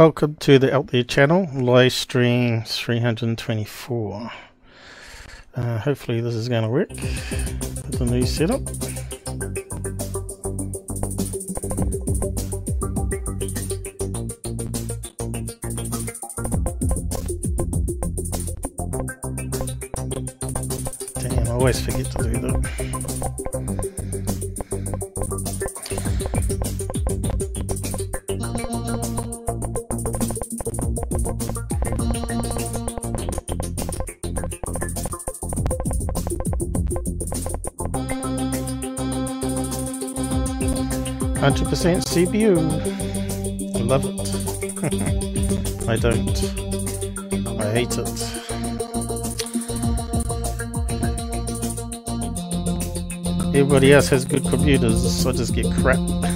Welcome 0.00 0.36
to 0.36 0.58
the 0.58 0.74
Out 0.74 0.86
There 0.86 1.02
channel, 1.02 1.46
live 1.52 1.92
stream 1.92 2.62
324. 2.62 4.32
Uh, 5.54 5.78
hopefully 5.80 6.22
this 6.22 6.34
is 6.34 6.48
going 6.48 6.62
to 6.62 6.70
work 6.70 6.88
with 6.88 7.98
the 7.98 8.06
new 8.06 8.24
setup. 8.24 8.64
Damn, 21.20 21.46
I 21.46 21.50
always 21.50 21.78
forget 21.78 22.06
to 22.06 22.22
do 22.22 22.40
that. 22.40 22.99
Hundred 41.50 41.68
percent 41.68 42.04
CPU. 42.04 42.58
I 43.74 43.80
love 43.80 44.04
it. 44.04 44.14
I 45.88 45.96
don't. 45.96 46.38
I 47.60 47.72
hate 47.72 47.98
it. 47.98 48.08
Everybody 53.48 53.92
else 53.92 54.08
has 54.10 54.24
good 54.24 54.44
computers, 54.44 55.22
so 55.22 55.30
I 55.30 55.32
just 55.32 55.52
get 55.52 55.66
crap. 55.72 55.98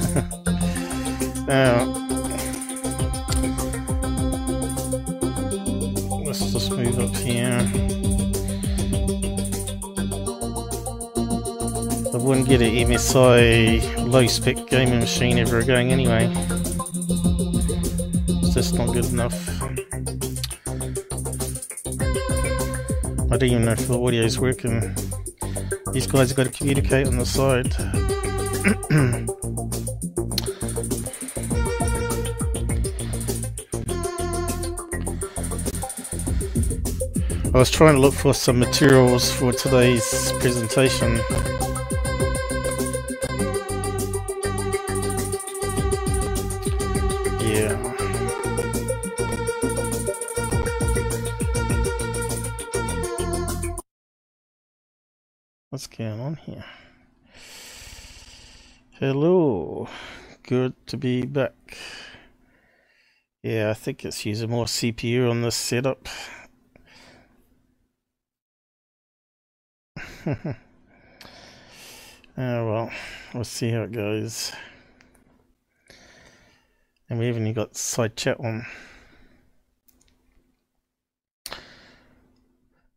an 12.94 13.00
MSI 13.00 14.08
low 14.08 14.26
spec 14.26 14.56
gaming 14.68 15.00
machine 15.00 15.38
ever 15.38 15.64
going 15.64 15.90
anyway. 15.90 16.30
It's 18.42 18.54
just 18.54 18.74
not 18.74 18.92
good 18.92 19.06
enough. 19.06 19.62
I 23.32 23.36
don't 23.36 23.50
even 23.50 23.64
know 23.64 23.72
if 23.72 23.88
the 23.88 24.00
audio 24.00 24.22
is 24.22 24.38
working. 24.38 24.94
These 25.92 26.06
guys 26.06 26.28
have 26.28 26.36
got 26.36 26.46
to 26.46 26.52
communicate 26.52 27.08
on 27.08 27.18
the 27.18 27.26
side. 27.26 27.74
I 37.54 37.58
was 37.58 37.70
trying 37.70 37.94
to 37.94 38.00
look 38.00 38.14
for 38.14 38.34
some 38.34 38.58
materials 38.58 39.32
for 39.32 39.52
today's 39.52 40.32
presentation. 40.38 41.20
To 60.94 60.98
be 60.98 61.26
back. 61.26 61.76
Yeah, 63.42 63.70
I 63.70 63.74
think 63.74 64.04
it's 64.04 64.24
using 64.24 64.48
more 64.48 64.66
CPU 64.66 65.28
on 65.28 65.42
this 65.42 65.56
setup. 65.56 66.08
oh 70.26 70.54
well, 72.36 72.90
we'll 73.34 73.42
see 73.44 73.70
how 73.70 73.82
it 73.82 73.92
goes. 73.92 74.52
And 77.10 77.18
we 77.18 77.28
even 77.28 77.52
got 77.52 77.76
side 77.76 78.16
chat 78.16 78.38
on. 78.38 78.64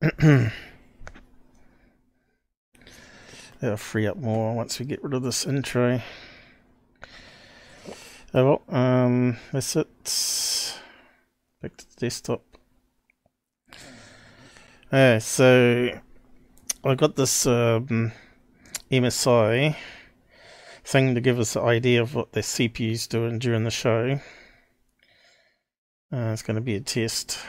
That'll 3.59 3.77
free 3.77 4.05
up 4.05 4.17
more 4.17 4.55
once 4.55 4.79
we 4.79 4.85
get 4.85 5.03
rid 5.03 5.15
of 5.15 5.23
this 5.23 5.47
intro. 5.47 5.99
Oh 8.33 8.61
well, 8.69 8.77
um, 8.77 9.37
that's 9.53 9.75
it. 9.77 10.79
Back 11.61 11.77
to 11.77 11.85
the 11.89 11.95
desktop. 11.97 12.43
Uh, 14.91 15.19
so 15.19 15.89
I 16.83 16.95
got 16.95 17.15
this 17.15 17.47
um, 17.47 18.11
MSI 18.91 19.75
thing 20.83 21.15
to 21.15 21.21
give 21.21 21.39
us 21.39 21.55
an 21.55 21.63
idea 21.63 22.01
of 22.01 22.15
what 22.15 22.33
the 22.33 22.41
CPU's 22.41 23.07
doing 23.07 23.39
during 23.39 23.63
the 23.63 23.71
show. 23.71 24.19
Uh, 26.11 26.31
it's 26.33 26.41
going 26.41 26.55
to 26.55 26.61
be 26.61 26.75
a 26.75 26.81
test. 26.81 27.39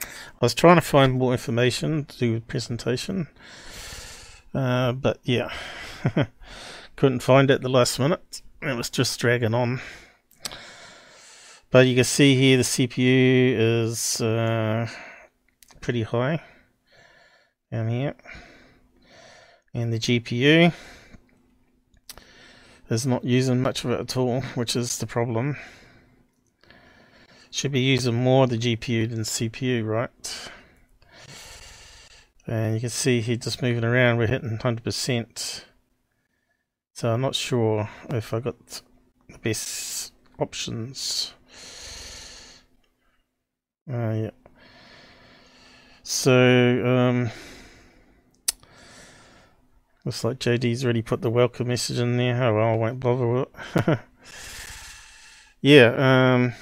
I 0.00 0.06
was 0.40 0.54
trying 0.54 0.76
to 0.76 0.80
find 0.80 1.14
more 1.14 1.32
information 1.32 2.04
to 2.04 2.18
do 2.18 2.32
with 2.34 2.46
presentation, 2.46 3.26
uh, 4.54 4.92
but 4.92 5.18
yeah, 5.24 5.50
couldn't 6.96 7.20
find 7.20 7.50
it 7.50 7.54
at 7.54 7.62
the 7.62 7.68
last 7.68 7.98
minute. 7.98 8.42
It 8.62 8.76
was 8.76 8.90
just 8.90 9.18
dragging 9.18 9.54
on. 9.54 9.80
But 11.74 11.88
you 11.88 11.96
can 11.96 12.04
see 12.04 12.36
here 12.36 12.58
the 12.58 12.62
CPU 12.62 13.56
is 13.58 14.20
uh, 14.20 14.88
pretty 15.80 16.04
high 16.04 16.40
down 17.72 17.88
here, 17.88 18.14
and 19.74 19.92
the 19.92 19.98
GPU 19.98 20.72
is 22.90 23.06
not 23.06 23.24
using 23.24 23.60
much 23.60 23.84
of 23.84 23.90
it 23.90 23.98
at 23.98 24.16
all, 24.16 24.42
which 24.54 24.76
is 24.76 24.98
the 24.98 25.08
problem. 25.08 25.56
Should 27.50 27.72
be 27.72 27.80
using 27.80 28.14
more 28.14 28.44
of 28.44 28.50
the 28.50 28.58
GPU 28.58 29.10
than 29.10 29.22
CPU, 29.22 29.84
right? 29.84 30.50
And 32.46 32.74
you 32.74 32.80
can 32.82 32.90
see 32.90 33.20
here 33.20 33.34
just 33.34 33.62
moving 33.62 33.82
around, 33.82 34.18
we're 34.18 34.28
hitting 34.28 34.58
100%. 34.58 35.64
So 36.92 37.10
I'm 37.10 37.20
not 37.20 37.34
sure 37.34 37.90
if 38.10 38.32
I 38.32 38.38
got 38.38 38.82
the 39.28 39.38
best 39.38 40.12
options. 40.38 41.34
Uh, 43.90 44.12
yeah. 44.12 44.30
So, 46.02 46.86
um, 46.86 47.30
Looks 50.04 50.22
like 50.22 50.38
JD's 50.38 50.84
already 50.84 51.00
put 51.00 51.22
the 51.22 51.30
welcome 51.30 51.68
message 51.68 51.98
in 51.98 52.18
there. 52.18 52.42
Oh 52.42 52.54
well, 52.54 52.74
I 52.74 52.76
won't 52.76 53.00
bother 53.00 53.26
with 53.26 53.48
it. 53.88 53.98
yeah, 55.62 56.34
um, 56.34 56.52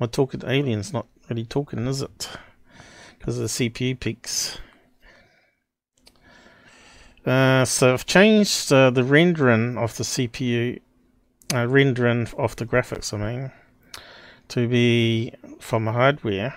my 0.00 0.06
talking 0.06 0.42
alien's 0.46 0.94
not 0.94 1.06
really 1.28 1.44
talking, 1.44 1.86
is 1.86 2.00
it? 2.00 2.30
Because 3.18 3.36
of 3.36 3.42
the 3.42 3.48
CPU 3.48 4.00
peaks. 4.00 4.58
Uh, 7.26 7.66
so 7.66 7.92
I've 7.92 8.06
changed 8.06 8.72
uh, 8.72 8.88
the 8.88 9.04
rendering 9.04 9.76
of 9.76 9.94
the 9.98 10.02
CPU, 10.02 10.80
uh, 11.54 11.68
rendering 11.68 12.28
of 12.38 12.56
the 12.56 12.64
graphics, 12.64 13.12
I 13.12 13.18
mean, 13.18 13.52
to 14.52 14.68
be 14.68 15.32
from 15.60 15.86
hardware, 15.86 16.54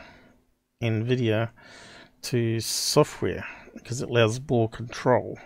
NVIDIA, 0.83 1.49
to 2.23 2.59
software 2.59 3.45
because 3.73 4.01
it 4.01 4.09
allows 4.09 4.41
more 4.49 4.67
control. 4.67 5.39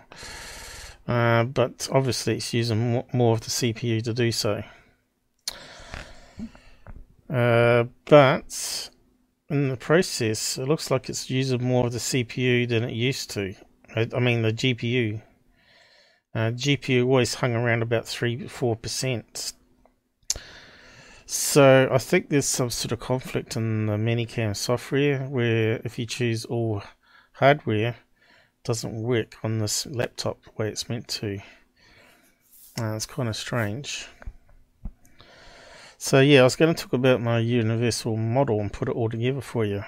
Uh, 1.08 1.44
but 1.44 1.88
obviously, 1.92 2.38
it's 2.38 2.52
using 2.52 3.04
more 3.14 3.34
of 3.36 3.42
the 3.42 3.52
CPU 3.52 4.02
to 4.04 4.14
do 4.16 4.32
so. 4.32 4.64
Uh, 7.30 7.84
but 8.06 8.90
in 9.50 9.70
the 9.70 9.78
process, 9.78 10.58
it 10.58 10.68
looks 10.68 10.90
like 10.90 11.08
it's 11.08 11.30
using 11.30 11.64
more 11.64 11.86
of 11.86 11.94
the 11.94 12.00
CPU 12.00 12.68
than 12.68 12.84
it 12.84 12.94
used 12.94 13.30
to. 13.30 13.54
I, 13.96 14.08
I 14.12 14.20
mean, 14.20 14.42
the 14.42 14.54
GPU. 14.54 15.22
Uh, 16.34 16.50
GPU 16.50 17.06
always 17.06 17.36
hung 17.36 17.54
around 17.54 17.84
about 17.84 18.08
3 18.08 18.38
4%. 18.48 19.54
So 21.32 21.88
I 21.92 22.00
think 22.00 22.30
there's 22.30 22.48
some 22.48 22.72
sort 22.72 22.92
of 22.92 23.00
conflict 23.00 23.56
in 23.56 23.86
the 23.86 23.98
ManyCam 23.98 24.56
software 24.56 25.28
where 25.28 25.80
if 25.86 26.00
you 26.00 26.08
choose 26.08 26.44
all 26.44 26.82
hardware, 27.34 27.98
doesn't 28.64 29.04
work 29.04 29.36
on 29.44 29.60
this 29.60 29.86
laptop 29.86 30.44
the 30.44 30.50
way 30.58 30.70
it's 30.70 30.90
meant 30.90 31.08
to. 31.08 31.38
Uh, 32.82 32.96
it's 32.96 33.06
kind 33.06 33.30
of 33.30 33.36
strange. 33.36 34.08
So 36.00 36.20
yeah, 36.20 36.42
I 36.42 36.46
was 36.46 36.56
going 36.56 36.74
to 36.74 36.84
talk 36.84 36.94
about 36.94 37.22
my 37.22 37.38
universal 37.38 38.18
model 38.18 38.60
and 38.60 38.74
put 38.74 38.90
it 38.90 38.96
all 38.96 39.10
together 39.10 39.42
for 39.42 39.64
you. 39.64 39.84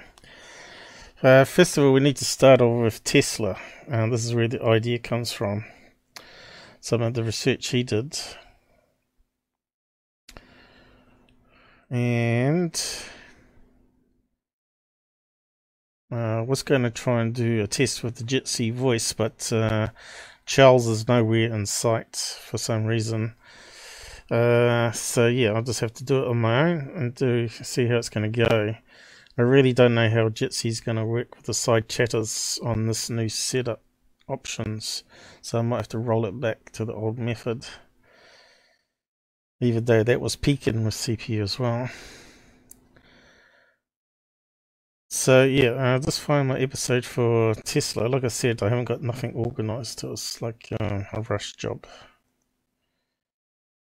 Uh, 1.23 1.43
first 1.45 1.75
of 1.75 1.85
all, 1.85 1.93
we 1.93 2.01
need 2.01 2.17
to 2.17 2.25
start 2.25 2.61
off 2.61 2.83
with 2.83 3.03
Tesla. 3.03 3.57
Uh, 3.91 4.05
this 4.09 4.25
is 4.25 4.35
where 4.35 4.47
the 4.47 4.63
idea 4.63 4.99
comes 4.99 5.31
from. 5.31 5.65
Some 6.79 7.01
of 7.01 7.15
the 7.15 7.23
research 7.23 7.69
he 7.69 7.81
did. 7.81 8.15
And 11.91 12.81
uh, 16.09 16.15
I 16.15 16.41
was 16.41 16.63
going 16.63 16.83
to 16.83 16.89
try 16.89 17.21
and 17.21 17.35
do 17.35 17.61
a 17.61 17.67
test 17.67 18.01
with 18.01 18.15
the 18.15 18.23
Jitsi 18.23 18.73
voice, 18.73 19.11
but 19.11 19.51
uh, 19.51 19.89
Charles 20.45 20.87
is 20.87 21.09
nowhere 21.09 21.53
in 21.53 21.65
sight 21.65 22.15
for 22.15 22.57
some 22.57 22.85
reason. 22.85 23.35
Uh, 24.29 24.91
so 24.91 25.27
yeah, 25.27 25.51
I'll 25.51 25.63
just 25.63 25.81
have 25.81 25.93
to 25.95 26.05
do 26.05 26.23
it 26.23 26.27
on 26.29 26.39
my 26.39 26.69
own 26.69 26.91
and 26.95 27.13
do 27.13 27.49
see 27.49 27.87
how 27.87 27.97
it's 27.97 28.07
going 28.07 28.31
to 28.31 28.45
go. 28.47 28.75
I 29.37 29.41
really 29.41 29.73
don't 29.73 29.95
know 29.95 30.09
how 30.09 30.29
Jitsi's 30.29 30.79
going 30.79 30.95
to 30.95 31.05
work 31.05 31.35
with 31.35 31.45
the 31.45 31.53
side 31.53 31.89
chatters 31.89 32.57
on 32.63 32.87
this 32.87 33.09
new 33.09 33.27
setup 33.27 33.81
options, 34.29 35.03
so 35.41 35.59
I 35.59 35.61
might 35.61 35.77
have 35.77 35.89
to 35.89 35.97
roll 35.97 36.25
it 36.25 36.39
back 36.39 36.71
to 36.71 36.85
the 36.85 36.93
old 36.93 37.19
method. 37.19 37.65
Even 39.61 39.85
though 39.85 40.03
that 40.03 40.19
was 40.19 40.35
peaking 40.35 40.83
with 40.83 40.95
CPU 40.95 41.43
as 41.43 41.57
well. 41.59 41.89
So 45.13 45.43
yeah, 45.43 45.71
I'll 45.71 45.99
just 45.99 46.21
find 46.21 46.47
my 46.47 46.57
episode 46.57 47.05
for 47.05 47.53
Tesla. 47.53 48.07
Like 48.07 48.23
I 48.23 48.29
said, 48.29 48.63
I 48.63 48.69
haven't 48.69 48.85
got 48.85 49.01
nothing 49.01 49.33
organized. 49.33 50.03
It 50.03 50.09
was 50.09 50.41
like 50.41 50.69
uh, 50.79 51.03
a 51.13 51.21
rush 51.21 51.53
job. 51.53 51.85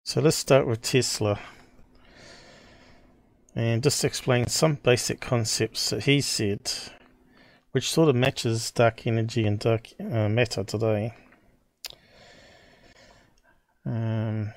So 0.04 0.20
let's 0.20 0.36
start 0.36 0.66
with 0.66 0.82
Tesla 0.82 1.40
and 3.54 3.82
just 3.82 4.04
explain 4.04 4.46
some 4.48 4.74
basic 4.74 5.20
concepts 5.20 5.90
that 5.90 6.04
he 6.04 6.20
said, 6.20 6.70
which 7.72 7.90
sort 7.90 8.10
of 8.10 8.16
matches 8.16 8.70
dark 8.70 9.06
energy 9.06 9.46
and 9.46 9.58
dark 9.58 9.88
uh, 9.98 10.28
matter 10.28 10.62
today. 10.62 11.14
Um, 13.86 14.52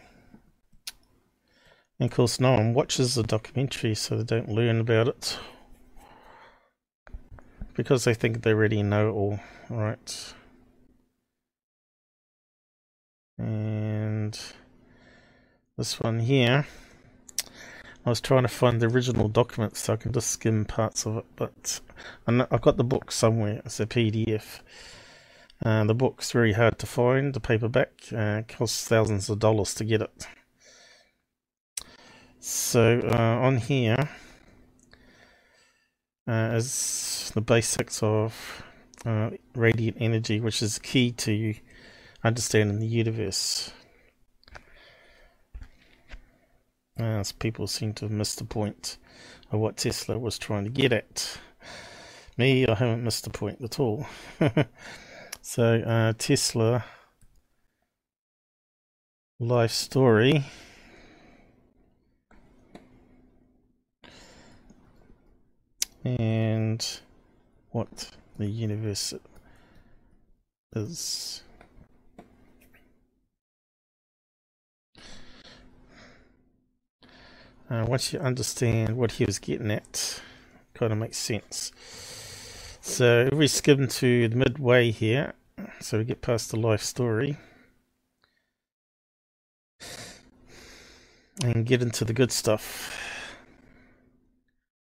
and 1.99 2.09
of 2.09 2.15
course, 2.15 2.39
no 2.39 2.53
one 2.53 2.73
watches 2.73 3.15
the 3.15 3.23
documentary, 3.23 3.95
so 3.95 4.17
they 4.17 4.23
don't 4.23 4.49
learn 4.49 4.79
about 4.79 5.07
it 5.07 5.39
because 7.73 8.03
they 8.03 8.13
think 8.13 8.41
they 8.41 8.51
already 8.51 8.83
know 8.83 9.11
all. 9.11 9.39
Right, 9.69 10.33
and 13.38 14.39
this 15.77 15.99
one 15.99 16.19
here. 16.19 16.65
I 18.05 18.09
was 18.09 18.21
trying 18.21 18.44
to 18.44 18.47
find 18.47 18.79
the 18.79 18.88
original 18.88 19.27
document 19.27 19.75
so 19.75 19.91
I 19.91 19.97
can 19.97 20.13
just 20.13 20.29
skim 20.29 20.63
parts 20.63 21.05
of 21.05 21.17
it, 21.17 21.25
but 21.35 21.81
I've 22.25 22.61
got 22.61 22.77
the 22.77 22.85
book 22.85 23.11
somewhere. 23.11 23.61
It's 23.65 23.81
a 23.81 23.85
PDF. 23.85 24.61
Uh, 25.63 25.83
the 25.83 25.94
book's 25.94 26.31
very 26.31 26.53
hard 26.53 26.79
to 26.79 26.85
find. 26.85 27.33
The 27.33 27.41
paperback 27.41 27.89
uh, 28.15 28.44
costs 28.47 28.88
thousands 28.88 29.29
of 29.29 29.39
dollars 29.39 29.73
to 29.73 29.83
get 29.83 30.01
it. 30.01 30.27
So 32.49 33.01
uh, 33.03 33.45
on 33.45 33.57
here 33.57 34.09
uh, 36.25 36.53
is 36.55 37.29
the 37.35 37.41
basics 37.41 38.01
of 38.01 38.63
uh, 39.05 39.31
radiant 39.53 39.97
energy, 39.99 40.39
which 40.39 40.61
is 40.61 40.79
key 40.79 41.11
to 41.11 41.55
understanding 42.23 42.79
the 42.79 42.88
universe. 42.88 43.73
As 46.95 47.33
people 47.33 47.67
seem 47.67 47.94
to 47.95 48.05
have 48.05 48.13
missed 48.13 48.38
the 48.38 48.45
point 48.45 48.97
of 49.51 49.59
what 49.59 49.75
Tesla 49.75 50.17
was 50.17 50.39
trying 50.39 50.63
to 50.63 50.69
get 50.69 50.94
at. 50.94 51.39
Me, 52.38 52.65
I 52.65 52.75
haven't 52.75 53.03
missed 53.03 53.25
the 53.25 53.29
point 53.29 53.61
at 53.61 53.77
all. 53.77 54.05
so, 55.41 55.81
uh, 55.81 56.13
Tesla 56.17 56.85
life 59.38 59.71
story. 59.71 60.45
What 67.71 68.12
the 68.38 68.47
universe 68.47 69.13
is. 70.75 71.44
Uh, 77.69 77.85
once 77.85 78.13
you 78.13 78.19
understand 78.19 78.95
what 78.95 79.13
he 79.13 79.25
was 79.25 79.39
getting 79.39 79.71
at, 79.71 80.21
kind 80.74 80.94
of 80.94 80.97
makes 80.97 81.18
sense. 81.18 81.71
So 82.80 83.27
if 83.31 83.38
we 83.38 83.47
skim 83.47 83.88
to 83.88 84.30
the 84.30 84.35
midway 84.35 84.91
here, 84.91 85.33
so 85.81 85.97
we 85.97 86.06
get 86.06 86.21
past 86.21 86.51
the 86.51 86.57
life 86.57 86.81
story, 86.81 87.35
and 91.44 91.65
get 91.65 91.81
into 91.81 92.06
the 92.06 92.13
good 92.13 92.31
stuff. 92.31 93.06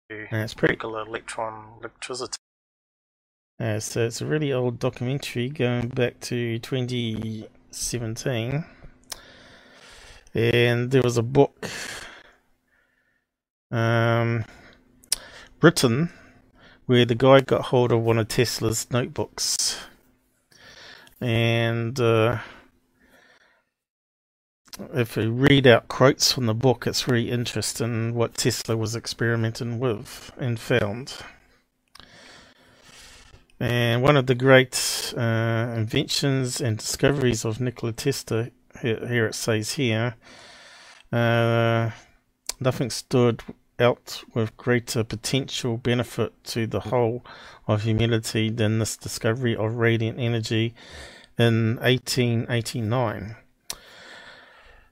And 0.09 0.43
it's 0.43 0.55
pretty 0.55 0.77
cool 0.77 0.97
electron 0.99 1.79
electricity. 1.81 2.39
Uh, 3.59 3.81
so 3.81 4.07
it's 4.07 4.21
a 4.21 4.27
really 4.27 4.53
old 4.53 4.79
documentary 4.79 5.49
going 5.49 5.89
back 5.89 6.21
to 6.21 6.59
2017. 6.61 8.65
And 10.35 10.91
there 10.91 11.03
was 11.03 11.17
a 11.17 11.23
book 11.23 11.69
um, 13.71 14.45
Britain, 15.59 16.11
where 16.85 17.05
the 17.05 17.15
guy 17.15 17.41
got 17.41 17.67
hold 17.67 17.91
of 17.91 18.03
one 18.03 18.19
of 18.19 18.29
Tesla's 18.29 18.87
notebooks. 18.91 19.79
And 21.21 21.99
uh, 21.99 22.39
if 24.93 25.17
you 25.17 25.31
read 25.31 25.67
out 25.67 25.89
quotes 25.89 26.33
from 26.33 26.47
the 26.47 26.55
book, 26.55 26.87
it's 26.87 27.09
really 27.09 27.31
interesting 27.31 28.15
what 28.15 28.35
Tesla 28.35 28.77
was 28.77 28.95
experimenting 28.95 29.79
with 29.79 30.33
and 30.37 30.59
found. 30.61 31.15
And 33.59 34.03
one 34.03 34.17
of 34.17 34.27
the 34.27 34.35
great 34.35 35.15
uh, 35.17 35.73
inventions 35.77 36.61
and 36.61 36.77
discoveries 36.77 37.45
of 37.45 37.61
Nikola 37.61 37.93
Tesla, 37.93 38.51
here, 38.83 39.27
it 39.27 39.35
says 39.35 39.73
here, 39.73 40.15
uh, 41.11 41.91
nothing 42.61 42.91
stood 42.91 43.43
out 43.79 44.23
with 44.35 44.57
greater 44.57 45.05
potential 45.05 45.79
benefit 45.79 46.33
to 46.45 46.67
the 46.67 46.81
whole 46.81 47.25
of 47.67 47.83
humanity 47.83 48.51
than 48.51 48.79
this 48.79 48.97
discovery 48.97 49.57
of 49.57 49.77
radiant 49.77 50.19
energy 50.19 50.75
in 51.39 51.77
1889. 51.77 53.37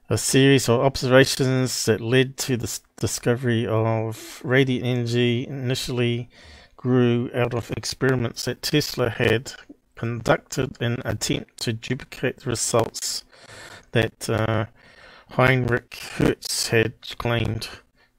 A 0.07 0.19
series 0.19 0.69
of 0.69 0.81
observations 0.81 1.85
that 1.85 1.99
led 1.99 2.37
to 2.37 2.57
the 2.57 2.79
discovery 2.97 3.65
of 3.65 4.39
radiant 4.43 4.85
energy 4.85 5.47
initially 5.47 6.29
grew 6.77 7.31
out 7.33 7.55
of 7.55 7.71
experiments 7.71 8.45
that 8.45 8.61
Tesla 8.61 9.09
had 9.09 9.53
conducted 9.95 10.77
in 10.79 10.93
an 10.93 11.01
attempt 11.05 11.57
to 11.61 11.73
duplicate 11.73 12.37
the 12.37 12.51
results 12.51 13.23
that 13.93 14.29
uh, 14.29 14.65
Heinrich 15.31 15.95
Hertz 15.95 16.67
had 16.67 16.93
claimed 17.17 17.67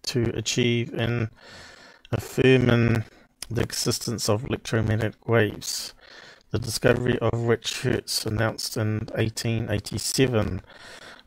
to 0.06 0.32
achieve 0.34 0.92
in 0.92 1.30
affirming 2.10 3.04
the 3.48 3.62
existence 3.62 4.28
of 4.28 4.44
electromagnetic 4.44 5.28
waves, 5.28 5.94
the 6.50 6.58
discovery 6.58 7.16
of 7.20 7.42
which 7.42 7.82
Hertz 7.82 8.26
announced 8.26 8.76
in 8.76 9.06
1887. 9.14 10.62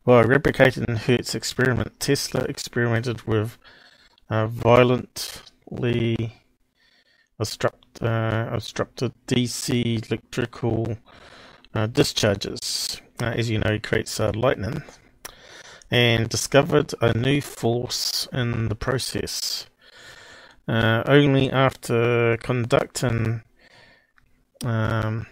By 0.06 0.24
replicating 0.24 0.98
Hertz's 0.98 1.36
experiment, 1.36 2.00
Tesla 2.00 2.46
experimented 2.46 3.24
with 3.24 3.58
violently 4.29 6.34
obstruct, 7.39 8.01
uh, 8.01 8.50
obstructed 8.51 9.13
DC 9.27 10.10
electrical 10.10 10.98
uh, 11.74 11.88
discharges. 11.88 13.01
As 13.20 13.50
you 13.50 13.60
know, 13.60 13.74
he 13.74 13.79
creates 13.79 14.20
uh, 14.20 14.32
lightning 14.34 14.84
and 15.91 16.29
discovered 16.29 16.94
a 17.01 17.18
new 17.18 17.41
force 17.41 18.27
in 18.32 18.70
the 18.70 18.75
process. 18.75 19.65
Uh, 20.68 21.03
only 21.08 21.51
after 21.51 22.38
conducting 22.38 23.41
um, 24.63 25.25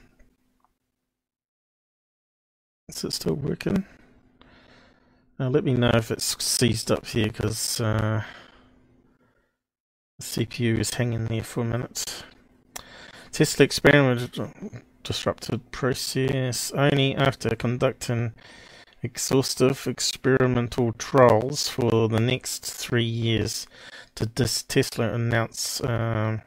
is 2.89 3.03
it 3.03 3.13
still 3.13 3.35
working? 3.35 3.85
Uh, 5.39 5.49
let 5.49 5.63
me 5.63 5.73
know 5.75 5.91
if 5.93 6.09
it's 6.09 6.43
seized 6.43 6.89
up 6.89 7.05
here 7.05 7.27
because 7.27 7.79
uh, 7.79 8.23
the 10.17 10.23
CPU 10.23 10.79
is 10.79 10.95
hanging 10.95 11.25
there 11.25 11.43
for 11.43 11.61
a 11.61 11.65
minute. 11.65 12.23
Tesla 13.31 13.63
experiment 13.65 14.35
disrupted 15.03 15.69
process 15.69 16.71
only 16.71 17.15
after 17.15 17.55
conducting 17.55 18.33
exhaustive 19.03 19.85
experimental 19.85 20.91
trials 20.93 21.69
for 21.69 22.09
the 22.09 22.19
next 22.19 22.65
three 22.65 23.03
years 23.03 23.67
did 24.15 24.35
this 24.35 24.63
Tesla 24.63 25.13
announce 25.13 25.79
uh, 25.81 26.39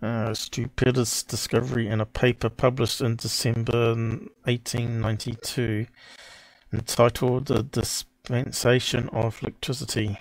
uh, 0.00 0.32
stupendous 0.32 1.24
discovery 1.24 1.88
in 1.88 2.00
a 2.00 2.06
paper 2.06 2.48
published 2.48 3.00
in 3.00 3.16
December 3.16 3.96
1892 4.44 5.86
entitled 6.72 7.46
The 7.46 7.62
Dissipation 7.62 9.08
of 9.10 9.42
Electricity. 9.42 10.18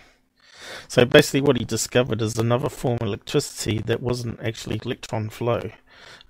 So 0.87 1.05
basically, 1.05 1.41
what 1.41 1.57
he 1.57 1.65
discovered 1.65 2.21
is 2.21 2.37
another 2.37 2.69
form 2.69 2.97
of 3.01 3.07
electricity 3.07 3.79
that 3.85 4.01
wasn't 4.01 4.39
actually 4.41 4.81
electron 4.83 5.29
flow, 5.29 5.71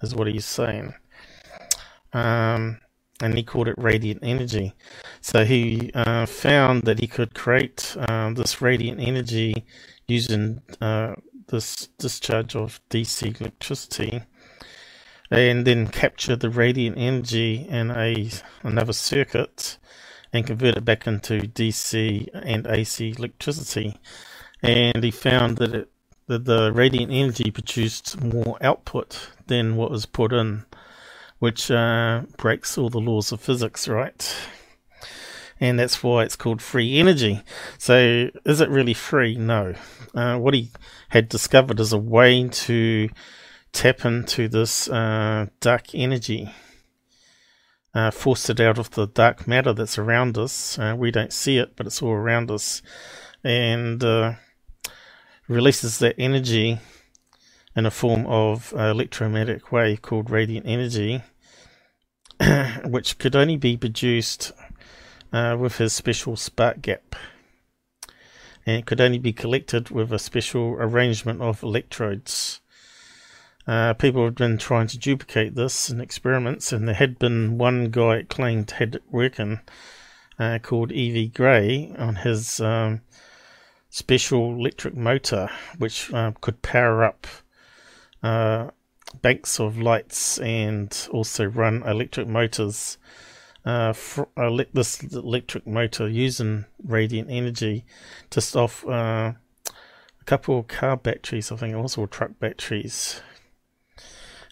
is 0.01 0.15
what 0.15 0.27
he's 0.27 0.45
saying. 0.45 0.93
Um, 2.13 2.79
and 3.21 3.35
he 3.35 3.43
called 3.43 3.67
it 3.67 3.75
radiant 3.77 4.19
energy. 4.23 4.73
So 5.21 5.43
he 5.43 5.91
uh, 5.93 6.25
found 6.25 6.83
that 6.83 6.99
he 6.99 7.07
could 7.07 7.33
create 7.33 7.95
uh, 7.99 8.31
this 8.33 8.61
radiant 8.61 9.01
energy 9.01 9.65
using 10.07 10.61
uh, 10.79 11.15
this 11.47 11.87
discharge 11.97 12.55
of 12.55 12.79
DC 12.89 13.41
electricity 13.41 14.21
and 15.31 15.65
then 15.65 15.87
capture 15.87 16.35
the 16.35 16.49
radiant 16.49 16.97
energy 16.97 17.67
in 17.69 17.91
a 17.91 18.29
another 18.63 18.93
circuit 18.93 19.77
and 20.31 20.45
convert 20.45 20.77
it 20.77 20.85
back 20.85 21.07
into 21.07 21.41
DC 21.41 22.27
and 22.33 22.67
AC 22.67 23.15
electricity. 23.17 23.97
And 24.61 25.03
he 25.03 25.11
found 25.11 25.57
that, 25.57 25.73
it, 25.73 25.89
that 26.27 26.45
the 26.45 26.71
radiant 26.71 27.11
energy 27.11 27.51
produced 27.51 28.21
more 28.21 28.57
output 28.61 29.31
than 29.47 29.75
what 29.75 29.91
was 29.91 30.05
put 30.05 30.31
in, 30.31 30.65
which 31.39 31.71
uh, 31.71 32.23
breaks 32.37 32.77
all 32.77 32.89
the 32.89 32.99
laws 32.99 33.31
of 33.31 33.41
physics, 33.41 33.87
right? 33.87 34.35
And 35.59 35.79
that's 35.79 36.01
why 36.03 36.23
it's 36.23 36.35
called 36.35 36.61
free 36.61 36.99
energy. 36.99 37.41
So, 37.77 38.29
is 38.45 38.61
it 38.61 38.69
really 38.69 38.93
free? 38.93 39.35
No. 39.35 39.73
Uh, 40.15 40.37
what 40.37 40.53
he 40.53 40.69
had 41.09 41.27
discovered 41.27 41.79
is 41.79 41.91
a 41.91 41.97
way 41.97 42.47
to 42.47 43.09
tap 43.73 44.05
into 44.05 44.47
this 44.47 44.89
uh, 44.89 45.47
dark 45.59 45.93
energy 45.93 46.49
uh, 47.93 48.11
it 48.25 48.59
out 48.59 48.77
of 48.77 48.91
the 48.91 49.07
dark 49.07 49.47
matter 49.47 49.73
that's 49.73 49.97
around 49.97 50.37
us. 50.37 50.77
Uh, 50.77 50.95
we 50.97 51.11
don't 51.11 51.33
see 51.33 51.57
it, 51.57 51.75
but 51.75 51.87
it's 51.87 52.01
all 52.01 52.11
around 52.11 52.51
us, 52.51 52.81
and 53.43 54.03
uh, 54.03 54.33
releases 55.47 55.99
that 55.99 56.15
energy 56.17 56.79
in 57.75 57.85
a 57.85 57.91
form 57.91 58.25
of 58.27 58.73
electromagnetic 58.73 59.71
wave 59.71 60.01
called 60.01 60.29
radiant 60.29 60.65
energy, 60.67 61.23
which 62.85 63.17
could 63.17 63.35
only 63.35 63.57
be 63.57 63.77
produced 63.77 64.51
uh, 65.31 65.55
with 65.59 65.77
his 65.77 65.93
special 65.93 66.35
spark 66.35 66.81
gap. 66.81 67.15
And 68.65 68.77
it 68.77 68.85
could 68.85 69.01
only 69.01 69.19
be 69.19 69.33
collected 69.33 69.89
with 69.89 70.11
a 70.11 70.19
special 70.19 70.73
arrangement 70.73 71.41
of 71.41 71.63
electrodes. 71.63 72.61
Uh, 73.69 73.93
people 73.93 74.25
have 74.25 74.33
been 74.33 74.57
trying 74.57 74.87
to 74.87 74.97
duplicate 74.97 75.53
this 75.53 75.91
in 75.91 76.01
experiments, 76.01 76.73
and 76.73 76.87
there 76.87 76.95
had 76.95 77.19
been 77.19 77.59
one 77.59 77.91
guy 77.91 78.23
claimed 78.23 78.71
had 78.71 78.95
it 78.95 79.03
working 79.11 79.59
uh, 80.39 80.57
called 80.57 80.91
E.V. 80.91 81.27
Gray 81.27 81.93
on 81.95 82.15
his 82.15 82.59
um, 82.59 83.01
special 83.91 84.55
electric 84.55 84.95
motor, 84.95 85.51
which 85.77 86.11
uh, 86.11 86.31
could 86.41 86.63
power 86.63 87.03
up 87.03 87.27
uh, 88.23 88.71
banks 89.21 89.59
of 89.59 89.77
lights 89.77 90.39
and 90.39 91.07
also 91.11 91.45
run 91.45 91.83
electric 91.83 92.27
motors. 92.27 92.97
Uh, 93.63 93.93
ele- 94.35 94.65
this 94.73 95.03
electric 95.13 95.67
motor 95.67 96.09
using 96.09 96.65
radiant 96.83 97.29
energy 97.29 97.85
just 98.31 98.55
off 98.55 98.83
uh, 98.87 99.33
a 99.69 100.25
couple 100.25 100.57
of 100.57 100.67
car 100.67 100.97
batteries, 100.97 101.51
I 101.51 101.55
think, 101.55 101.75
also 101.75 102.07
truck 102.07 102.31
batteries 102.39 103.21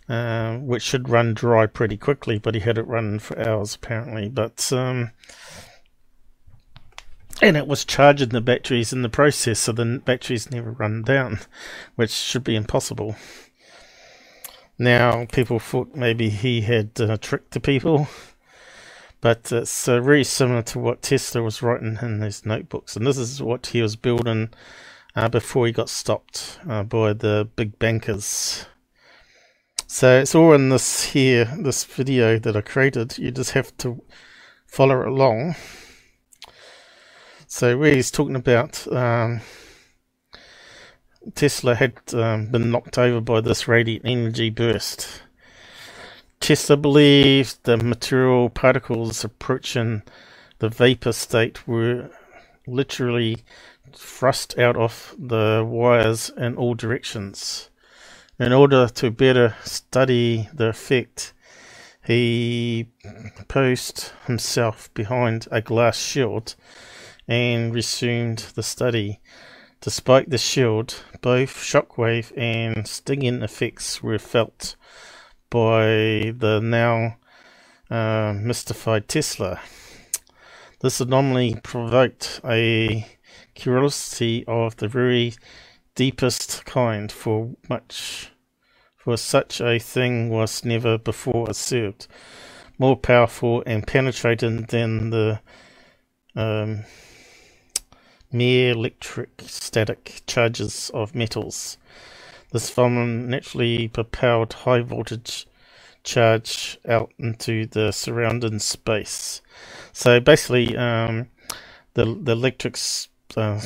uh, 0.10 0.58
which 0.58 0.84
should 0.84 1.10
run 1.10 1.34
dry 1.34 1.66
pretty 1.66 1.98
quickly, 1.98 2.40
but 2.40 2.56
he 2.56 2.62
had 2.62 2.78
it 2.78 2.88
running 2.88 3.20
for 3.20 3.38
hours 3.40 3.76
apparently. 3.76 4.30
But 4.30 4.72
um, 4.72 5.12
and 7.42 7.56
it 7.56 7.68
was 7.68 7.86
charging 7.86 8.30
the 8.30 8.42
batteries 8.42 8.94
in 8.94 9.02
the 9.02 9.10
process, 9.10 9.60
so 9.60 9.72
the 9.72 10.02
batteries 10.04 10.50
never 10.50 10.72
run 10.72 11.04
down, 11.04 11.40
which 11.96 12.12
should 12.12 12.44
be 12.44 12.56
impossible. 12.56 13.16
Now, 14.80 15.26
people 15.26 15.60
thought 15.60 15.96
maybe 15.96 16.30
he 16.30 16.62
had 16.62 16.92
uh, 17.00 17.18
tricked 17.18 17.52
the 17.52 17.60
people, 17.60 18.08
but 19.22 19.52
it's 19.52 19.88
uh, 19.88 20.00
very 20.00 20.24
similar 20.24 20.62
to 20.64 20.80
what 20.80 21.02
Tesla 21.02 21.42
was 21.42 21.62
writing 21.62 21.98
in 22.02 22.22
his 22.22 22.46
notebooks, 22.46 22.96
and 22.96 23.06
this 23.06 23.18
is 23.18 23.42
what 23.42 23.68
he 23.68 23.82
was 23.82 23.96
building 23.96 24.50
uh, 25.16 25.30
before 25.30 25.66
he 25.66 25.74
got 25.74 25.90
stopped 25.90 26.60
uh, 26.70 26.84
by 26.84 27.14
the 27.14 27.48
big 27.56 27.78
bankers. 27.80 28.66
So 29.90 30.20
it's 30.20 30.36
all 30.36 30.52
in 30.52 30.68
this 30.68 31.02
here, 31.06 31.46
this 31.58 31.86
video 31.86 32.38
that 32.40 32.58
I 32.58 32.62
created. 32.62 33.18
You 33.18 33.32
just 33.32 33.52
have 33.52 33.76
to 33.78 34.04
follow 34.66 35.08
along. 35.08 35.56
So 37.48 37.78
where 37.78 37.96
he's 37.96 38.12
talking 38.12 38.36
about 38.36 38.86
um, 38.92 39.40
Tesla 41.36 41.76
had 41.76 41.94
um, 42.14 42.48
been 42.48 42.70
knocked 42.70 42.98
over 42.98 43.22
by 43.22 43.40
this 43.40 43.70
radiant 43.70 44.06
energy 44.06 44.50
burst. 44.50 45.22
Tesla 46.42 46.76
believed 46.76 47.64
the 47.64 47.78
material 47.78 48.50
particles 48.50 49.24
approaching 49.24 50.04
the 50.60 50.68
vapor 50.68 51.14
state 51.14 51.66
were 51.66 52.10
literally 52.68 53.38
thrust 53.94 54.60
out 54.60 54.76
of 54.76 55.16
the 55.18 55.66
wires 55.66 56.30
in 56.36 56.58
all 56.58 56.74
directions. 56.76 57.70
In 58.40 58.54
order 58.54 58.88
to 58.88 59.10
better 59.10 59.56
study 59.64 60.48
the 60.54 60.68
effect, 60.68 61.34
he 62.06 62.88
posed 63.48 64.12
himself 64.28 64.94
behind 64.94 65.48
a 65.50 65.60
glass 65.60 65.98
shield 65.98 66.54
and 67.28 67.74
resumed 67.74 68.46
the 68.54 68.62
study. 68.62 69.22
Despite 69.82 70.30
the 70.30 70.38
shield, 70.38 71.04
both 71.22 71.50
shockwave 71.50 72.32
and 72.38 72.88
stinging 72.88 73.42
effects 73.42 74.04
were 74.04 74.20
felt 74.20 74.76
by 75.50 76.32
the 76.38 76.60
now 76.64 77.18
uh, 77.90 78.34
mystified 78.40 79.08
Tesla. 79.08 79.60
This 80.82 81.02
anomaly 81.02 81.60
provoked 81.64 82.40
a 82.46 83.08
curiosity 83.56 84.46
of 84.48 84.76
the 84.76 84.88
very 84.88 85.34
deepest 85.98 86.64
kind 86.66 87.12
for 87.12 87.50
much 87.68 88.30
for 88.96 89.18
such 89.18 89.60
a 89.60 89.80
thing 89.80 90.30
was 90.30 90.64
never 90.64 90.96
before 90.98 91.50
observed, 91.50 92.06
more 92.78 92.96
powerful 92.96 93.64
and 93.66 93.88
penetrating 93.88 94.62
than 94.66 95.10
the 95.10 95.40
um, 96.36 96.84
mere 98.32 98.74
electric 98.74 99.42
static 99.48 100.22
charges 100.28 100.92
of 100.94 101.16
metals. 101.16 101.78
This 102.52 102.70
phenomenon 102.70 103.30
naturally 103.30 103.88
propelled 103.88 104.54
high 104.54 104.82
voltage 104.82 105.48
charge 106.04 106.78
out 106.88 107.12
into 107.18 107.66
the 107.66 107.92
surrounding 107.92 108.60
space. 108.60 109.42
So 109.94 110.20
basically, 110.20 110.78
um, 110.78 111.30
the 111.96 112.06
the 112.06 112.34
electric 112.34 112.78
uh, 113.38 113.60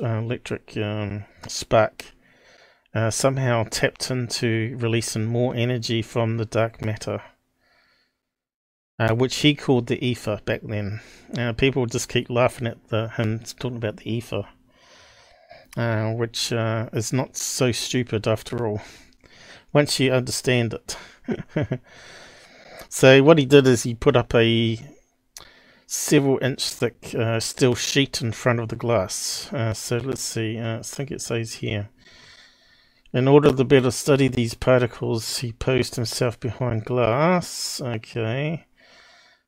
electric 0.00 0.76
um, 0.76 1.24
spark 1.48 2.14
uh, 2.94 3.10
somehow 3.10 3.64
tapped 3.64 4.10
into 4.10 4.76
releasing 4.78 5.24
more 5.24 5.54
energy 5.54 6.00
from 6.00 6.36
the 6.36 6.44
dark 6.44 6.84
matter, 6.84 7.20
uh, 8.98 9.14
which 9.14 9.36
he 9.36 9.54
called 9.54 9.88
the 9.88 10.04
ether 10.04 10.40
back 10.44 10.60
then. 10.62 11.00
Uh, 11.36 11.52
people 11.52 11.86
just 11.86 12.08
keep 12.08 12.30
laughing 12.30 12.68
at 12.68 12.88
the, 12.88 13.08
him 13.16 13.40
talking 13.58 13.78
about 13.78 13.96
the 13.96 14.10
ether, 14.10 14.44
uh, 15.76 16.12
which 16.12 16.52
uh, 16.52 16.88
is 16.92 17.12
not 17.12 17.36
so 17.36 17.72
stupid 17.72 18.28
after 18.28 18.64
all, 18.66 18.80
once 19.72 19.98
you 19.98 20.12
understand 20.12 20.74
it. 20.74 20.96
so 22.88 23.22
what 23.24 23.38
he 23.38 23.44
did 23.44 23.66
is 23.66 23.82
he 23.82 23.94
put 23.94 24.14
up 24.14 24.32
a 24.34 24.78
several 25.86 26.38
inch 26.42 26.68
thick 26.70 27.14
uh, 27.14 27.40
steel 27.40 27.74
sheet 27.74 28.22
in 28.22 28.32
front 28.32 28.60
of 28.60 28.68
the 28.68 28.76
glass. 28.76 29.52
Uh, 29.52 29.74
so 29.74 29.98
let's 29.98 30.22
see, 30.22 30.58
uh, 30.58 30.78
I 30.78 30.82
think 30.82 31.10
it 31.10 31.20
says 31.20 31.54
here. 31.54 31.90
In 33.12 33.28
order 33.28 33.52
to 33.52 33.64
better 33.64 33.92
study 33.92 34.26
these 34.26 34.54
particles, 34.54 35.38
he 35.38 35.52
posed 35.52 35.94
himself 35.94 36.40
behind 36.40 36.84
glass. 36.84 37.80
Okay. 37.80 38.66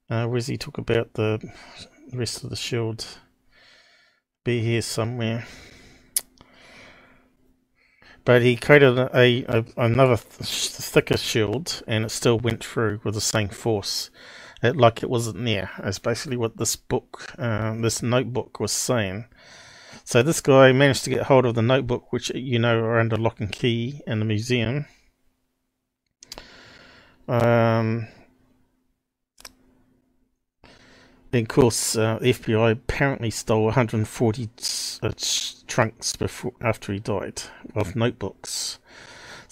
Uh, 0.08 0.26
where's 0.26 0.46
he 0.46 0.56
talk 0.56 0.78
about 0.78 1.14
the 1.14 1.40
rest 2.12 2.44
of 2.44 2.50
the 2.50 2.56
shield? 2.56 3.04
Be 4.44 4.60
here 4.60 4.82
somewhere. 4.82 5.46
But 8.24 8.42
he 8.42 8.56
created 8.56 8.98
a, 8.98 9.44
a 9.48 9.64
another 9.76 10.16
th 10.16 10.48
thicker 10.48 11.16
shield, 11.16 11.82
and 11.88 12.04
it 12.04 12.10
still 12.10 12.38
went 12.38 12.62
through 12.62 13.00
with 13.02 13.14
the 13.14 13.20
same 13.20 13.48
force 13.48 14.10
it, 14.66 14.76
like 14.76 15.02
it 15.02 15.10
wasn't 15.10 15.44
there. 15.44 15.70
That's 15.82 15.98
basically 15.98 16.36
what 16.36 16.56
this 16.56 16.76
book, 16.76 17.32
uh, 17.38 17.74
this 17.80 18.02
notebook 18.02 18.60
was 18.60 18.72
saying. 18.72 19.26
So 20.04 20.22
this 20.22 20.40
guy 20.40 20.72
managed 20.72 21.04
to 21.04 21.10
get 21.10 21.24
hold 21.24 21.46
of 21.46 21.54
the 21.54 21.62
notebook, 21.62 22.12
which 22.12 22.30
you 22.30 22.58
know 22.58 22.78
are 22.78 23.00
under 23.00 23.16
lock 23.16 23.40
and 23.40 23.50
key 23.50 24.00
in 24.06 24.20
the 24.20 24.24
museum. 24.24 24.86
Um, 27.28 28.08
of 31.32 31.48
course, 31.48 31.96
uh, 31.96 32.18
FBI 32.20 32.72
apparently 32.72 33.30
stole 33.30 33.64
140 33.64 34.48
uh, 35.02 35.12
trunks 35.66 36.16
before 36.16 36.52
after 36.60 36.92
he 36.92 36.98
died 36.98 37.42
of 37.74 37.96
notebooks. 37.96 38.78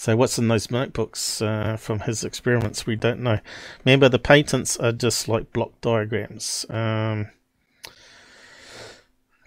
So 0.05 0.15
what's 0.17 0.39
in 0.39 0.49
those 0.49 0.71
notebooks 0.71 1.41
uh, 1.41 1.79
from 1.79 2.01
his 2.01 2.25
experiments? 2.25 2.85
We 2.85 2.95
don't 2.95 3.21
know. 3.21 3.41
Remember, 3.87 4.07
the 4.11 4.19
patents 4.19 4.77
are 4.77 4.93
just 4.93 5.29
like 5.29 5.51
block 5.55 5.81
diagrams, 5.81 6.67
um, 6.69 7.31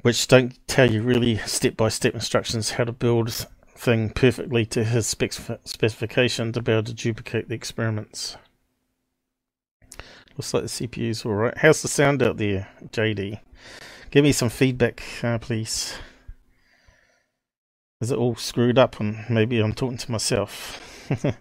which 0.02 0.28
don't 0.28 0.58
tell 0.68 0.90
you 0.92 1.04
really 1.04 1.38
step-by-step 1.38 2.16
instructions 2.16 2.72
how 2.72 2.86
to 2.86 2.92
build 2.92 3.46
thing 3.76 4.10
perfectly 4.10 4.66
to 4.66 4.84
his 4.84 5.06
spec 5.06 5.34
specification 5.64 6.52
to 6.54 6.62
be 6.64 6.72
able 6.72 6.86
to 6.86 6.94
duplicate 6.96 7.50
the 7.50 7.54
experiments. 7.54 8.36
Looks 10.38 10.56
like 10.56 10.64
the 10.64 10.70
CPU's 10.70 11.24
alright. 11.24 11.60
How's 11.60 11.84
the 11.84 11.88
sound 11.88 12.24
out 12.24 12.38
there, 12.38 12.68
JD? 12.92 13.42
Give 14.10 14.24
me 14.24 14.32
some 14.32 14.50
feedback, 14.50 15.04
uh, 15.22 15.38
please. 15.38 15.94
Is 18.00 18.12
it 18.12 18.18
all 18.18 18.36
screwed 18.36 18.78
up 18.78 19.00
and 19.00 19.26
maybe 19.28 19.60
I'm 19.60 19.74
talking 19.74 19.98
to 19.98 20.12
myself? 20.12 21.06
Because 21.10 21.34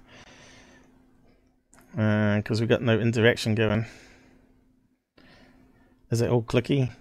uh, 1.98 2.60
we've 2.60 2.68
got 2.68 2.80
no 2.80 2.98
interaction 2.98 3.54
going. 3.54 3.84
Is 6.10 6.22
it 6.22 6.30
all 6.30 6.42
clicky? 6.42 6.92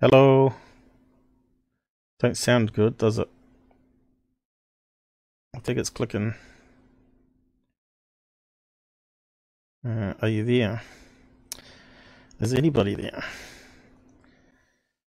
Hello? 0.00 0.54
Don't 2.18 2.36
sound 2.36 2.74
good, 2.74 2.98
does 2.98 3.18
it? 3.18 3.28
I 5.56 5.60
think 5.60 5.78
it's 5.78 5.88
clicking. 5.88 6.34
Uh, 9.86 10.12
are 10.20 10.28
you 10.28 10.44
there? 10.44 10.82
Is 12.38 12.52
anybody 12.52 12.94
there? 12.96 13.24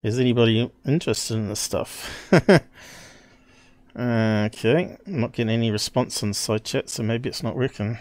Is 0.04 0.20
anybody 0.20 0.70
interested 0.84 1.34
in 1.34 1.48
this 1.48 1.60
stuff? 1.60 2.30
okay, 3.98 4.98
I'm 5.06 5.20
not 5.20 5.32
getting 5.32 5.48
any 5.48 5.70
response 5.70 6.22
on 6.22 6.34
side 6.34 6.62
chat, 6.62 6.90
so 6.90 7.02
maybe 7.02 7.30
it's 7.30 7.42
not 7.42 7.56
working. 7.56 7.96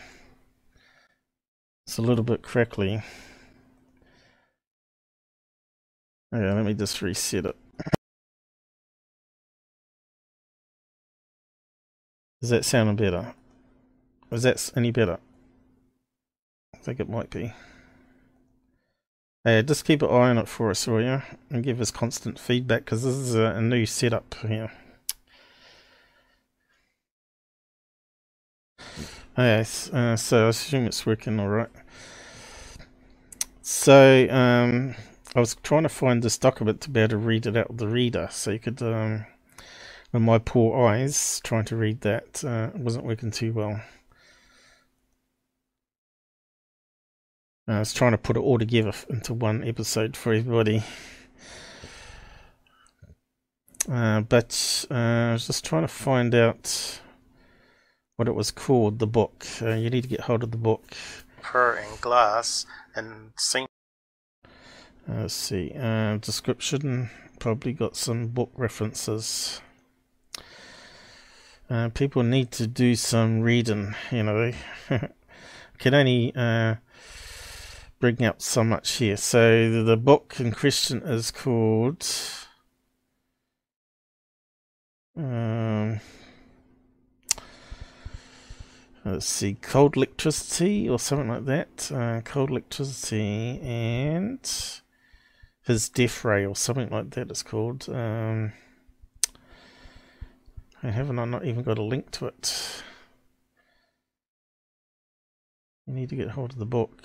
It's 1.87 1.97
a 1.97 2.01
little 2.01 2.25
bit 2.25 2.41
crackly. 2.41 3.01
Okay, 6.35 6.53
let 6.53 6.65
me 6.65 6.73
just 6.73 7.01
reset 7.01 7.45
it. 7.45 7.55
Is 12.41 12.49
that 12.49 12.65
sounding 12.65 12.97
better? 12.97 13.33
Is 14.29 14.43
that 14.43 14.73
any 14.75 14.91
better? 14.91 15.19
I 16.75 16.79
think 16.79 16.99
it 16.99 17.07
might 17.07 17.29
be. 17.29 17.53
Uh, 19.45 19.61
just 19.61 19.83
keep 19.83 20.01
an 20.01 20.09
eye 20.09 20.29
on 20.29 20.37
it 20.37 20.47
for 20.47 20.69
us, 20.69 20.87
will 20.87 21.01
you? 21.01 21.21
And 21.49 21.63
give 21.63 21.81
us 21.81 21.91
constant 21.91 22.39
feedback 22.39 22.85
because 22.85 23.03
this 23.03 23.15
is 23.15 23.35
a, 23.35 23.55
a, 23.55 23.61
new 23.61 23.85
setup 23.85 24.33
here. 24.35 24.71
Okay, 29.37 29.65
uh, 29.91 30.15
so 30.15 30.45
I 30.45 30.49
assume 30.49 30.85
it's 30.85 31.05
working 31.05 31.41
alright. 31.41 31.69
So, 33.61 34.29
um, 34.29 34.95
I 35.35 35.39
was 35.39 35.55
trying 35.63 35.83
to 35.83 35.89
find 35.89 36.23
this 36.23 36.37
document 36.37 36.79
to 36.81 36.89
be 36.89 37.01
able 37.01 37.09
to 37.09 37.17
read 37.17 37.45
it 37.45 37.57
out 37.57 37.69
of 37.69 37.77
the 37.77 37.87
reader. 37.87 38.29
So 38.31 38.51
you 38.51 38.59
could, 38.59 38.81
um, 38.81 39.25
with 40.13 40.21
my 40.21 40.37
poor 40.37 40.87
eyes, 40.87 41.41
trying 41.43 41.65
to 41.65 41.75
read 41.75 41.99
that 42.01 42.45
uh, 42.45 42.69
wasn't 42.75 43.05
working 43.05 43.31
too 43.31 43.51
well. 43.51 43.81
I 47.67 47.79
was 47.79 47.93
trying 47.93 48.11
to 48.11 48.17
put 48.17 48.35
it 48.35 48.41
all 48.41 48.59
together 48.59 48.91
into 49.09 49.33
one 49.33 49.63
episode 49.63 50.17
for 50.17 50.33
everybody. 50.33 50.83
Uh, 53.89 54.21
but 54.21 54.85
uh, 54.91 54.93
I 54.93 55.33
was 55.33 55.47
just 55.47 55.63
trying 55.63 55.83
to 55.83 55.87
find 55.87 56.35
out 56.35 56.99
what 58.17 58.27
it 58.27 58.35
was 58.35 58.51
called, 58.51 58.99
the 58.99 59.07
book. 59.07 59.45
Uh, 59.61 59.75
you 59.75 59.89
need 59.89 60.03
to 60.03 60.09
get 60.09 60.21
hold 60.21 60.43
of 60.43 60.51
the 60.51 60.57
book. 60.57 60.93
Her 61.41 61.77
in 61.77 61.97
glass 62.01 62.65
and 62.95 63.31
sing. 63.37 63.65
Uh, 64.45 65.21
let's 65.21 65.33
see. 65.33 65.71
Uh, 65.77 66.17
description 66.17 67.09
probably 67.39 67.71
got 67.73 67.95
some 67.95 68.27
book 68.27 68.51
references. 68.55 69.61
Uh, 71.69 71.89
people 71.89 72.23
need 72.23 72.51
to 72.51 72.67
do 72.67 72.95
some 72.95 73.41
reading, 73.41 73.95
you 74.11 74.23
know. 74.23 74.51
can 75.77 75.93
only 75.93 76.33
bring 78.03 78.25
up 78.25 78.41
so 78.41 78.65
much 78.65 78.95
here. 78.95 79.15
So 79.15 79.81
the 79.81 79.95
book 79.95 80.35
in 80.37 80.51
question 80.51 81.01
is 81.03 81.31
called. 81.31 82.05
Um, 85.15 86.01
let's 89.05 89.25
see, 89.25 89.53
cold 89.53 89.95
electricity 89.95 90.89
or 90.89 90.99
something 90.99 91.29
like 91.29 91.45
that. 91.45 91.89
Uh, 91.93 92.19
cold 92.25 92.49
electricity 92.49 93.61
and 93.61 94.81
his 95.65 95.87
death 95.87 96.25
ray 96.25 96.45
or 96.45 96.57
something 96.57 96.89
like 96.89 97.11
that. 97.11 97.31
It's 97.31 97.41
called. 97.41 97.87
Um, 97.87 98.51
I 100.83 100.91
haven't 100.91 101.19
I 101.19 101.23
not 101.23 101.45
even 101.45 101.63
got 101.63 101.77
a 101.77 101.83
link 101.83 102.11
to 102.11 102.25
it. 102.25 102.83
You 105.87 105.93
need 105.93 106.09
to 106.09 106.17
get 106.17 106.31
hold 106.31 106.51
of 106.51 106.59
the 106.59 106.65
book. 106.65 107.01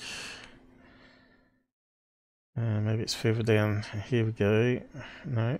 Uh, 2.58 2.80
maybe 2.80 3.02
it's 3.02 3.14
further 3.14 3.44
down. 3.44 3.84
Here 4.08 4.24
we 4.24 4.32
go. 4.32 4.80
No. 5.24 5.58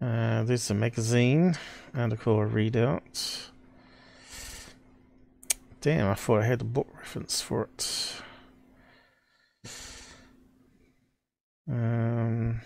Uh, 0.00 0.42
there's 0.44 0.70
a 0.70 0.74
magazine 0.74 1.58
article 1.94 2.40
I 2.40 2.44
read 2.44 2.76
out. 2.78 3.50
Damn, 5.82 6.10
I 6.10 6.14
thought 6.14 6.40
I 6.40 6.46
had 6.46 6.62
a 6.62 6.64
book 6.64 6.88
reference 6.96 7.42
for 7.42 7.64
it. 7.64 8.22
Um, 11.70 12.62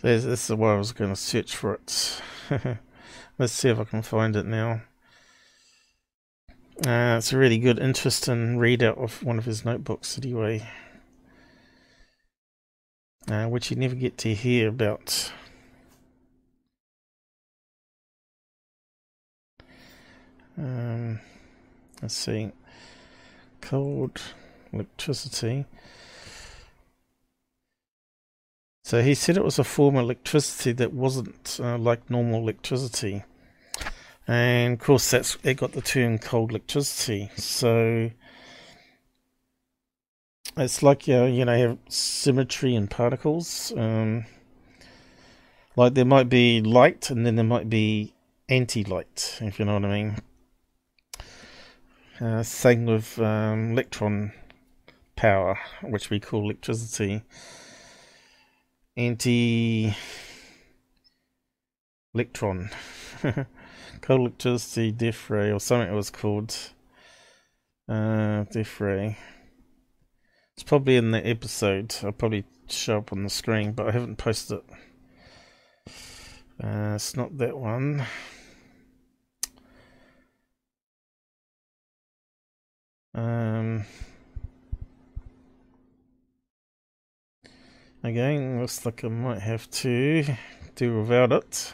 this 0.00 0.24
is 0.24 0.50
why 0.56 0.74
I 0.74 0.78
was 0.78 0.92
going 0.92 1.10
to 1.10 1.16
search 1.16 1.56
for 1.56 1.74
it. 1.74 2.22
Let's 3.38 3.52
see 3.52 3.70
if 3.70 3.80
I 3.80 3.84
can 3.84 4.02
find 4.02 4.36
it 4.36 4.46
now. 4.46 4.82
Uh, 6.78 7.14
it's 7.18 7.32
a 7.32 7.38
really 7.38 7.58
good, 7.58 7.78
interesting 7.78 8.58
readout 8.58 8.98
of 8.98 9.22
one 9.22 9.38
of 9.38 9.44
his 9.44 9.64
notebooks, 9.64 10.18
anyway. 10.18 10.68
Uh, 13.30 13.46
which 13.46 13.70
you 13.70 13.76
never 13.76 13.94
get 13.94 14.18
to 14.18 14.34
hear 14.34 14.68
about. 14.68 15.32
Um, 20.58 21.20
let's 22.02 22.14
see. 22.14 22.50
Cold 23.60 24.20
electricity. 24.72 25.66
So 28.82 29.00
he 29.00 29.14
said 29.14 29.36
it 29.36 29.44
was 29.44 29.58
a 29.60 29.64
form 29.64 29.96
of 29.96 30.02
electricity 30.02 30.72
that 30.72 30.92
wasn't 30.92 31.58
uh, 31.62 31.78
like 31.78 32.10
normal 32.10 32.40
electricity 32.40 33.22
and 34.26 34.74
of 34.74 34.78
course 34.80 35.10
that's 35.10 35.36
it 35.42 35.54
got 35.54 35.72
the 35.72 35.82
term 35.82 36.18
cold 36.18 36.50
electricity. 36.50 37.30
So 37.36 38.10
it's 40.56 40.82
like 40.82 41.06
you 41.06 41.14
know, 41.14 41.26
you 41.26 41.44
know 41.44 41.56
have 41.56 41.78
symmetry 41.88 42.74
in 42.74 42.88
particles 42.88 43.72
um, 43.76 44.24
like 45.76 45.94
there 45.94 46.04
might 46.04 46.28
be 46.28 46.60
light 46.60 47.10
and 47.10 47.26
then 47.26 47.36
there 47.36 47.44
might 47.44 47.68
be 47.68 48.12
anti-light 48.48 49.38
if 49.40 49.58
you 49.58 49.64
know 49.64 49.74
what 49.74 49.84
I 49.84 50.02
mean. 50.02 50.16
Uh, 52.20 52.42
same 52.44 52.86
with 52.86 53.18
um, 53.18 53.72
electron 53.72 54.32
power 55.16 55.58
which 55.82 56.10
we 56.10 56.20
call 56.20 56.44
electricity. 56.44 57.22
Anti 58.96 59.92
electron 62.14 62.70
Cold 64.04 64.20
electricity 64.20 64.92
death 64.92 65.30
ray 65.30 65.50
or 65.50 65.58
something 65.58 65.88
it 65.88 65.96
was 65.96 66.10
called. 66.10 66.54
Uh, 67.88 68.44
death 68.52 68.78
ray. 68.78 69.16
It's 70.52 70.62
probably 70.62 70.96
in 70.96 71.10
the 71.10 71.26
episode. 71.26 71.96
I'll 72.02 72.12
probably 72.12 72.44
show 72.68 72.98
up 72.98 73.14
on 73.14 73.22
the 73.22 73.30
screen, 73.30 73.72
but 73.72 73.88
I 73.88 73.92
haven't 73.92 74.16
posted 74.16 74.58
it. 74.58 74.64
Uh, 76.62 76.92
it's 76.96 77.16
not 77.16 77.38
that 77.38 77.56
one. 77.56 78.04
Um, 83.14 83.86
again, 88.02 88.60
looks 88.60 88.84
like 88.84 89.02
I 89.02 89.08
might 89.08 89.40
have 89.40 89.70
to 89.70 90.26
do 90.74 91.00
without 91.00 91.32
it. 91.32 91.72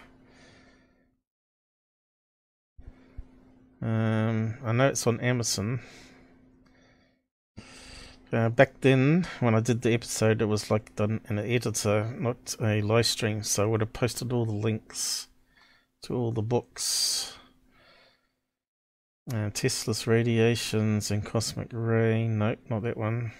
Um, 3.82 4.56
I 4.64 4.72
know 4.72 4.88
it's 4.88 5.06
on 5.06 5.20
Amazon. 5.20 5.80
Uh, 8.32 8.48
back 8.48 8.80
then, 8.80 9.26
when 9.40 9.54
I 9.54 9.60
did 9.60 9.82
the 9.82 9.92
episode, 9.92 10.40
it 10.40 10.44
was 10.44 10.70
like 10.70 10.94
done 10.94 11.20
in 11.28 11.38
an 11.38 11.50
editor, 11.50 12.14
not 12.18 12.54
a 12.60 12.80
live 12.82 13.06
stream, 13.06 13.42
so 13.42 13.64
I 13.64 13.66
would 13.66 13.80
have 13.80 13.92
posted 13.92 14.32
all 14.32 14.44
the 14.44 14.52
links 14.52 15.28
to 16.02 16.14
all 16.14 16.30
the 16.30 16.42
books. 16.42 17.36
Uh, 19.32 19.50
Tesla's 19.50 20.06
Radiations 20.06 21.10
and 21.10 21.24
Cosmic 21.24 21.68
Ray. 21.72 22.28
Nope, 22.28 22.58
not 22.68 22.82
that 22.82 22.96
one. 22.96 23.32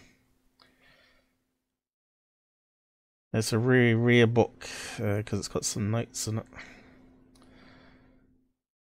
It's 3.32 3.52
a 3.52 3.58
really 3.58 3.94
rare 3.94 4.26
book 4.26 4.66
because 4.96 5.34
uh, 5.34 5.38
it's 5.38 5.48
got 5.48 5.64
some 5.64 5.90
notes 5.90 6.26
in 6.26 6.38
it. 6.38 6.46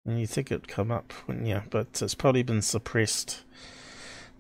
And 0.07 0.21
you 0.21 0.27
think 0.29 0.53
it'd 0.53 0.69
come 0.69 0.93
up, 0.93 1.13
wouldn't 1.27 1.49
you? 1.49 1.63
But 1.69 2.01
it's 2.01 2.15
probably 2.15 2.45
been 2.45 2.63
suppressed. 2.63 3.43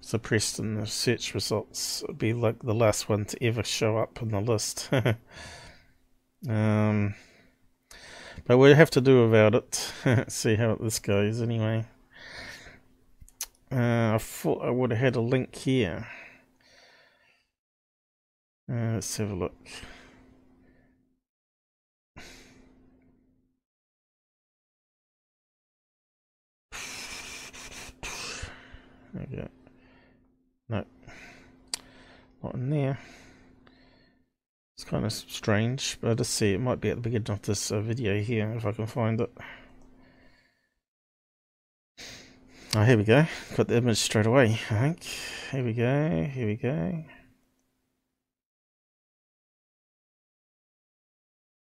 Suppressed 0.00 0.60
in 0.60 0.74
the 0.74 0.86
search 0.86 1.34
results. 1.34 2.04
It'd 2.04 2.18
be 2.18 2.32
like 2.32 2.62
the 2.62 2.74
last 2.74 3.08
one 3.08 3.24
to 3.24 3.44
ever 3.44 3.64
show 3.64 3.98
up 3.98 4.22
on 4.22 4.28
the 4.28 4.40
list. 4.40 4.88
um, 6.48 7.16
but 8.46 8.58
we'll 8.58 8.76
have 8.76 8.90
to 8.90 9.00
do 9.00 9.24
about 9.24 9.56
it. 9.56 9.92
See 10.30 10.54
how 10.54 10.76
this 10.76 11.00
goes 11.00 11.42
anyway. 11.42 11.84
Uh, 13.72 14.14
I 14.14 14.18
thought 14.18 14.64
I 14.64 14.70
would 14.70 14.92
have 14.92 15.00
had 15.00 15.16
a 15.16 15.20
link 15.20 15.56
here. 15.56 16.06
Uh, 18.70 18.94
let's 18.94 19.16
have 19.16 19.32
a 19.32 19.34
look. 19.34 19.56
Okay. 29.16 29.48
No. 30.68 30.84
Not 32.42 32.54
in 32.54 32.70
there. 32.70 32.98
It's 34.76 34.84
kind 34.84 35.06
of 35.06 35.12
strange, 35.12 35.96
but 36.00 36.18
let's 36.18 36.28
see. 36.28 36.52
It 36.52 36.60
might 36.60 36.80
be 36.80 36.90
at 36.90 36.96
the 36.96 37.02
beginning 37.02 37.30
of 37.30 37.42
this 37.42 37.72
uh, 37.72 37.80
video 37.80 38.20
here, 38.20 38.52
if 38.56 38.66
I 38.66 38.72
can 38.72 38.86
find 38.86 39.20
it. 39.20 39.32
Oh, 42.74 42.84
here 42.84 42.98
we 42.98 43.04
go. 43.04 43.24
Got 43.56 43.68
the 43.68 43.76
image 43.76 43.96
straight 43.96 44.26
away, 44.26 44.60
I 44.70 44.74
think. 44.74 45.02
Here 45.50 45.64
we 45.64 45.72
go, 45.72 46.24
here 46.24 46.46
we 46.46 46.56
go. 46.56 47.04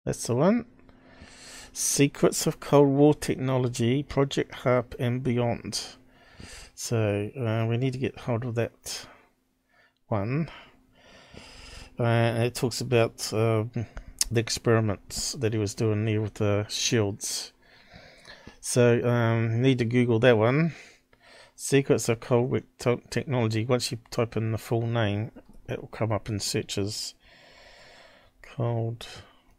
That's 0.04 0.26
the 0.26 0.34
one. 0.34 0.64
Secrets 1.72 2.48
of 2.48 2.58
Cold 2.58 2.88
War 2.88 3.14
Technology, 3.14 4.02
Project 4.02 4.64
HAARP 4.64 4.96
and 4.98 5.22
Beyond. 5.22 5.97
So 6.80 7.28
uh, 7.36 7.66
we 7.68 7.76
need 7.76 7.94
to 7.94 7.98
get 7.98 8.20
hold 8.20 8.44
of 8.44 8.54
that 8.54 9.04
one. 10.06 10.48
Uh, 11.98 12.34
it 12.38 12.54
talks 12.54 12.80
about 12.80 13.32
um, 13.32 13.72
the 14.30 14.38
experiments 14.38 15.32
that 15.32 15.52
he 15.52 15.58
was 15.58 15.74
doing 15.74 16.04
there 16.04 16.22
with 16.22 16.34
the 16.34 16.66
shields. 16.68 17.52
So 18.60 19.04
um, 19.04 19.60
need 19.60 19.78
to 19.78 19.84
Google 19.84 20.20
that 20.20 20.38
one. 20.38 20.72
Secrets 21.56 22.08
of 22.08 22.20
Cold 22.20 22.48
War 22.48 22.60
Technology. 23.10 23.64
Once 23.64 23.90
you 23.90 23.98
type 24.12 24.36
in 24.36 24.52
the 24.52 24.56
full 24.56 24.86
name, 24.86 25.32
it 25.68 25.80
will 25.80 25.88
come 25.88 26.12
up 26.12 26.28
in 26.28 26.38
searches. 26.38 27.14
Cold 28.40 29.04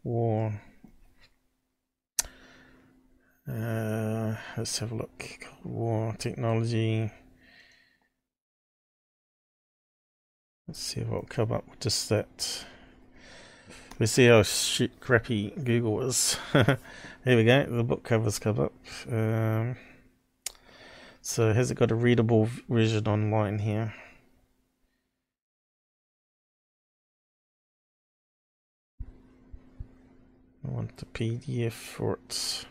War. 0.02 0.62
Uh, 3.50 4.36
let's 4.56 4.78
have 4.78 4.92
a 4.92 4.94
look. 4.94 5.38
Cold 5.40 5.74
War 5.74 6.14
technology. 6.18 7.10
Let's 10.68 10.78
see 10.78 11.00
what 11.00 11.22
will 11.22 11.28
come 11.28 11.50
up 11.50 11.68
with 11.68 11.80
just 11.80 12.08
that. 12.10 12.64
We 13.98 14.06
see 14.06 14.26
how 14.26 14.44
shit 14.44 15.00
crappy 15.00 15.50
Google 15.50 16.00
is. 16.02 16.38
Here 16.52 16.78
we 17.24 17.44
go. 17.44 17.66
The 17.66 17.82
book 17.82 18.04
covers 18.04 18.38
come 18.38 18.60
up. 18.60 18.72
Um, 19.10 19.76
so 21.20 21.52
has 21.52 21.72
it 21.72 21.74
got 21.74 21.90
a 21.90 21.96
readable 21.96 22.48
version 22.68 23.08
online 23.08 23.58
here? 23.58 23.94
I 30.64 30.68
want 30.70 30.96
the 30.98 31.06
PDF 31.06 31.72
for 31.72 32.20
it. 32.28 32.66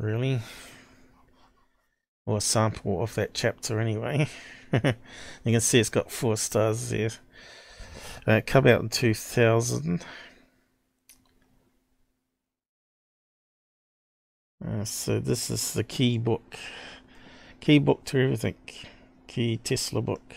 Really? 0.00 0.40
Or 2.24 2.38
a 2.38 2.40
sample 2.40 3.02
of 3.02 3.14
that 3.16 3.34
chapter 3.34 3.78
anyway. 3.78 4.28
you 4.72 4.82
can 5.44 5.60
see 5.60 5.78
it's 5.78 5.90
got 5.90 6.10
four 6.10 6.38
stars 6.38 6.88
there. 6.88 7.10
Uh, 8.26 8.32
it 8.32 8.46
came 8.46 8.66
out 8.66 8.80
in 8.80 8.88
2000. 8.88 10.02
Uh, 14.66 14.84
so 14.86 15.20
this 15.20 15.50
is 15.50 15.74
the 15.74 15.84
key 15.84 16.16
book. 16.16 16.56
Key 17.60 17.78
book 17.78 18.02
to 18.06 18.22
everything. 18.22 18.54
Key 19.26 19.58
Tesla 19.58 20.00
book. 20.00 20.32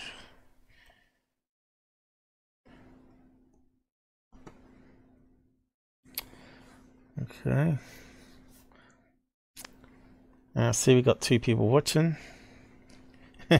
Okay. 7.21 7.78
Uh, 10.56 10.72
see, 10.72 10.94
we 10.94 11.02
got 11.02 11.20
two 11.20 11.39
people 11.39 11.68
watching. 11.68 12.16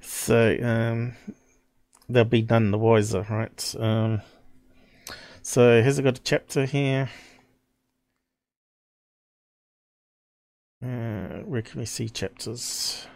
so, 0.00 0.56
um, 0.60 1.12
they'll 2.08 2.24
be 2.24 2.42
none 2.42 2.72
the 2.72 2.78
wiser, 2.78 3.24
right? 3.30 3.74
Um, 3.78 4.22
so, 5.42 5.82
here's 5.82 6.00
got 6.00 6.18
a 6.18 6.22
chapter 6.22 6.66
here. 6.66 7.10
Uh, 10.82 11.42
where 11.44 11.62
can 11.62 11.78
we 11.78 11.86
see 11.86 12.08
chapters? 12.08 13.06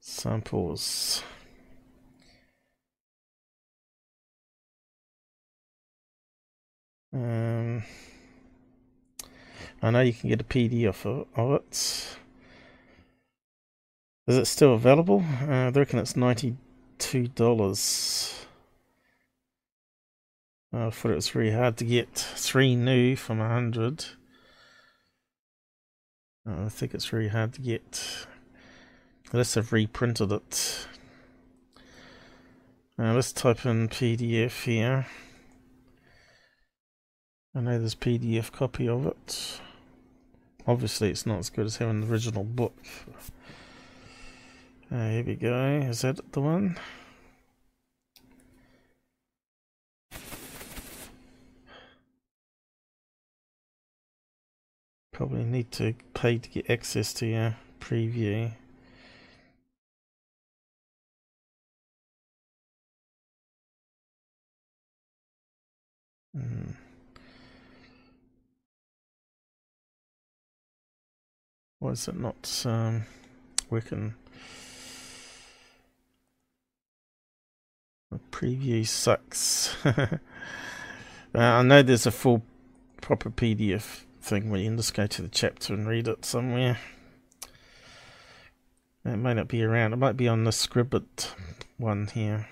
Samples. 0.00 1.22
Um, 7.12 7.84
I 9.84 9.90
know 9.90 10.00
you 10.00 10.14
can 10.14 10.30
get 10.30 10.40
a 10.40 10.44
PDF 10.44 11.04
of, 11.04 11.52
it. 11.60 12.16
Is 14.26 14.38
it 14.38 14.46
still 14.46 14.72
available? 14.72 15.22
Uh, 15.42 15.66
I 15.66 15.68
reckon 15.68 15.98
it's 15.98 16.14
$92. 16.14 16.56
I 20.72 20.88
thought 20.88 21.08
uh, 21.10 21.12
it 21.12 21.16
was 21.16 21.28
very 21.28 21.50
hard 21.50 21.76
to 21.76 21.84
get 21.84 22.08
three 22.14 22.74
new 22.74 23.14
from 23.14 23.42
a 23.42 23.48
hundred. 23.48 24.06
Uh, 26.48 26.64
I 26.64 26.68
think 26.70 26.94
it's 26.94 27.04
very 27.04 27.28
hard 27.28 27.52
to 27.52 27.60
get. 27.60 28.26
Unless 29.32 29.52
they've 29.52 29.70
reprinted 29.70 30.32
it. 30.32 30.88
Now 32.96 33.14
let's 33.14 33.34
type 33.34 33.66
in 33.66 33.90
PDF 33.90 34.64
here. 34.64 35.04
I 37.54 37.60
know 37.60 37.78
there's 37.78 37.94
PDF 37.94 38.50
copy 38.50 38.88
of 38.88 39.04
it. 39.04 39.60
Obviously 40.66 41.10
it's 41.10 41.26
not 41.26 41.38
as 41.38 41.50
good 41.50 41.66
as 41.66 41.76
having 41.76 42.00
the 42.00 42.06
original 42.12 42.44
book. 42.44 42.74
Uh, 44.90 45.08
here 45.08 45.24
we 45.24 45.34
go. 45.34 45.86
Is 45.88 46.02
that 46.02 46.32
the 46.32 46.40
one? 46.40 46.78
Probably 55.12 55.44
need 55.44 55.70
to 55.72 55.94
pay 56.14 56.38
to 56.38 56.48
get 56.48 56.68
access 56.70 57.12
to 57.14 57.26
your 57.26 57.56
preview. 57.80 58.52
Hmm. 66.34 66.83
Why 71.84 71.90
is 71.90 72.08
it 72.08 72.18
not 72.18 72.62
um, 72.64 73.04
working? 73.68 74.14
The 78.10 78.18
preview 78.32 78.88
sucks. 78.88 79.76
uh, 79.84 80.16
I 81.34 81.62
know 81.62 81.82
there's 81.82 82.06
a 82.06 82.10
full 82.10 82.42
proper 83.02 83.28
PDF 83.28 84.04
thing 84.22 84.48
where 84.48 84.60
you 84.60 84.68
can 84.68 84.78
just 84.78 84.94
go 84.94 85.06
to 85.06 85.20
the 85.20 85.28
chapter 85.28 85.74
and 85.74 85.86
read 85.86 86.08
it 86.08 86.24
somewhere. 86.24 86.78
It 89.04 89.16
may 89.18 89.34
not 89.34 89.48
be 89.48 89.62
around. 89.62 89.92
It 89.92 89.96
might 89.96 90.16
be 90.16 90.26
on 90.26 90.44
the 90.44 90.52
Scribd 90.52 91.34
one 91.76 92.06
here. 92.06 92.48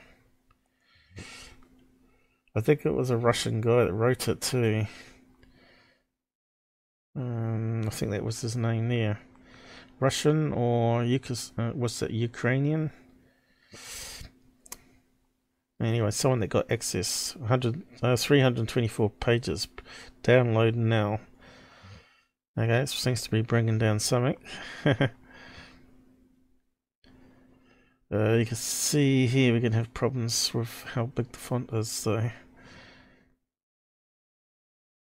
I 2.54 2.60
think 2.60 2.84
it 2.84 2.92
was 2.92 3.08
a 3.08 3.16
Russian 3.16 3.62
guy 3.62 3.84
that 3.84 3.94
wrote 3.94 4.28
it 4.28 4.42
too. 4.42 4.88
Um, 7.14 7.84
I 7.86 7.90
think 7.90 8.10
that 8.12 8.24
was 8.24 8.40
his 8.40 8.56
name 8.56 8.88
there. 8.88 9.20
Russian 10.00 10.52
or 10.52 11.02
uh, 11.02 11.70
what's 11.74 12.00
that, 12.00 12.10
Ukrainian? 12.10 12.90
Anyway, 15.80 16.10
someone 16.10 16.40
that 16.40 16.48
got 16.48 16.70
access, 16.70 17.34
100, 17.36 17.82
uh, 18.02 18.16
324 18.16 19.10
pages. 19.10 19.68
Download 20.22 20.74
now. 20.74 21.20
Okay, 22.56 22.80
it 22.80 22.88
seems 22.88 23.22
to 23.22 23.30
be 23.30 23.42
bringing 23.42 23.78
down 23.78 23.98
something. 23.98 24.36
uh, 24.84 25.08
you 28.10 28.46
can 28.46 28.56
see 28.56 29.26
here 29.26 29.54
we 29.54 29.60
can 29.60 29.72
have 29.72 29.92
problems 29.92 30.52
with 30.54 30.84
how 30.94 31.06
big 31.06 31.32
the 31.32 31.38
font 31.38 31.70
is, 31.72 31.88
so. 31.90 32.30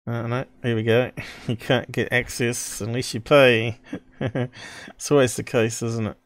Uh, 0.08 0.28
no, 0.28 0.46
here 0.62 0.76
we 0.76 0.84
go. 0.84 1.12
You 1.48 1.56
can't 1.56 1.92
get 1.92 2.12
access 2.12 2.82
unless 2.82 3.14
you 3.14 3.20
pay. 3.20 3.80
it's 4.20 5.12
always 5.12 5.36
the 5.36 5.44
case, 5.44 5.82
isn't 5.82 6.08
it? 6.08 6.18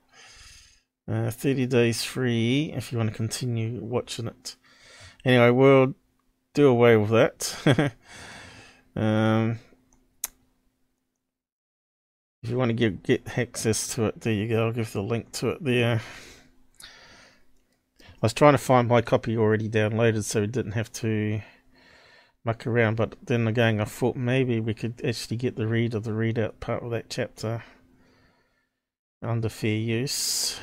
Uh, 1.10 1.32
30 1.32 1.66
days 1.66 2.04
free 2.04 2.74
if 2.76 2.92
you 2.92 2.98
want 2.98 3.10
to 3.10 3.16
continue 3.16 3.80
watching 3.82 4.28
it. 4.28 4.56
Anyway, 5.24 5.50
we'll 5.50 5.94
do 6.54 6.68
away 6.68 6.98
with 6.98 7.10
that. 7.10 7.94
um, 8.96 9.60
if 12.44 12.50
you 12.50 12.58
want 12.58 12.70
to 12.70 12.74
get, 12.74 13.04
get 13.04 13.38
access 13.38 13.94
to 13.96 14.06
it, 14.06 14.22
there 14.22 14.34
you 14.34 14.48
go. 14.48 14.68
I'll 14.68 14.74
give 14.74 14.92
the 14.92 15.02
link 15.02 15.32
to 15.34 15.50
it 15.50 15.64
there. 15.64 16.02
I 16.82 16.86
was 18.22 18.34
trying 18.34 18.54
to 18.54 18.58
find 18.58 18.90
my 18.90 19.02
copy 19.02 19.38
already 19.38 19.70
downloaded 19.70 20.26
so 20.26 20.42
we 20.42 20.48
didn't 20.48 20.74
have 20.74 20.92
to 20.94 21.42
muck 22.50 22.66
around, 22.66 22.96
but 22.96 23.16
then 23.28 23.48
again 23.48 23.80
I 23.80 23.86
thought 23.86 24.16
maybe 24.16 24.60
we 24.60 24.74
could 24.74 25.00
actually 25.06 25.38
get 25.38 25.56
the 25.56 25.68
read 25.68 25.94
of 25.94 26.04
the 26.04 26.10
readout 26.10 26.60
part 26.60 26.82
of 26.82 26.90
that 26.90 27.08
chapter 27.08 27.64
under 29.22 29.50
fair 29.50 29.78
use. 29.78 30.60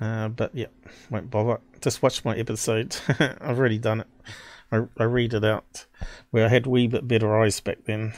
Uh, 0.00 0.28
but 0.28 0.54
yeah, 0.54 0.68
won't 1.10 1.28
bother. 1.28 1.58
Just 1.80 2.04
watch 2.04 2.24
my 2.24 2.36
episode. 2.36 2.96
I've 3.18 3.58
already 3.58 3.78
done 3.78 4.02
it. 4.02 4.06
I, 4.70 4.82
I 4.96 5.04
read 5.04 5.34
it 5.34 5.44
out. 5.44 5.86
Where 6.30 6.46
I 6.46 6.48
had 6.48 6.68
wee 6.68 6.86
bit 6.86 7.08
better 7.08 7.36
eyes 7.36 7.58
back 7.58 7.78
then. 7.84 8.12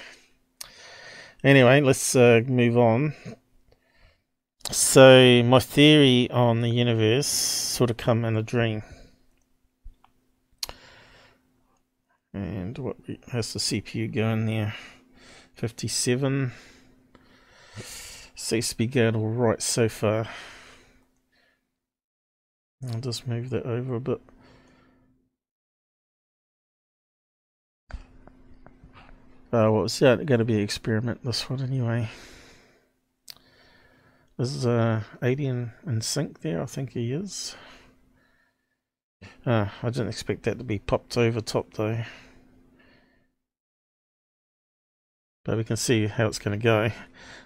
Anyway, 1.42 1.80
let's 1.80 2.14
uh, 2.14 2.42
move 2.46 2.76
on. 2.76 3.14
So 4.70 5.42
my 5.42 5.60
theory 5.60 6.28
on 6.30 6.60
the 6.60 6.68
universe 6.68 7.28
sort 7.28 7.88
of 7.90 7.96
come 7.96 8.26
in 8.26 8.36
a 8.36 8.42
dream. 8.42 8.82
And 12.38 12.78
what 12.78 12.96
has 13.32 13.52
the 13.52 13.58
CPU 13.58 14.12
going 14.14 14.46
there? 14.46 14.74
57. 15.54 16.52
Seems 18.36 18.68
to 18.68 18.76
be 18.76 18.86
going 18.86 19.16
all 19.16 19.28
right 19.28 19.60
so 19.60 19.88
far. 19.88 20.28
I'll 22.92 23.00
just 23.00 23.26
move 23.26 23.50
that 23.50 23.66
over 23.66 23.96
a 23.96 24.00
bit. 24.00 24.20
Oh, 29.52 29.72
well, 29.72 29.84
it's 29.86 29.98
going 29.98 30.26
to 30.26 30.44
be 30.44 30.54
an 30.54 30.60
experiment, 30.60 31.24
this 31.24 31.50
one, 31.50 31.60
anyway. 31.60 32.08
This 34.36 34.54
Is 34.54 34.64
uh, 34.64 35.02
Alien 35.22 35.72
in 35.84 36.02
sync 36.02 36.42
there? 36.42 36.62
I 36.62 36.66
think 36.66 36.92
he 36.92 37.12
is. 37.12 37.56
Uh, 39.44 39.66
I 39.82 39.90
didn't 39.90 40.08
expect 40.08 40.44
that 40.44 40.58
to 40.58 40.64
be 40.64 40.78
popped 40.78 41.16
over 41.16 41.40
top, 41.40 41.74
though. 41.74 42.04
But 45.48 45.56
we 45.56 45.64
can 45.64 45.78
see 45.78 46.08
how 46.08 46.26
it's 46.26 46.38
going 46.38 46.58
to 46.58 46.62
go. 46.62 46.90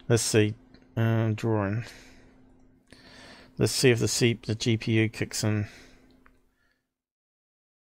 Let's 0.08 0.24
see. 0.24 0.54
Uh, 0.96 1.30
drawing. 1.36 1.84
Let's 3.58 3.70
see 3.72 3.90
if 3.90 4.00
the, 4.00 4.08
C 4.08 4.40
the 4.44 4.56
GPU 4.56 5.12
kicks 5.12 5.44
in. 5.44 5.68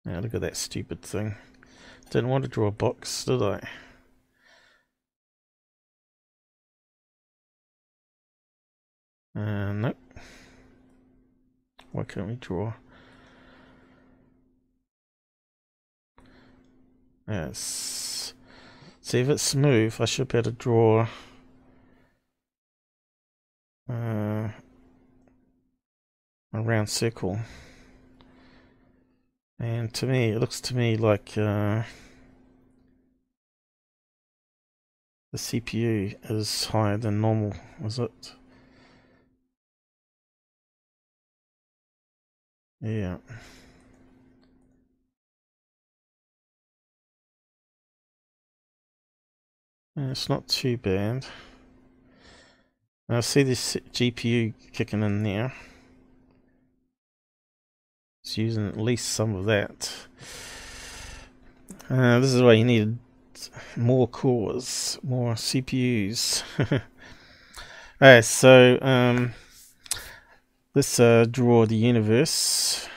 Now 0.03 0.19
look 0.19 0.33
at 0.33 0.41
that 0.41 0.57
stupid 0.57 1.01
thing. 1.01 1.35
Didn't 2.09 2.27
want 2.27 2.43
to 2.43 2.49
draw 2.49 2.67
a 2.67 2.71
box, 2.71 3.23
did 3.23 3.41
I? 3.41 3.61
Uh, 9.33 9.71
nope. 9.71 9.97
Why 11.93 12.03
can't 12.03 12.27
we 12.27 12.35
draw? 12.35 12.73
Yes. 17.29 18.10
See 19.11 19.19
if 19.19 19.27
it's 19.27 19.43
smooth, 19.43 19.93
I 19.99 20.05
should 20.05 20.29
be 20.29 20.37
able 20.37 20.51
to 20.51 20.57
draw 20.57 21.05
uh, 23.89 23.93
a 23.93 24.53
round 26.53 26.87
circle. 26.89 27.37
And 29.59 29.93
to 29.95 30.05
me, 30.05 30.29
it 30.29 30.39
looks 30.39 30.61
to 30.61 30.77
me 30.77 30.95
like 30.95 31.31
uh, 31.37 31.83
the 35.33 35.37
CPU 35.37 36.15
is 36.31 36.67
higher 36.67 36.95
than 36.95 37.19
normal, 37.19 37.53
is 37.83 37.99
it? 37.99 38.31
Yeah. 42.79 43.17
It's 49.97 50.29
not 50.29 50.47
too 50.47 50.77
bad. 50.77 51.25
I 53.09 53.19
see 53.19 53.43
this 53.43 53.75
GPU 53.91 54.53
kicking 54.71 55.03
in 55.03 55.23
there. 55.23 55.53
It's 58.23 58.37
using 58.37 58.69
at 58.69 58.77
least 58.77 59.09
some 59.09 59.35
of 59.35 59.45
that. 59.45 59.91
Uh, 61.89 62.19
this 62.19 62.33
is 62.33 62.41
why 62.41 62.53
you 62.53 62.63
need 62.63 62.97
more 63.75 64.07
cores, 64.07 64.97
more 65.03 65.33
CPUs. 65.33 66.43
Alright, 68.01 68.23
so 68.23 68.79
um, 68.81 69.33
let's 70.73 70.97
uh, 71.01 71.25
draw 71.29 71.65
the 71.65 71.75
universe. 71.75 72.87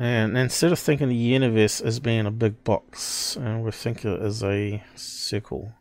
And 0.00 0.38
instead 0.38 0.72
of 0.72 0.78
thinking 0.78 1.10
the 1.10 1.14
universe 1.14 1.78
as 1.78 2.00
being 2.00 2.24
a 2.24 2.30
big 2.30 2.64
box, 2.64 3.36
uh, 3.36 3.60
we 3.62 3.70
think 3.70 4.02
it 4.06 4.22
as 4.22 4.42
a 4.42 4.82
circle 4.94 5.74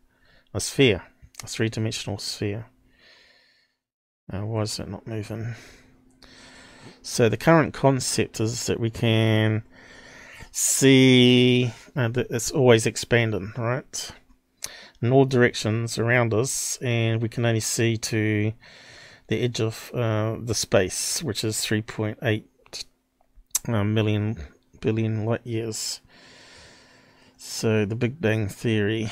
a 0.54 0.60
sphere, 0.60 1.04
a 1.42 1.48
three-dimensional 1.48 2.18
sphere. 2.18 2.66
Now, 4.30 4.46
why 4.46 4.64
is 4.64 4.78
it 4.78 4.90
not 4.90 5.08
moving? 5.08 5.56
So 7.02 7.30
the 7.30 7.38
current 7.38 7.74
concept 7.74 8.42
is 8.42 8.66
that 8.66 8.78
we 8.78 8.90
can 8.90 9.64
see 10.52 11.72
uh, 11.96 12.10
that 12.10 12.28
it's 12.30 12.52
always 12.52 12.86
expanding, 12.86 13.54
right? 13.58 14.12
In 15.02 15.14
all 15.14 15.24
directions 15.24 15.98
around 15.98 16.34
us, 16.34 16.78
and 16.82 17.22
we 17.22 17.30
can 17.30 17.46
only 17.46 17.62
see 17.62 17.96
to 17.96 18.52
the 19.28 19.42
edge 19.42 19.62
of 19.62 19.92
uh, 19.94 20.36
the 20.42 20.56
space, 20.56 21.24
which 21.24 21.46
is 21.46 21.56
3.8 21.58 22.44
uh, 23.68 23.84
million 23.84 24.38
billion 24.82 25.26
light 25.26 25.46
years. 25.46 26.02
So 27.38 27.86
the 27.86 27.96
Big 27.96 28.22
Bang 28.22 28.48
Theory 28.48 29.10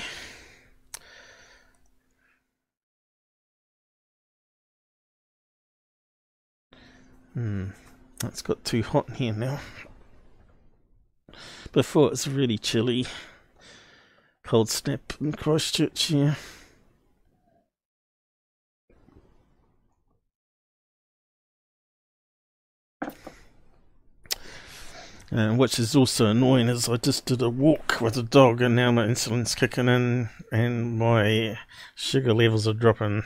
Hmm, 7.38 7.68
that's 8.18 8.42
got 8.42 8.66
too 8.66 8.82
hot 8.82 9.10
in 9.10 9.14
here 9.14 9.34
now. 9.34 9.60
Before 11.72 12.12
it's 12.12 12.28
really 12.28 12.58
chilly. 12.58 13.06
Cold 14.44 14.72
snap 14.72 15.14
in 15.22 15.34
Christchurch 15.34 16.06
here. 16.06 16.36
And 25.30 25.58
which 25.58 25.78
is 25.78 25.96
also 25.96 26.28
annoying 26.28 26.70
is 26.70 26.88
I 26.88 26.96
just 26.96 27.26
did 27.26 27.42
a 27.42 27.50
walk 27.50 28.00
with 28.00 28.16
a 28.18 28.24
dog 28.24 28.62
and 28.62 28.76
now 28.76 28.92
my 28.92 29.06
insulin's 29.06 29.56
kicking 29.56 29.90
in 29.90 30.30
and 30.54 30.98
my 30.98 31.58
sugar 31.96 32.34
levels 32.34 32.66
are 32.66 32.74
dropping, 32.74 33.24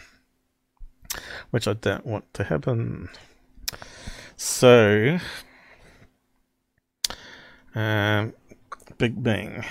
which 1.51 1.67
I 1.67 1.73
don't 1.73 2.05
want 2.05 2.33
to 2.33 2.45
happen. 2.45 3.09
So, 4.35 5.19
um, 7.75 8.33
Big 8.97 9.21
Bang. 9.21 9.63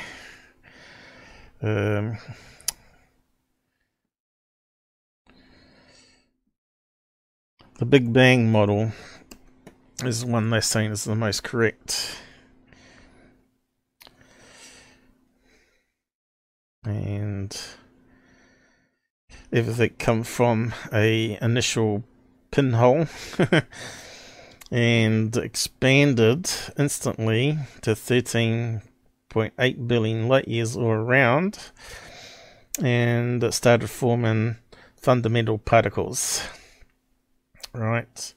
Um, 1.61 2.17
the 7.79 7.87
Big 7.87 8.13
Bang 8.13 8.53
model 8.53 8.93
this 10.03 10.17
is 10.17 10.25
one 10.25 10.49
less 10.49 10.73
thing 10.73 10.91
is 10.93 11.05
the 11.05 11.15
most 11.15 11.43
correct. 11.45 12.17
And 16.85 17.55
everything 19.53 19.91
come 19.99 20.23
from 20.23 20.73
a 20.91 21.37
initial 21.43 22.03
pinhole 22.51 23.09
and 24.71 25.37
expanded 25.37 26.51
instantly 26.79 27.59
to 27.83 27.91
13.8 27.91 29.87
billion 29.87 30.29
light 30.29 30.49
years 30.49 30.79
or 30.79 30.97
around. 30.97 31.59
And 32.83 33.45
it 33.45 33.53
started 33.53 33.89
forming 33.91 34.57
fundamental 34.97 35.59
particles. 35.59 36.43
Right 37.75 38.33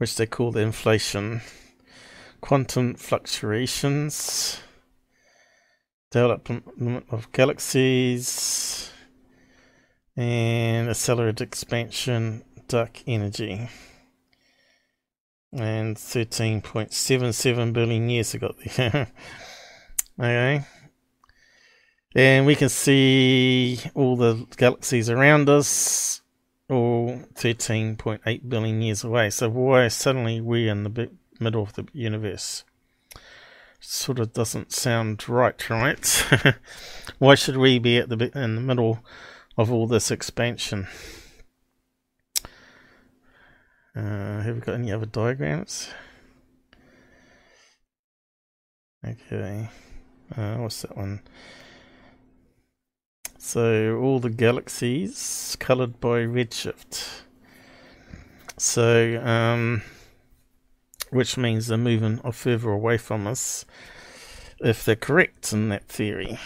which 0.00 0.16
they 0.16 0.24
call 0.24 0.50
the 0.50 0.60
inflation. 0.60 1.42
Quantum 2.40 2.94
fluctuations. 2.94 4.58
Development 6.10 7.04
of 7.10 7.30
galaxies. 7.32 8.90
And 10.16 10.88
accelerated 10.88 11.42
expansion 11.42 12.42
dark 12.66 13.02
energy. 13.06 13.68
And 15.52 15.98
13.77 15.98 17.72
billion 17.74 18.08
years 18.08 18.32
ago. 18.32 18.54
Okay. 20.18 20.62
And 22.14 22.44
we 22.44 22.54
can 22.54 22.68
see 22.68 23.80
all 23.94 24.16
the 24.16 24.46
galaxies 24.58 25.08
around 25.08 25.48
us 25.48 26.19
all 26.70 27.20
13.8 27.34 28.48
billion 28.48 28.82
years 28.82 29.04
away 29.04 29.30
so 29.30 29.48
why 29.48 29.88
suddenly 29.88 30.40
we're 30.40 30.70
in 30.70 30.84
the 30.84 31.10
middle 31.40 31.62
of 31.62 31.74
the 31.74 31.86
universe 31.92 32.64
sort 33.80 34.18
of 34.18 34.32
doesn't 34.32 34.72
sound 34.72 35.28
right, 35.28 35.68
right? 35.70 36.24
Why 37.18 37.34
should 37.34 37.56
we 37.56 37.78
be 37.78 37.96
at 37.98 38.08
the 38.08 38.30
in 38.38 38.54
the 38.54 38.60
middle 38.60 39.00
of 39.56 39.72
all 39.72 39.86
this 39.86 40.10
expansion? 40.10 40.86
Uh, 43.96 44.42
have 44.42 44.54
we 44.54 44.60
got 44.60 44.74
any 44.74 44.92
other 44.92 45.06
diagrams? 45.06 45.90
Okay, 49.04 49.68
uh, 50.36 50.56
what's 50.56 50.82
that 50.82 50.96
one? 50.96 51.22
So 53.42 53.96
all 53.96 54.20
the 54.20 54.28
galaxies 54.28 55.56
colored 55.58 55.98
by 55.98 56.18
redshift. 56.18 57.22
So 58.58 59.18
um, 59.24 59.80
which 61.08 61.38
means 61.38 61.66
they're 61.66 61.78
moving 61.78 62.18
further 62.32 62.70
away 62.70 62.98
from 62.98 63.26
us 63.26 63.64
if 64.60 64.84
they're 64.84 64.94
correct 64.94 65.54
in 65.54 65.70
that 65.70 65.88
theory. 65.88 66.38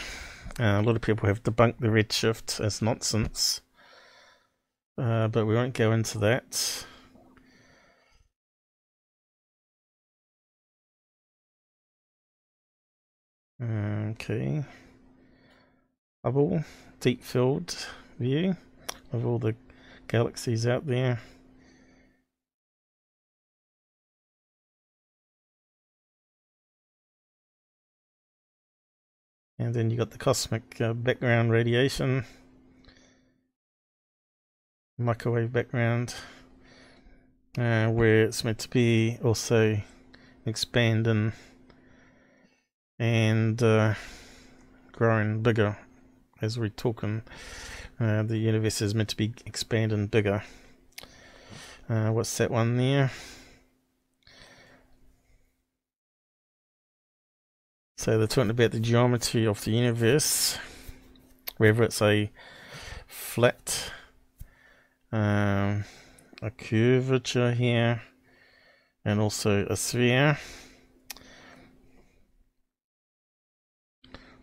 Uh, 0.58 0.80
a 0.80 0.82
lot 0.82 0.94
of 0.94 1.02
people 1.02 1.26
have 1.28 1.42
debunked 1.42 1.80
the 1.80 1.88
redshift 1.88 2.64
as 2.64 2.80
nonsense, 2.80 3.60
uh, 4.96 5.26
but 5.26 5.46
we 5.46 5.54
won't 5.54 5.74
go 5.74 5.90
into 5.90 6.18
that. 6.18 6.86
Okay. 13.60 14.64
Hubble, 16.24 16.64
deep 17.00 17.22
field 17.22 17.86
view 18.18 18.56
of 19.12 19.26
all 19.26 19.38
the 19.38 19.54
galaxies 20.08 20.66
out 20.66 20.86
there. 20.86 21.20
And 29.58 29.74
then 29.74 29.90
you 29.90 29.98
got 29.98 30.12
the 30.12 30.18
cosmic 30.18 30.80
uh, 30.80 30.94
background 30.94 31.50
radiation, 31.50 32.24
microwave 34.96 35.52
background, 35.52 36.14
uh, 37.58 37.88
where 37.88 38.24
it's 38.24 38.42
meant 38.44 38.60
to 38.60 38.70
be 38.70 39.18
also 39.22 39.78
expanding 40.46 41.34
and 42.98 43.62
uh, 43.62 43.92
growing 44.92 45.42
bigger 45.42 45.76
as 46.44 46.58
we're 46.58 46.68
talking. 46.68 47.22
Uh, 47.98 48.22
the 48.22 48.36
universe 48.36 48.82
is 48.82 48.94
meant 48.94 49.08
to 49.08 49.16
be 49.16 49.32
expanding 49.46 50.06
bigger. 50.06 50.42
Uh, 51.88 52.10
what's 52.10 52.36
that 52.38 52.50
one 52.50 52.76
there? 52.76 53.10
So 57.96 58.18
they're 58.18 58.26
talking 58.26 58.50
about 58.50 58.72
the 58.72 58.80
geometry 58.80 59.46
of 59.46 59.64
the 59.64 59.70
universe, 59.70 60.58
whether 61.56 61.82
it's 61.84 62.02
a 62.02 62.30
flat, 63.06 63.92
um, 65.10 65.84
a 66.42 66.50
curvature 66.50 67.52
here, 67.52 68.02
and 69.04 69.20
also 69.20 69.64
a 69.70 69.76
sphere. 69.76 70.38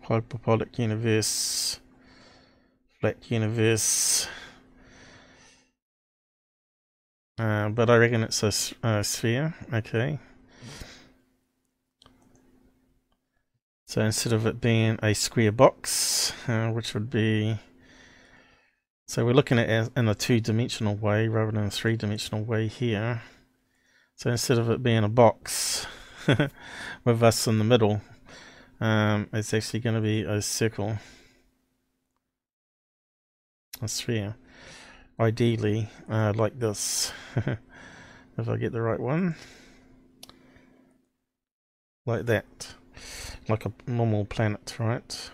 Hyperbolic 0.04 0.80
universe, 0.80 1.81
flat 3.02 3.32
universe. 3.32 4.28
Uh, 7.40 7.70
but 7.70 7.90
I 7.90 7.98
reckon 7.98 8.22
it's 8.22 8.44
a, 8.44 8.54
a 8.88 9.04
sphere, 9.04 9.56
okay. 9.74 10.20
So 13.88 14.02
instead 14.02 14.32
of 14.32 14.46
it 14.46 14.62
being 14.62 15.00
a 15.02 15.16
square 15.16 15.52
box, 15.52 16.32
uh, 16.48 16.70
which 16.70 16.94
would 16.94 17.10
be, 17.10 17.58
so 19.08 19.26
we're 19.26 19.34
looking 19.34 19.58
at 19.58 19.68
it 19.68 19.92
in 19.98 20.08
a 20.08 20.16
two-dimensional 20.16 20.96
way 20.96 21.28
rather 21.28 21.52
than 21.52 21.66
a 21.66 21.72
three-dimensional 21.72 22.44
way 22.46 22.68
here. 22.68 23.24
So 24.16 24.30
instead 24.30 24.60
of 24.60 24.70
it 24.70 24.84
being 24.84 25.04
a 25.04 25.10
box 25.10 25.88
with 27.04 27.24
us 27.24 27.48
in 27.48 27.58
the 27.58 27.66
middle, 27.66 28.02
um, 28.80 29.28
it's 29.34 29.54
actually 29.54 29.80
going 29.80 29.96
to 29.96 30.02
be 30.02 30.22
a 30.22 30.42
circle, 30.42 31.00
a 33.82 33.88
sphere. 33.88 34.36
Ideally, 35.20 35.90
uh, 36.10 36.34
like 36.36 36.60
this, 36.60 37.12
if 37.36 38.50
I 38.50 38.58
get 38.58 38.72
the 38.72 38.82
right 38.82 39.00
one, 39.00 39.36
like 42.06 42.26
that 42.26 42.76
like 43.48 43.66
a 43.66 43.74
normal 43.88 44.26
planet, 44.26 44.76
right? 44.80 45.32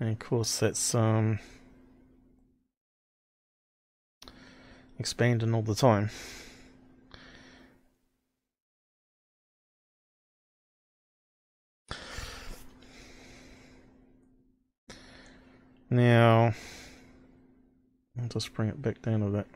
And 0.00 0.10
of 0.10 0.18
course 0.18 0.58
that's 0.58 0.94
um, 0.94 1.38
expanding 4.98 5.54
all 5.54 5.62
the 5.62 5.74
time. 5.74 6.10
Now, 15.92 16.54
just 18.28 18.54
bring 18.54 18.70
it 18.70 18.80
back 18.80 19.02
down 19.02 19.20
a 19.20 19.28
bit. 19.28 19.46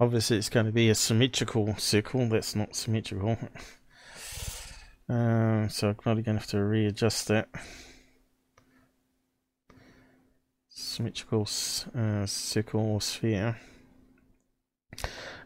Obviously 0.00 0.36
it's 0.36 0.48
going 0.48 0.66
to 0.66 0.72
be 0.72 0.90
a 0.90 0.96
symmetrical 0.96 1.76
circle, 1.76 2.28
that's 2.28 2.56
not 2.56 2.74
symmetrical. 2.74 3.38
Um, 5.08 5.68
so 5.68 5.88
I'm 5.88 5.96
probably 5.96 6.22
going 6.22 6.36
to 6.36 6.40
have 6.40 6.50
to 6.50 6.62
readjust 6.62 7.28
that. 7.28 7.48
Symmetrical 10.70 11.42
uh, 11.94 12.24
circle 12.24 12.80
or 12.80 13.00
sphere. 13.02 13.58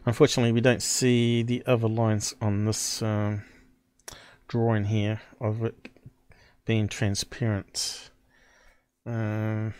Unfortunately 0.05 0.53
we 0.53 0.61
don't 0.61 0.81
see 0.81 1.43
the 1.43 1.63
other 1.65 1.89
lines 1.89 2.33
on 2.39 2.63
this 2.63 3.01
um, 3.01 3.43
drawing 4.47 4.85
here 4.85 5.21
of 5.41 5.63
it 5.63 5.89
being 6.67 6.89
transparent. 6.89 8.11
Um, 9.07 9.73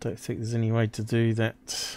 don't 0.00 0.18
think 0.18 0.38
there's 0.38 0.52
any 0.52 0.70
way 0.70 0.86
to 0.88 1.02
do 1.02 1.32
that. 1.32 1.96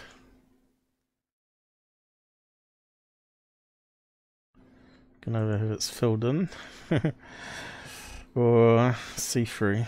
Don't 5.21 5.33
know 5.33 5.51
if 5.51 5.61
it's 5.73 5.89
filled 5.89 6.23
in 6.23 6.47
or 8.35 8.95
see-through. 9.17 9.83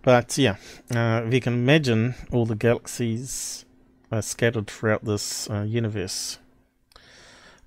But 0.00 0.38
yeah, 0.38 0.56
uh, 0.94 1.24
if 1.26 1.34
you 1.34 1.40
can 1.42 1.52
imagine 1.52 2.14
all 2.32 2.46
the 2.46 2.54
galaxies 2.54 3.66
are 4.10 4.22
scattered 4.22 4.68
throughout 4.68 5.04
this 5.04 5.50
uh, 5.50 5.62
universe, 5.62 6.38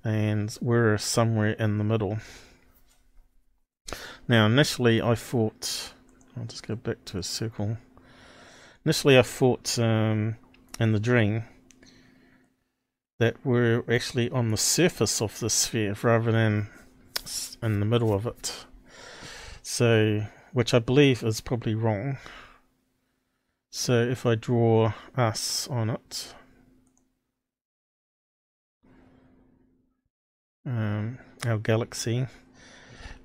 and 0.02 0.56
we're 0.60 0.98
somewhere 0.98 1.50
in 1.50 1.78
the 1.78 1.84
middle. 1.84 2.18
Now, 4.30 4.46
initially 4.46 5.02
I 5.02 5.16
thought, 5.16 5.92
I'll 6.36 6.44
just 6.44 6.64
go 6.64 6.76
back 6.76 7.04
to 7.06 7.18
a 7.18 7.22
circle. 7.24 7.78
Initially 8.84 9.18
I 9.18 9.22
thought 9.22 9.76
um, 9.76 10.36
in 10.78 10.92
the 10.92 11.00
dream 11.00 11.42
that 13.18 13.34
we're 13.42 13.82
actually 13.92 14.30
on 14.30 14.52
the 14.52 14.56
surface 14.56 15.20
of 15.20 15.40
the 15.40 15.50
sphere 15.50 15.96
rather 16.04 16.30
than 16.30 16.68
in 17.60 17.80
the 17.80 17.84
middle 17.84 18.14
of 18.14 18.24
it. 18.24 18.66
So, 19.62 20.22
which 20.52 20.74
I 20.74 20.78
believe 20.78 21.24
is 21.24 21.40
probably 21.40 21.74
wrong. 21.74 22.16
So 23.70 24.00
if 24.00 24.24
I 24.24 24.36
draw 24.36 24.92
us 25.16 25.66
on 25.66 25.90
it, 25.90 26.34
um, 30.64 31.18
our 31.44 31.58
galaxy, 31.58 32.28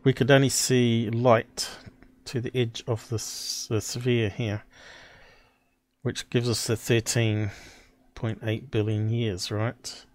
we 0.06 0.14
could 0.14 0.30
only 0.30 0.50
see 0.50 1.10
light 1.10 1.68
to 2.26 2.40
the 2.40 2.56
edge 2.56 2.84
of 2.88 3.10
this 3.10 3.66
the 3.70 3.82
sphere 3.82 4.30
here, 4.30 4.64
which 6.04 6.30
gives 6.30 6.48
us 6.48 6.68
the 6.68 6.76
13.8 6.76 8.72
billion 8.72 9.10
years, 9.10 9.50
right? 9.50 10.06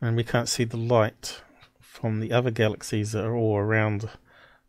And 0.00 0.16
we 0.16 0.22
can't 0.22 0.48
see 0.48 0.62
the 0.62 0.76
light 0.76 1.42
from 1.80 2.20
the 2.20 2.32
other 2.32 2.52
galaxies 2.52 3.10
that 3.12 3.24
are 3.24 3.34
all 3.34 3.56
around 3.56 4.08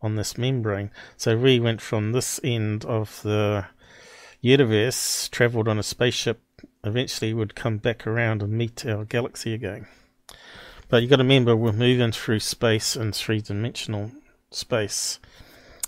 on 0.02 0.16
this 0.16 0.36
membrane. 0.36 0.90
So 1.16 1.38
we 1.38 1.60
went 1.60 1.80
from 1.80 2.12
this 2.12 2.40
end 2.44 2.86
of 2.86 3.22
the 3.22 3.68
universe, 4.42 5.30
travelled 5.30 5.68
on 5.68 5.78
a 5.78 5.84
spaceship, 5.84 6.42
eventually 6.84 7.36
would 7.36 7.54
come 7.54 7.78
back 7.78 8.08
around 8.08 8.42
and 8.42 8.54
meet 8.54 8.84
our 8.86 9.06
galaxy 9.06 9.54
again. 9.54 9.86
But 10.90 11.02
you've 11.02 11.12
got 11.12 11.18
to 11.18 11.24
remember 11.24 11.56
we're 11.56 11.72
moving 11.72 12.12
through 12.12 12.40
space 12.40 12.96
in 12.96 13.12
three 13.12 13.42
dimensional 13.42 14.12
space 14.56 15.20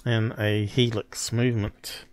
in 0.06 0.34
a 0.38 0.66
helix 0.66 1.32
movement. 1.32 2.06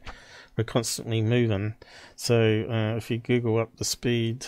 We're 0.56 0.64
constantly 0.64 1.20
moving. 1.20 1.74
So 2.14 2.66
uh, 2.70 2.96
if 2.96 3.10
you 3.10 3.18
Google 3.18 3.58
up 3.58 3.76
the 3.76 3.84
speed 3.84 4.46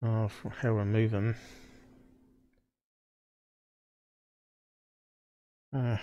of 0.00 0.32
how 0.60 0.74
we're 0.74 0.84
moving, 0.84 1.34
uh, 5.74 5.96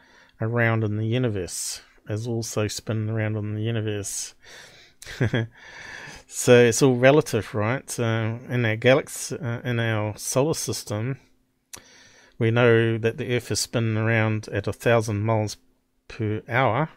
around 0.41 0.83
in 0.83 0.97
the 0.97 1.05
universe? 1.05 1.81
As 2.09 2.25
also 2.25 2.67
spinning 2.67 3.09
around 3.09 3.35
on 3.35 3.53
the 3.53 3.61
universe. 3.61 4.33
so 6.27 6.55
it's 6.55 6.81
all 6.81 6.95
relative, 6.95 7.53
right? 7.53 7.99
Uh, 7.99 8.37
in 8.49 8.65
our 8.65 8.77
galaxy, 8.77 9.37
uh, 9.37 9.59
in 9.61 9.79
our 9.79 10.17
solar 10.17 10.53
system, 10.53 11.19
we 12.39 12.49
know 12.49 12.97
that 12.97 13.17
the 13.17 13.35
Earth 13.35 13.51
is 13.51 13.59
spinning 13.59 13.97
around 13.97 14.47
at 14.49 14.67
a 14.67 14.73
thousand 14.73 15.21
miles 15.21 15.57
per 16.07 16.41
hour 16.47 16.89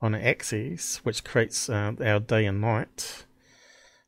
on 0.00 0.14
an 0.14 0.22
axis, 0.22 0.98
which 1.04 1.24
creates 1.24 1.68
uh, 1.68 1.92
our 2.00 2.20
day 2.20 2.46
and 2.46 2.60
night. 2.60 3.24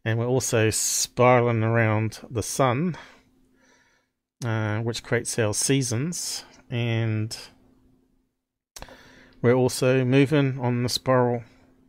And 0.05 0.19
we're 0.19 0.27
also 0.27 0.71
spiraling 0.71 1.63
around 1.63 2.21
the 2.31 2.43
sun, 2.43 2.97
uh, 4.45 4.81
which 4.81 5.03
creates 5.03 5.39
our 5.39 5.53
seasons. 5.53 6.45
And 6.71 7.37
we're 9.43 9.55
also 9.55 10.05
moving 10.05 10.59
on 10.61 10.83
the 10.83 10.89
spiral 10.89 11.43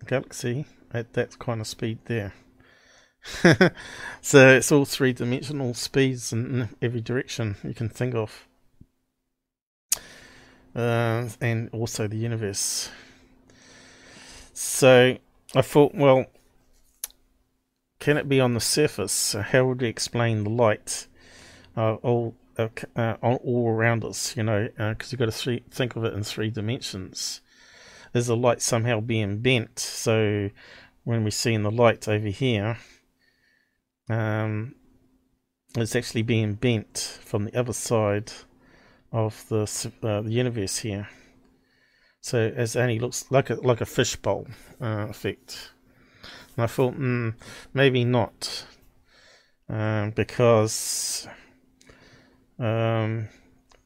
galaxy 0.08 0.66
at 0.94 1.14
that 1.14 1.40
kind 1.40 1.62
of 1.62 1.68
speed 1.68 2.00
there. 2.06 2.34
so 4.22 4.50
it's 4.50 4.72
all 4.72 4.86
three 4.86 5.14
dimensional 5.14 5.74
speeds 5.74 6.34
in 6.34 6.70
every 6.82 7.02
direction 7.02 7.56
you 7.64 7.74
can 7.74 7.88
think 7.88 8.16
of. 8.16 8.48
Uh, 10.76 11.28
and 11.40 11.70
also 11.72 12.08
the 12.08 12.18
universe. 12.18 12.90
So 14.64 15.18
I 15.56 15.62
thought, 15.64 15.96
well, 15.96 16.28
can 18.00 18.18
it 18.18 18.30
be 18.30 18.40
on 18.40 18.54
the 18.54 18.60
surface? 18.60 19.34
How 19.34 19.66
would 19.66 19.82
we 19.82 19.88
explain 19.88 20.44
the 20.44 20.52
light 20.52 21.08
uh, 21.76 21.96
all 21.96 22.36
uh, 22.60 22.68
uh, 22.96 23.16
all 23.22 23.70
around 23.70 24.06
us? 24.06 24.38
You 24.38 24.44
know, 24.44 24.68
because 24.68 24.86
uh, 24.86 25.12
you've 25.12 25.20
got 25.20 25.26
to 25.26 25.32
three, 25.32 25.64
think 25.72 25.96
of 25.96 26.04
it 26.04 26.14
in 26.14 26.24
three 26.24 26.52
dimensions 26.52 27.42
is 28.14 28.28
the 28.28 28.38
light 28.38 28.62
somehow 28.62 29.00
being 29.00 29.40
bent. 29.40 29.80
So 29.80 30.52
when 31.06 31.24
we 31.24 31.32
see 31.32 31.56
in 31.56 31.64
the 31.64 31.72
light 31.72 32.08
over 32.08 32.28
here, 32.28 32.78
um, 34.10 34.76
it's 35.76 35.96
actually 35.96 36.22
being 36.22 36.54
bent 36.54 37.20
from 37.24 37.46
the 37.46 37.60
other 37.60 37.74
side 37.74 38.32
of 39.12 39.44
the 39.50 39.64
uh, 40.04 40.22
the 40.22 40.32
universe 40.32 40.78
here. 40.78 41.10
So 42.22 42.40
it 42.56 42.76
only 42.76 43.00
looks 43.00 43.26
like 43.32 43.50
a 43.50 43.56
like 43.56 43.82
a 43.82 43.86
fishbowl 43.86 44.48
uh, 44.80 45.08
effect. 45.10 45.72
And 46.56 46.64
I 46.64 46.68
thought, 46.68 46.96
mm, 46.98 47.34
maybe 47.74 48.06
not, 48.06 48.66
um, 49.68 50.12
because 50.12 51.28
um, 52.60 53.28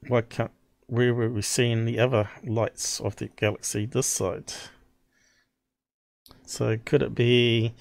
why 0.07 0.21
can't 0.21 0.51
where 0.87 1.13
were 1.13 1.29
we 1.29 1.41
seeing 1.41 1.85
the 1.85 1.97
other 1.99 2.29
lights 2.43 2.99
of 2.99 3.15
the 3.15 3.29
galaxy 3.37 3.85
this 3.85 4.07
side? 4.07 4.53
So 6.45 6.77
could 6.85 7.01
it 7.01 7.15
be? 7.15 7.73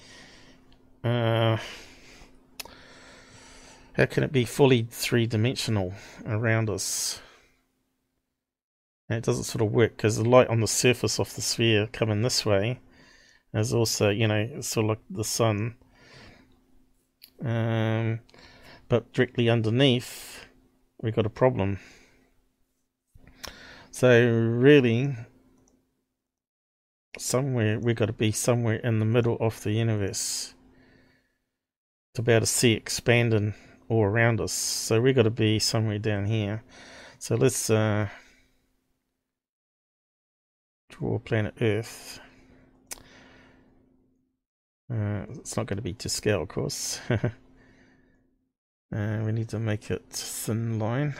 Uh, 1.03 1.57
how 3.93 4.05
can 4.05 4.23
it 4.23 4.31
be 4.31 4.45
fully 4.45 4.87
three 4.89 5.27
dimensional 5.27 5.93
around 6.25 6.69
us? 6.69 7.21
And 9.09 9.17
it 9.17 9.23
doesn't 9.23 9.43
sort 9.43 9.61
of 9.61 9.71
work 9.71 9.97
because 9.97 10.17
the 10.17 10.27
light 10.27 10.47
on 10.47 10.61
the 10.61 10.67
surface 10.67 11.19
of 11.19 11.33
the 11.35 11.41
sphere 11.41 11.87
coming 11.91 12.21
this 12.21 12.45
way 12.45 12.79
is 13.53 13.73
also, 13.73 14.09
you 14.09 14.27
know, 14.27 14.61
sort 14.61 14.85
of 14.85 14.89
like 14.89 14.99
the 15.09 15.23
sun. 15.23 15.75
Um, 17.43 18.21
but 18.89 19.13
directly 19.13 19.49
underneath, 19.49 20.45
we've 21.01 21.15
got 21.15 21.25
a 21.25 21.29
problem. 21.29 21.79
So 23.91 24.27
really, 24.27 25.15
somewhere 27.17 27.79
we've 27.79 27.95
got 27.95 28.07
to 28.07 28.13
be 28.13 28.31
somewhere 28.31 28.75
in 28.75 28.99
the 28.99 29.05
middle 29.05 29.37
of 29.39 29.61
the 29.63 29.71
universe 29.71 30.53
to 32.13 32.21
be 32.21 32.31
able 32.31 32.41
to 32.41 32.45
see 32.45 32.73
expanding 32.73 33.53
all 33.87 34.03
around 34.03 34.41
us. 34.41 34.51
So 34.51 34.99
we've 34.99 35.15
got 35.15 35.23
to 35.23 35.29
be 35.29 35.59
somewhere 35.59 35.99
down 35.99 36.25
here. 36.25 36.63
So 37.19 37.35
let's 37.35 37.69
uh, 37.69 38.09
draw 40.89 41.19
planet 41.19 41.55
Earth. 41.61 42.19
Uh, 44.91 45.25
it's 45.29 45.57
not 45.57 45.65
going 45.65 45.77
to 45.77 45.83
be 45.83 45.93
to 45.93 46.09
scale, 46.09 46.43
of 46.43 46.47
course. 46.47 46.99
uh, 47.09 47.19
we 48.91 49.31
need 49.31 49.49
to 49.49 49.59
make 49.59 49.89
it 49.89 50.03
thin 50.09 50.77
line. 50.77 51.15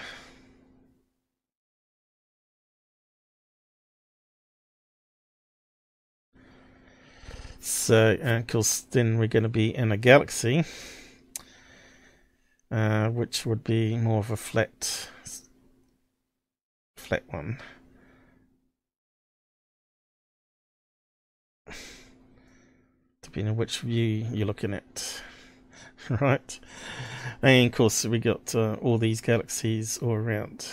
So, 7.59 8.15
because 8.41 8.83
uh, 8.83 8.85
then 8.91 9.17
we're 9.17 9.27
going 9.27 9.41
to 9.41 9.49
be 9.49 9.75
in 9.75 9.91
a 9.91 9.97
galaxy, 9.97 10.63
uh, 12.69 13.09
which 13.09 13.43
would 13.47 13.63
be 13.63 13.97
more 13.97 14.19
of 14.19 14.29
a 14.29 14.37
flat, 14.37 15.09
flat 16.95 17.23
one. 17.31 17.57
Depending 23.35 23.57
which 23.57 23.79
view 23.79 24.25
you're 24.31 24.47
looking 24.47 24.73
at, 24.73 25.21
right? 26.21 26.59
And 27.41 27.67
of 27.67 27.73
course, 27.73 28.05
we 28.05 28.17
got 28.17 28.55
uh, 28.55 28.75
all 28.75 28.97
these 28.97 29.19
galaxies 29.19 29.97
all 29.97 30.13
around 30.13 30.67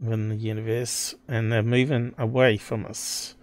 in 0.00 0.30
the 0.30 0.36
universe, 0.36 1.14
and 1.28 1.52
they're 1.52 1.62
moving 1.62 2.14
away 2.16 2.56
from 2.56 2.86
us 2.86 3.34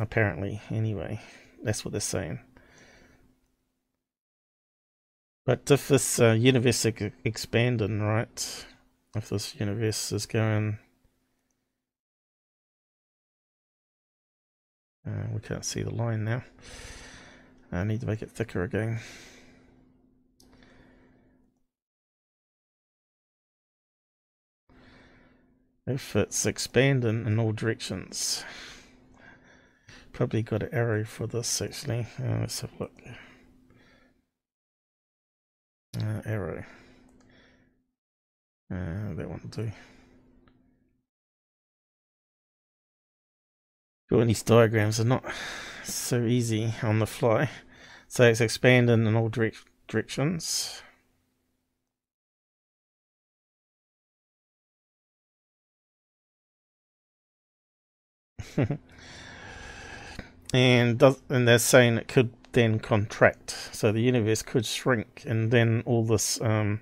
Apparently, 0.00 0.60
anyway. 0.70 1.20
That's 1.62 1.84
what 1.84 1.92
they're 1.92 2.00
saying. 2.00 2.40
But 5.46 5.70
if 5.70 5.88
this 5.88 6.18
uh, 6.18 6.32
universe 6.32 6.84
is 6.84 7.12
expanding, 7.24 8.00
right? 8.00 8.66
If 9.14 9.28
this 9.28 9.54
universe 9.60 10.10
is 10.10 10.26
going... 10.26 10.78
Uh, 15.06 15.26
we 15.32 15.40
can't 15.40 15.64
see 15.64 15.82
the 15.82 15.94
line 15.94 16.24
now. 16.24 16.42
I 17.70 17.84
need 17.84 18.00
to 18.00 18.06
make 18.06 18.22
it 18.22 18.30
thicker 18.30 18.62
again. 18.62 19.00
If 25.86 26.16
it's 26.16 26.46
expanding 26.46 27.26
in 27.26 27.38
all 27.38 27.52
directions. 27.52 28.44
Probably 30.12 30.42
got 30.42 30.62
an 30.62 30.68
arrow 30.72 31.04
for 31.04 31.26
this 31.26 31.60
actually. 31.60 32.06
Uh, 32.18 32.38
let's 32.40 32.60
have 32.60 32.70
a 32.78 32.82
look. 32.84 32.92
Uh, 36.00 36.22
arrow. 36.24 36.64
Uh, 38.72 39.14
that 39.14 39.28
won't 39.28 39.50
do. 39.50 39.70
Doing 44.10 44.26
these 44.28 44.42
diagrams 44.42 45.00
are 45.00 45.04
not 45.04 45.24
so 45.82 46.24
easy 46.24 46.74
on 46.82 46.98
the 46.98 47.06
fly. 47.06 47.48
So 48.08 48.24
it's 48.24 48.40
expanding 48.40 49.06
in 49.06 49.16
all 49.16 49.28
direct 49.28 49.64
directions. 49.88 50.82
and 60.52 60.98
does, 60.98 61.22
and 61.28 61.48
they're 61.48 61.58
saying 61.58 61.98
it 61.98 62.08
could 62.08 62.32
then 62.52 62.78
contract, 62.78 63.50
so 63.72 63.90
the 63.90 64.00
universe 64.00 64.42
could 64.42 64.64
shrink, 64.64 65.24
and 65.26 65.50
then 65.50 65.82
all 65.86 66.04
this 66.04 66.40
um, 66.40 66.80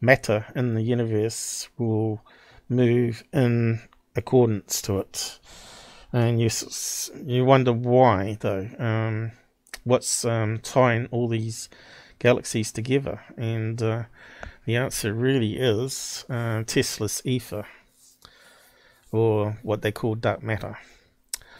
matter 0.00 0.46
in 0.54 0.74
the 0.74 0.82
universe 0.82 1.68
will 1.76 2.24
move 2.68 3.24
in 3.32 3.80
accordance 4.14 4.80
to 4.82 5.00
it. 5.00 5.40
And 6.12 6.40
you 6.40 6.48
you 7.24 7.44
wonder 7.44 7.72
why 7.72 8.38
though. 8.40 8.68
Um, 8.78 9.32
what's 9.84 10.24
um, 10.24 10.58
tying 10.58 11.06
all 11.10 11.28
these 11.28 11.68
galaxies 12.18 12.72
together? 12.72 13.20
And 13.36 13.82
uh, 13.82 14.04
the 14.64 14.76
answer 14.76 15.12
really 15.12 15.56
is 15.56 16.24
uh, 16.30 16.62
Tesla's 16.64 17.22
ether 17.24 17.66
or 19.12 19.58
what 19.62 19.82
they 19.82 19.92
call 19.92 20.14
dark 20.14 20.42
matter. 20.42 20.78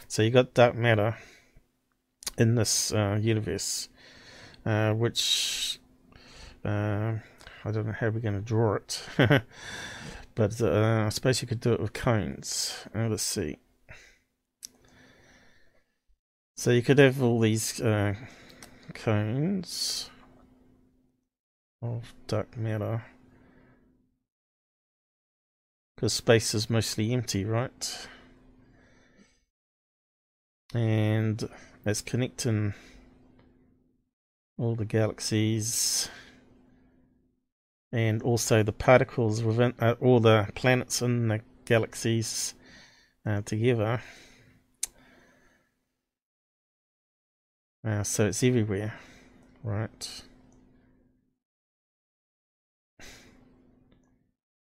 So 0.07 0.21
you 0.23 0.31
got 0.31 0.53
dark 0.53 0.75
matter 0.75 1.17
in 2.37 2.55
this 2.55 2.91
uh, 2.91 3.19
universe, 3.21 3.89
uh, 4.65 4.93
which 4.93 5.79
uh, 6.65 7.13
I 7.65 7.71
don't 7.71 7.85
know 7.85 7.95
how 7.99 8.09
we're 8.09 8.19
going 8.19 8.35
to 8.35 8.41
draw 8.41 8.75
it, 8.75 9.03
but 10.35 10.61
uh, 10.61 11.03
I 11.05 11.09
suppose 11.09 11.41
you 11.41 11.47
could 11.47 11.59
do 11.59 11.73
it 11.73 11.79
with 11.79 11.93
cones. 11.93 12.87
Let's 12.95 13.23
see. 13.23 13.57
So 16.59 16.71
you 16.71 16.81
could 16.81 16.97
have 16.97 17.23
all 17.23 17.39
these 17.39 17.79
uh, 17.79 18.15
cones 18.93 20.09
of 21.81 22.13
dark 22.27 22.57
matter. 22.57 23.01
Because 25.95 26.11
space 26.11 26.53
is 26.53 26.69
mostly 26.69 27.13
empty, 27.13 27.45
right? 27.45 28.07
And 30.73 31.47
it's 31.85 32.01
connecting 32.01 32.73
all 34.57 34.75
the 34.75 34.83
galaxies 34.83 36.09
and 37.93 38.21
also 38.21 38.63
the 38.63 38.73
particles 38.73 39.41
within 39.41 39.75
uh, 39.79 39.95
all 40.01 40.19
the 40.19 40.49
planets 40.55 41.01
in 41.01 41.29
the 41.29 41.39
galaxies 41.63 42.53
uh, 43.25 43.43
together. 43.43 44.01
Uh, 47.85 48.03
so 48.03 48.27
it's 48.27 48.43
everywhere, 48.43 48.93
right? 49.63 50.23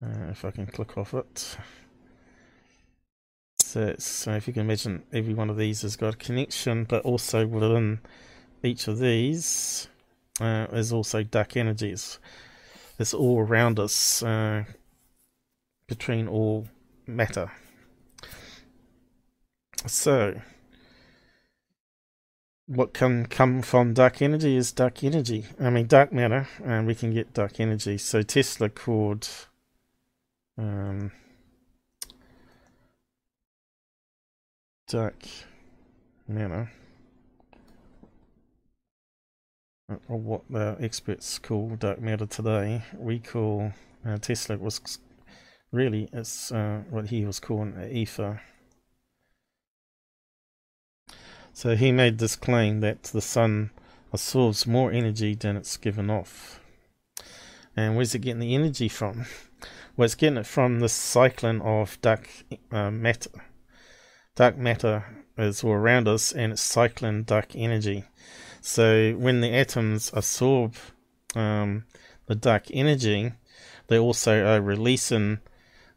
Uh, 0.03 0.31
if 0.31 0.45
I 0.45 0.51
can 0.51 0.67
click 0.67 0.97
off 0.97 1.13
it. 1.15 1.57
So, 3.61 3.95
so 3.99 4.33
if 4.33 4.47
you 4.47 4.53
can 4.53 4.63
imagine 4.63 5.03
every 5.13 5.35
one 5.35 5.51
of 5.51 5.57
these 5.57 5.83
has 5.83 5.97
got 5.97 6.15
a 6.15 6.17
connection, 6.17 6.85
but 6.85 7.05
also 7.05 7.47
within 7.47 8.01
each 8.63 8.89
of 8.89 8.99
these 8.99 9.89
uh, 10.41 10.67
is 10.73 10.93
also 10.93 11.23
dark 11.23 11.57
energies. 11.57 12.19
It's 12.99 13.15
all 13.15 13.41
around 13.41 13.79
us 13.79 14.23
uh, 14.23 14.65
between 15.87 16.29
all 16.29 16.67
matter. 17.07 17.51
So, 19.87 20.41
what 22.71 22.95
can 22.95 23.27
come 23.27 23.63
from 23.63 23.95
dark 23.95 24.23
energy 24.23 24.57
is 24.57 24.71
dark 24.71 25.03
energy. 25.03 25.45
I 25.59 25.71
mean, 25.71 25.89
dark 25.89 26.13
matter, 26.13 26.47
and 26.65 26.87
we 26.87 26.95
can 26.95 27.13
get 27.13 27.35
dark 27.35 27.59
energy. 27.59 27.99
So 27.99 28.23
Tesla 28.23 28.69
called 28.69 29.29
um, 30.57 31.11
dark 34.87 35.17
matter, 36.29 36.71
or 40.09 40.17
what 40.17 40.43
the 40.49 40.77
experts 40.81 41.41
call 41.41 41.71
dark 41.71 42.01
matter 42.01 42.27
today, 42.27 42.85
we 42.97 43.19
call 43.19 43.73
uh, 44.07 44.19
Tesla 44.19 44.57
was 44.57 45.01
really 45.73 46.09
it's 46.13 46.53
uh, 46.53 46.83
what 46.89 47.09
he 47.09 47.25
was 47.25 47.41
calling 47.41 47.75
ether. 47.91 48.41
So 51.53 51.77
he 51.77 51.93
made 51.93 52.19
this 52.19 52.37
claim 52.37 52.81
that 52.81 53.05
the 53.05 53.21
sun 53.21 53.71
absorbs 54.13 54.67
more 54.67 54.91
energy 54.93 55.35
than 55.35 55.57
it's 55.57 55.77
given 55.77 56.11
off. 56.11 56.61
And 57.77 57.97
where's 57.97 58.15
it 58.15 58.21
getting 58.21 58.41
the 58.41 58.55
energy 58.55 58.89
from? 58.89 59.27
Well, 59.97 60.07
it's 60.07 60.15
getting 60.15 60.39
it 60.39 60.47
from 60.47 60.81
the 60.81 60.89
cycling 60.89 61.61
of 61.61 62.01
dark 62.01 62.27
uh, 62.73 62.91
matter. 62.91 63.31
Dark 64.35 64.57
matter 64.57 65.05
is 65.37 65.63
all 65.63 65.73
around 65.73 66.09
us 66.09 66.33
and 66.33 66.53
it's 66.53 66.63
cycling 66.63 67.25
dark 67.25 67.55
energy. 67.55 68.05
So 68.63 69.13
when 69.13 69.43
the 69.43 69.53
atoms 69.53 70.11
absorb 70.15 70.77
um, 71.35 71.85
the 72.27 72.35
dark 72.35 72.67
energy, 72.73 73.33
they 73.89 73.99
also 73.99 74.47
are 74.47 74.63
releasing 74.63 75.41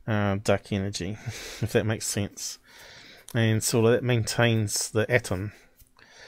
uh, 0.08 0.38
dark 0.44 0.72
energy, 0.72 1.18
if 1.62 1.72
that 1.72 1.86
makes 1.86 2.06
sense. 2.06 2.60
And 3.34 3.64
so 3.64 3.82
that 3.84 4.04
maintains 4.04 4.92
the 4.92 5.10
atom. 5.12 5.54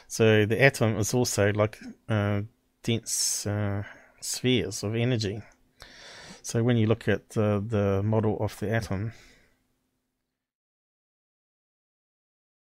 So 0.08 0.46
the 0.46 0.62
atom 0.62 0.98
is 0.98 1.14
also 1.14 1.52
like 1.54 1.80
uh, 2.10 2.42
dense 2.84 3.46
uh, 3.46 3.84
spheres 4.22 4.84
of 4.84 4.96
energy. 4.96 5.42
So 6.42 6.64
when 6.64 6.78
you 6.78 6.88
look 6.88 7.08
at 7.08 7.30
the, 7.30 7.64
the 7.66 8.04
model 8.04 8.38
of 8.40 8.58
the 8.60 8.72
atom, 8.72 9.14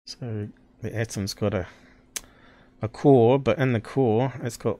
so 0.05 0.49
the 0.81 0.99
atom's 0.99 1.33
got 1.33 1.53
a 1.53 1.67
a 2.83 2.89
core, 2.89 3.39
but 3.39 3.57
in 3.57 3.71
the 3.71 3.79
core 3.79 4.33
it's 4.43 4.57
got 4.57 4.77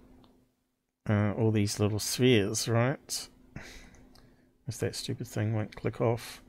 uh, 1.10 1.32
all 1.38 1.52
these 1.52 1.80
little 1.80 2.00
spheres, 2.00 2.68
right? 2.68 3.30
If 4.68 4.78
that 4.80 4.96
stupid 4.96 5.28
thing 5.28 5.56
won't 5.56 5.76
click 5.76 6.02
off. 6.02 6.43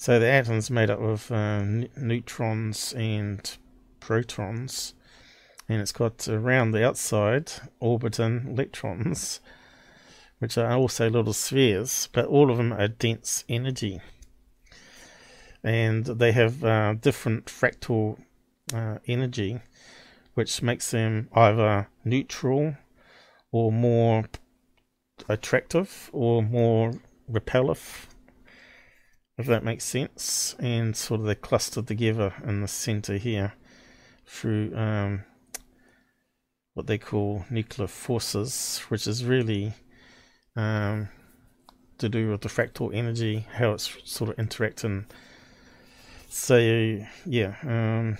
So 0.00 0.18
the 0.18 0.32
atom's 0.32 0.70
made 0.70 0.88
up 0.88 0.98
of 0.98 1.30
uh, 1.30 1.62
neutrons 1.94 2.94
and 2.94 3.58
protons, 4.00 4.94
and 5.68 5.82
it's 5.82 5.92
got 5.92 6.26
around 6.26 6.70
the 6.70 6.82
outside 6.86 7.52
orbiting 7.80 8.46
electrons 8.48 9.40
which 10.38 10.56
are 10.56 10.72
also 10.72 11.10
little 11.10 11.34
spheres, 11.34 12.08
but 12.14 12.24
all 12.24 12.50
of 12.50 12.56
them 12.56 12.72
are 12.72 12.88
dense 12.88 13.44
energy. 13.46 14.00
And 15.62 16.06
they 16.06 16.32
have 16.32 16.64
uh, 16.64 16.94
different 16.94 17.44
fractal 17.44 18.18
uh, 18.72 19.00
energy, 19.06 19.60
which 20.32 20.62
makes 20.62 20.92
them 20.92 21.28
either 21.34 21.90
neutral 22.06 22.74
or 23.52 23.70
more 23.70 24.30
attractive 25.28 26.08
or 26.14 26.42
more 26.42 26.94
repellent, 27.28 28.06
if 29.40 29.46
that 29.46 29.64
makes 29.64 29.84
sense, 29.84 30.54
and 30.58 30.96
sort 30.96 31.20
of 31.20 31.26
they're 31.26 31.34
clustered 31.34 31.86
together 31.86 32.34
in 32.44 32.60
the 32.60 32.68
center 32.68 33.16
here 33.16 33.54
through 34.26 34.74
um, 34.76 35.24
what 36.74 36.86
they 36.86 36.98
call 36.98 37.44
nuclear 37.50 37.88
forces, 37.88 38.80
which 38.88 39.06
is 39.06 39.24
really 39.24 39.74
um, 40.56 41.08
to 41.98 42.08
do 42.08 42.30
with 42.30 42.42
the 42.42 42.48
fractal 42.48 42.94
energy, 42.94 43.46
how 43.54 43.72
it's 43.72 43.96
sort 44.04 44.30
of 44.30 44.38
interacting. 44.38 45.06
So, 46.28 46.58
yeah, 47.26 47.56
um, 47.62 48.18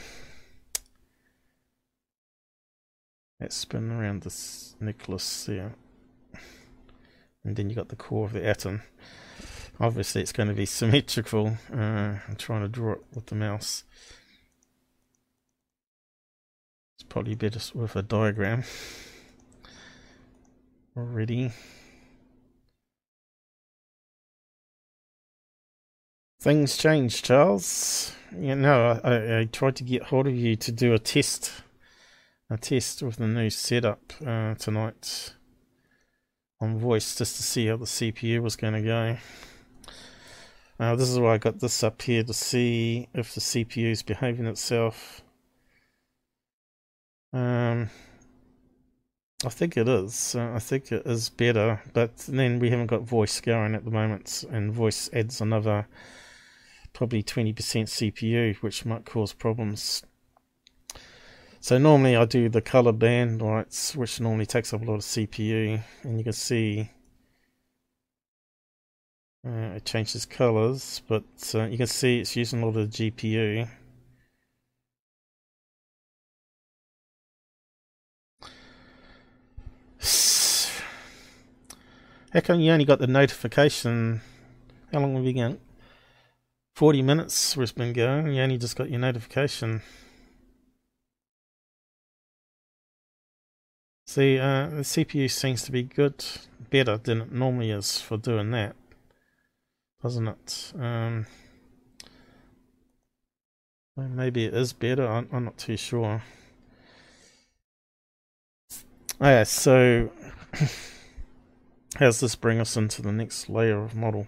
that's 3.39 3.57
spinning 3.57 3.93
around 3.93 4.23
this 4.23 4.75
nucleus 4.81 5.45
there. 5.45 5.75
And 7.45 7.57
then 7.57 7.71
you 7.71 7.77
got 7.77 7.89
the 7.89 7.97
core 7.97 8.27
of 8.27 8.33
the 8.33 8.45
atom. 8.47 8.83
Obviously 9.81 10.20
it's 10.20 10.33
going 10.33 10.49
to 10.49 10.55
be 10.55 10.66
symmetrical. 10.81 11.57
Uh, 11.72 12.18
I'm 12.28 12.37
trying 12.37 12.62
to 12.62 12.68
draw 12.68 12.93
it 12.93 13.05
with 13.14 13.26
the 13.26 13.35
mouse. 13.35 13.85
It's 16.97 17.05
probably 17.09 17.35
better 17.35 17.61
with 17.74 17.97
a 17.97 18.03
diagram 18.03 18.64
already. 20.95 21.53
Things 26.41 26.76
change, 26.76 27.22
Charles. 27.22 28.14
You 28.35 28.55
know, 28.55 29.01
I, 29.03 29.41
I 29.41 29.45
tried 29.45 29.76
to 29.76 29.85
get 29.85 30.05
hold 30.05 30.26
of 30.26 30.35
you 30.35 30.57
to 30.57 30.72
do 30.72 30.95
a 30.95 30.99
test, 30.99 31.53
a 32.49 32.57
test 32.57 33.03
with 33.03 33.16
the 33.16 33.26
new 33.26 33.51
setup 33.51 34.12
uh, 34.26 34.55
tonight 34.55 35.35
on 36.61 36.78
voice, 36.78 37.16
just 37.16 37.37
to 37.37 37.43
see 37.43 37.66
how 37.66 37.76
the 37.76 37.85
CPU 37.85 38.41
was 38.41 38.57
going 38.57 38.74
to 38.74 38.83
go. 38.83 39.16
Now, 40.81 40.97
this 40.97 41.11
is 41.11 41.18
why 41.18 41.35
I 41.35 41.39
got 41.39 41.61
this 41.61 41.85
up 41.85 42.01
here 42.01 42.22
to 42.22 42.33
see 42.33 43.07
if 43.12 43.35
the 43.35 43.41
CPU 43.43 43.91
is 43.91 44.03
behaving 44.03 44.47
itself. 44.47 45.20
Um, 47.35 47.91
I 49.45 49.51
think 49.51 49.76
it 49.76 49.87
is. 49.87 50.35
Uh, 50.35 50.53
I 50.55 50.59
think 50.59 50.91
it 50.91 51.05
is 51.05 51.28
better, 51.28 51.83
but 51.93 52.16
then 52.20 52.61
we 52.61 52.70
haven't 52.70 52.87
got 52.87 53.03
voice 53.03 53.43
going 53.43 53.74
at 53.74 53.85
the 53.85 53.91
moment, 53.91 54.43
and 54.51 54.72
voice 54.72 55.11
adds 55.12 55.43
another 55.43 55.87
probably 56.95 57.22
20% 57.22 57.55
CPU, 57.55 58.57
which 58.62 58.87
might 58.87 59.05
cause 59.05 59.35
problems. 59.35 60.03
So 61.61 61.76
normally 61.76 62.16
I 62.16 62.24
do 62.24 62.49
the 62.49 62.62
color 62.62 62.93
band 62.93 63.43
lights, 63.43 63.95
which 63.95 64.18
normally 64.18 64.47
takes 64.47 64.72
up 64.72 64.81
a 64.81 64.85
lot 64.87 64.95
of 64.95 65.01
CPU, 65.03 65.83
and 66.05 66.16
you 66.16 66.24
can 66.24 66.33
see 66.33 66.89
uh, 69.47 69.76
it 69.76 69.84
changes 69.84 70.26
colors, 70.26 71.03
but 71.09 71.24
uh, 71.55 71.64
you 71.64 71.78
can 71.78 71.86
see 71.86 72.20
it's 72.20 72.36
using 72.36 72.62
a 72.62 72.66
lot 72.66 72.76
of 72.76 72.91
GPU. 72.91 73.68
How 82.32 82.41
come 82.41 82.61
you 82.61 82.70
only 82.70 82.84
got 82.84 83.01
the 83.01 83.09
notification? 83.09 84.20
How 84.93 85.01
long 85.01 85.16
have 85.16 85.24
you 85.24 85.32
got? 85.32 85.59
40 86.76 87.03
minutes 87.03 87.57
we've 87.57 87.74
been 87.74 87.93
going. 87.93 88.32
You 88.32 88.43
only 88.43 88.57
just 88.57 88.76
got 88.76 88.88
your 88.88 89.01
notification. 89.01 89.82
See, 94.07 94.38
uh, 94.38 94.68
the 94.68 94.82
CPU 94.82 95.30
seems 95.30 95.62
to 95.62 95.72
be 95.72 95.82
good, 95.82 96.24
better 96.70 96.97
than 96.97 97.20
it 97.20 97.32
normally 97.32 97.70
is 97.70 98.01
for 98.01 98.16
doing 98.16 98.51
that, 98.53 98.74
doesn't 100.03 100.28
it? 100.28 100.72
Um, 100.78 101.26
maybe 103.96 104.44
it 104.44 104.55
is 104.55 104.72
better. 104.72 105.07
I'm, 105.07 105.28
I'm 105.32 105.44
not 105.44 105.59
too 105.59 105.76
sure. 105.76 106.22
Oh, 109.20 109.28
yeah, 109.28 109.42
so 109.42 110.11
how 110.55 112.07
does 112.07 112.20
this 112.20 112.34
bring 112.36 112.59
us 112.61 112.76
into 112.76 113.03
the 113.03 113.12
next 113.12 113.51
layer 113.51 113.82
of 113.82 113.94
model? 113.94 114.26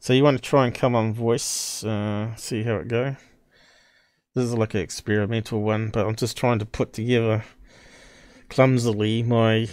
So 0.00 0.12
you 0.12 0.22
want 0.22 0.36
to 0.36 0.42
try 0.42 0.66
and 0.66 0.74
come 0.74 0.94
on 0.94 1.14
voice, 1.14 1.82
uh, 1.82 2.34
see 2.36 2.62
how 2.62 2.76
it 2.76 2.88
go. 2.88 3.16
This 4.34 4.44
is 4.44 4.54
like 4.54 4.74
an 4.74 4.80
experimental 4.80 5.62
one, 5.62 5.88
but 5.88 6.06
I'm 6.06 6.14
just 6.16 6.36
trying 6.36 6.58
to 6.60 6.66
put 6.66 6.92
together 6.92 7.44
clumsily 8.48 9.22
my 9.22 9.68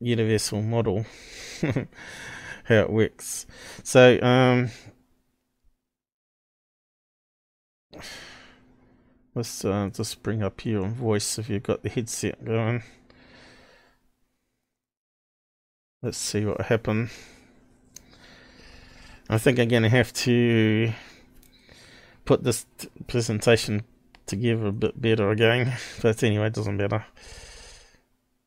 universal 0.00 0.62
model, 0.62 1.04
how 2.70 2.82
it 2.82 2.90
works. 2.90 3.46
So, 3.82 4.20
um, 4.22 4.70
let's 9.34 9.64
uh, 9.64 9.90
just 9.92 10.22
bring 10.22 10.42
up 10.42 10.64
on 10.64 10.94
voice 10.94 11.38
if 11.38 11.50
you've 11.50 11.64
got 11.64 11.82
the 11.82 11.88
headset 11.88 12.44
going. 12.44 12.82
Let's 16.02 16.16
see 16.16 16.44
what 16.44 16.62
happened. 16.62 17.10
I 19.28 19.38
think 19.38 19.58
I'm 19.58 19.68
going 19.68 19.82
to 19.82 19.88
have 19.88 20.12
to 20.14 20.92
put 22.24 22.44
this 22.44 22.66
presentation 23.06 23.82
together 24.26 24.66
a 24.66 24.72
bit 24.72 25.00
better 25.00 25.30
again. 25.30 25.76
But 26.02 26.22
anyway, 26.22 26.46
it 26.46 26.54
doesn't 26.54 26.76
matter. 26.76 27.04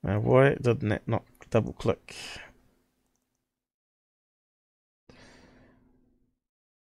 Uh, 0.07 0.19
why 0.19 0.55
didn't 0.55 0.89
that 0.89 1.07
not 1.07 1.23
double 1.49 1.73
click? 1.73 2.15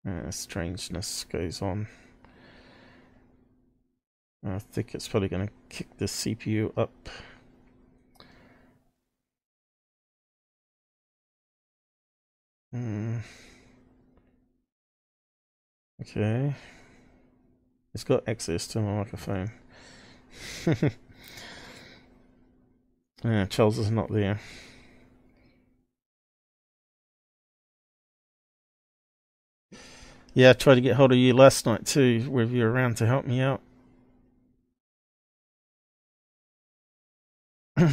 Uh, 0.07 0.31
strangeness 0.31 1.25
goes 1.25 1.63
on. 1.63 1.87
I 4.47 4.59
think 4.59 4.95
it's 4.95 5.09
probably 5.09 5.29
going 5.29 5.49
to 5.49 5.53
kick 5.69 5.89
the 5.99 6.07
CPU 6.07 6.73
up. 6.77 7.09
Hmm. 12.73 13.19
Okay. 16.01 16.55
It's 17.95 18.05
got 18.05 18.29
access 18.29 18.67
to 18.69 18.81
my 18.81 18.99
microphone. 18.99 19.51
yeah, 23.25 23.47
Charles 23.47 23.79
is 23.79 23.91
not 23.91 24.13
there. 24.13 24.39
Yeah, 30.35 30.51
I 30.51 30.53
tried 30.53 30.77
to 30.77 30.81
get 30.81 30.97
hold 30.97 31.13
of 31.13 31.19
you 31.19 31.33
last 31.35 31.67
night 31.67 31.87
too, 31.87 32.31
were 32.31 32.45
you 32.45 32.65
around 32.65 32.97
to 32.99 33.07
help 33.07 33.27
me 33.27 33.41
out. 33.41 33.61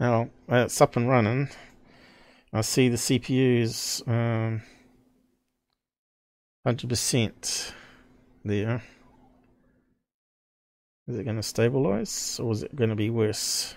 now, 0.00 0.28
it's 0.48 0.80
up 0.80 0.96
and 0.96 1.08
running. 1.08 1.48
I 2.52 2.60
see 2.60 2.88
the 2.88 2.96
CPU's 2.96 4.02
um, 4.06 4.62
100% 6.66 7.72
there. 8.44 8.82
Is 11.06 11.18
it 11.18 11.24
going 11.24 11.36
to 11.36 11.42
stabilize 11.42 12.38
or 12.40 12.52
is 12.52 12.62
it 12.62 12.76
going 12.76 12.90
to 12.90 12.96
be 12.96 13.10
worse? 13.10 13.74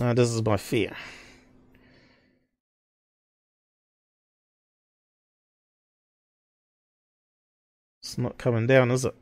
Uh, 0.00 0.14
this 0.14 0.30
is 0.30 0.42
my 0.42 0.56
fear. 0.56 0.96
It's 8.10 8.18
not 8.18 8.38
coming 8.38 8.66
down, 8.66 8.90
is 8.90 9.04
it? 9.04 9.14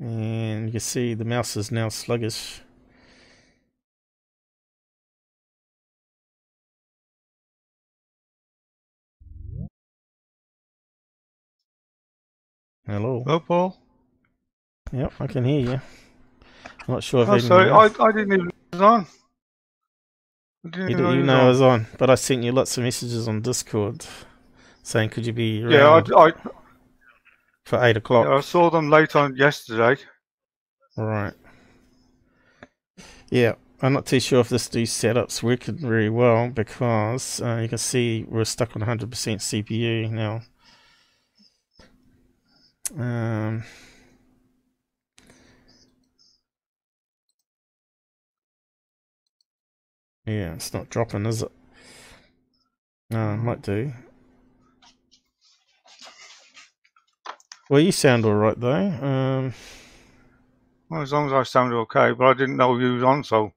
And 0.00 0.66
you 0.66 0.72
can 0.72 0.80
see 0.80 1.14
the 1.14 1.24
mouse 1.24 1.56
is 1.56 1.70
now 1.70 1.88
sluggish. 1.88 2.62
Hello. 12.84 13.22
Hello, 13.24 13.38
Paul. 13.38 13.78
Yep, 14.92 15.12
I 15.20 15.26
can 15.28 15.44
hear 15.44 15.60
you. 15.60 15.80
I'm 16.88 16.94
not 16.94 17.04
sure 17.04 17.22
if 17.22 17.28
oh, 17.28 17.38
sorry, 17.38 17.70
I, 17.70 17.84
I 17.84 18.10
didn't 18.10 18.32
even 18.32 18.48
it 18.48 18.54
was 18.72 18.80
on. 18.80 19.06
You 20.64 20.70
didn't 20.70 21.00
even 21.00 21.26
know 21.26 21.40
I 21.40 21.48
was 21.48 21.60
on, 21.60 21.86
but 21.98 22.08
I 22.08 22.14
sent 22.14 22.44
you 22.44 22.52
lots 22.52 22.78
of 22.78 22.84
messages 22.84 23.26
on 23.26 23.40
Discord 23.40 24.06
saying, 24.82 25.10
"Could 25.10 25.26
you 25.26 25.32
be 25.32 25.62
around?" 25.62 26.08
Yeah, 26.08 26.16
I, 26.16 26.28
I 26.28 26.32
for 27.64 27.84
eight 27.84 27.96
o'clock. 27.96 28.26
Yeah, 28.26 28.36
I 28.36 28.40
saw 28.40 28.70
them 28.70 28.88
late 28.90 29.16
on 29.16 29.34
yesterday. 29.36 30.00
All 30.96 31.06
right. 31.06 31.34
Yeah, 33.30 33.54
I'm 33.80 33.94
not 33.94 34.06
too 34.06 34.20
sure 34.20 34.40
if 34.40 34.50
this 34.50 34.72
new 34.74 34.86
setup's 34.86 35.42
working 35.42 35.76
very 35.76 36.10
well 36.10 36.50
because 36.50 37.40
uh, 37.40 37.60
you 37.62 37.68
can 37.68 37.78
see 37.78 38.24
we're 38.28 38.44
stuck 38.44 38.76
on 38.76 38.82
100% 38.82 39.08
CPU 39.08 40.10
now. 40.10 40.42
Um, 42.96 43.64
yeah, 50.26 50.54
it's 50.54 50.72
not 50.72 50.90
dropping, 50.90 51.26
is 51.26 51.42
it? 51.42 51.52
No, 53.10 53.34
it 53.34 53.38
might 53.38 53.62
do. 53.62 53.92
Well, 57.68 57.80
you 57.80 57.92
sound 57.92 58.24
all 58.24 58.34
right 58.34 58.58
though. 58.58 58.70
Um, 58.70 59.54
well, 60.88 61.02
as 61.02 61.12
long 61.12 61.26
as 61.26 61.32
I 61.32 61.42
sound 61.42 61.72
okay, 61.72 62.12
but 62.12 62.26
I 62.26 62.34
didn't 62.34 62.56
know 62.56 62.78
you 62.78 62.94
was 62.94 63.02
on, 63.02 63.24
so 63.24 63.52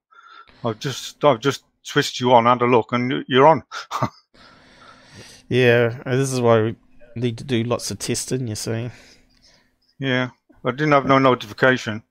I've 0.63 0.79
just 0.79 1.23
I've 1.23 1.39
just 1.39 1.65
switched 1.83 2.19
you 2.19 2.33
on, 2.33 2.45
had 2.45 2.61
a 2.61 2.65
look, 2.65 2.91
and 2.91 3.25
you're 3.27 3.47
on. 3.47 3.63
yeah, 5.49 6.01
this 6.05 6.31
is 6.31 6.39
why 6.41 6.61
we, 6.61 6.75
need 7.15 7.37
to 7.37 7.43
do 7.43 7.63
lots 7.63 7.91
of 7.91 7.99
testing, 7.99 8.47
you 8.47 8.55
see. 8.55 8.89
Yeah, 9.99 10.29
I 10.63 10.71
didn't 10.71 10.91
have 10.91 11.05
no 11.05 11.17
notification. 11.17 12.03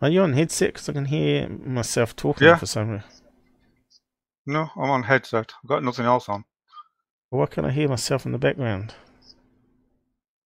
Are 0.00 0.08
you 0.08 0.22
on 0.22 0.32
headset? 0.32 0.74
Because 0.74 0.88
I 0.88 0.92
can 0.92 1.06
hear 1.06 1.48
myself 1.48 2.16
talking 2.16 2.46
Yeah. 2.46 2.56
for 2.56 2.66
some 2.66 2.90
reason. 2.90 3.08
No, 4.48 4.70
I'm 4.76 4.88
on 4.88 5.02
headset. 5.02 5.52
I've 5.62 5.68
got 5.68 5.84
nothing 5.84 6.06
else 6.06 6.26
on. 6.26 6.42
Why 7.28 7.44
can't 7.44 7.66
I 7.66 7.70
hear 7.70 7.86
myself 7.86 8.24
in 8.24 8.32
the 8.32 8.38
background? 8.38 8.94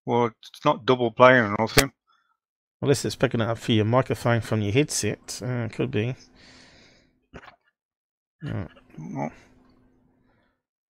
Well, 0.05 0.33
it's 0.43 0.65
not 0.65 0.85
double 0.85 1.13
playing 1.13 1.45
or 1.45 1.57
nothing. 1.57 1.93
Unless 2.81 3.05
it's 3.05 3.15
picking 3.15 3.41
it 3.41 3.49
up 3.49 3.59
for 3.59 3.71
your 3.71 3.85
microphone 3.85 4.41
from 4.41 4.61
your 4.61 4.73
headset. 4.73 5.41
Uh, 5.41 5.69
could 5.69 5.93
be. 5.93 6.17
No. 8.43 8.67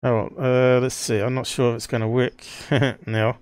Oh, 0.03 0.29
uh, 0.39 0.81
let's 0.81 0.95
see. 0.95 1.21
I'm 1.21 1.35
not 1.35 1.47
sure 1.47 1.73
if 1.73 1.77
it's 1.77 1.87
going 1.87 2.01
to 2.01 2.09
work 2.09 2.43
now. 3.07 3.37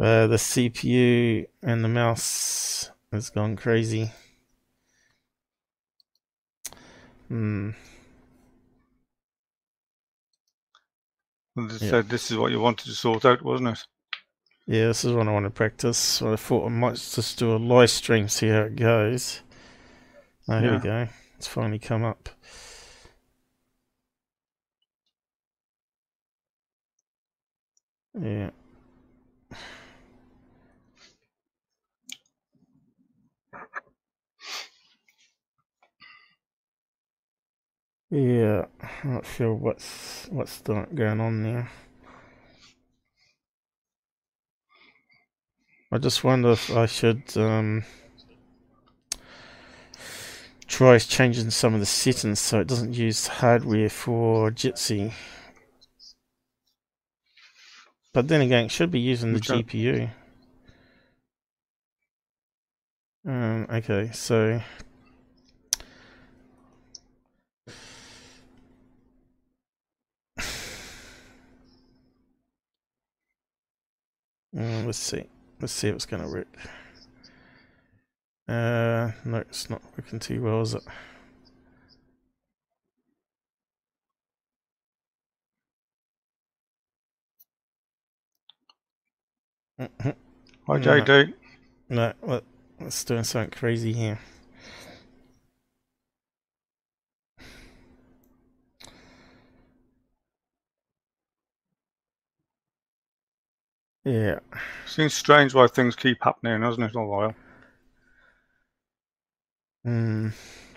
Uh, 0.00 0.28
the 0.28 0.36
CPU 0.36 1.46
and 1.62 1.84
the 1.84 1.88
mouse 1.88 2.90
has 3.12 3.28
gone 3.28 3.54
crazy. 3.54 4.12
Hmm. 7.28 7.72
And 11.56 11.72
Yeah. 11.72 11.78
said 11.78 12.08
this 12.08 12.30
is 12.30 12.36
what 12.36 12.52
you 12.52 12.60
wanted 12.60 12.84
to 12.86 12.92
sort 12.92 13.24
out, 13.24 13.42
wasn't 13.42 13.70
it? 13.70 13.86
Yeah, 14.66 14.88
this 14.88 15.04
is 15.04 15.12
what 15.12 15.26
I 15.28 15.32
want 15.32 15.46
to 15.46 15.50
practice. 15.50 15.96
So 15.96 16.32
I 16.32 16.36
thought 16.36 16.66
I 16.66 16.68
might 16.68 16.96
just 16.96 17.38
do 17.38 17.54
a 17.54 17.56
live 17.56 17.90
stream, 17.90 18.28
see 18.28 18.48
how 18.48 18.62
it 18.62 18.76
goes. 18.76 19.40
Oh, 20.48 20.60
here 20.60 20.72
we 20.72 20.78
go. 20.78 21.08
It's 21.38 21.46
finally 21.46 21.78
come 21.78 22.04
up. 22.04 22.28
Yeah. 28.20 28.50
Yeah, 38.10 38.66
I'm 39.04 39.14
not 39.14 39.26
sure 39.26 39.52
what's 39.54 40.26
what's 40.30 40.60
going 40.60 41.20
on 41.20 41.42
there. 41.42 41.70
I 45.90 45.98
just 45.98 46.22
wonder 46.22 46.52
if 46.52 46.70
I 46.70 46.86
should 46.86 47.36
um, 47.36 47.84
try 50.68 50.98
changing 50.98 51.50
some 51.50 51.74
of 51.74 51.80
the 51.80 51.86
settings 51.86 52.38
so 52.40 52.60
it 52.60 52.66
doesn't 52.68 52.94
use 52.94 53.26
hardware 53.26 53.88
for 53.88 54.50
Jitsi. 54.50 55.12
But 58.12 58.26
then 58.26 58.40
again, 58.40 58.64
it 58.64 58.72
should 58.72 58.90
be 58.90 58.98
using 58.98 59.32
the 59.32 59.38
Okay. 59.38 59.62
GPU. 59.62 60.10
Um, 63.26 63.66
okay, 63.70 64.10
so 64.12 64.60
Uh, 74.58 74.82
let's 74.84 74.98
see. 74.98 75.24
Let's 75.60 75.72
see 75.72 75.88
if 75.88 75.94
it's 75.94 76.06
going 76.06 76.22
to 76.22 76.28
work. 76.28 76.48
Uh, 78.48 79.10
no, 79.24 79.38
it's 79.38 79.68
not 79.68 79.82
working 79.96 80.18
too 80.18 80.42
well, 80.42 80.62
is 80.62 80.74
it? 80.74 80.82
Mhm. 89.80 90.14
Hi, 90.66 90.78
No. 90.78 90.78
JD. 90.78 91.34
No, 91.88 92.12
let, 92.22 92.44
let's 92.80 93.04
doing 93.04 93.24
something 93.24 93.50
crazy 93.50 93.92
here. 93.92 94.18
Yeah. 104.06 104.38
Seems 104.86 105.14
strange 105.14 105.52
why 105.52 105.66
things 105.66 105.96
keep 105.96 106.22
happening, 106.22 106.60
doesn't 106.60 106.80
it, 106.80 106.94
all 106.94 107.08
while? 107.08 107.34
Mm. 109.84 110.32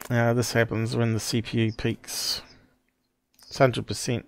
Yeah, 0.10 0.34
this 0.34 0.54
happens 0.54 0.96
when 0.96 1.14
the 1.14 1.20
CPU 1.20 1.78
peaks. 1.78 2.42
It's 3.48 3.60
hundred 3.60 3.86
percent. 3.86 4.26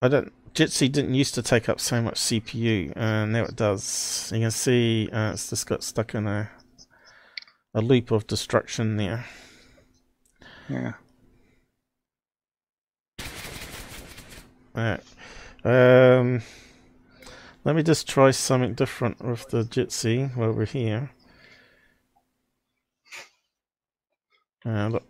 I 0.00 0.08
don't. 0.08 0.32
Jitsi 0.54 0.90
didn't 0.90 1.14
used 1.14 1.34
to 1.34 1.42
take 1.42 1.68
up 1.68 1.80
so 1.80 2.00
much 2.00 2.14
CPU, 2.14 2.94
and 2.96 3.32
now 3.32 3.44
it 3.44 3.56
does. 3.56 4.32
You 4.34 4.40
can 4.40 4.50
see 4.50 5.10
uh, 5.12 5.32
it's 5.32 5.50
just 5.50 5.66
got 5.66 5.82
stuck 5.82 6.14
in 6.14 6.26
a 6.26 6.50
a 7.74 7.82
loop 7.82 8.10
of 8.10 8.26
destruction 8.26 8.96
there. 8.96 9.26
Yeah. 10.70 10.94
Alright. 14.76 15.02
Um, 15.64 16.42
let 17.64 17.74
me 17.74 17.82
just 17.82 18.08
try 18.08 18.30
something 18.30 18.74
different 18.74 19.22
with 19.22 19.48
the 19.50 19.64
Jitsi 19.64 20.34
while 20.36 20.52
we're 20.52 20.64
here. 20.64 21.10
Uh, 24.64 24.88
look. 24.88 25.02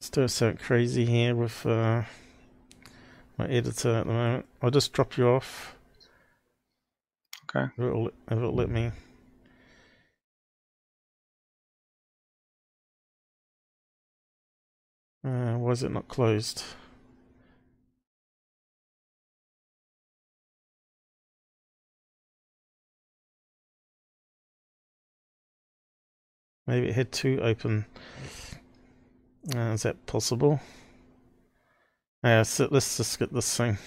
Let's 0.00 0.10
do 0.10 0.28
something 0.28 0.58
crazy 0.58 1.06
here 1.06 1.34
with 1.34 1.64
uh, 1.64 2.02
my 3.38 3.46
editor 3.48 3.96
at 3.96 4.06
the 4.06 4.12
moment. 4.12 4.46
I'll 4.60 4.70
just 4.70 4.92
drop 4.92 5.16
you 5.16 5.28
off. 5.28 5.74
Okay. 7.44 7.72
If 7.76 7.78
it'll, 7.78 8.08
if 8.08 8.14
it'll 8.32 8.54
let 8.54 8.68
me. 8.68 8.90
Uh, 15.24 15.56
why 15.56 15.70
is 15.72 15.82
it 15.82 15.90
not 15.90 16.08
closed? 16.08 16.62
Maybe 26.66 26.88
it 26.88 26.94
had 26.94 27.12
two 27.12 27.38
open. 27.40 27.86
Uh, 29.54 29.72
is 29.72 29.82
that 29.82 30.06
possible? 30.06 30.60
So 32.22 32.68
let's 32.72 32.96
just 32.96 33.18
get 33.18 33.32
this 33.32 33.56
thing. 33.56 33.78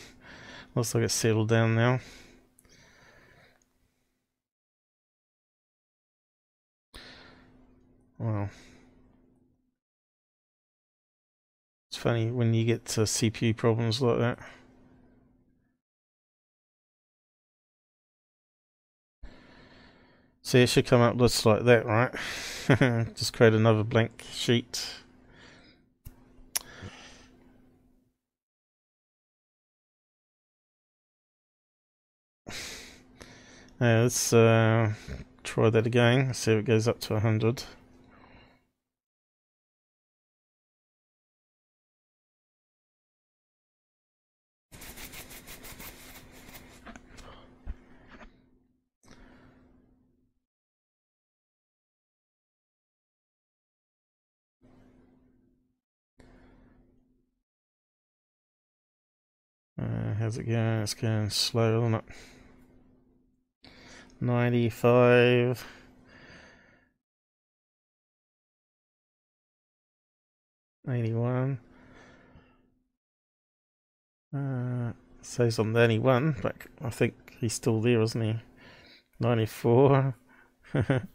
Looks 0.74 0.96
like 0.96 1.04
it's 1.04 1.14
settled 1.14 1.50
down 1.50 1.76
now. 1.76 2.00
Wow. 8.18 8.50
It's 11.90 11.98
funny 11.98 12.32
when 12.32 12.54
you 12.54 12.64
get 12.64 12.86
to 12.86 13.02
CPU 13.02 13.56
problems 13.56 14.02
like 14.02 14.20
that. 14.20 14.40
See, 20.50 20.64
it 20.64 20.70
should 20.70 20.88
come 20.88 21.02
up 21.02 21.16
just 21.16 21.46
like 21.46 21.64
that, 21.66 21.86
right? 21.86 22.12
Just 23.16 23.34
create 23.34 23.54
another 23.54 23.84
blank 23.84 24.24
sheet. 24.32 24.96
Let's 33.80 34.34
uh, 34.34 34.94
try 35.44 35.70
that 35.70 35.86
again. 35.86 36.34
See 36.34 36.54
if 36.54 36.58
it 36.62 36.66
goes 36.66 36.88
up 36.88 37.00
to 37.02 37.14
100. 37.14 37.66
Uh, 59.80 60.14
how's 60.20 60.38
it 60.38 60.44
going? 60.44 60.82
It's 60.82 60.94
going 60.94 61.30
slow, 61.30 61.80
isn't 61.86 61.96
it? 61.96 62.04
95. 64.20 65.66
Eighty-one. 70.90 71.60
Uh, 74.36 74.94
says 75.22 75.60
on 75.60 75.74
the 75.74 75.82
eighty-one, 75.82 76.36
but 76.42 76.56
I 76.82 76.90
think 76.90 77.38
he's 77.40 77.54
still 77.54 77.80
there, 77.80 78.02
isn't 78.02 78.22
he? 78.22 78.36
Ninety-four. 79.20 80.16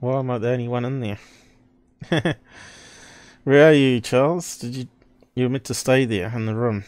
Why 0.00 0.18
am 0.18 0.30
I 0.30 0.38
the 0.38 0.48
only 0.48 0.66
one 0.66 0.86
in 0.86 1.00
there? 1.00 1.18
Where 3.44 3.68
are 3.68 3.74
you, 3.74 4.00
Charles? 4.00 4.56
Did 4.56 4.74
you 4.74 4.88
you 5.34 5.44
were 5.44 5.50
meant 5.50 5.64
to 5.64 5.74
stay 5.74 6.06
there 6.06 6.32
in 6.34 6.46
the 6.46 6.54
room? 6.54 6.84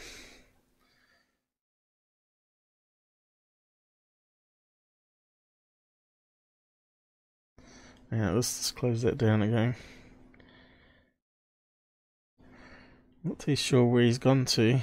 Yeah, 8.10 8.30
let's 8.30 8.56
just 8.58 8.76
close 8.76 9.02
that 9.02 9.18
down 9.18 9.42
again. 9.42 9.74
Not 13.22 13.38
too 13.40 13.56
sure 13.56 13.84
where 13.84 14.04
he's 14.04 14.18
gone 14.18 14.46
to. 14.46 14.80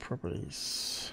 Properties. 0.00 1.12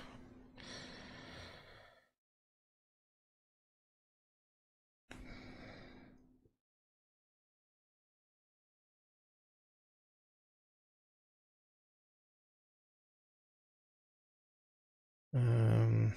Um, 15.35 16.13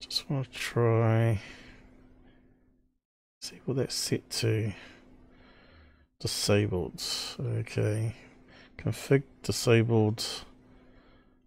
just 0.00 0.30
want 0.30 0.52
to 0.52 0.56
try 0.56 1.40
see 3.48 3.60
what 3.64 3.78
that's 3.78 3.94
set 3.94 4.28
to. 4.30 4.72
Disabled. 6.20 7.02
Okay. 7.40 8.14
Config 8.78 9.24
disabled 9.42 10.44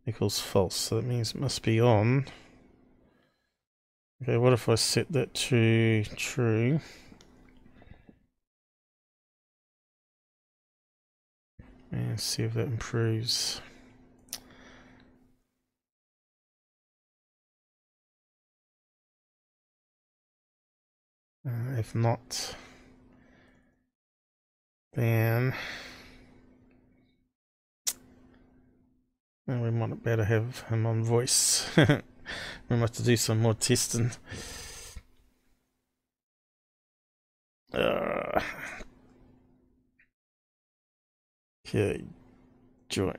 equals 0.06 0.40
false. 0.40 0.76
So 0.76 0.98
that 0.98 1.06
means 1.06 1.32
it 1.32 1.40
must 1.40 1.64
be 1.64 1.80
on. 1.80 2.26
Okay, 4.22 4.38
what 4.38 4.54
if 4.54 4.70
I 4.70 4.76
set 4.76 5.12
that 5.14 5.34
to 5.34 6.04
true? 6.16 6.80
And 11.92 12.20
see 12.20 12.44
if 12.44 12.54
that 12.54 12.68
improves. 12.68 13.62
Uh, 21.46 21.80
if 21.80 21.96
not, 21.96 22.56
then 24.94 25.56
we 29.60 29.70
might 29.72 30.04
better 30.04 30.24
have 30.24 30.62
him 30.70 30.86
on 30.86 31.04
voice. 31.04 31.70
we 31.78 31.86
might 32.70 32.80
have 32.80 32.92
to 32.92 33.04
do 33.04 33.18
some 33.18 33.40
more 33.42 33.54
testing. 33.54 34.12
Uh, 37.74 38.42
okay, 41.68 42.04
join. 42.90 43.18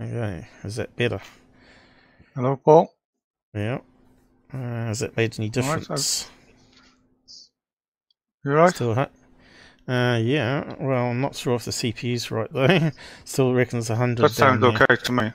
Okay, 0.00 0.48
is 0.64 0.76
that 0.76 0.94
better? 0.96 1.20
Hello, 2.34 2.56
Paul. 2.56 2.94
Yeah. 3.54 3.78
Uh, 4.52 4.58
has 4.58 5.00
that 5.00 5.16
made 5.16 5.38
any 5.38 5.48
difference? 5.48 6.28
You're 8.44 8.54
right? 8.54 8.74
Still 8.74 8.94
hot? 8.94 9.10
Uh, 9.88 10.18
yeah. 10.22 10.74
Well, 10.80 11.06
I'm 11.10 11.20
not 11.20 11.36
sure 11.36 11.54
if 11.54 11.64
the 11.64 11.70
CPU's 11.70 12.30
right 12.30 12.52
though. 12.52 12.90
Still 13.24 13.54
reckons 13.54 13.88
100. 13.88 14.22
That 14.22 14.30
sounds 14.32 14.62
okay 14.64 14.96
to 14.96 15.12
me. 15.12 15.32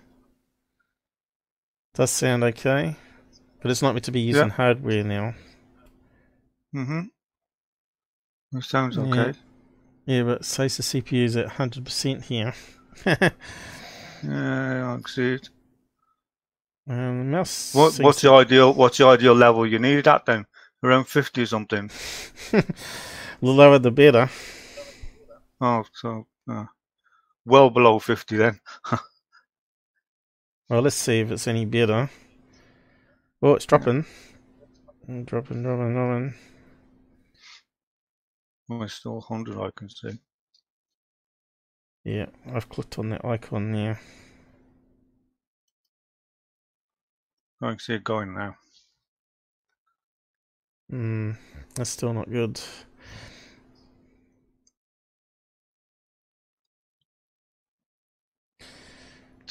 Does 1.93 2.09
sound 2.11 2.43
okay, 2.43 2.95
but 3.61 3.69
it's 3.71 3.81
not 3.81 3.93
meant 3.93 4.05
to 4.05 4.11
be 4.11 4.21
using 4.21 4.47
Yeah. 4.47 4.53
hardware 4.53 5.03
now. 5.03 5.33
Mm-hmm. 6.73 7.01
That 8.53 8.63
sounds 8.63 8.97
okay. 8.97 9.33
Yeah, 10.05 10.23
but 10.23 10.41
it 10.41 10.45
says 10.45 10.77
the 10.77 10.83
CPU's 10.83 11.35
at 11.37 11.47
100% 11.47 12.23
here. 12.23 12.53
Yeah, 14.23 14.91
I 14.93 14.95
can 14.97 15.05
see 15.07 15.33
it. 15.33 15.49
um. 16.87 17.31
What, 17.31 17.97
what's 17.99 18.21
the 18.21 18.31
ideal? 18.31 18.71
What's 18.71 18.99
the 18.99 19.07
ideal 19.07 19.33
level 19.33 19.65
you 19.65 19.79
need 19.79 19.97
it 19.97 20.05
at 20.07 20.27
then? 20.27 20.45
Around 20.83 21.05
fifty 21.05 21.41
or 21.41 21.45
something. 21.47 21.89
the 23.41 23.47
lower 23.49 23.79
the 23.79 23.91
better. 23.91 24.29
Oh, 25.59 25.83
so 25.93 26.27
uh, 26.49 26.65
well 27.45 27.69
below 27.69 27.99
fifty 27.99 28.37
then. 28.37 28.59
Well, 30.69 30.83
let's 30.83 30.95
see 30.95 31.19
if 31.19 31.29
it's 31.31 31.49
any 31.49 31.65
better. 31.65 32.09
Oh, 33.41 33.55
it's 33.55 33.65
dropping. 33.65 34.05
Mm, 35.05 35.25
Dropping, 35.25 35.63
dropping, 35.63 35.93
dropping. 35.93 36.33
Well, 38.69 38.83
it's 38.83 38.93
still 38.93 39.19
hundred. 39.19 39.57
I 39.59 39.69
can 39.75 39.89
see. 39.89 40.17
Yeah, 42.05 42.27
I've 42.53 42.69
clicked 42.69 42.97
on 42.99 43.09
that 43.09 43.25
icon 43.25 43.73
there. 43.73 43.99
I 47.61 47.71
can 47.71 47.79
see 47.79 47.95
it 47.95 48.05
going 48.05 48.33
now. 48.33 48.55
Hmm, 50.89 51.31
that's 51.75 51.89
still 51.89 52.13
not 52.13 52.29
good. 52.29 52.61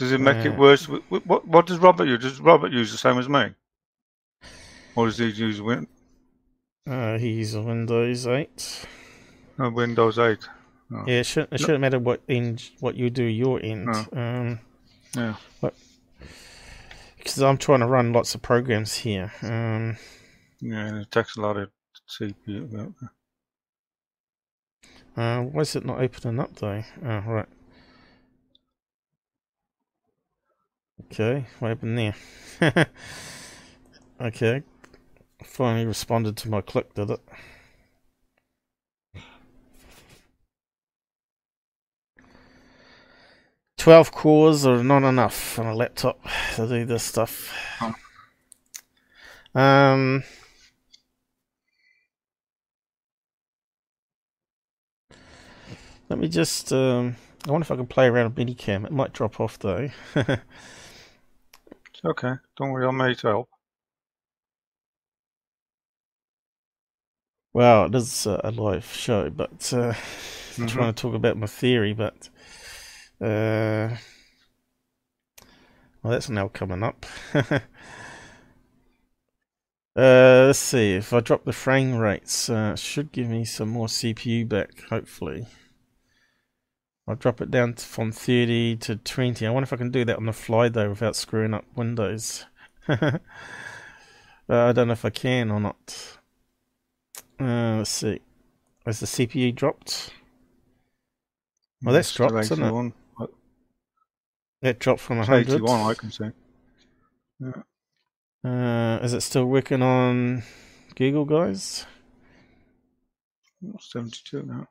Does 0.01 0.13
it 0.13 0.21
make 0.21 0.39
Uh, 0.47 0.49
it 0.51 0.59
worse? 0.59 0.87
Wh- 0.87 1.05
wh- 1.11 1.27
What 1.27 1.47
What 1.47 1.67
does 1.67 1.79
Robert 1.79 2.07
use? 2.07 2.23
Does 2.23 2.41
Robert 2.41 2.73
use 2.73 2.91
the 2.91 2.97
same 2.97 3.19
as 3.19 3.29
me? 3.29 3.55
Or 4.97 5.07
does 5.07 5.19
he 5.19 5.27
use 5.29 5.61
Win- 5.61 5.87
Uh, 6.87 7.19
he's 7.19 7.55
Windows 7.55 8.27
8. 8.27 8.87
uh, 9.63 9.71
Windows 9.71 10.19
8? 10.19 10.49
Yeah, 11.07 11.21
it 11.21 11.27
shouldn't, 11.27 11.53
it 11.53 11.61
shouldn't 11.61 11.83
matter 11.83 11.99
what 11.99 12.23
end, 12.31 12.71
what 12.81 12.95
you 12.97 13.11
do 13.11 13.23
your 13.25 13.63
end. 13.63 13.85
No. 13.87 14.07
Um, 14.13 14.59
Yeah. 15.15 15.35
because 17.19 17.43
I'm 17.43 17.59
trying 17.59 17.81
to 17.81 17.87
run 17.87 18.15
lots 18.15 18.35
of 18.35 18.41
programs 18.41 18.95
here. 18.97 19.31
Um, 19.43 19.99
Yeah, 20.61 20.87
and 20.87 20.97
it 21.03 21.11
takes 21.11 21.37
a 21.37 21.41
lot 21.43 21.59
of 21.59 21.71
CPU. 22.09 22.95
uh, 25.17 25.43
why 25.43 25.61
is 25.61 25.77
it 25.77 25.85
not 25.85 26.01
opening 26.01 26.41
up 26.41 26.57
though? 26.57 26.83
Oh, 27.05 27.19
right. 27.27 27.49
Okay, 31.07 31.47
what 31.59 31.69
happened 31.69 31.99
there? 31.99 32.15
okay, 34.21 34.63
finally 35.43 35.87
responded 35.87 36.37
to 36.39 36.49
my 36.49 36.61
click, 36.61 36.93
did 36.95 37.11
it? 37.11 37.21
Twelve 43.79 44.13
cores 44.13 44.67
are 44.67 44.85
not 44.85 45.05
enough 45.05 45.59
on 45.59 45.67
a 45.67 45.75
laptop 45.75 46.21
to 46.57 46.69
do 46.69 46.85
this 46.85 47.03
stuff. 47.03 47.51
Um. 49.55 50.23
Let 56.11 56.19
me 56.19 56.29
just. 56.29 56.73
Um, 56.73 57.17
I 57.49 57.53
wonder 57.53 57.65
if 57.65 57.71
I 57.71 57.77
can 57.77 57.87
play 57.87 58.07
around 58.07 58.37
with 58.37 58.47
ManyCam. 58.47 58.85
It 58.85 58.93
might 58.93 59.15
drop 59.15 59.41
off 59.41 59.59
though. 59.59 59.89
Okay. 62.05 62.35
Don't 62.59 62.73
worry, 62.73 62.87
I'm 62.87 62.99
made 62.99 63.17
to 63.21 63.29
help. 63.29 63.49
well, 67.53 67.87
it 67.87 67.95
is 67.95 68.27
uh, 68.27 68.41
a 68.45 68.51
live 68.51 68.87
show, 68.87 69.31
but 69.31 69.73
uh, 69.73 69.93
I'm 70.59 70.67
Mhm. 70.67 70.67
trying 70.67 70.95
to 70.95 71.01
talk 71.03 71.15
about 71.15 71.37
my 71.37 71.47
theory. 71.47 71.93
But 71.93 72.29
uh, 73.21 73.97
well, 76.03 76.13
that's 76.13 76.29
now 76.29 76.49
coming 76.49 76.83
up. 76.83 77.05
uh, 77.35 77.61
let's 79.97 80.59
see. 80.59 80.95
If 80.95 81.13
I 81.13 81.21
drop 81.21 81.45
the 81.45 81.53
frame 81.53 81.97
rates, 81.97 82.49
uh, 82.49 82.73
it 82.75 82.79
should 82.79 83.13
give 83.13 83.29
me 83.29 83.45
some 83.45 83.69
more 83.69 83.89
CPU 83.89 84.47
back. 84.47 84.81
Hopefully. 84.89 85.47
I'll 87.11 87.17
drop 87.17 87.41
it 87.41 87.51
down 87.51 87.75
to, 87.75 87.85
from 87.85 88.13
30 88.13 88.77
to 88.77 88.95
20. 88.95 89.45
I 89.45 89.51
wonder 89.51 89.65
if 89.65 89.73
I 89.73 89.77
can 89.77 89.91
do 89.91 90.05
that 90.05 90.17
on 90.17 90.27
the 90.27 90.33
fly 90.33 90.69
though 90.69 90.91
without 90.91 91.17
screwing 91.17 91.55
up 91.55 91.65
Windows. 91.75 92.45
uh, 92.89 93.19
I 94.49 94.71
don't 94.71 94.87
know 94.87 94.93
if 94.93 95.05
I 95.05 95.11
can 95.11 95.51
or 95.51 95.59
not. 95.59 96.19
Uh, 97.41 97.79
let's 97.79 97.91
see. 97.91 98.21
Has 98.87 99.01
the 99.01 99.07
CPU 99.07 99.53
dropped? 99.53 100.13
Well, 101.83 101.95
that's 101.95 102.15
dropped, 102.15 102.35
isn't 102.35 102.63
it? 102.63 102.67
81. 102.67 102.93
That 104.63 104.79
dropped 104.79 105.01
from 105.01 105.19
It's 105.19 105.29
100. 105.29 105.55
81, 105.55 105.91
I 105.91 105.95
can 105.95 106.13
see. 106.13 106.31
Uh, 108.45 108.99
is 109.03 109.15
it 109.15 109.23
still 109.23 109.47
working 109.47 109.83
on 109.83 110.45
Google, 110.95 111.25
guys? 111.25 111.87
72 113.81 114.45
now. 114.45 114.69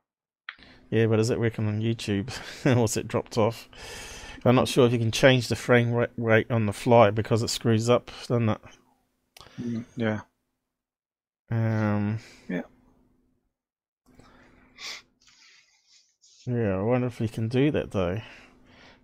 Yeah, 0.90 1.06
but 1.06 1.20
is 1.20 1.30
it 1.30 1.38
working 1.40 1.66
on 1.68 1.80
YouTube? 1.80 2.30
or 2.76 2.84
is 2.84 2.96
it 2.96 3.08
dropped 3.08 3.38
off? 3.38 3.68
I'm 4.44 4.54
not 4.56 4.68
sure 4.68 4.86
if 4.86 4.92
you 4.92 4.98
can 4.98 5.12
change 5.12 5.48
the 5.48 5.56
frame 5.56 5.92
rate 6.16 6.50
on 6.50 6.66
the 6.66 6.72
fly 6.72 7.10
because 7.10 7.42
it 7.42 7.48
screws 7.50 7.88
up, 7.90 8.10
doesn't 8.26 8.48
it? 8.48 8.58
Mm, 9.60 9.84
Yeah. 9.96 10.20
Um, 11.50 12.18
Yeah. 12.48 12.62
Yeah, 16.46 16.78
I 16.78 16.82
wonder 16.82 17.06
if 17.06 17.20
we 17.20 17.28
can 17.28 17.48
do 17.48 17.70
that 17.70 17.90
though. 17.90 18.20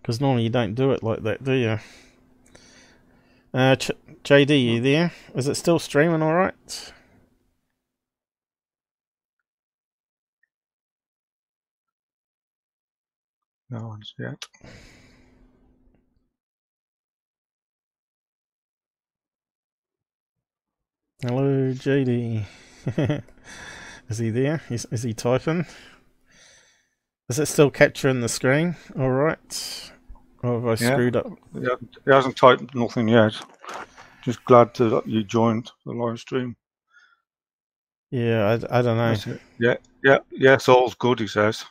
Because 0.01 0.19
normally 0.19 0.43
you 0.43 0.49
don't 0.49 0.73
do 0.75 0.91
it 0.91 1.03
like 1.03 1.23
that, 1.23 1.43
do 1.43 1.51
you? 1.53 1.79
Uh, 3.53 3.75
Ch- 3.75 3.91
JD, 4.23 4.63
you 4.63 4.81
there? 4.81 5.11
Is 5.35 5.47
it 5.47 5.55
still 5.55 5.79
streaming 5.79 6.21
alright? 6.23 6.93
No 13.69 13.87
one's 13.87 14.13
yet. 14.17 14.43
Hello, 21.21 21.71
JD. 21.73 22.45
is 24.09 24.17
he 24.19 24.29
there? 24.29 24.61
Is, 24.69 24.87
is 24.91 25.03
he 25.03 25.13
typing? 25.13 25.65
Is 27.29 27.39
it 27.39 27.47
still 27.47 27.69
capturing 27.71 28.21
the 28.21 28.29
screen? 28.29 28.75
Alright. 28.97 29.91
Or 30.43 30.53
have 30.61 30.65
I 30.65 30.83
Yeah. 30.83 30.93
screwed 30.93 31.15
up? 31.15 31.27
He 31.53 31.61
hasn't, 31.61 31.97
he 32.05 32.11
hasn't 32.13 32.37
typed 32.37 32.73
nothing 32.75 33.07
yet. 33.07 33.33
Just 34.23 34.43
glad 34.45 34.73
to, 34.75 34.89
that 34.89 35.07
you 35.07 35.23
joined 35.23 35.71
the 35.85 35.91
live 35.91 36.19
stream. 36.19 36.55
Yeah, 38.11 38.57
I, 38.71 38.79
I 38.79 38.81
don't 38.81 38.97
know. 38.97 39.37
Yeah, 39.59 39.75
yeah, 40.03 40.19
yes, 40.31 40.69
all's 40.69 40.95
good, 40.95 41.19
he 41.19 41.27
says. 41.27 41.65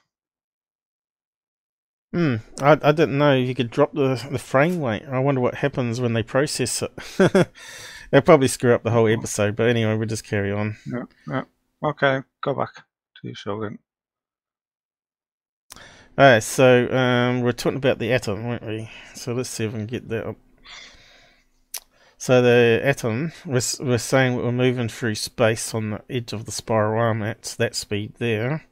Hmm, 2.16 2.36
I, 2.62 2.78
I 2.82 2.92
didn't 2.92 3.18
know 3.18 3.34
you 3.34 3.54
could 3.54 3.70
drop 3.70 3.92
the, 3.92 4.14
the 4.30 4.38
frame 4.38 4.82
rate. 4.82 5.02
I 5.06 5.18
wonder 5.18 5.42
what 5.42 5.56
happens 5.56 6.00
when 6.00 6.14
they 6.14 6.22
process 6.22 6.80
it. 6.80 6.90
They'll 8.10 8.22
probably 8.22 8.48
screw 8.48 8.72
up 8.72 8.84
the 8.84 8.90
whole 8.90 9.06
episode, 9.06 9.54
but 9.54 9.68
anyway, 9.68 9.94
we'll 9.96 10.08
just 10.08 10.24
carry 10.24 10.50
on. 10.50 10.78
Yeah, 10.86 11.02
yeah. 11.28 11.42
Okay, 11.84 12.22
go 12.42 12.54
back 12.54 12.74
to 12.74 12.82
your 13.22 13.34
show 13.34 13.60
then. 13.60 13.78
Alright, 16.18 16.42
so 16.42 16.90
um, 16.90 17.42
we're 17.42 17.52
talking 17.52 17.76
about 17.76 17.98
the 17.98 18.10
atom, 18.14 18.46
weren't 18.48 18.66
we? 18.66 18.90
So 19.14 19.34
let's 19.34 19.50
see 19.50 19.66
if 19.66 19.74
we 19.74 19.80
can 19.80 19.86
get 19.86 20.08
that 20.08 20.26
up. 20.26 20.36
So 22.16 22.40
the 22.40 22.80
atom, 22.82 23.32
we're, 23.44 23.60
we're 23.80 23.98
saying 23.98 24.36
we're 24.36 24.52
moving 24.52 24.88
through 24.88 25.16
space 25.16 25.74
on 25.74 25.90
the 25.90 26.00
edge 26.08 26.32
of 26.32 26.46
the 26.46 26.52
spiral 26.52 26.98
arm 26.98 27.22
at 27.22 27.56
that 27.58 27.74
speed 27.74 28.14
there. 28.16 28.64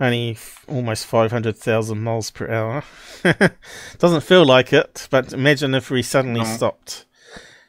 Only 0.00 0.32
f- 0.32 0.64
almost 0.68 1.06
500,000 1.06 2.00
miles 2.00 2.30
per 2.30 2.50
hour. 2.50 2.82
Doesn't 3.98 4.22
feel 4.22 4.44
like 4.44 4.72
it, 4.72 5.06
but 5.10 5.32
imagine 5.32 5.74
if 5.74 5.90
we 5.90 6.02
suddenly 6.02 6.40
No. 6.40 6.46
stopped. 6.56 7.04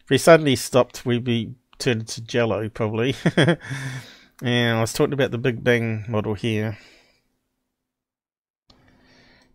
If 0.03 0.09
we 0.09 0.17
suddenly 0.17 0.55
stopped, 0.55 1.05
we'd 1.05 1.24
be 1.24 1.53
turned 1.78 2.01
into 2.01 2.21
jello, 2.21 2.69
probably. 2.69 3.15
and 3.36 3.57
I 4.78 4.82
was 4.82 4.93
talking 4.93 5.13
about 5.13 5.32
the 5.32 5.38
Big 5.38 5.63
Bang 5.63 6.05
model 6.07 6.34
here. 6.34 6.78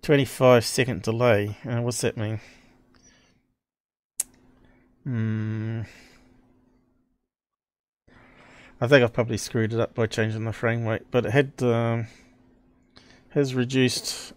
25 0.02 0.64
second 0.64 1.02
delay. 1.02 1.56
Uh, 1.68 1.82
what's 1.82 2.00
that 2.02 2.16
mean? 2.16 2.40
Hmm. 5.04 5.82
I 8.80 8.86
think 8.86 9.02
I've 9.02 9.12
probably 9.12 9.38
screwed 9.38 9.72
it 9.72 9.80
up 9.80 9.94
by 9.94 10.06
changing 10.06 10.44
the 10.44 10.52
frame 10.52 10.86
rate, 10.86 11.02
but 11.10 11.26
it 11.26 11.32
had 11.32 11.52
um, 11.62 12.06
has 13.31 13.55
reduced 13.55 14.33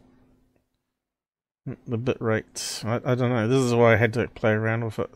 the 1.88 1.98
bit 1.98 2.22
rate. 2.22 2.82
I, 2.86 2.96
I 2.96 3.16
don't 3.16 3.30
know. 3.30 3.48
This 3.48 3.60
is 3.60 3.74
why 3.74 3.94
I 3.94 3.98
had 3.98 4.14
to 4.14 4.28
play 4.30 4.52
around 4.52 4.86
with 4.86 5.00
it. 5.00 5.10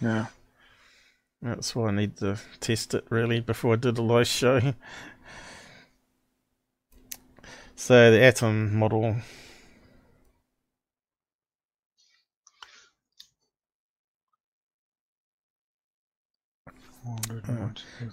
Yeah. 0.00 0.26
That's 1.42 1.74
why 1.74 1.88
I 1.88 1.92
need 1.92 2.16
to 2.18 2.38
test 2.60 2.94
it 2.94 3.04
really 3.08 3.40
before 3.40 3.74
I 3.74 3.76
do 3.76 3.92
the 3.92 4.02
live 4.02 4.26
show. 4.26 4.74
So 7.76 8.10
the 8.10 8.20
atom 8.22 8.76
model. 8.76 9.16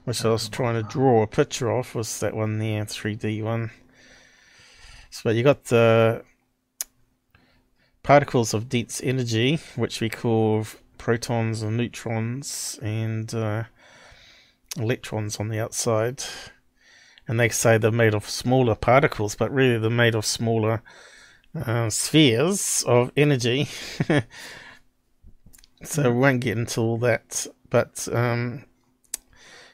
which 0.06 0.24
I 0.24 0.30
was 0.30 0.48
trying 0.48 0.82
to 0.82 0.90
draw 0.90 1.22
a 1.22 1.28
picture 1.28 1.70
of, 1.70 1.94
was 1.96 2.22
that 2.22 2.34
one 2.34 2.60
there, 2.60 2.86
3D 2.86 3.44
one. 3.44 3.72
So 5.24 5.32
you 5.32 5.42
got 5.42 5.64
the 5.64 6.22
particles 8.04 8.54
of 8.54 8.70
dense 8.70 9.02
energy, 9.04 9.60
which 9.76 10.00
we 10.00 10.10
call 10.10 10.68
protons 11.00 11.64
and 11.64 11.76
neutrons, 11.76 12.78
and 12.84 13.34
uh, 13.34 13.64
electrons 14.78 15.38
on 15.38 15.50
the 15.50 15.60
outside. 15.60 16.24
And 17.28 17.40
they 17.40 17.50
say 17.50 17.80
they're 17.80 17.92
made 17.92 18.14
of 18.14 18.30
smaller 18.30 18.76
particles, 18.76 19.34
but 19.34 19.52
really 19.52 19.80
they're 19.80 19.90
made 19.90 20.14
of 20.14 20.24
smaller 20.24 20.84
uh, 21.56 21.90
spheres 21.90 22.84
of 22.86 23.12
energy. 23.18 23.70
so 25.84 26.12
we 26.12 26.20
won't 26.20 26.42
get 26.42 26.60
into 26.60 26.80
all 26.80 26.98
that, 27.00 27.48
but 27.72 28.08
um, 28.12 28.66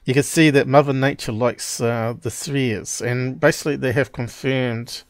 you 0.05 0.13
can 0.13 0.23
see 0.23 0.51
that 0.51 0.69
Mother 0.69 0.93
Nature 0.93 1.33
likes 1.33 1.81
uh, 1.81 2.13
the 2.17 2.31
spheres, 2.31 3.01
and 3.01 3.41
basically 3.41 3.75
they 3.75 3.91
have 3.91 4.13
confirmed 4.13 5.03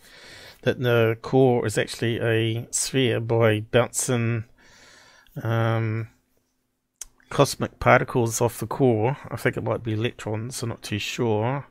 that 0.63 0.79
the 0.79 1.17
core 1.21 1.65
is 1.65 1.77
actually 1.77 2.19
a 2.19 2.67
sphere 2.71 3.19
by 3.19 3.61
bouncing 3.61 4.45
um, 5.41 6.07
cosmic 7.29 7.79
particles 7.79 8.41
off 8.41 8.59
the 8.59 8.67
core. 8.67 9.17
I 9.29 9.35
think 9.35 9.57
it 9.57 9.63
might 9.63 9.83
be 9.83 9.93
electrons, 9.93 10.61
I'm 10.63 10.69
not 10.69 10.81
too 10.81 10.99
sure. 10.99 11.67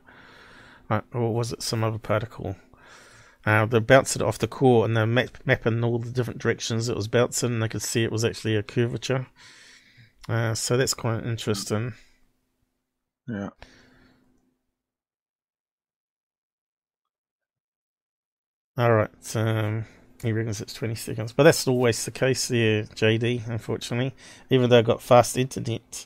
Uh, 0.89 1.01
or 1.13 1.33
was 1.33 1.53
it 1.53 1.63
some 1.63 1.83
other 1.83 1.97
particle? 1.97 2.55
Uh, 3.45 3.65
they 3.65 3.79
bounced 3.79 4.15
it 4.15 4.21
off 4.21 4.39
the 4.39 4.47
core 4.47 4.85
and 4.85 4.95
they're 4.95 5.05
map- 5.05 5.45
mapping 5.45 5.83
all 5.83 5.99
the 5.99 6.11
different 6.11 6.39
directions 6.39 6.87
it 6.87 6.95
was 6.95 7.07
bouncing, 7.07 7.53
and 7.53 7.63
they 7.63 7.67
could 7.67 7.81
see 7.81 8.03
it 8.03 8.11
was 8.11 8.23
actually 8.23 8.55
a 8.55 8.63
curvature. 8.63 9.27
Uh, 10.29 10.53
so 10.53 10.77
that's 10.77 10.93
quite 10.93 11.25
interesting. 11.25 11.93
Yeah. 13.27 13.49
Alright, 18.77 19.35
um, 19.35 19.85
he 20.23 20.31
reckons 20.31 20.59
it's 20.59 20.73
20 20.73 20.95
seconds. 20.95 21.31
But 21.31 21.43
that's 21.43 21.67
always 21.67 22.03
the 22.03 22.11
case 22.11 22.47
there, 22.47 22.83
JD, 22.83 23.47
unfortunately. 23.47 24.13
Even 24.49 24.69
though 24.69 24.79
I've 24.79 24.85
got 24.85 25.01
fast 25.01 25.37
internet. 25.37 26.05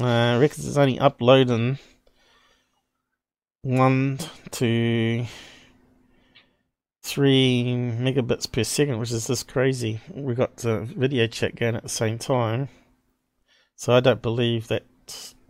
Uh, 0.00 0.38
reckons 0.40 0.66
it's 0.68 0.76
only 0.76 0.98
uploading 1.00 1.78
1 3.62 4.18
to 4.52 5.26
3 7.02 7.64
megabits 7.98 8.50
per 8.50 8.62
second, 8.62 8.98
which 8.98 9.10
is 9.10 9.26
just 9.26 9.48
crazy. 9.48 10.00
we 10.14 10.34
got 10.34 10.56
the 10.58 10.80
video 10.80 11.26
chat 11.26 11.56
going 11.56 11.74
at 11.74 11.82
the 11.82 11.88
same 11.88 12.18
time. 12.18 12.68
So 13.74 13.94
I 13.94 14.00
don't 14.00 14.22
believe 14.22 14.68
that 14.68 14.84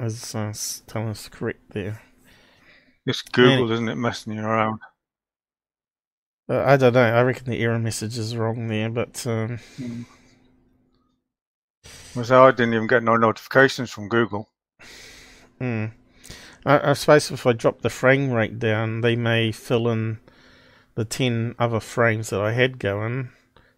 is 0.00 0.34
uh, 0.34 0.54
telling 0.86 1.08
us 1.08 1.28
correct 1.28 1.70
there. 1.70 2.00
It's 3.04 3.22
Google, 3.22 3.70
isn't 3.72 3.88
it, 3.88 3.96
messing 3.96 4.32
you 4.32 4.42
around? 4.42 4.80
Uh, 6.48 6.62
I 6.64 6.76
don't 6.76 6.94
know. 6.94 7.02
I 7.02 7.22
reckon 7.22 7.50
the 7.50 7.60
error 7.60 7.78
message 7.78 8.18
is 8.18 8.36
wrong 8.36 8.68
there, 8.68 8.88
but 8.88 9.26
um, 9.26 9.58
So 12.22 12.44
I 12.44 12.50
didn't 12.50 12.74
even 12.74 12.86
get 12.86 13.02
no 13.02 13.16
notifications 13.16 13.90
from 13.90 14.08
Google. 14.08 14.48
hmm. 15.58 15.86
I, 16.64 16.90
I 16.90 16.92
suppose 16.94 17.30
if 17.30 17.46
I 17.46 17.52
drop 17.52 17.82
the 17.82 17.90
frame 17.90 18.30
rate 18.30 18.58
down, 18.58 19.02
they 19.02 19.16
may 19.16 19.52
fill 19.52 19.88
in 19.88 20.18
the 20.94 21.04
10 21.04 21.54
other 21.58 21.80
frames 21.80 22.30
that 22.30 22.40
I 22.40 22.52
had 22.52 22.78
going 22.78 23.30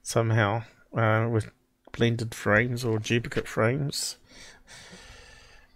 somehow 0.03 0.63
uh, 0.97 1.29
with 1.31 1.51
blended 1.93 2.35
frames 2.35 2.85
or 2.85 2.99
duplicate 2.99 3.49
frames. 3.49 4.17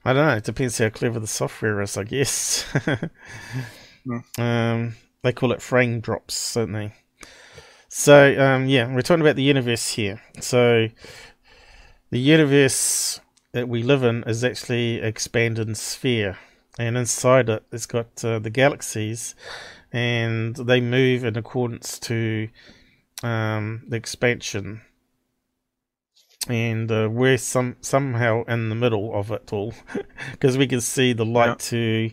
I 0.04 0.12
don't 0.12 0.26
know. 0.26 0.36
It 0.36 0.44
depends 0.44 0.78
how 0.78 0.88
clever 0.88 1.20
the 1.20 1.26
software 1.26 1.80
is, 1.80 1.96
I 1.96 2.04
guess. 2.04 2.64
um, 4.38 4.94
they 5.22 5.32
call 5.32 5.52
it 5.52 5.62
frame 5.62 6.00
drops, 6.00 6.54
don't 6.54 6.72
they? 6.72 6.92
So, 7.88 8.40
um, 8.40 8.68
yeah, 8.68 8.92
we're 8.92 9.02
talking 9.02 9.20
about 9.20 9.36
the 9.36 9.42
universe 9.42 9.90
here. 9.90 10.20
So, 10.40 10.88
the 12.10 12.18
universe 12.18 13.20
that 13.52 13.68
we 13.68 13.82
live 13.82 14.02
in 14.02 14.24
is 14.24 14.42
actually 14.42 14.98
an 14.98 15.04
expanded 15.06 15.76
sphere. 15.76 16.38
and 16.78 16.96
inside 16.96 17.50
it, 17.50 17.64
it's 17.70 17.86
got 17.86 18.24
uh, 18.24 18.38
the 18.38 18.50
galaxies, 18.50 19.34
and 19.92 20.56
they 20.56 20.80
move 20.80 21.22
in 21.22 21.36
accordance 21.36 21.98
to 21.98 22.48
um, 23.22 23.82
the 23.86 23.96
expansion. 23.96 24.80
And 26.48 26.90
uh, 26.90 27.08
we're 27.12 27.38
some 27.38 27.76
somehow 27.82 28.44
in 28.44 28.68
the 28.70 28.74
middle 28.74 29.14
of 29.14 29.30
it 29.30 29.52
all, 29.52 29.74
because 30.32 30.58
we 30.58 30.66
can 30.66 30.80
see 30.80 31.12
the 31.12 31.26
light 31.26 31.58
to. 31.70 32.10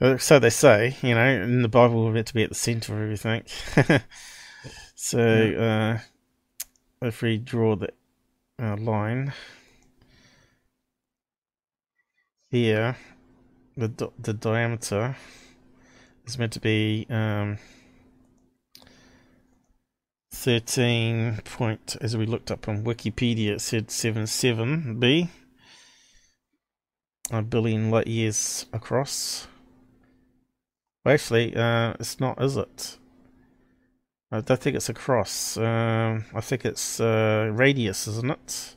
So 0.00 0.38
they 0.38 0.48
say, 0.48 0.96
you 1.02 1.14
know, 1.14 1.26
in 1.26 1.60
the 1.60 1.68
Bible, 1.68 2.04
we're 2.04 2.12
meant 2.12 2.28
to 2.28 2.34
be 2.34 2.42
at 2.42 2.48
the 2.48 2.54
center 2.54 2.94
of 2.94 3.02
everything. 3.02 3.42
so, 4.94 5.20
uh, 5.20 5.98
if 7.06 7.20
we 7.20 7.36
draw 7.36 7.76
the 7.76 7.90
uh, 8.58 8.76
line 8.76 9.34
here, 12.50 12.96
the 13.76 14.10
the 14.18 14.32
diameter 14.32 15.16
is 16.26 16.38
meant 16.38 16.54
to 16.54 16.60
be 16.60 17.06
um, 17.10 17.58
13 20.32 21.40
point, 21.44 21.96
as 22.00 22.16
we 22.16 22.24
looked 22.24 22.50
up 22.50 22.68
on 22.68 22.84
Wikipedia, 22.84 23.52
it 23.52 23.60
said 23.60 23.88
77b, 23.88 25.28
a 27.30 27.42
billion 27.42 27.90
light 27.90 28.06
years 28.06 28.64
across. 28.72 29.46
Well, 31.04 31.14
actually, 31.14 31.54
uh, 31.56 31.94
it's 31.98 32.20
not, 32.20 32.40
is 32.42 32.56
it? 32.56 32.98
I 34.30 34.40
don't 34.40 34.60
think 34.60 34.76
it's 34.76 34.88
across. 34.88 35.56
Um, 35.56 36.24
I 36.34 36.40
think 36.40 36.64
it's 36.64 37.00
uh, 37.00 37.50
radius, 37.52 38.06
isn't 38.06 38.30
it? 38.30 38.76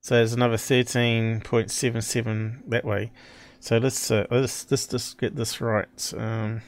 So 0.00 0.16
there's 0.16 0.34
another 0.34 0.56
13.77 0.56 2.68
that 2.68 2.84
way. 2.84 3.12
So 3.60 3.78
let's 3.78 4.10
uh, 4.10 4.26
let's 4.28 4.68
let's 4.70 4.86
just 4.88 5.18
get 5.18 5.36
this 5.36 5.60
right, 5.60 6.12
um, 6.18 6.62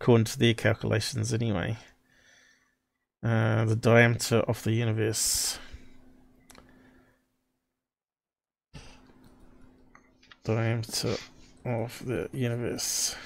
according 0.00 0.26
to 0.26 0.38
their 0.38 0.54
calculations 0.54 1.34
anyway. 1.34 1.76
Uh, 3.20 3.64
the 3.64 3.74
diameter 3.74 4.36
of 4.46 4.62
the 4.62 4.70
universe. 4.70 5.58
Diameter 10.44 11.16
of 11.64 12.04
the 12.04 12.28
universe. 12.32 13.16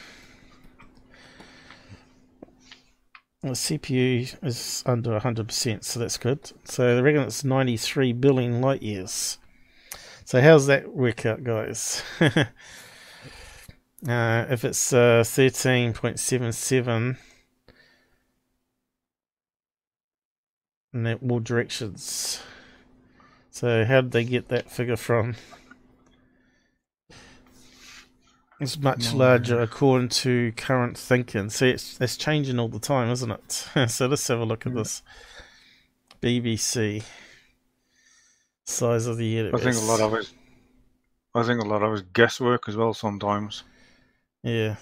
The 3.42 3.50
CPU 3.50 4.44
is 4.44 4.82
under 4.84 5.18
100%, 5.18 5.84
so 5.84 6.00
that's 6.00 6.18
good. 6.18 6.50
So 6.64 6.96
they 6.96 7.02
reckon 7.02 7.22
it's 7.22 7.44
93 7.44 8.12
billion 8.14 8.60
light 8.60 8.82
years. 8.82 9.38
So 10.24 10.40
how's 10.40 10.66
that 10.66 10.94
work 10.94 11.24
out, 11.24 11.44
guys? 11.44 12.02
uh, 12.20 12.44
if 14.06 14.64
it's 14.64 14.92
uh, 14.92 15.22
13.77 15.24 17.16
in 20.92 21.14
all 21.30 21.40
directions. 21.40 22.42
So 23.50 23.84
how 23.84 24.00
did 24.02 24.12
they 24.12 24.24
get 24.24 24.48
that 24.48 24.70
figure 24.70 24.96
from? 24.96 25.36
It's 28.60 28.76
much 28.76 29.12
no. 29.12 29.18
larger 29.18 29.60
according 29.60 30.08
to 30.08 30.52
current 30.56 30.98
thinking. 30.98 31.48
See, 31.50 31.70
it's, 31.70 32.00
it's 32.00 32.16
changing 32.16 32.58
all 32.58 32.68
the 32.68 32.80
time, 32.80 33.10
isn't 33.10 33.30
it? 33.30 33.52
so 33.88 34.06
let's 34.06 34.26
have 34.28 34.40
a 34.40 34.44
look 34.44 34.66
at 34.66 34.74
this. 34.74 35.02
BBC 36.20 37.04
size 38.64 39.06
of 39.06 39.16
the 39.16 39.26
universe. 39.26 39.60
I 39.60 39.64
think 39.72 39.76
a 39.82 39.86
lot 39.86 40.00
of 40.00 40.14
it. 40.14 40.30
I 41.34 41.42
think 41.44 41.62
a 41.62 41.66
lot 41.66 41.82
of 41.82 41.98
it 41.98 42.12
guesswork 42.12 42.68
as 42.68 42.76
well. 42.76 42.92
Sometimes. 42.94 43.62
Yeah. 44.42 44.76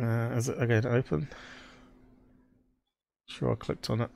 Uh, 0.00 0.30
is 0.36 0.48
it 0.48 0.58
okay 0.58 0.80
to 0.80 0.90
open? 0.90 1.28
Sure, 3.26 3.52
I 3.52 3.54
clicked 3.56 3.90
on 3.90 4.00
it. 4.00 4.10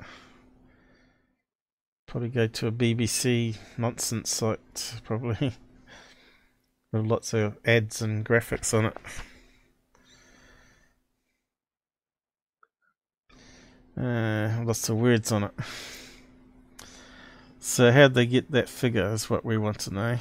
Probably 2.06 2.28
go 2.28 2.46
to 2.46 2.66
a 2.68 2.72
BBC 2.72 3.56
nonsense 3.76 4.30
site, 4.30 5.00
probably. 5.04 5.54
With 6.92 7.06
lots 7.06 7.34
of 7.34 7.58
ads 7.64 8.00
and 8.00 8.24
graphics 8.24 8.72
on 8.72 8.86
it. 8.86 8.96
Uh, 13.96 14.62
lots 14.64 14.88
of 14.88 14.96
words 14.96 15.32
on 15.32 15.44
it. 15.44 15.52
So 17.58 17.90
how'd 17.90 18.14
they 18.14 18.26
get 18.26 18.50
that 18.52 18.68
figure 18.68 19.12
is 19.12 19.28
what 19.28 19.44
we 19.44 19.58
want 19.58 19.80
to 19.80 19.92
know. 19.92 20.18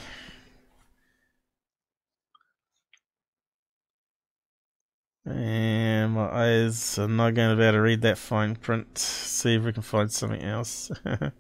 And 5.26 6.14
my 6.14 6.30
eyes 6.30 6.98
are 6.98 7.08
not 7.08 7.36
going 7.36 7.52
to 7.52 7.56
be 7.56 7.64
able 7.64 7.74
to 7.74 7.82
read 7.82 8.02
that 8.02 8.18
fine 8.18 8.56
print. 8.56 8.98
See 8.98 9.56
if 9.56 9.64
we 9.64 9.74
can 9.74 9.84
find 9.84 10.12
something 10.12 10.42
else. 10.42 10.92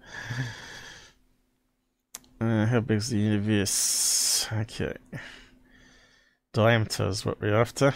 uh, 2.39 2.65
how 2.65 2.79
big 2.79 2.97
is 2.97 3.09
the 3.09 3.17
universe? 3.17 4.47
Okay. 4.51 4.95
Diameter 6.53 7.07
is 7.07 7.25
what 7.25 7.39
we're 7.41 7.55
after. 7.55 7.93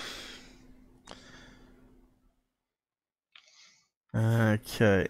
Okay. 4.14 5.08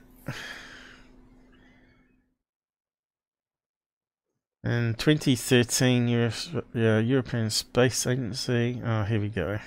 In 4.64 4.94
2013, 4.94 6.08
US, 6.10 6.50
yeah, 6.74 7.00
European 7.00 7.50
Space 7.50 8.06
Agency. 8.06 8.80
Oh, 8.86 9.04
here 9.04 9.20
we 9.20 9.30
go. 9.30 9.58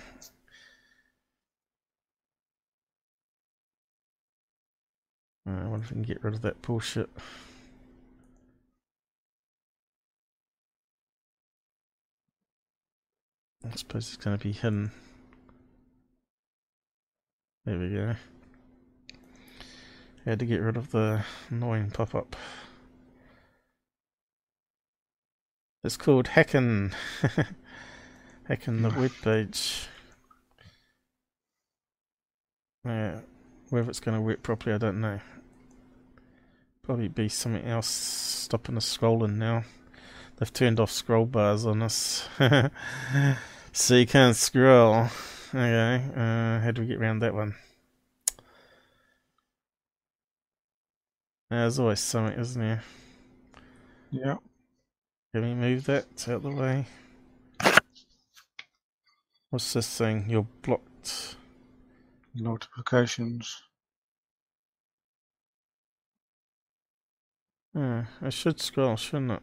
I 5.46 5.50
wonder 5.66 5.84
if 5.84 5.90
we 5.90 5.94
can 5.94 6.02
get 6.02 6.22
rid 6.22 6.34
of 6.34 6.42
that 6.42 6.62
bullshit. 6.62 7.10
I 13.64 13.76
suppose 13.76 14.08
it's 14.08 14.22
going 14.22 14.36
to 14.36 14.42
be 14.42 14.52
hidden. 14.52 14.90
There 17.64 17.78
we 17.78 17.88
go. 17.90 18.14
I 20.26 20.30
Had 20.30 20.38
to 20.40 20.46
get 20.46 20.60
rid 20.60 20.76
of 20.76 20.90
the 20.90 21.24
annoying 21.48 21.90
pop-up. 21.90 22.36
It's 25.82 25.96
called 25.96 26.28
Hacking. 26.28 26.92
Hacking 28.48 28.82
the 28.82 28.90
web 28.90 29.12
page. 29.22 29.86
Yeah, 32.84 33.20
whether 33.70 33.88
it's 33.88 34.00
going 34.00 34.16
to 34.16 34.20
work 34.20 34.42
properly, 34.42 34.74
I 34.74 34.78
don't 34.78 35.00
know. 35.00 35.20
Probably 36.82 37.08
be 37.08 37.30
something 37.30 37.64
else 37.64 37.86
stopping 37.86 38.76
us 38.76 38.96
scrolling 38.96 39.36
now. 39.36 39.64
They've 40.36 40.52
turned 40.52 40.80
off 40.80 40.90
scroll 40.90 41.24
bars 41.24 41.64
on 41.64 41.80
us. 41.80 42.28
so 43.74 43.96
you 43.96 44.06
can't 44.06 44.36
scroll. 44.36 45.08
Okay, 45.48 46.02
uh, 46.16 46.60
how 46.60 46.70
do 46.72 46.82
we 46.82 46.86
get 46.86 47.00
around 47.00 47.18
that 47.18 47.34
one? 47.34 47.56
There's 51.50 51.78
always 51.80 52.00
something, 52.00 52.38
isn't 52.38 52.60
there? 52.60 52.82
Yeah. 54.10 54.36
Can 55.32 55.42
we 55.42 55.54
move 55.54 55.86
that 55.86 56.06
out 56.28 56.36
of 56.36 56.42
the 56.44 56.50
way? 56.50 56.86
What's 59.50 59.72
this 59.72 59.98
thing? 59.98 60.26
You're 60.28 60.46
blocked. 60.62 61.36
Notifications. 62.32 63.62
Yeah, 67.74 68.04
I 68.22 68.30
should 68.30 68.60
scroll, 68.60 68.94
shouldn't 68.94 69.32
it? 69.32 69.42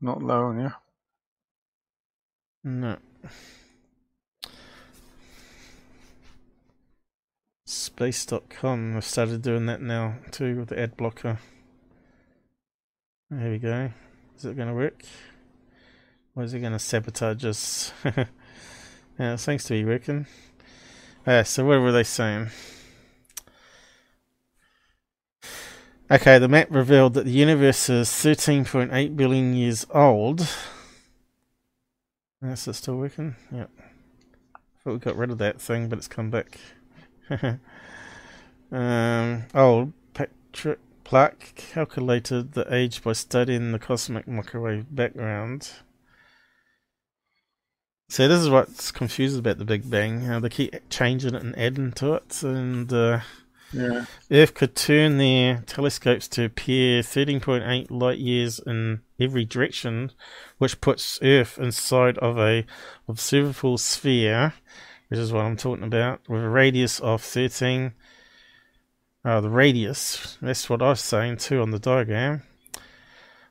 Not 0.00 0.22
allowing 0.22 0.60
you. 0.60 0.72
No. 2.64 2.96
Space.com. 7.64 8.96
I've 8.96 9.04
started 9.04 9.42
doing 9.42 9.66
that 9.66 9.80
now 9.80 10.16
too 10.30 10.58
with 10.58 10.68
the 10.68 10.78
ad 10.78 10.96
blocker. 10.96 11.38
There 13.30 13.50
we 13.50 13.58
go. 13.58 13.90
Is 14.36 14.44
it 14.44 14.56
going 14.56 14.68
to 14.68 14.74
work? 14.74 15.02
Or 16.34 16.44
is 16.44 16.52
it 16.52 16.60
going 16.60 16.72
to 16.72 16.78
sabotage 16.78 17.44
us? 17.44 17.92
yeah, 18.04 19.34
it 19.34 19.38
seems 19.38 19.64
to 19.64 19.74
be 19.74 19.84
working. 19.84 20.26
Uh, 21.26 21.42
so 21.42 21.64
what 21.64 21.80
were 21.80 21.92
they 21.92 22.04
saying? 22.04 22.50
Okay, 26.08 26.38
the 26.38 26.46
map 26.46 26.68
revealed 26.70 27.14
that 27.14 27.24
the 27.24 27.32
universe 27.32 27.90
is 27.90 28.08
13.8 28.08 29.16
billion 29.16 29.54
years 29.54 29.84
old. 29.90 30.48
Is 32.42 32.68
it 32.68 32.74
still 32.74 32.96
working? 32.96 33.34
Yep. 33.50 33.70
I 34.54 34.58
thought 34.84 34.92
we 34.92 34.98
got 34.98 35.16
rid 35.16 35.32
of 35.32 35.38
that 35.38 35.60
thing, 35.60 35.88
but 35.88 35.98
it's 35.98 36.06
come 36.06 36.30
back. 36.30 36.60
um, 38.70 39.46
old 39.52 39.92
Planck 41.04 41.54
calculated 41.56 42.52
the 42.52 42.72
age 42.72 43.02
by 43.02 43.12
studying 43.12 43.72
the 43.72 43.78
cosmic 43.80 44.28
microwave 44.28 44.94
background. 44.94 45.70
So 48.08 48.28
this 48.28 48.40
is 48.40 48.48
what's 48.48 48.92
confusing 48.92 49.40
about 49.40 49.58
the 49.58 49.64
Big 49.64 49.90
Bang. 49.90 50.20
How 50.20 50.38
they 50.38 50.48
keep 50.50 50.74
changing 50.88 51.34
it 51.34 51.42
and 51.42 51.58
adding 51.58 51.90
to 51.92 52.14
it, 52.14 52.42
and 52.44 52.92
uh, 52.92 53.20
Earth 54.30 54.54
could 54.54 54.76
turn 54.76 55.18
their 55.18 55.62
telescopes 55.66 56.28
to 56.28 56.44
appear 56.44 57.02
13.8 57.02 57.90
light 57.90 58.18
years 58.18 58.60
in 58.60 59.02
every 59.18 59.44
direction, 59.44 60.12
which 60.58 60.80
puts 60.80 61.18
Earth 61.22 61.58
inside 61.58 62.16
of 62.18 62.38
a 62.38 62.64
observable 63.08 63.78
sphere, 63.78 64.54
which 65.08 65.18
is 65.18 65.32
what 65.32 65.44
I'm 65.44 65.56
talking 65.56 65.84
about, 65.84 66.20
with 66.28 66.44
a 66.44 66.48
radius 66.48 67.00
of 67.00 67.22
13. 67.22 67.92
Uh, 69.24 69.40
the 69.40 69.50
radius, 69.50 70.38
that's 70.40 70.70
what 70.70 70.80
I 70.80 70.90
was 70.90 71.00
saying 71.00 71.38
too 71.38 71.60
on 71.60 71.72
the 71.72 71.80
diagram. 71.80 72.42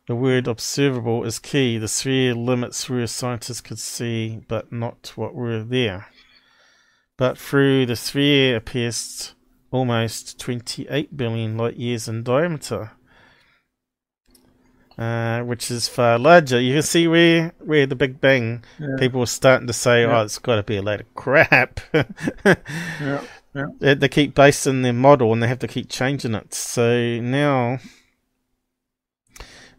The 0.08 0.16
word 0.16 0.48
observable 0.48 1.24
is 1.26 1.40
key. 1.40 1.78
The 1.78 1.88
sphere 1.88 2.34
limits 2.34 2.90
where 2.90 3.06
scientists 3.08 3.60
could 3.60 3.80
see, 3.80 4.44
but 4.48 4.72
not 4.72 5.12
what 5.16 5.36
were 5.36 5.64
there. 5.64 6.08
But 7.18 7.38
through 7.38 7.88
the 7.88 7.96
sphere 7.96 8.56
appears 8.56 9.35
almost 9.76 10.40
28 10.40 11.16
billion 11.16 11.58
light 11.58 11.76
years 11.78 12.08
in 12.08 12.24
diameter, 12.24 12.92
uh, 14.98 15.42
which 15.42 15.70
is 15.70 15.88
far 15.88 16.18
larger. 16.18 16.60
You 16.60 16.74
can 16.76 16.82
see 16.82 17.08
where 17.08 17.54
where 17.60 17.86
the 17.86 17.96
Big 17.96 18.22
Bang 18.22 18.64
Yeah. 18.80 18.96
people 18.98 19.20
were 19.20 19.26
starting 19.26 19.68
to 19.68 19.74
say, 19.74 20.02
Yeah. 20.04 20.20
"Oh, 20.20 20.24
it's 20.24 20.40
got 20.40 20.56
to 20.56 20.64
be 20.64 20.78
a 20.78 20.82
load 20.82 21.02
of 21.02 21.14
crap." 21.16 21.80
Yeah. 23.58 23.68
they, 23.80 23.94
they 23.94 24.10
keep 24.10 24.36
basing 24.36 24.82
their 24.82 24.92
model 24.92 25.32
and 25.32 25.42
they 25.42 25.48
have 25.48 25.60
to 25.60 25.68
keep 25.68 25.90
changing 25.90 26.36
it. 26.36 26.54
So 26.54 27.22
now, 27.22 27.80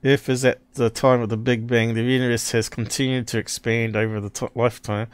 Earth 0.03 0.31
is 0.31 0.47
at 0.47 0.61
the 0.75 0.89
time 0.89 1.21
of 1.21 1.29
the 1.29 1.37
Big 1.37 1.67
Bang. 1.67 1.93
The 1.93 2.03
universe 2.03 2.53
has 2.53 2.71
continued 2.71 3.27
to 3.29 3.39
expand 3.39 3.95
over 3.95 4.19
the 4.19 4.31
t- 4.31 4.47
lifetime. 4.55 5.09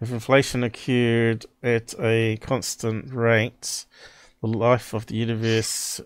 If 0.00 0.10
inflation 0.10 0.62
occurred 0.64 1.44
at 1.62 1.94
a 2.00 2.38
constant 2.38 3.12
rate, 3.12 3.84
the 4.46 4.58
life 4.58 4.94
of 4.94 5.06
the 5.06 5.16
universe, 5.16 6.00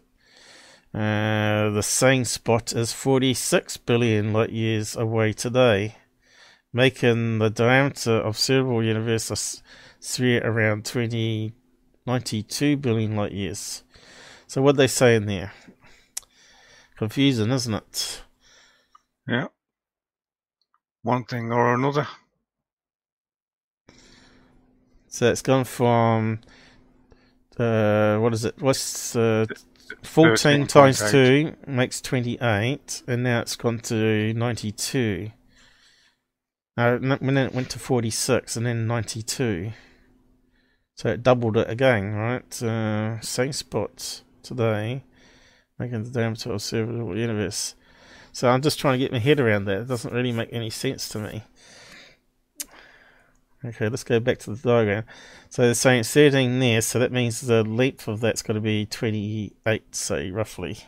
uh, 0.95 1.71
the 1.71 1.83
same 1.83 2.25
spot 2.25 2.73
is 2.73 2.93
46 2.93 3.77
billion 3.79 4.33
light 4.33 4.51
years 4.51 4.97
away 4.97 5.33
today, 5.33 5.97
making 6.73 7.39
the 7.39 7.51
diameter 7.51 8.17
of 8.19 8.37
observable 8.37 8.83
universe 8.83 9.31
a 9.31 9.37
sphere 10.03 10.43
around 10.45 10.85
20. 10.85 11.55
92 12.07 12.77
billion 12.77 13.15
light 13.15 13.33
years. 13.33 13.85
So 14.47 14.63
what 14.63 14.77
they 14.77 14.87
say 14.87 15.15
in 15.15 15.27
there? 15.27 15.53
Confusing, 16.97 17.51
isn't 17.51 17.75
it? 17.75 18.23
Yeah. 19.29 19.47
One 21.03 21.25
thing 21.25 21.53
or 21.53 21.75
another. 21.75 22.09
So 25.09 25.31
it's 25.31 25.43
gone 25.43 25.65
from 25.65 26.41
uh, 27.61 28.19
what 28.19 28.33
is 28.33 28.45
it? 28.45 28.61
What's 28.61 29.15
uh, 29.15 29.47
14 30.03 30.67
times 30.67 31.11
2 31.11 31.57
makes 31.67 32.01
28, 32.01 33.03
and 33.07 33.23
now 33.23 33.41
it's 33.41 33.57
gone 33.57 33.79
to 33.81 34.33
92. 34.35 35.31
Uh, 36.79 36.99
and 37.03 37.11
then 37.11 37.37
it 37.37 37.55
went 37.55 37.71
to 37.71 37.79
46, 37.79 38.57
and 38.57 38.67
then 38.67 38.87
92. 38.87 39.73
So 40.95 41.09
it 41.09 41.23
doubled 41.23 41.57
it 41.57 41.69
again, 41.69 42.13
right? 42.13 42.63
Uh, 42.63 43.21
same 43.21 43.53
spot 43.53 44.23
today, 44.43 45.05
making 45.79 46.05
the 46.05 46.11
diameter 46.11 46.51
of 46.51 46.57
observable 46.57 47.17
universe. 47.17 47.75
So 48.33 48.49
I'm 48.49 48.63
just 48.63 48.79
trying 48.79 48.95
to 48.95 48.99
get 48.99 49.13
my 49.13 49.19
head 49.19 49.41
around 49.41 49.65
that. 49.65 49.83
It 49.83 49.89
doesn't 49.89 50.13
really 50.13 50.33
make 50.33 50.53
any 50.53 50.71
sense 50.71 51.09
to 51.11 51.19
me. 51.19 51.43
Okay, 53.63 53.91
let's 53.91 54.05
go 54.05 54.19
back 54.21 54.39
to 54.39 54.55
the 54.55 54.69
diagram. 54.69 55.05
So 55.51 55.63
they're 55.63 55.75
saying 55.75 56.01
it's 56.01 56.13
13 56.15 56.59
there, 56.61 56.81
so 56.81 56.99
that 56.99 57.13
means 57.13 57.43
the 57.43 57.63
length 57.63 58.09
of 58.09 58.21
that's 58.21 58.41
got 58.41 58.55
to 58.55 58.61
be 58.61 58.87
28, 58.87 59.95
say, 59.95 60.31
roughly. 60.31 60.79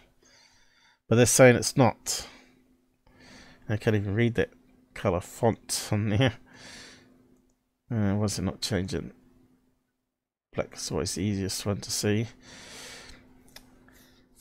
But 1.07 1.17
they're 1.17 1.27
saying 1.27 1.57
it's 1.57 1.77
not. 1.77 2.27
I 3.69 3.77
can't 3.77 3.97
even 3.97 4.15
read 4.15 4.37
that 4.37 4.51
colour 4.95 5.21
font 5.21 5.89
on 5.93 6.09
there. 6.09 6.35
Uh, 7.91 8.15
why 8.15 8.25
is 8.25 8.39
it 8.39 8.43
not 8.43 8.63
changing? 8.63 9.13
Black 10.55 10.75
is 10.75 10.91
always 10.91 11.15
the 11.15 11.23
easiest 11.23 11.67
one 11.67 11.77
to 11.79 11.91
see. 11.91 12.27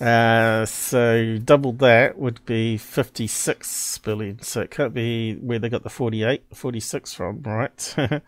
Uh, 0.02 0.66
so 0.66 1.38
double 1.38 1.74
that 1.74 2.18
would 2.18 2.44
be 2.46 2.76
56 2.76 4.00
billion. 4.00 4.42
So 4.42 4.62
it 4.62 4.72
can't 4.72 4.96
be 4.96 5.36
where 5.36 5.60
they 5.60 5.70
got 5.70 5.84
the 5.84 5.92
48, 5.92 6.44
46 6.56 7.14
from, 7.14 7.44
right? 7.44 7.96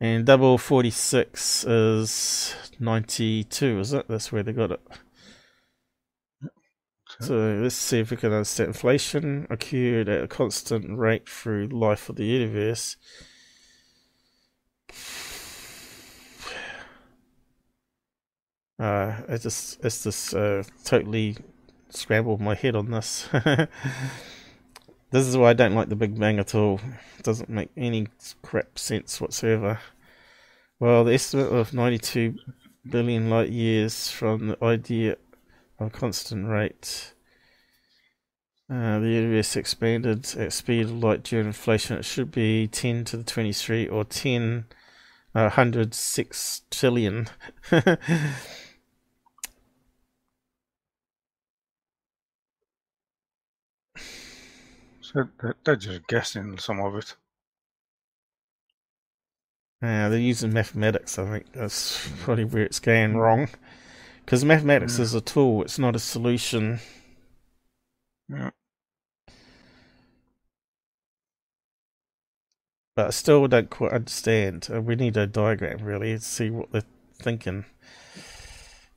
and 0.00 0.26
double 0.26 0.58
46 0.58 1.64
is 1.64 2.54
92, 2.78 3.80
is 3.80 3.94
it? 3.94 4.06
That's 4.08 4.30
where 4.30 4.42
they 4.42 4.52
got 4.52 4.72
it. 4.72 4.80
So 7.20 7.34
let's 7.62 7.74
see 7.74 8.00
if 8.00 8.10
we 8.10 8.18
can 8.18 8.32
understand. 8.32 8.68
Inflation 8.68 9.46
occurred 9.48 10.10
at 10.10 10.22
a 10.22 10.28
constant 10.28 10.98
rate 10.98 11.26
through 11.26 11.68
life 11.68 12.10
of 12.10 12.16
the 12.16 12.24
universe. 12.24 12.96
Uh, 18.80 19.36
just 19.36 19.84
it's 19.84 20.04
just 20.04 20.34
uh, 20.34 20.62
totally 20.84 21.36
scrambled 21.90 22.40
my 22.40 22.54
head 22.54 22.74
on 22.74 22.90
this. 22.90 23.28
this 25.10 25.26
is 25.26 25.36
why 25.36 25.50
I 25.50 25.52
don't 25.52 25.74
like 25.74 25.90
the 25.90 25.96
Big 25.96 26.18
Bang 26.18 26.38
at 26.38 26.54
all. 26.54 26.80
It 27.18 27.24
doesn't 27.24 27.50
make 27.50 27.68
any 27.76 28.08
crap 28.40 28.78
sense 28.78 29.20
whatsoever. 29.20 29.80
Well, 30.78 31.04
the 31.04 31.12
estimate 31.12 31.52
of 31.52 31.74
92 31.74 32.36
billion 32.88 33.28
light 33.28 33.50
years 33.50 34.08
from 34.08 34.48
the 34.48 34.64
idea 34.64 35.16
of 35.78 35.92
constant 35.92 36.48
rate. 36.48 37.12
Uh, 38.72 38.98
the 39.00 39.08
universe 39.08 39.56
expanded 39.56 40.26
at 40.38 40.54
speed 40.54 40.86
of 40.86 40.92
light 40.92 41.22
during 41.22 41.48
inflation. 41.48 41.98
It 41.98 42.06
should 42.06 42.30
be 42.30 42.66
10 42.66 43.04
to 43.06 43.18
the 43.18 43.24
23 43.24 43.88
or 43.88 44.04
10 44.04 44.64
uh, 45.34 45.42
106 45.42 46.62
trillion. 46.70 47.26
So 55.12 55.28
they're, 55.64 55.76
just 55.76 56.06
guessing 56.06 56.58
some 56.58 56.80
of 56.80 56.94
it. 56.94 57.16
Uh, 59.82 60.08
they're 60.08 60.18
using 60.18 60.52
mathematics, 60.52 61.18
I 61.18 61.24
think. 61.30 61.52
That's 61.52 62.08
probably 62.20 62.44
where 62.44 62.62
it's 62.64 62.78
going 62.78 63.16
wrong. 63.16 63.48
Because 64.24 64.44
mathematics 64.44 64.98
Yeah. 64.98 65.04
is 65.04 65.14
a 65.14 65.20
tool, 65.20 65.62
it's 65.62 65.78
not 65.78 65.96
a 65.96 65.98
solution. 65.98 66.78
Yeah. 68.28 68.50
But 72.94 73.06
I 73.06 73.10
still 73.10 73.48
don't 73.48 73.70
quite 73.70 73.92
understand. 73.92 74.68
Uh, 74.72 74.80
we 74.82 74.94
need 74.94 75.16
a 75.16 75.26
diagram, 75.26 75.78
really, 75.84 76.12
to 76.12 76.20
see 76.20 76.50
what 76.50 76.70
they're 76.70 76.84
thinking. 77.20 77.64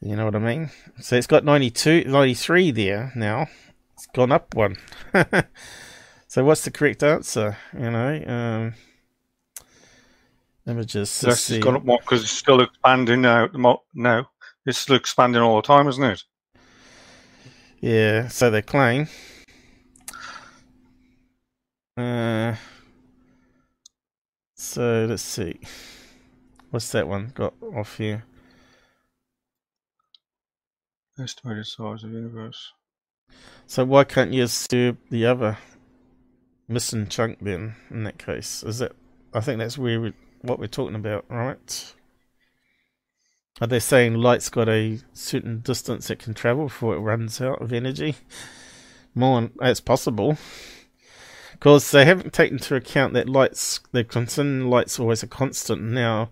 You 0.01 0.15
know 0.17 0.25
what 0.25 0.35
I 0.35 0.39
mean? 0.39 0.69
So 0.99 1.15
it's 1.15 1.27
got 1.27 1.45
92, 1.45 2.03
93 2.05 2.71
there 2.71 3.11
now. 3.15 3.47
It's 3.93 4.05
gone 4.07 4.31
up 4.33 4.53
one. 4.53 4.75
so 6.33 6.43
what's 6.43 6.63
the 6.63 6.71
correct 6.71 7.03
answer? 7.03 7.55
You 7.73 7.91
know, 7.91 8.23
um, 8.25 8.73
images. 10.65 11.11
So 11.11 11.27
let's 11.27 11.37
that's 11.37 11.43
see. 11.43 11.53
just 11.57 11.63
gone 11.63 11.75
up 11.75 11.85
more 11.85 11.99
because 11.99 12.23
it's 12.23 12.31
still 12.31 12.59
expanding 12.59 13.21
now. 13.21 13.43
at 13.43 13.51
the 13.51 13.59
mo- 13.59 13.83
No, 13.93 14.25
it's 14.65 14.79
still 14.79 14.95
expanding 14.95 15.43
all 15.43 15.57
the 15.57 15.61
time, 15.61 15.87
isn't 15.87 16.03
it? 16.03 16.23
Yeah, 17.81 18.29
so 18.29 18.49
they 18.49 18.63
claim. 18.63 19.09
Uh, 21.95 22.55
so 24.55 25.05
let's 25.07 25.21
see. 25.21 25.59
What's 26.71 26.91
that 26.93 27.07
one 27.07 27.31
got 27.35 27.53
off 27.75 27.97
here? 27.97 28.23
Estimated 31.19 31.67
size 31.67 32.03
of 32.03 32.11
universe. 32.11 32.73
So 33.67 33.85
why 33.85 34.03
can't 34.03 34.33
you 34.33 34.45
assume 34.45 34.97
the 35.11 35.27
other 35.27 35.59
missing 36.67 37.07
chunk 37.07 37.39
then? 37.41 37.75
In 37.89 38.03
that 38.03 38.17
case, 38.17 38.63
is 38.63 38.79
that? 38.79 38.93
I 39.33 39.39
think 39.39 39.59
that's 39.59 39.77
where 39.77 39.99
we, 39.99 40.13
what 40.41 40.59
we're 40.59 40.67
talking 40.67 40.95
about, 40.95 41.25
right? 41.29 41.93
Are 43.61 43.67
they 43.67 43.79
saying 43.79 44.15
light's 44.15 44.49
got 44.49 44.67
a 44.67 44.99
certain 45.13 45.59
distance 45.59 46.09
it 46.09 46.19
can 46.19 46.33
travel 46.33 46.65
before 46.65 46.95
it 46.95 46.99
runs 46.99 47.39
out 47.39 47.61
of 47.61 47.71
energy? 47.71 48.15
More, 49.15 49.49
it's 49.61 49.79
possible. 49.79 50.37
Because 51.51 51.91
they 51.91 52.03
haven't 52.03 52.33
taken 52.33 52.57
into 52.57 52.75
account 52.75 53.13
that 53.13 53.29
light's, 53.29 53.79
they're 53.91 54.05
light's 54.65 54.99
always 54.99 55.23
a 55.23 55.27
constant. 55.27 55.81
Now, 55.81 56.29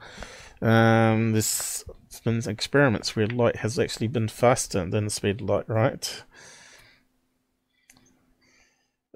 um, 0.62 1.32
there's 1.32 1.86
been 2.24 2.42
experiments 2.48 3.16
where 3.16 3.28
light 3.28 3.58
has 3.58 3.80
actually 3.80 4.08
been 4.08 4.28
faster 4.28 4.86
than 4.86 5.06
the 5.06 5.10
speed 5.10 5.42
of 5.42 5.50
light, 5.50 5.70
right? 5.70 6.24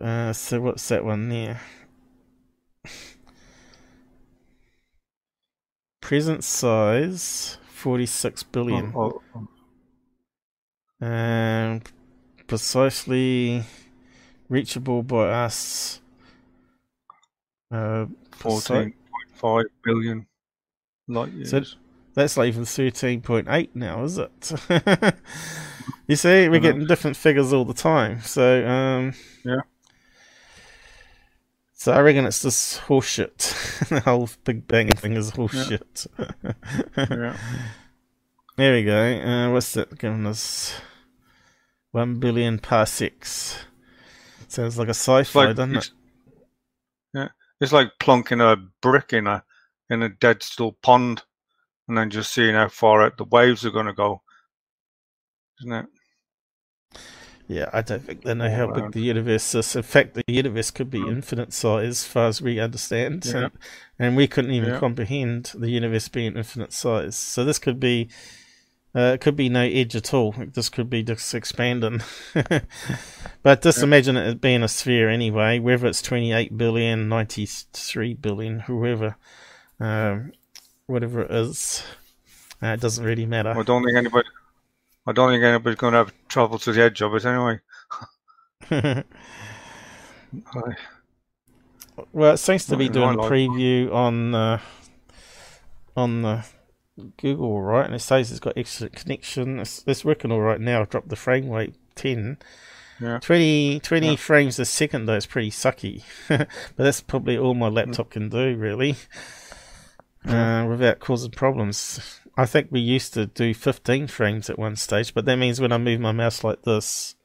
Uh, 0.01 0.33
so 0.33 0.59
what's 0.61 0.87
that 0.89 1.05
one 1.05 1.29
there? 1.29 1.61
Present 6.01 6.43
size 6.43 7.57
46 7.69 8.43
billion. 8.43 8.93
Oh, 8.95 9.21
oh, 9.35 9.47
And 11.01 11.81
precisely 12.47 13.63
reachable 14.49 15.01
by 15.01 15.29
us. 15.29 16.01
Uh, 17.71 18.05
14.5 18.31 19.63
billion 19.83 20.27
light 21.07 21.31
years. 21.31 21.49
So- 21.51 21.63
That's 22.13 22.37
like 22.37 22.47
even 22.49 22.63
13.8 22.63 23.69
now, 23.75 24.03
is 24.03 24.17
it? 24.17 24.51
you 26.07 26.15
see, 26.15 26.47
we're 26.47 26.59
getting 26.59 26.85
different 26.87 27.17
figures 27.17 27.51
all 27.51 27.65
the 27.65 27.73
time. 27.73 28.21
So, 28.21 28.65
um, 28.65 29.13
Yeah. 29.43 29.61
So 31.85 31.91
I 31.91 31.99
reckon 31.99 32.25
it's 32.25 32.41
just 32.41 32.81
horseshit. 32.81 33.89
the 33.89 33.99
whole 33.99 34.27
Big 34.43 34.67
Bang 34.67 34.89
thing 34.89 35.13
is 35.13 35.29
horseshit. 35.29 36.07
yeah. 36.97 37.37
There 38.55 38.73
we 38.73 38.83
go. 38.83 38.99
Uh, 38.99 39.51
what's 39.51 39.71
that 39.73 39.95
giving 39.99 40.25
us? 40.25 40.73
One 41.91 42.15
billion 42.19 42.57
parsecs. 42.57 43.59
Sounds 44.47 44.79
like 44.79 44.87
a 44.87 44.95
sci-fi, 44.95 45.45
like, 45.45 45.57
doesn't 45.57 45.75
it? 45.75 45.91
yeah, 47.13 47.27
it's 47.61 47.71
like 47.71 47.91
plonking 47.99 48.41
a 48.41 48.57
brick 48.81 49.13
in 49.13 49.27
a 49.27 49.43
in 49.91 50.01
a 50.01 50.09
dead 50.09 50.41
still 50.41 50.71
pond, 50.81 51.21
and 51.87 51.95
then 51.95 52.09
just 52.09 52.33
seeing 52.33 52.55
how 52.55 52.67
far 52.67 53.03
out 53.03 53.17
the 53.17 53.25
waves 53.25 53.63
are 53.63 53.69
going 53.69 53.85
to 53.85 53.93
go. 53.93 54.23
Isn't 55.61 55.71
it? 55.71 55.85
Yeah, 57.47 57.69
I 57.71 57.81
don't 57.81 58.01
think 58.03 58.23
they 58.23 58.33
know 58.33 58.49
how 58.49 58.71
big 58.71 58.91
the 58.91 59.01
universe 59.01 59.53
is. 59.53 59.75
In 59.75 59.83
fact, 59.83 60.15
the 60.15 60.23
universe 60.27 60.71
could 60.71 60.89
be 60.89 61.01
infinite 61.01 61.53
size 61.53 61.89
as 61.89 62.03
far 62.05 62.27
as 62.27 62.41
we 62.41 62.59
understand. 62.59 63.23
Yeah. 63.25 63.35
And, 63.37 63.51
and 63.99 64.15
we 64.17 64.27
couldn't 64.27 64.51
even 64.51 64.69
Yeah. 64.71 64.79
comprehend 64.79 65.51
the 65.53 65.69
universe 65.69 66.07
being 66.07 66.35
infinite 66.37 66.73
size. 66.73 67.15
So 67.15 67.45
this 67.45 67.59
could 67.59 67.79
be, 67.79 68.09
uh, 68.95 69.11
it 69.13 69.21
could 69.21 69.35
be 69.35 69.49
no 69.49 69.61
edge 69.61 69.95
at 69.95 70.11
all. 70.11 70.33
This 70.53 70.69
could 70.69 70.89
be 70.89 71.03
just 71.03 71.35
expanding. 71.35 72.01
but 73.43 73.61
just 73.61 73.77
Yeah. 73.77 73.83
imagine 73.83 74.17
it 74.17 74.41
being 74.41 74.63
a 74.63 74.67
sphere 74.67 75.07
anyway, 75.09 75.59
whether 75.59 75.85
it's 75.85 76.01
28 76.01 76.57
billion, 76.57 77.07
93 77.07 78.15
billion, 78.15 78.61
whoever, 78.61 79.17
um, 79.79 80.31
whatever 80.87 81.21
it 81.21 81.31
is. 81.31 81.83
Uh, 82.63 82.67
it 82.69 82.79
doesn't 82.79 83.05
really 83.05 83.27
matter. 83.27 83.51
I 83.55 83.61
don't 83.61 83.83
think 83.83 83.97
anybody. 83.97 84.27
I 85.07 85.11
don't 85.11 85.29
think 85.31 85.43
anybody's 85.43 85.77
going 85.77 85.93
to 85.93 85.99
have 85.99 86.13
trouble 86.27 86.57
to 86.59 86.71
the 86.71 86.83
edge 86.83 87.01
of 87.01 87.13
it 87.15 87.25
anyway. 87.25 87.59
Well, 92.11 92.33
it 92.33 92.37
seems 92.37 92.65
to 92.65 92.75
be 92.75 92.89
doing 92.89 93.13
a 93.13 93.19
preview 93.19 93.93
on 93.93 94.35
uh, 94.35 94.59
on 95.95 96.23
the 96.23 96.45
Google, 97.17 97.61
right? 97.61 97.85
And 97.85 97.95
it 97.95 97.99
says 97.99 98.31
it's 98.31 98.39
got 98.41 98.57
excellent 98.57 98.95
connection. 98.95 99.59
It's, 99.59 99.83
it's 99.87 100.03
working 100.03 100.31
all 100.31 100.41
right 100.41 100.59
now. 100.59 100.81
I've 100.81 100.89
dropped 100.89 101.07
the 101.09 101.15
frame 101.15 101.49
rate 101.49 101.75
10. 101.95 102.37
Yeah. 102.99 103.19
20, 103.19 103.79
20 103.81 104.07
Yeah. 104.09 104.15
frames 104.15 104.59
a 104.59 104.65
second, 104.65 105.05
though, 105.05 105.15
is 105.15 105.25
pretty 105.25 105.51
sucky. 105.51 106.03
but 106.27 106.47
that's 106.77 107.01
probably 107.01 107.37
all 107.37 107.53
my 107.53 107.67
laptop 107.67 108.09
can 108.09 108.29
do, 108.29 108.55
really, 108.57 108.95
uh, 110.25 110.65
without 110.67 110.99
causing 110.99 111.31
problems. 111.31 112.19
I 112.37 112.45
think 112.45 112.67
we 112.69 112.81
used 112.81 113.13
to 113.13 113.27
do 113.27 113.53
15 113.53 114.07
frames 114.07 114.49
at 114.49 114.59
one 114.59 114.75
stage, 114.75 115.13
but 115.13 115.25
that 115.25 115.37
means 115.37 115.61
when 115.61 115.71
I 115.71 115.77
move 115.77 116.01
my 116.01 116.11
mouse 116.11 116.43
like 116.43 116.63
this, 116.63 117.15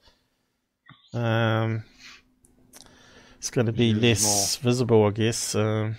um, 1.13 1.83
it's 3.39 3.51
going 3.51 3.67
to 3.67 3.73
be 3.73 3.93
less 3.93 4.57
visible, 4.57 5.05
I 5.07 5.11
guess. 5.11 5.55
Um, 5.55 5.97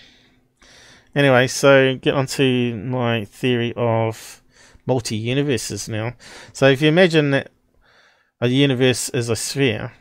anyway, 1.13 1.47
so 1.47 1.95
get 1.95 2.13
on 2.13 2.27
to 2.27 2.75
my 2.75 3.25
theory 3.25 3.73
of 3.75 4.41
multi 4.85 5.17
universes 5.17 5.89
now. 5.89 6.13
So 6.53 6.69
if 6.69 6.81
you 6.81 6.87
imagine 6.87 7.31
that 7.31 7.51
a 8.39 8.47
universe 8.47 9.09
is 9.09 9.27
a 9.27 9.35
sphere, 9.35 9.91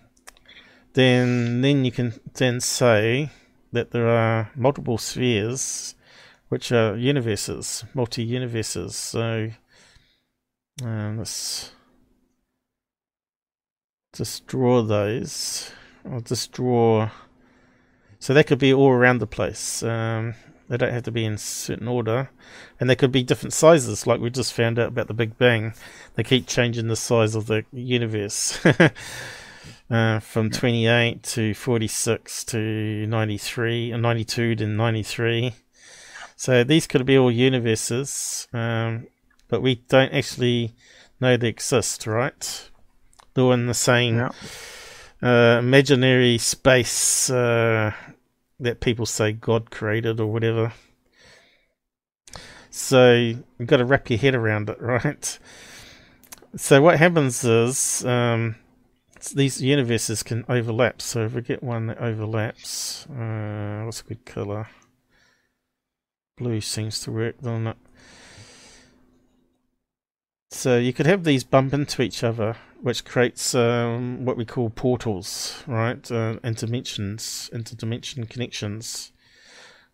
then 0.93 1.63
then 1.63 1.85
you 1.85 1.93
can 1.93 2.15
then 2.35 2.61
say 2.61 3.31
that 3.73 3.91
there 3.91 4.09
are 4.09 4.51
multiple 4.55 4.99
spheres 4.99 5.95
which 6.51 6.73
are 6.73 6.97
universes, 6.97 7.85
multi 7.95 8.25
universes. 8.25 8.97
So 8.97 9.51
um, 10.83 11.19
let's 11.19 11.73
just 14.13 14.47
draw 14.47 14.83
those. 14.83 15.71
I'll 16.11 16.21
just 16.21 16.53
draw. 16.53 17.11
So 18.19 18.35
they 18.35 18.43
could 18.43 18.59
be 18.59 18.75
all 18.75 18.91
around 18.91 19.21
the 19.21 19.29
place. 19.29 19.83
Um, 19.85 20.35
they 20.69 20.77
don't 20.77 20.93
have 20.93 21.05
to 21.05 21.13
be 21.13 21.25
in 21.25 21.39
certain 21.39 21.89
order, 21.89 22.31
and 22.79 22.91
they 22.91 22.97
could 22.97 23.13
be 23.13 23.23
different 23.23 23.53
sizes, 23.53 24.07
like 24.07 24.21
we 24.21 24.29
just 24.29 24.53
found 24.53 24.79
out 24.79 24.89
about 24.89 25.07
the 25.07 25.15
Big 25.15 25.39
Bang. 25.39 25.73
They 26.17 26.25
keep 26.25 26.47
changing 26.47 26.89
the 26.89 26.97
size 26.97 27.35
of 27.35 27.47
the 27.47 27.65
universe. 27.73 28.61
Uh, 29.91 30.21
from 30.21 30.51
28 30.51 31.21
to 31.21 31.53
46 31.53 32.45
to 32.45 33.07
93 33.09 33.91
and 33.91 34.01
92 34.01 34.55
to 34.55 34.67
93 34.67 35.53
so 36.41 36.65
these 36.65 36.87
could 36.87 37.05
be 37.05 37.19
all 37.19 37.31
universes 37.31 38.49
um, 38.53 39.07
but 39.49 39.61
we 39.63 39.75
don't 39.89 40.13
actually 40.13 40.75
know 41.21 41.37
they 41.37 41.49
exist 41.49 42.07
right 42.07 42.71
they're 43.35 43.53
in 43.53 43.67
the 43.67 43.75
same 43.75 44.31
uh, 45.23 45.57
imaginary 45.59 46.39
space 46.39 47.31
uh, 47.31 47.93
that 48.59 48.81
people 48.81 49.07
say 49.07 49.33
God 49.33 49.71
created 49.71 50.21
or 50.21 50.27
whatever. 50.27 50.73
So 52.71 53.15
you've 53.15 53.67
got 53.67 53.79
to 53.79 53.85
wrap 53.85 54.09
your 54.09 54.19
head 54.19 54.35
around 54.35 54.71
it, 54.71 54.79
right? 54.81 55.39
So 56.57 56.83
what 56.83 56.99
happens 56.99 57.45
is 57.45 58.05
um, 58.05 58.57
these 59.35 59.61
universes 59.63 60.23
can 60.23 60.45
overlap. 60.49 61.03
So 61.03 61.25
if 61.25 61.35
we 61.35 61.43
get 61.43 61.63
one 61.63 61.87
that 61.87 61.99
overlaps, 61.99 63.07
uh, 63.07 63.83
what's 63.85 64.01
a 64.01 64.05
good 64.05 64.25
color? 64.25 64.69
Blue 66.41 66.63
seems 66.63 66.99
to 67.01 67.13
work, 67.13 67.39
doesn't 67.43 67.67
it? 67.67 67.77
So 70.51 70.79
you 70.79 70.95
could 70.95 71.05
have 71.05 71.25
these 71.25 71.45
bump 71.45 71.75
into 71.75 72.01
each 72.01 72.25
other, 72.25 72.57
which 72.81 73.05
creates 73.05 73.55
um, 73.55 74.25
what 74.25 74.39
we 74.39 74.47
call 74.47 74.71
portals, 74.71 75.63
right? 75.67 76.11
Uh, 76.11 76.37
interdimensions, 76.43 77.51
interdimension 77.51 78.29
connections 78.29 79.13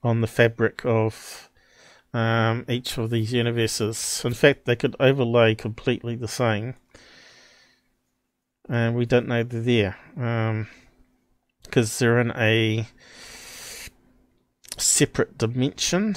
on 0.05 0.21
the 0.21 0.29
fabric 0.29 0.83
of 0.85 1.51
um, 2.15 2.65
each 2.69 2.97
of 2.97 3.11
these 3.11 3.33
universes. 3.33 4.23
In 4.25 4.33
fact, 4.33 4.67
they 4.67 4.77
could 4.77 4.95
overlay 5.01 5.57
completely 5.57 6.15
the 6.15 6.29
same, 6.29 6.75
and 8.69 8.95
we 8.95 9.05
don't 9.05 9.27
know 9.27 9.43
they're 9.43 9.61
there 10.15 10.67
because 11.65 11.99
they're 11.99 12.21
in 12.21 12.31
a 12.37 12.87
separate 14.77 15.39
dimension. 15.39 16.17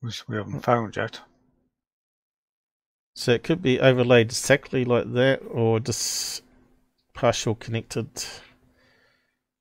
Which 0.00 0.26
we 0.28 0.36
haven't 0.36 0.60
found 0.60 0.96
yet. 0.96 1.20
So 3.14 3.32
it 3.32 3.42
could 3.42 3.60
be 3.60 3.80
overlaid 3.80 4.28
exactly 4.28 4.84
like 4.84 5.12
that, 5.12 5.40
or 5.50 5.80
just 5.80 6.42
partial 7.12 7.54
connected 7.54 8.08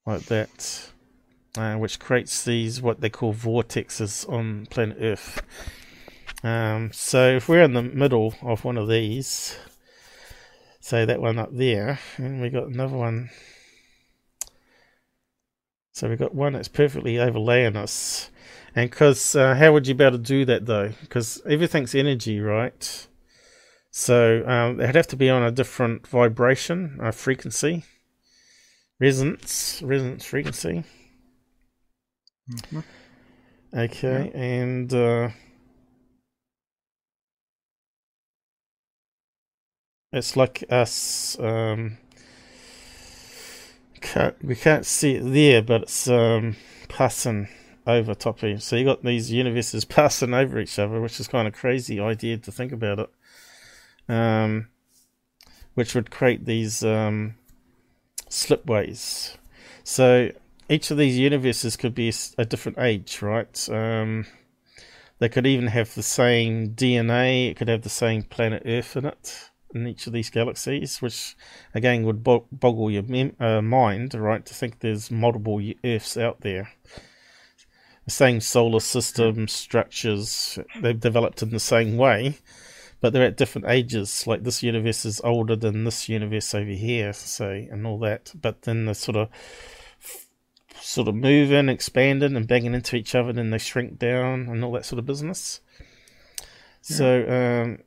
like 0.05 0.21
that, 0.25 0.91
uh, 1.57 1.75
which 1.75 1.99
creates 1.99 2.43
these 2.43 2.81
what 2.81 3.01
they 3.01 3.09
call 3.09 3.33
vortexes 3.33 4.27
on 4.29 4.65
planet 4.67 4.97
Earth. 5.01 5.41
Um, 6.41 6.91
so 6.93 7.35
if 7.35 7.49
we're 7.49 7.63
in 7.63 7.73
the 7.73 7.81
middle 7.81 8.33
of 8.41 8.63
one 8.63 8.77
of 8.77 8.87
these, 8.87 9.57
say 10.79 11.03
that 11.03 11.19
one 11.19 11.37
up 11.37 11.49
there, 11.51 11.99
and 12.15 12.41
we 12.41 12.49
got 12.49 12.67
another 12.67 12.95
one. 12.95 13.29
So 15.99 16.07
we've 16.07 16.17
got 16.17 16.33
one 16.33 16.53
that's 16.53 16.69
perfectly 16.69 17.19
overlaying 17.19 17.75
us. 17.75 18.31
And 18.73 18.89
because, 18.89 19.35
uh, 19.35 19.53
how 19.55 19.73
would 19.73 19.85
you 19.85 19.93
be 19.93 20.05
able 20.05 20.17
to 20.17 20.23
do 20.23 20.45
that 20.45 20.65
though? 20.65 20.93
Because 21.01 21.41
everything's 21.45 21.93
energy, 21.93 22.39
right? 22.39 23.07
So 23.91 24.47
um, 24.47 24.79
it'd 24.79 24.95
have 24.95 25.07
to 25.07 25.17
be 25.17 25.29
on 25.29 25.43
a 25.43 25.51
different 25.51 26.07
vibration, 26.07 26.99
uh, 27.03 27.11
frequency, 27.11 27.83
resonance, 28.97 29.81
resonance 29.83 30.23
frequency. 30.23 30.85
Mhm. 32.49 32.83
Okay, 33.73 34.31
and 34.33 34.93
uh, 34.93 35.29
it's 40.13 40.37
like 40.37 40.63
us. 40.69 41.37
Um, 41.41 41.97
can't, 44.01 44.35
we 44.43 44.55
can't 44.55 44.85
see 44.85 45.15
it 45.15 45.23
there, 45.23 45.61
but 45.61 45.83
it's 45.83 46.07
um, 46.07 46.55
passing 46.87 47.47
over 47.85 48.13
top 48.13 48.43
of 48.43 48.49
you. 48.49 48.57
So 48.59 48.75
you 48.75 48.85
got 48.85 49.03
these 49.03 49.31
universes 49.31 49.85
passing 49.97 50.33
over 50.33 50.59
each 50.59 50.79
other, 50.79 51.01
which 51.01 51.19
is 51.19 51.27
kind 51.27 51.47
of 51.47 51.53
crazy 51.53 51.99
idea 51.99 52.37
to 52.37 52.51
think 52.51 52.71
about 52.71 52.99
it. 52.99 53.09
Um, 54.07 54.69
which 55.75 55.93
would 55.95 56.11
create 56.11 56.45
these 56.45 56.83
um, 56.83 57.35
slipways. 58.29 59.37
So 59.83 60.31
each 60.67 60.91
of 60.91 60.97
these 60.97 61.17
universes 61.17 61.77
could 61.77 61.95
be 61.95 62.11
a 62.37 62.45
different 62.45 62.79
age, 62.79 63.21
right? 63.21 63.69
Um, 63.69 64.25
they 65.19 65.29
could 65.29 65.45
even 65.45 65.67
have 65.67 65.93
the 65.93 66.03
same 66.03 66.71
DNA. 66.71 67.51
It 67.51 67.57
could 67.57 67.67
have 67.67 67.83
the 67.83 67.89
same 67.89 68.23
planet 68.23 68.63
Earth 68.65 68.97
in 68.97 69.05
it 69.05 69.48
in 69.73 69.87
each 69.87 70.07
of 70.07 70.13
these 70.13 70.29
galaxies, 70.29 71.01
which 71.01 71.35
again 71.73 72.03
would 72.03 72.23
boggle 72.23 72.91
your 72.91 73.03
mem- 73.03 73.35
uh, 73.39 73.61
mind, 73.61 74.13
right, 74.13 74.45
to 74.45 74.53
think 74.53 74.79
there's 74.79 75.11
multiple 75.11 75.61
Earths 75.83 76.17
out 76.17 76.41
there. 76.41 76.69
The 78.05 78.11
same 78.11 78.41
solar 78.41 78.79
system 78.79 79.47
structures, 79.47 80.57
they've 80.81 80.99
developed 80.99 81.43
in 81.43 81.51
the 81.51 81.59
same 81.59 81.95
way, 81.95 82.37
but 83.01 83.13
they're 83.13 83.23
at 83.23 83.37
different 83.37 83.67
ages. 83.67 84.25
Like 84.25 84.43
this 84.43 84.63
universe 84.63 85.05
is 85.05 85.21
older 85.23 85.55
than 85.55 85.83
this 85.83 86.09
universe 86.09 86.55
over 86.55 86.71
here, 86.71 87.13
say, 87.13 87.67
and 87.71 87.85
all 87.85 87.99
that. 87.99 88.33
But 88.39 88.63
then 88.63 88.85
the 88.85 88.95
sort 88.95 89.17
of 89.17 89.29
sort 90.81 91.07
of 91.07 91.15
moving, 91.15 91.69
expanding, 91.69 92.35
and 92.35 92.47
banging 92.47 92.73
into 92.73 92.95
each 92.95 93.13
other, 93.15 93.29
and 93.29 93.37
then 93.37 93.49
they 93.51 93.57
shrink 93.57 93.99
down 93.99 94.47
and 94.47 94.63
all 94.63 94.71
that 94.71 94.85
sort 94.85 94.99
of 94.99 95.05
business. 95.05 95.61
Yeah. 96.89 96.95
So, 96.95 97.63
um, 97.63 97.79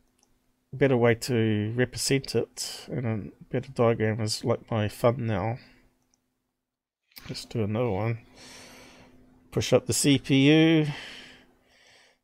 better 0.72 0.96
way 0.96 1.14
to 1.14 1.72
represent 1.76 2.34
it 2.34 2.86
and 2.90 3.06
a 3.06 3.44
better 3.50 3.70
diagram 3.72 4.20
is 4.20 4.44
like 4.44 4.70
my 4.70 4.88
thumbnail. 4.88 5.58
Let's 7.28 7.44
do 7.44 7.62
another 7.62 7.90
one. 7.90 8.18
Push 9.50 9.72
up 9.72 9.86
the 9.86 9.92
CPU. 9.92 10.90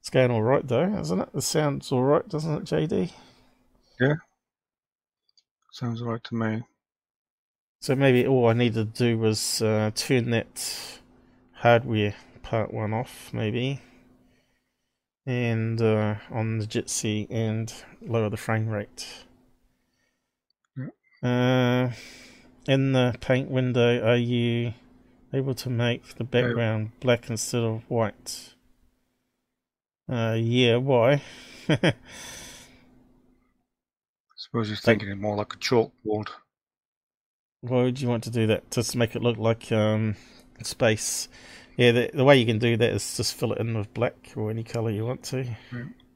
It's 0.00 0.10
going 0.10 0.30
all 0.30 0.42
right 0.42 0.66
though, 0.66 0.94
isn't 1.00 1.20
it? 1.20 1.32
The 1.32 1.42
sounds 1.42 1.92
all 1.92 2.02
right, 2.02 2.26
doesn't 2.28 2.54
it, 2.54 2.64
JD? 2.64 3.12
Yeah. 4.00 4.14
Sounds 5.72 6.00
all 6.00 6.08
right 6.08 6.24
to 6.24 6.34
me. 6.34 6.62
So 7.80 7.94
maybe 7.94 8.26
all 8.26 8.48
I 8.48 8.54
needed 8.54 8.94
to 8.94 9.04
do 9.04 9.18
was 9.18 9.62
uh, 9.62 9.90
turn 9.94 10.30
that 10.30 11.00
hardware 11.52 12.14
part 12.42 12.72
one 12.72 12.92
off, 12.92 13.30
maybe, 13.32 13.80
and 15.28 15.80
uh, 15.82 16.14
on 16.30 16.56
the 16.56 16.66
Jitsi 16.66 17.26
and 17.30 17.72
lower 18.00 18.30
the 18.30 18.38
frame 18.38 18.66
rate. 18.66 19.06
Uh, 21.22 21.90
in 22.66 22.92
the 22.92 23.14
paint 23.20 23.50
window, 23.50 24.02
are 24.08 24.16
you 24.16 24.72
able 25.34 25.54
to 25.54 25.68
make 25.68 26.14
the 26.14 26.24
background 26.24 26.92
black 27.00 27.28
instead 27.28 27.62
of 27.62 27.82
white? 27.88 28.54
Uh, 30.10 30.36
yeah, 30.40 30.76
why? 30.76 31.22
I 31.68 31.92
suppose 34.34 34.70
he's 34.70 34.80
thinking 34.80 35.10
it 35.10 35.18
more 35.18 35.36
like 35.36 35.52
a 35.52 35.58
chalkboard. 35.58 36.28
Why 37.60 37.82
would 37.82 38.00
you 38.00 38.08
want 38.08 38.24
to 38.24 38.30
do 38.30 38.46
that? 38.46 38.70
Just 38.70 38.92
to 38.92 38.98
make 38.98 39.14
it 39.14 39.22
look 39.22 39.36
like 39.36 39.70
um, 39.72 40.16
space. 40.62 41.28
Yeah, 41.78 41.92
the, 41.92 42.10
the 42.12 42.24
way 42.24 42.36
you 42.36 42.44
can 42.44 42.58
do 42.58 42.76
that 42.76 42.90
is 42.90 43.16
just 43.16 43.34
fill 43.34 43.52
it 43.52 43.58
in 43.58 43.78
with 43.78 43.94
black 43.94 44.32
or 44.34 44.50
any 44.50 44.64
color 44.64 44.90
you 44.90 45.06
want 45.06 45.22
to. 45.24 45.44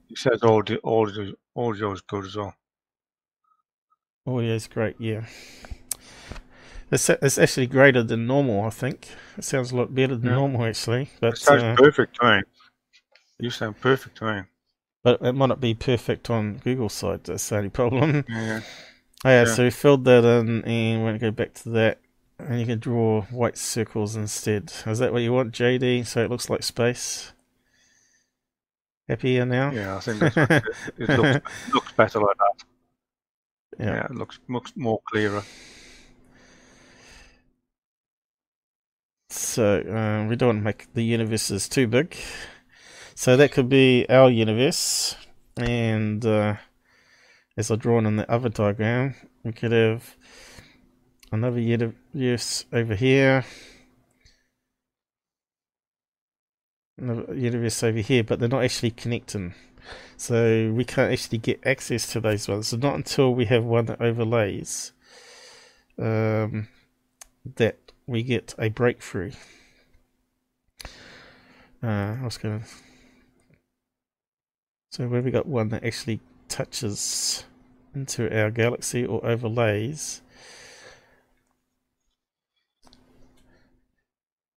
He 0.09 0.17
says 0.17 0.43
audio, 0.43 0.79
audio, 0.83 1.33
audio 1.55 1.93
is 1.93 2.01
good 2.01 2.25
as 2.25 2.35
well. 2.35 2.53
Audio 4.27 4.55
is 4.55 4.67
great, 4.67 4.97
yeah. 4.99 5.25
It's, 6.91 7.09
it's 7.09 7.39
actually 7.39 7.69
greater 7.69 8.03
than 8.03 8.27
normal, 8.27 8.65
I 8.65 8.71
think. 8.71 9.09
It 9.39 9.45
sounds 9.45 9.71
a 9.71 9.77
lot 9.77 9.95
better 9.95 10.17
than 10.17 10.31
yeah. 10.31 10.35
normal, 10.35 10.65
actually. 10.65 11.11
But, 11.21 11.35
it 11.35 11.39
sounds 11.39 11.63
uh, 11.63 11.77
perfect 11.77 12.19
to 12.21 12.39
me. 12.39 12.43
You 13.39 13.51
sound 13.51 13.81
perfect 13.81 14.19
to 14.19 14.25
me. 14.25 14.43
But 15.05 15.23
it 15.23 15.33
might 15.33 15.47
not 15.47 15.61
be 15.61 15.75
perfect 15.75 16.29
on 16.29 16.57
Google 16.59 16.89
side. 16.89 17.23
That's 17.23 17.49
the 17.49 17.59
only 17.59 17.71
problem. 17.71 18.25
Yeah. 18.29 18.63
Oh, 19.25 19.29
yeah, 19.31 19.45
yeah, 19.45 19.55
so 19.55 19.63
we 19.63 19.71
filled 19.71 20.05
that 20.07 20.25
in 20.25 20.65
and 20.65 21.03
we're 21.03 21.11
going 21.11 21.21
to 21.21 21.27
go 21.27 21.31
back 21.31 21.55
to 21.55 21.69
that. 21.71 22.01
And 22.47 22.61
you 22.61 22.67
can 22.67 22.79
draw 22.79 23.23
white 23.23 23.57
circles 23.57 24.17
instead. 24.17 24.73
Is 24.87 24.99
that 24.99 25.13
what 25.13 25.23
you 25.23 25.33
want, 25.33 25.53
JD? 25.53 26.07
So 26.07 26.23
it 26.23 26.31
looks 26.31 26.51
like 26.51 26.63
space? 26.63 27.33
Happier 29.09 29.45
now? 29.45 29.71
Yeah, 29.71 29.97
I 29.97 30.01
think 30.01 30.21
that's 30.21 30.37
it. 30.37 30.63
it 30.99 31.09
looks, 31.09 31.51
looks 31.75 31.93
better 31.93 32.21
like 32.21 32.37
that. 32.37 32.65
Yeah. 33.79 33.95
yeah, 33.95 34.05
it 34.05 34.15
looks, 34.15 34.39
looks 34.49 34.73
more 34.77 35.01
clearer. 35.11 35.43
So 39.31 39.83
um, 39.89 40.29
we 40.29 40.37
don't 40.37 40.49
want 40.49 40.59
to 40.59 40.65
make 40.65 40.95
the 40.95 41.03
universes 41.05 41.69
too 41.69 41.87
big. 41.87 42.17
So 43.15 43.37
that 43.37 43.53
could 43.53 43.69
be 43.69 44.07
our 44.09 44.31
universe. 44.31 45.17
And... 45.57 46.25
Uh, 46.25 46.57
as 47.57 47.71
I 47.71 47.77
drawn 47.77 48.07
in 48.07 48.17
the 48.17 48.31
other 48.31 48.49
diagram, 48.49 49.15
we 49.45 49.53
could 49.53 49.73
have 49.73 50.17
another 51.33 51.59
universe 51.59 52.67
over 52.73 52.95
here, 52.95 53.45
another 56.99 57.35
universe 57.35 57.83
over 57.83 57.99
here, 57.99 58.23
but 58.23 58.39
they're 58.39 58.49
not 58.49 58.63
actually 58.63 58.91
connecting. 58.91 59.55
So 60.17 60.73
we 60.73 60.85
can't 60.85 61.13
actually 61.13 61.39
get 61.39 61.67
access 61.67 62.13
to 62.13 62.21
those 62.21 62.47
ones. 62.47 62.69
So 62.69 62.77
not 62.77 62.95
until 62.95 63.35
we 63.35 63.47
have 63.47 63.65
one 63.65 63.87
that 63.87 64.01
overlays 64.01 64.93
um, 65.99 66.69
that 67.57 67.79
we 68.07 68.23
get 68.23 68.55
a 68.59 68.69
breakthrough. 68.69 69.33
Uh, 71.83 72.17
I 72.21 72.21
was 72.23 72.39
going. 72.39 72.65
So 74.91 75.09
where 75.09 75.23
we 75.23 75.31
got 75.31 75.47
one 75.47 75.71
that 75.71 75.83
actually 75.83 76.21
touches 76.49 77.45
into 77.95 78.33
our 78.39 78.51
galaxy 78.51 79.05
or 79.05 79.25
overlays 79.27 80.23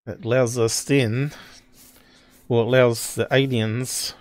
it 0.07 0.23
allows 0.23 0.57
us 0.57 0.83
then 0.83 1.31
or 2.47 2.63
allows 2.63 3.15
the 3.15 3.27
aliens 3.31 4.13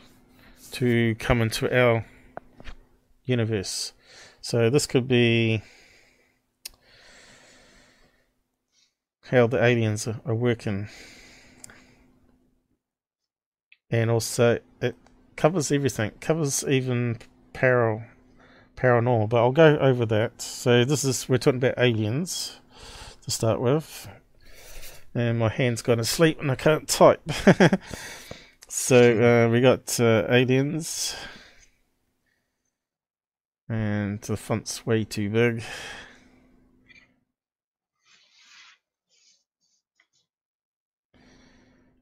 to 0.73 1.15
come 1.17 1.43
into 1.43 1.73
our 1.77 2.05
universe. 3.25 3.93
So 4.41 4.71
this 4.71 4.87
could 4.87 5.07
be 5.09 5.63
how 9.31 9.47
the 9.47 9.63
aliens 9.63 10.07
are, 10.07 10.35
working. 10.35 10.89
And 13.91 14.11
also 14.11 14.59
it 14.81 14.97
covers 15.37 15.71
everything. 15.71 16.13
Covers 16.21 16.65
even 16.67 17.19
para, 17.53 18.07
paranormal, 18.77 19.29
but 19.29 19.39
I'll 19.39 19.53
go 19.53 19.77
over 19.79 20.05
that. 20.07 20.43
So 20.43 20.85
this 20.85 21.05
is 21.05 21.29
we're 21.29 21.39
talking 21.39 21.59
about 21.59 21.79
aliens 21.79 22.61
to 23.23 23.31
start 23.31 23.61
with, 23.61 24.09
and 25.15 25.39
my 25.39 25.49
hand's 25.49 25.83
gone 25.83 26.01
asleep 26.01 26.41
and 26.41 26.51
I 26.51 26.57
can't 26.57 26.89
type. 26.89 27.23
so 28.69 29.47
uh, 29.47 29.51
we 29.51 29.61
got 29.61 29.99
uh, 30.01 30.27
aliens, 30.29 31.15
and 33.69 34.21
the 34.23 34.37
font's 34.37 34.85
way 34.85 35.05
too 35.05 35.31
big. 35.31 35.63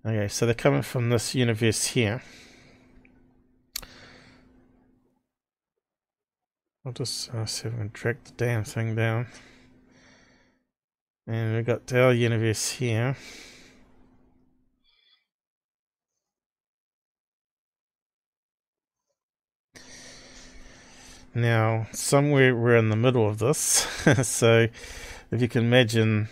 Okay, 0.05 0.27
so 0.27 0.47
they're 0.47 0.55
coming 0.55 0.83
from 0.83 1.11
this 1.11 1.33
universe 1.35 1.85
here. 1.89 2.23
I'll 6.85 6.93
just 6.93 7.33
uh, 7.33 7.47
see 7.47 7.69
if 7.69 7.75
I 7.75 7.77
can 7.77 7.91
drag 7.93 8.25
the 8.25 8.33
damn 8.33 8.65
thing 8.65 8.97
down. 8.97 9.29
And 11.27 11.55
we've 11.55 11.65
got 11.65 11.93
our 11.93 12.13
universe 12.13 12.73
here. 12.73 13.17
Now, 21.35 21.87
somewhere 21.93 22.55
we're 22.55 22.77
in 22.77 22.91
the 22.91 22.97
middle 22.97 23.27
of 23.29 23.39
this. 23.39 23.87
so, 24.29 24.69
if 25.31 25.41
you 25.41 25.49
can 25.49 25.65
imagine, 25.65 26.29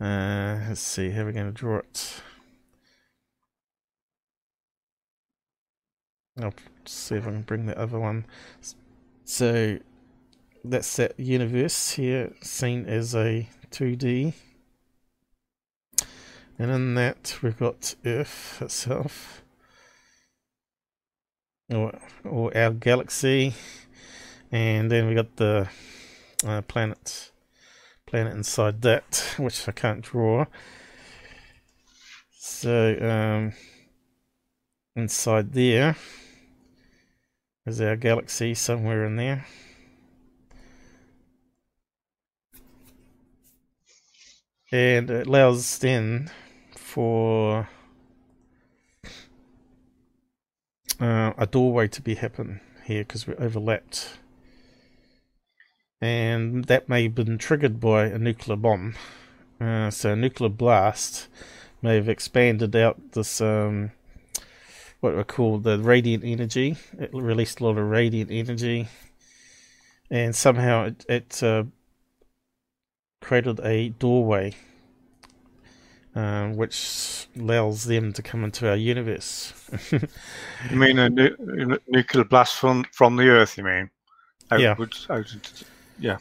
uh, 0.00 0.60
let's 0.68 0.80
see, 0.80 1.10
how 1.10 1.22
are 1.22 1.26
we 1.26 1.32
going 1.32 1.46
to 1.46 1.52
draw 1.52 1.78
it? 1.78 2.22
I'll 6.40 6.54
see 6.84 7.16
if 7.16 7.26
I 7.26 7.30
can 7.30 7.42
bring 7.42 7.66
the 7.66 7.78
other 7.78 7.98
one. 7.98 8.24
So 9.24 9.78
that's 10.64 10.96
that 10.96 11.18
universe 11.18 11.92
here 11.92 12.32
seen 12.42 12.86
as 12.86 13.14
a 13.14 13.48
2D. 13.70 14.34
And 16.58 16.70
in 16.70 16.94
that 16.94 17.38
we've 17.42 17.58
got 17.58 17.94
Earth 18.04 18.58
itself. 18.60 19.42
Or, 21.72 21.98
or 22.24 22.56
our 22.56 22.70
galaxy. 22.70 23.54
And 24.52 24.90
then 24.90 25.06
we 25.06 25.14
got 25.14 25.36
the 25.36 25.68
uh, 26.44 26.62
planet 26.62 27.30
planet 28.06 28.34
inside 28.34 28.82
that, 28.82 29.34
which 29.38 29.68
I 29.68 29.72
can't 29.72 30.02
draw. 30.02 30.46
So 32.36 32.96
um, 33.00 33.52
inside 34.96 35.52
there 35.52 35.96
is 37.66 37.80
our 37.80 37.96
galaxy 37.96 38.54
somewhere 38.54 39.04
in 39.04 39.16
there. 39.16 39.46
And 44.72 45.10
it 45.10 45.26
allows 45.26 45.78
then 45.78 46.30
for 46.76 47.68
uh, 51.00 51.32
a 51.36 51.46
doorway 51.46 51.88
to 51.88 52.02
be 52.02 52.14
happen 52.14 52.60
here 52.84 53.02
because 53.02 53.26
we're 53.26 53.40
overlapped. 53.40 54.18
And 56.00 56.64
that 56.66 56.88
may 56.88 57.04
have 57.04 57.14
been 57.14 57.36
triggered 57.36 57.80
by 57.80 58.06
a 58.06 58.18
nuclear 58.18 58.56
bomb. 58.56 58.94
Uh, 59.60 59.90
so 59.90 60.12
a 60.12 60.16
nuclear 60.16 60.48
blast 60.48 61.28
may 61.82 61.96
have 61.96 62.08
expanded 62.08 62.74
out 62.76 63.12
this 63.12 63.40
um, 63.40 63.90
what 65.00 65.16
we 65.16 65.24
call 65.24 65.58
the 65.58 65.78
radiant 65.78 66.24
energy. 66.24 66.76
It 66.98 67.10
released 67.12 67.60
a 67.60 67.64
lot 67.64 67.78
of 67.78 67.86
radiant 67.88 68.30
energy, 68.30 68.88
and 70.10 70.34
somehow 70.34 70.84
it, 70.86 71.04
it 71.08 71.42
uh, 71.42 71.64
created 73.20 73.60
a 73.60 73.90
doorway, 73.90 74.54
uh, 76.14 76.48
which 76.48 77.26
allows 77.36 77.84
them 77.84 78.12
to 78.12 78.22
come 78.22 78.44
into 78.44 78.68
our 78.68 78.76
universe. 78.76 79.52
you 79.92 80.76
mean 80.76 80.98
a 80.98 81.08
nu- 81.08 81.78
nuclear 81.88 82.24
blast 82.24 82.56
from 82.56 82.84
from 82.92 83.16
the 83.16 83.28
Earth? 83.28 83.56
You 83.56 83.64
mean? 83.64 83.90
Outwards, 84.50 85.06
yeah. 85.08 85.16
Out, 85.16 85.62
yeah. 85.98 86.18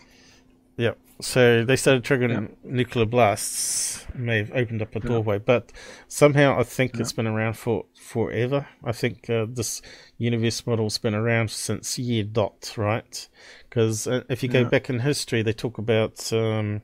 Yep. 0.78 0.98
So 1.22 1.66
they 1.66 1.76
started 1.76 2.04
triggering 2.04 2.50
yeah. 2.50 2.56
nuclear 2.64 3.06
blasts. 3.06 4.06
May 4.16 4.38
have 4.38 4.52
opened 4.54 4.82
up 4.82 4.96
a 4.96 5.02
doorway, 5.02 5.36
yeah. 5.36 5.44
but 5.46 5.72
somehow 6.08 6.58
I 6.58 6.64
think 6.64 6.96
yeah. 6.96 7.02
it's 7.02 7.12
been 7.12 7.28
around 7.28 7.56
for 7.56 7.86
forever. 8.02 8.68
I 8.86 8.94
think 8.94 9.30
uh, 9.30 9.46
this 9.50 9.82
universe 10.18 10.66
model's 10.66 10.98
been 10.98 11.14
around 11.14 11.52
since 11.52 12.00
year 12.00 12.24
dot, 12.24 12.74
right? 12.78 13.28
Because 13.68 14.08
uh, 14.08 14.24
if 14.30 14.44
you 14.44 14.50
go 14.50 14.64
back 14.64 14.90
in 14.90 15.00
history, 15.00 15.42
they 15.42 15.52
talk 15.52 15.78
about 15.78 16.32
um, 16.32 16.84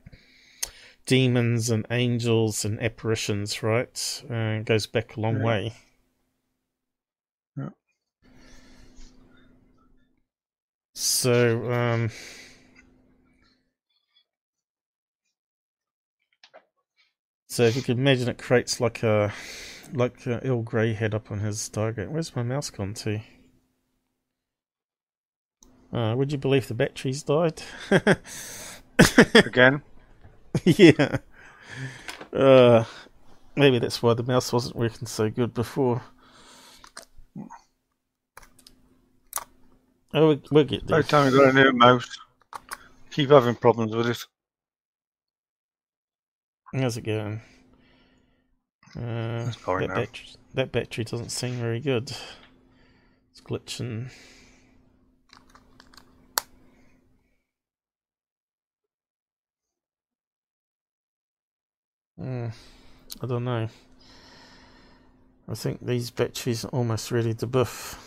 demons 1.05 1.69
and 1.69 1.85
angels 1.89 2.65
and 2.65 2.81
apparitions, 2.81 3.63
right? 3.63 4.23
Uh, 4.29 4.59
it 4.59 4.65
goes 4.65 4.85
back 4.85 5.15
a 5.15 5.21
long 5.21 5.41
way. 5.41 5.73
So. 10.93 11.71
Um, 11.71 12.09
So 17.55 17.63
if 17.63 17.77
you 17.77 17.81
could 17.81 17.97
imagine 17.97 18.27
it 18.27 18.37
creates 18.37 18.81
like 18.81 19.01
a 19.01 19.31
like 19.93 20.25
a 20.25 20.45
Earl 20.45 20.61
Grey 20.61 20.91
head 20.91 21.15
up 21.15 21.31
on 21.31 21.39
his 21.39 21.57
Stargate. 21.57 22.09
Where's 22.09 22.35
my 22.35 22.43
mouse 22.43 22.69
gone 22.69 22.93
to? 22.95 23.21
Uh, 25.93 26.15
would 26.17 26.33
you 26.33 26.37
believe 26.37 26.67
the 26.67 26.73
batteries 26.73 27.23
died? 27.23 27.61
Again? 29.35 29.81
yeah. 30.65 31.19
Uh, 32.33 32.83
maybe 33.55 33.79
that's 33.79 34.03
why 34.03 34.13
the 34.13 34.23
mouse 34.23 34.51
wasn't 34.51 34.75
working 34.75 35.07
so 35.07 35.29
good 35.29 35.53
before. 35.53 36.01
Oh, 40.13 40.27
we, 40.27 40.41
we'll 40.51 40.65
get 40.65 40.85
there. 40.87 40.99
Every 40.99 41.07
time 41.07 41.31
we 41.31 41.39
got 41.39 41.55
a 41.55 41.63
new 41.63 41.71
mouse, 41.71 42.19
keep 43.11 43.29
having 43.29 43.55
problems 43.55 43.95
with 43.95 44.09
it. 44.09 44.25
How's 46.77 46.97
it 46.97 47.03
going? 47.03 47.39
Uh, 48.97 49.45
that, 49.45 49.87
battery, 49.87 50.27
that 50.55 50.71
battery 50.73 51.05
doesn't 51.05 51.29
seem 51.29 51.53
very 51.53 51.79
good. 51.79 52.11
It's 53.31 53.39
glitching. 53.41 54.11
Mm, 62.19 62.53
I 63.21 63.25
don't 63.25 63.45
know. 63.45 63.69
I 65.47 65.53
think 65.53 65.79
these 65.85 66.11
batteries 66.11 66.65
are 66.65 66.69
almost 66.69 67.09
ready 67.09 67.33
to 67.35 67.47
buff. 67.47 68.01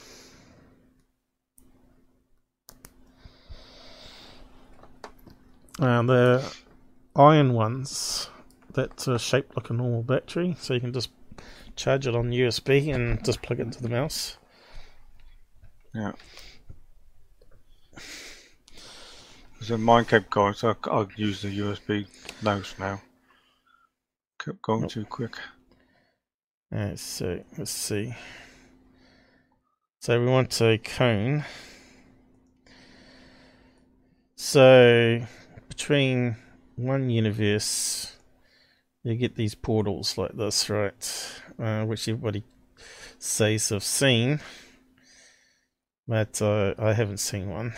Uh, 5.79 6.03
the 6.03 6.55
iron 7.17 7.55
ones 7.55 8.29
that's 8.79 9.09
uh, 9.09 9.19
shaped 9.19 9.57
like 9.57 9.71
a 9.71 9.73
normal 9.73 10.05
battery, 10.05 10.55
so 10.61 10.73
you 10.73 10.81
can 10.81 10.93
just 10.93 11.11
charge 11.75 12.07
it 12.07 12.15
on 12.15 12.31
USB 12.31 12.95
and 12.95 13.25
just 13.25 13.43
plug 13.43 13.59
it 13.59 13.63
into 13.63 13.83
the 13.83 13.89
mouse. 13.89 14.39
Yeah. 15.93 16.13
So 19.61 19.77
mine 19.77 20.05
kept 20.05 20.31
going, 20.31 20.55
so 20.55 20.77
I'll 20.85 21.09
use 21.17 21.43
the 21.43 21.59
USB 21.59 22.07
mouse 22.41 22.77
now. 22.79 23.03
Kept 24.39 24.63
going 24.63 24.89
too 24.89 25.05
quick. 25.05 25.35
Uh, 26.73 26.95
so 26.95 27.43
let's 27.57 27.73
see. 27.73 28.15
So 29.99 30.21
we 30.21 30.27
want 30.27 30.61
a 30.61 30.79
cone. 30.79 31.45
So 34.37 35.27
between 35.69 36.37
one 36.77 37.11
universe 37.11 38.18
you 39.03 39.15
get 39.15 39.37
these 39.37 39.55
portals 39.55 40.19
like 40.19 40.37
this, 40.37 40.69
right? 40.69 41.41
Uh, 41.59 41.85
which 41.85 42.09
everybody 42.09 42.43
says 43.19 43.69
have 43.71 43.83
seen, 43.85 44.41
but 46.07 46.41
uh, 46.43 46.75
I 46.79 46.93
haven't 46.93 47.19
seen 47.19 47.49
one. 47.49 47.75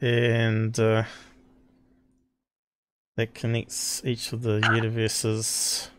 And 0.00 0.78
uh, 0.80 1.04
that 3.16 3.34
connects 3.34 4.02
each 4.04 4.32
of 4.32 4.42
the 4.42 4.60
universes 4.74 5.90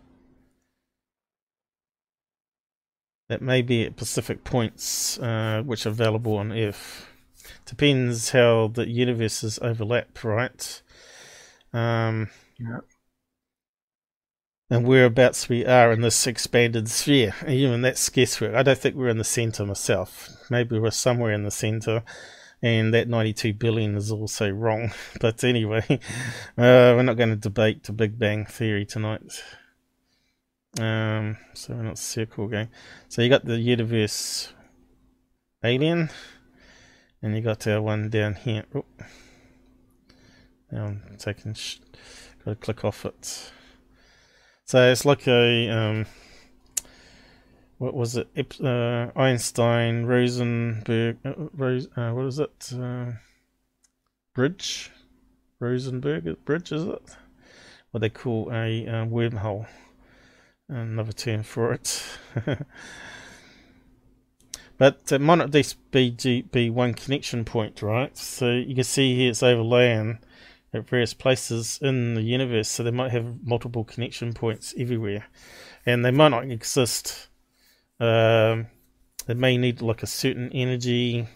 that 3.30 3.42
may 3.42 3.62
be 3.62 3.84
at 3.86 3.94
specific 3.94 4.44
points 4.44 5.18
uh, 5.20 5.64
which 5.66 5.86
are 5.86 5.90
available 5.90 6.38
on 6.38 6.52
Earth 6.52 7.08
depends 7.66 8.32
how 8.32 8.68
the 8.68 8.88
universes 8.88 9.60
overlap, 9.62 10.24
right? 10.24 10.82
Um, 11.74 12.30
yeah. 12.60 12.80
And 14.70 14.88
whereabouts 14.88 15.50
we 15.50 15.66
are 15.66 15.92
in 15.92 16.02
this 16.02 16.26
expanded 16.26 16.90
sphere, 16.90 17.36
even 17.48 17.82
that's 17.82 18.10
guesswork. 18.10 18.56
I 18.56 18.64
don't 18.64 18.78
think 18.78 18.96
we're 18.96 19.10
in 19.10 19.18
the 19.18 19.24
center 19.24 19.66
myself. 19.66 20.30
Maybe 20.50 20.80
we're 20.80 20.92
somewhere 20.92 21.32
in 21.32 21.44
the 21.44 21.52
center, 21.52 22.04
and 22.62 22.94
that 22.94 23.08
92 23.08 23.54
billion 23.54 23.96
is 23.96 24.12
also 24.12 24.50
wrong. 24.50 24.92
But 25.22 25.44
anyway, 25.44 25.84
uh, 25.90 26.00
we're 26.96 27.04
not 27.04 27.18
going 27.18 27.30
to 27.30 27.36
debate 27.36 27.84
the 27.84 27.94
Big 27.94 28.18
Bang 28.18 28.46
Theory 28.46 28.86
tonight. 28.86 29.44
Um, 30.80 31.38
so 31.54 31.76
we're 31.76 31.84
not 31.84 32.00
circle 32.00 32.48
game. 32.48 32.70
So 33.10 33.22
you 33.22 33.30
got 33.30 33.46
the 33.46 33.60
universe 33.60 34.54
alien 35.64 36.10
and 37.24 37.36
you 37.36 37.42
got 37.42 37.66
one 37.82 38.10
down 38.10 38.36
here. 38.36 38.66
Now 40.72 40.86
I'm 40.86 41.02
taking. 41.18 41.54
Sh- 41.54 41.80
got 42.44 42.52
to 42.52 42.56
click 42.58 42.84
off 42.84 43.06
it. 43.06 43.52
So 44.66 44.92
it's 44.92 45.06
like 45.06 45.28
a 45.28 45.70
um, 45.70 46.06
what 47.78 47.94
was 47.94 48.18
it? 48.18 48.28
Uh, 48.62 49.12
Einstein 49.16 50.06
Rosenberg. 50.06 51.18
Uh, 51.26 51.34
Rose, 51.54 51.88
uh, 51.96 52.12
what 52.12 52.26
is 52.26 52.40
it? 52.40 52.74
Uh, 52.74 53.14
bridge. 54.34 54.92
Rosenberg 55.60 56.44
bridge 56.44 56.74
is 56.74 56.84
it? 56.84 57.16
What 57.92 58.02
they 58.02 58.10
call 58.10 58.50
a 58.52 58.86
uh, 58.86 59.06
wormhole. 59.06 59.66
Another 60.68 61.14
term 61.14 61.44
for 61.44 61.72
it. 61.74 62.04
But 64.78 65.12
it 65.12 65.22
might 65.22 65.36
not 65.36 65.52
just 65.52 65.92
be, 65.92 66.44
be 66.52 66.70
one 66.70 66.94
connection 66.94 67.46
point, 67.46 67.82
right? 67.82 68.18
So 68.18 68.52
you 68.52 68.76
can 68.76 68.84
see 68.84 69.16
here 69.16 69.30
it's 69.30 69.44
overlaying 69.44 70.20
at 70.74 70.88
various 70.90 71.14
places 71.14 71.80
in 71.82 72.16
the 72.16 72.22
universe, 72.22 72.68
so 72.68 72.84
they 72.84 72.92
might 72.92 73.12
have 73.12 73.44
multiple 73.44 73.84
connection 73.84 74.34
points 74.34 74.74
everywhere. 74.78 75.26
And 75.86 76.04
they 76.04 76.12
might 76.12 76.30
not 76.30 76.50
exist. 76.50 77.28
Um, 78.00 78.68
they 79.28 79.36
may 79.36 79.58
need 79.58 79.82
like 79.82 80.02
a 80.02 80.08
certain 80.08 80.52
energy 80.52 81.28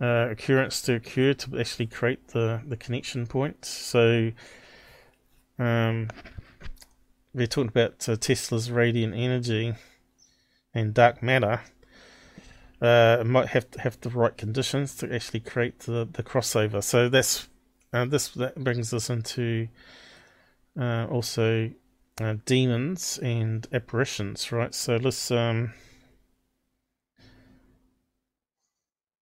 uh, 0.00 0.28
occurrence 0.30 0.80
to 0.82 0.94
occur 0.94 1.34
to 1.34 1.58
actually 1.58 1.86
create 1.86 2.28
the, 2.28 2.62
the 2.66 2.76
connection 2.76 3.26
point. 3.26 3.64
So 3.64 4.32
um, 5.58 6.08
we're 7.34 7.46
talking 7.46 7.68
about 7.68 8.08
uh, 8.08 8.16
Tesla's 8.16 8.70
radiant 8.70 9.14
energy 9.14 9.74
and 10.72 10.94
dark 10.94 11.22
matter 11.22 11.60
uh, 12.80 13.22
might 13.24 13.48
have 13.48 13.70
to 13.72 13.80
have 13.80 14.00
the 14.00 14.10
right 14.10 14.36
conditions 14.36 14.94
to 14.96 15.12
actually 15.12 15.40
create 15.40 15.80
the, 15.80 16.08
the 16.10 16.22
crossover. 16.22 16.82
So 16.82 17.08
that's 17.08 17.48
uh, 17.92 18.04
this 18.04 18.28
that 18.28 18.62
brings 18.62 18.92
us 18.92 19.10
into 19.10 19.68
uh, 20.78 21.06
also 21.10 21.70
uh, 22.20 22.34
demons 22.44 23.18
and 23.22 23.66
apparitions, 23.72 24.52
right? 24.52 24.74
So 24.74 24.96
let's 24.96 25.30
um, 25.30 25.72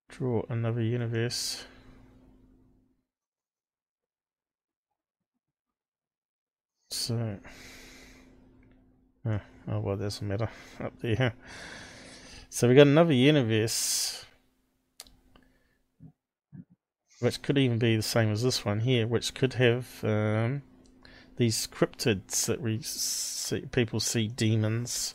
draw 0.09 0.43
another 0.49 0.83
universe. 0.83 1.65
So, 6.91 7.39
oh, 9.27 9.41
oh 9.69 9.81
well, 9.81 9.97
a 10.03 10.25
matter 10.25 10.49
up 10.81 10.99
there. 11.01 11.35
So 12.57 12.67
we 12.69 12.75
got 12.75 12.87
another 12.87 13.13
universe, 13.13 14.25
which 17.21 17.43
could 17.43 17.59
even 17.59 17.79
be 17.79 17.97
the 17.97 18.03
same 18.03 18.33
as 18.33 18.43
this 18.43 18.65
one 18.65 18.81
here, 18.81 19.07
which 19.07 19.35
could 19.35 19.53
have 19.53 20.03
um, 20.03 20.63
these 21.37 21.67
cryptids 21.67 22.47
that 22.47 22.63
we 22.63 22.81
see, 22.81 23.61
people 23.73 24.01
see 24.01 24.29
demons. 24.29 25.15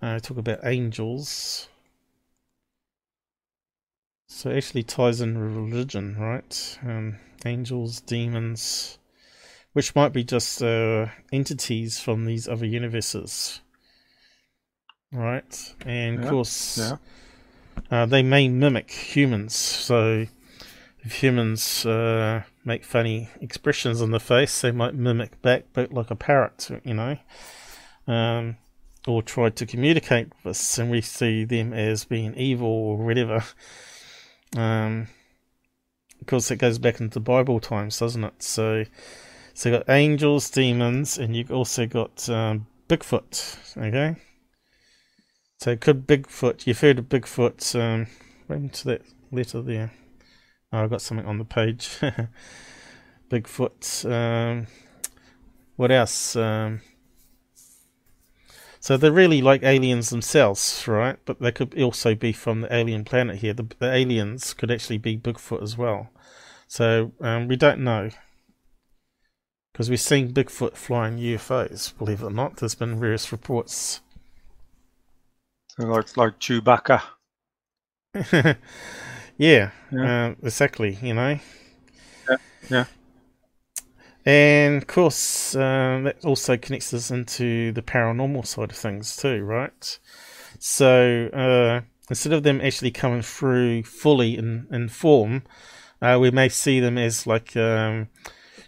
Uh, 0.00 0.18
talk 0.20 0.38
about 0.38 0.60
angels. 0.64 1.68
So 4.26 4.48
it 4.48 4.56
actually 4.56 4.84
ties 4.84 5.20
in 5.20 5.36
religion, 5.36 6.16
right? 6.18 6.78
Um, 6.82 7.18
angels, 7.44 8.00
demons, 8.00 8.96
which 9.74 9.94
might 9.94 10.14
be 10.14 10.24
just 10.24 10.62
uh, 10.62 11.08
entities 11.30 12.00
from 12.00 12.24
these 12.24 12.48
other 12.48 12.64
universes, 12.64 13.60
right? 15.14 15.74
And 15.86 16.18
Yeah, 16.18 16.24
of 16.24 16.30
course, 16.30 16.78
yeah. 16.78 16.96
uh, 17.90 18.06
they 18.06 18.22
may 18.22 18.48
mimic 18.48 18.90
humans. 18.90 19.54
So 19.54 20.26
if 21.02 21.22
humans 21.22 21.86
uh, 21.86 22.42
make 22.64 22.84
funny 22.84 23.28
expressions 23.40 24.02
on 24.02 24.10
the 24.10 24.20
face, 24.20 24.60
they 24.60 24.72
might 24.72 24.94
mimic 24.94 25.40
back, 25.42 25.64
but 25.72 25.92
like 25.92 26.10
a 26.10 26.16
parrot, 26.16 26.68
you 26.84 26.94
know, 26.94 27.16
um, 28.06 28.56
or 29.06 29.22
try 29.22 29.50
to 29.50 29.66
communicate 29.66 30.28
with 30.42 30.50
us, 30.52 30.78
and 30.78 30.90
we 30.90 31.00
see 31.00 31.44
them 31.44 31.72
as 31.72 32.04
being 32.04 32.34
evil 32.34 32.68
or 32.68 32.96
whatever. 32.96 33.44
Um, 34.56 35.08
of 36.20 36.26
course, 36.26 36.50
it 36.50 36.56
goes 36.56 36.78
back 36.78 37.00
into 37.00 37.20
Bible 37.20 37.60
times, 37.60 37.98
doesn't 37.98 38.24
it? 38.24 38.42
So, 38.42 38.84
so 39.52 39.68
you 39.68 39.76
got 39.76 39.90
angels, 39.90 40.48
demons, 40.48 41.18
and 41.18 41.36
you've 41.36 41.52
also 41.52 41.86
got 41.86 42.28
um, 42.30 42.66
Bigfoot. 42.88 43.76
Okay. 43.76 44.16
So 45.58 45.76
could 45.76 46.06
Bigfoot? 46.06 46.66
You've 46.66 46.80
heard 46.80 46.98
of 46.98 47.08
Bigfoot? 47.08 47.78
Um, 47.80 48.06
right 48.48 48.58
into 48.58 48.84
that 48.88 49.02
letter 49.30 49.62
there. 49.62 49.92
Oh, 50.72 50.84
I've 50.84 50.90
got 50.90 51.02
something 51.02 51.26
on 51.26 51.38
the 51.38 51.44
page. 51.44 51.98
Bigfoot. 53.30 54.10
Um, 54.10 54.66
what 55.76 55.90
else? 55.90 56.36
Um, 56.36 56.80
so 58.80 58.96
they're 58.96 59.10
really 59.10 59.40
like 59.40 59.62
aliens 59.62 60.10
themselves, 60.10 60.86
right? 60.86 61.16
But 61.24 61.40
they 61.40 61.52
could 61.52 61.80
also 61.80 62.14
be 62.14 62.32
from 62.32 62.60
the 62.60 62.74
alien 62.74 63.04
planet 63.04 63.36
here. 63.36 63.54
The, 63.54 63.66
the 63.78 63.90
aliens 63.90 64.52
could 64.52 64.70
actually 64.70 64.98
be 64.98 65.16
Bigfoot 65.16 65.62
as 65.62 65.78
well. 65.78 66.10
So 66.66 67.12
um, 67.20 67.48
we 67.48 67.56
don't 67.56 67.80
know. 67.80 68.10
Because 69.72 69.88
we've 69.88 70.00
seen 70.00 70.32
Bigfoot 70.32 70.76
flying 70.76 71.18
UFOs, 71.18 71.96
believe 71.96 72.20
it 72.20 72.26
or 72.26 72.30
not. 72.30 72.56
There's 72.56 72.74
been 72.74 73.00
various 73.00 73.32
reports. 73.32 74.00
So 75.76 75.86
like 75.86 76.16
like 76.16 76.38
Chewbacca. 76.38 77.02
yeah, 79.36 79.70
Yeah. 79.90 80.28
Uh, 80.28 80.34
exactly, 80.42 80.98
you 81.02 81.14
know. 81.14 81.40
Yeah, 82.30 82.36
yeah. 82.70 82.84
And 84.24 84.76
of 84.76 84.86
course, 84.86 85.56
um, 85.56 86.04
that 86.04 86.24
also 86.24 86.56
connects 86.56 86.94
us 86.94 87.10
into 87.10 87.72
the 87.72 87.82
paranormal 87.82 88.46
side 88.46 88.70
of 88.70 88.76
things 88.76 89.16
too, 89.16 89.42
right? 89.42 89.98
So 90.60 91.28
uh, 91.32 91.80
instead 92.08 92.32
of 92.32 92.44
them 92.44 92.60
actually 92.60 92.92
coming 92.92 93.22
through 93.22 93.82
fully 93.82 94.38
in, 94.38 94.68
in 94.70 94.88
form, 94.88 95.42
uh, 96.00 96.18
we 96.20 96.30
may 96.30 96.48
see 96.48 96.78
them 96.78 96.96
as 96.96 97.26
like 97.26 97.56
um, 97.56 98.08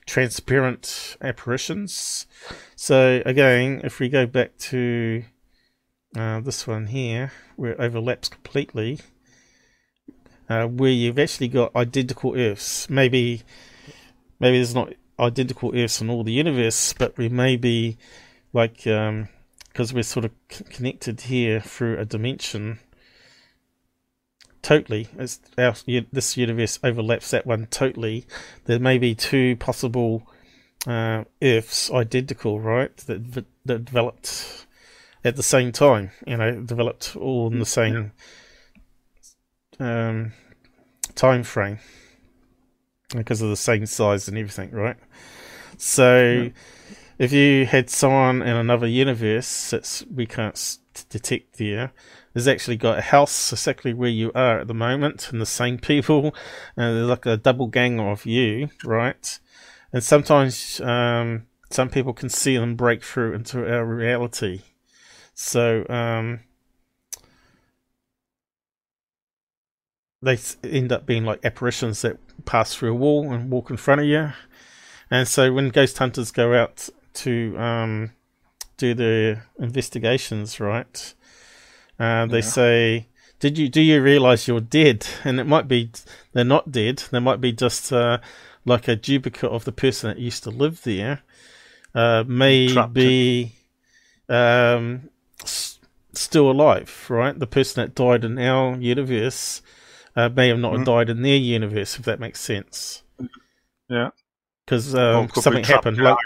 transparent 0.07 1.16
apparitions. 1.23 2.27
So 2.74 3.23
again, 3.24 3.81
if 3.85 4.01
we 4.01 4.09
go 4.09 4.27
back 4.27 4.59
to 4.59 5.23
uh, 6.17 6.41
this 6.41 6.67
one 6.67 6.87
here, 6.87 7.33
where 7.57 7.73
it 7.73 7.81
overlaps 7.81 8.29
completely, 8.29 9.01
uh, 10.49 10.67
where 10.67 10.91
you've 10.91 11.19
actually 11.19 11.49
got 11.49 11.75
identical 11.77 12.37
Earths. 12.37 12.89
Maybe, 12.89 13.43
maybe 14.41 14.59
there's 14.59 14.75
not 14.75 14.95
identical 15.19 15.77
Earths 15.77 16.01
in 16.01 16.11
all 16.11 16.25
the 16.25 16.33
universe, 16.33 16.93
but 16.93 17.17
we 17.19 17.29
may 17.29 17.57
be 17.57 17.99
like 18.53 18.85
because 18.85 19.93
we're 19.93 20.03
sort 20.03 20.25
of 20.25 20.33
c- 20.51 20.65
connected 20.65 21.23
here 21.23 21.61
through 21.61 21.99
a 21.99 22.05
dimension. 22.05 22.79
Totally, 24.63 25.09
it's 25.19 25.39
our, 25.59 25.75
this 26.13 26.37
universe 26.37 26.79
overlaps 26.83 27.31
that 27.31 27.47
one 27.47 27.67
totally. 27.67 28.27
There 28.65 28.81
may 28.81 28.99
be 28.99 29.15
two 29.15 29.57
possible 29.57 30.27
uh, 30.87 31.25
Earths 31.43 31.91
identical, 31.91 32.59
right? 32.61 32.97
That 32.97 33.45
that 33.65 33.85
developed 33.85 34.66
at 35.27 35.36
the 35.36 35.43
same 35.43 35.73
time. 35.73 36.11
You 36.27 36.36
know, 36.36 36.61
developed 36.62 37.16
all 37.16 37.48
in 37.48 37.59
the 37.59 37.66
same 37.66 38.12
um, 39.78 40.32
time 41.15 41.43
frame 41.43 41.78
because 43.15 43.43
of 43.43 43.51
the 43.51 43.57
same 43.57 43.86
size 43.86 44.28
and 44.28 44.39
everything, 44.39 44.70
right? 44.70 44.97
So, 45.78 46.51
if 47.19 47.32
you 47.32 47.66
had 47.66 47.90
someone 47.90 48.43
in 48.43 48.57
another 48.57 48.86
universe 48.86 49.70
that 49.70 50.03
we 50.12 50.27
can't 50.27 50.55
s- 50.55 50.78
detect 51.11 51.59
there, 51.59 51.93
there's 52.32 52.48
actually 52.48 52.77
got 52.77 52.98
a 52.98 53.03
house 53.03 53.53
exactly 53.53 53.93
where 53.94 54.11
you 54.11 54.32
are 54.35 54.61
at 54.61 54.69
the 54.69 54.74
moment, 54.74 55.31
and 55.31 55.40
the 55.40 55.47
same 55.47 55.78
people, 55.78 56.35
and 56.77 56.97
there's 56.97 57.09
like 57.09 57.27
a 57.27 57.36
double 57.36 57.66
gang 57.66 58.01
of 58.01 58.27
you, 58.27 58.70
right? 58.85 59.39
And 59.93 60.03
sometimes 60.03 60.81
um, 60.81 61.47
some 61.70 61.89
people 61.89 62.12
can 62.12 62.28
see 62.28 62.57
them 62.57 62.77
break 62.77 63.03
through 63.03 63.35
into 63.35 63.70
our 63.70 63.85
reality. 63.85 64.62
So 65.37 65.87
um, 65.91 66.41
they 70.23 70.39
end 70.65 70.91
up 70.93 71.07
being 71.07 71.25
like 71.25 71.45
apparitions 71.45 72.03
that 72.03 72.17
pass 72.47 72.75
through 72.75 72.93
a 72.93 72.95
wall 72.95 73.33
and 73.33 73.51
walk 73.51 73.71
in 73.71 73.77
front 73.77 74.01
of 74.01 74.07
you. 74.07 74.33
And 75.11 75.29
so 75.29 75.53
when 75.53 75.69
ghost 75.69 75.99
hunters 75.99 76.33
go 76.33 76.55
out 76.55 76.89
to 77.15 77.57
um, 77.59 78.13
do 78.79 78.95
their 78.95 79.47
investigations, 79.59 80.59
right, 80.59 81.15
uh, 82.01 82.27
they 82.27 82.39
Yeah. 82.39 82.41
say, 82.41 83.07
"Did 83.39 83.59
you 83.59 83.69
do 83.69 83.81
you 83.83 84.03
realize 84.03 84.49
you're 84.49 84.61
dead?" 84.61 85.07
And 85.23 85.39
it 85.39 85.45
might 85.47 85.69
be 85.69 85.91
they're 86.33 86.45
not 86.45 86.73
dead. 86.73 87.05
They 87.11 87.21
might 87.21 87.41
be 87.43 87.53
just 87.53 87.93
uh, 87.93 88.19
like 88.65 88.89
a 88.89 88.97
duplicate 88.97 89.51
of 89.51 89.65
the 89.65 89.73
person 89.73 90.09
that 90.09 90.19
used 90.19 90.43
to 90.45 90.51
live 90.51 90.83
there. 90.83 91.21
Uh, 91.95 92.25
may 92.27 92.69
Trapped. 92.73 92.95
be 92.95 93.53
um, 94.29 95.09
still 96.21 96.51
alive, 96.51 97.07
right? 97.09 97.39
The 97.39 97.47
person 97.47 97.83
that 97.83 97.95
died 97.95 98.25
in 98.25 98.39
our 98.39 98.77
universe 98.77 99.63
uh, 100.15 100.31
may 100.31 100.49
have 100.49 100.59
not 100.59 100.73
Mhm. 100.73 100.85
died 100.85 101.11
in 101.11 101.23
their 101.23 101.37
universe, 101.37 101.99
if 101.99 102.05
that 102.07 102.21
makes 102.21 102.41
sense. 102.41 103.03
Yeah. 103.89 104.11
Because 104.65 104.95
um, 104.95 105.29
something 105.35 105.63
happened, 105.65 105.99
like 105.99 106.17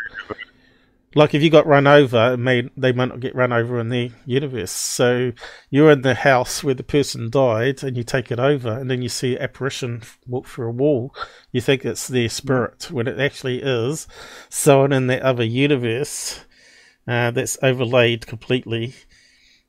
like 1.16 1.34
if 1.34 1.42
you 1.42 1.50
got 1.50 1.66
run 1.66 1.86
over, 1.86 2.34
it 2.34 2.36
may 2.36 2.70
they 2.76 2.92
might 2.92 3.08
not 3.08 3.20
get 3.20 3.34
run 3.34 3.52
over 3.52 3.80
in 3.80 3.88
their 3.88 4.10
universe. 4.24 4.70
So 4.70 5.32
you're 5.68 5.90
in 5.90 6.02
the 6.02 6.14
house 6.14 6.62
where 6.62 6.74
the 6.74 6.84
person 6.84 7.30
died, 7.30 7.82
and 7.82 7.96
you 7.96 8.04
take 8.04 8.30
it 8.30 8.38
over, 8.38 8.70
and 8.78 8.90
then 8.90 9.02
you 9.02 9.08
see 9.08 9.36
apparition 9.36 10.02
walk 10.26 10.46
through 10.46 10.68
a 10.68 10.72
wall. 10.72 11.14
You 11.50 11.60
think 11.60 11.84
it's 11.84 12.06
their 12.06 12.28
spirit, 12.28 12.90
when 12.90 13.08
it 13.08 13.18
actually 13.18 13.60
is 13.60 14.06
someone 14.48 14.92
in 14.92 15.08
that 15.08 15.22
other 15.22 15.44
universe 15.44 16.44
uh, 17.08 17.32
that's 17.32 17.58
overlaid 17.60 18.26
completely 18.26 18.94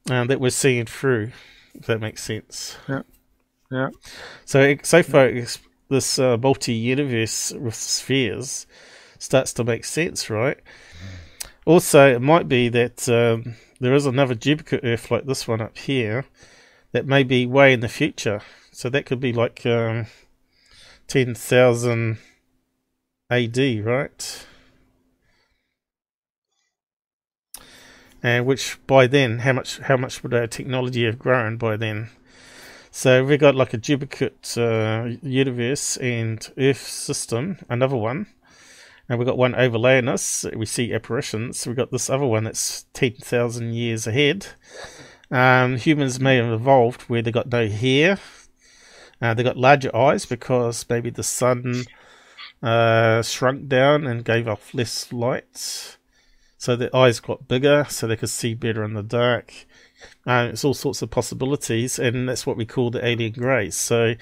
uh, 0.10 0.26
that 0.26 0.40
we're 0.40 0.50
seeing 0.50 0.86
through. 0.86 1.32
If 1.74 1.86
that 1.86 2.02
makes 2.02 2.24
sense. 2.24 2.78
Yeah. 2.88 3.02
Yeah. 3.72 3.90
So 4.46 4.76
so 4.84 5.04
far, 5.04 5.28
it's, 5.28 5.60
this 5.90 6.20
uh, 6.20 6.38
multi-universe 6.38 7.54
with 7.54 7.76
spheres 7.76 8.66
starts 9.20 9.54
to 9.54 9.64
make 9.64 9.86
sense, 9.86 10.30
right? 10.30 10.58
Also, 11.66 12.16
it 12.16 12.22
might 12.22 12.48
be 12.48 12.70
that 12.70 13.08
um, 13.08 13.56
there 13.80 13.94
is 13.94 14.06
another 14.06 14.36
duplicate 14.36 14.82
Earth 14.84 15.12
like 15.12 15.26
this 15.26 15.48
one 15.48 15.62
up 15.62 15.78
here 15.78 16.26
that 16.92 17.06
may 17.06 17.24
be 17.24 17.46
way 17.46 17.72
in 17.72 17.82
the 17.82 17.88
future. 17.88 18.42
So 18.72 18.90
that 18.90 19.06
could 19.06 19.20
be 19.20 19.34
like 19.34 19.66
um, 19.66 20.08
10,000 21.08 22.18
AD, 23.30 23.86
right? 23.86 24.46
And 28.24 28.46
which 28.46 28.78
by 28.88 29.08
then, 29.08 29.40
how 29.40 29.54
much 29.54 29.80
how 29.80 29.98
much 29.98 30.22
would 30.22 30.34
our 30.34 30.48
technology 30.48 31.06
have 31.06 31.18
grown 31.18 31.58
by 31.58 31.78
then? 31.78 32.10
So 32.92 33.24
we 33.24 33.38
got 33.38 33.56
like 33.56 33.74
a 33.74 33.78
duplicate 33.78 34.58
uh, 34.58 35.12
universe 35.24 35.98
and 35.98 36.46
Earth 36.58 36.86
system, 36.86 37.58
another 37.70 37.96
one, 37.96 38.28
and 39.08 39.18
we've 39.18 39.28
got 39.28 39.38
one 39.38 39.56
overlaying 39.56 40.10
us. 40.10 40.46
We 40.56 40.66
see 40.66 40.94
apparitions. 40.94 41.66
We've 41.66 41.76
got 41.76 41.92
this 41.92 42.10
other 42.10 42.26
one 42.26 42.44
that's 42.44 42.86
10,000 42.94 43.74
years 43.74 44.08
ahead. 44.08 44.48
Um, 45.32 45.78
humans 45.78 46.20
may 46.20 46.36
have 46.36 46.52
evolved 46.52 47.04
where 47.04 47.22
they 47.22 47.32
got 47.32 47.50
no 47.50 47.70
hair. 47.70 48.20
Uh, 49.22 49.34
they 49.34 49.44
got 49.44 49.56
larger 49.56 49.96
eyes 49.96 50.26
because 50.26 50.86
maybe 50.90 51.10
the 51.10 51.24
sun 51.24 51.86
uh, 52.62 53.22
shrunk 53.22 53.68
down 53.70 54.06
and 54.06 54.26
gave 54.26 54.48
off 54.48 54.74
less 54.74 55.14
light. 55.14 55.98
So 56.62 56.76
their 56.76 56.96
eyes 56.96 57.20
got 57.20 57.48
bigger 57.48 57.88
so 57.90 58.06
they 58.06 58.16
could 58.16 58.30
see 58.30 58.54
better 58.54 58.84
in 58.84 58.94
the 58.94 59.02
dark. 59.02 59.52
Uh, 60.28 60.50
it's 60.52 60.64
all 60.64 60.76
sorts 60.76 61.02
of 61.02 61.10
possibilities, 61.10 61.98
and 61.98 62.30
that's 62.30 62.46
what 62.46 62.56
we 62.56 62.68
call 62.68 62.92
the 62.92 63.04
alien 63.04 63.32
greys. 63.32 63.76
So, 63.76 64.14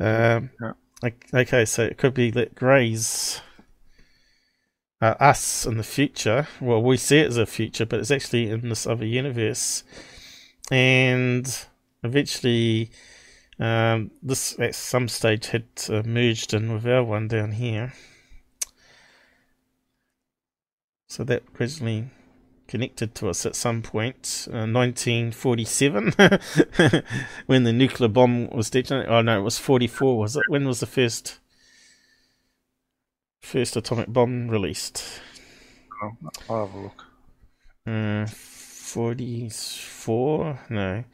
um, 0.00 0.50
okay, 1.32 1.64
so 1.64 1.84
it 1.84 1.96
could 1.96 2.14
be 2.14 2.32
that 2.32 2.56
greys 2.56 3.40
are 5.00 5.16
us 5.22 5.66
in 5.66 5.76
the 5.76 5.84
future. 5.84 6.48
Well, 6.60 6.82
we 6.82 6.96
see 6.96 7.20
it 7.20 7.28
as 7.28 7.36
a 7.36 7.46
future, 7.46 7.86
but 7.86 8.00
it's 8.00 8.10
actually 8.10 8.50
in 8.50 8.70
this 8.70 8.84
other 8.84 9.06
universe, 9.06 9.84
and 10.72 11.46
eventually, 12.02 12.90
um, 13.60 14.10
this 14.20 14.58
at 14.58 14.74
some 14.74 15.06
stage 15.06 15.46
had 15.46 15.68
uh, 15.88 16.02
merged 16.04 16.54
in 16.54 16.72
with 16.72 16.84
our 16.88 17.04
one 17.04 17.28
down 17.28 17.52
here. 17.52 17.92
So 21.08 21.24
that 21.24 21.42
originally 21.58 22.10
connected 22.68 23.14
to 23.16 23.30
us 23.30 23.46
at 23.46 23.56
some 23.56 23.82
point, 23.82 24.46
uh, 24.52 24.68
1947, 24.68 26.12
when 27.46 27.64
the 27.64 27.72
nuclear 27.72 28.08
bomb 28.08 28.50
was 28.50 28.68
detonated. 28.68 29.10
Oh 29.10 29.22
no, 29.22 29.40
it 29.40 29.42
was 29.42 29.58
44. 29.58 30.18
Was 30.18 30.36
it? 30.36 30.42
When 30.48 30.68
was 30.68 30.80
the 30.80 30.86
first 30.86 31.38
first 33.40 33.76
atomic 33.76 34.08
bomb 34.08 34.48
released? 34.48 35.22
I'll 36.48 36.66
have 36.66 36.74
a 36.74 36.78
look. 36.78 37.04
Uh, 37.86 38.26
44? 38.26 40.58
No. 40.68 41.04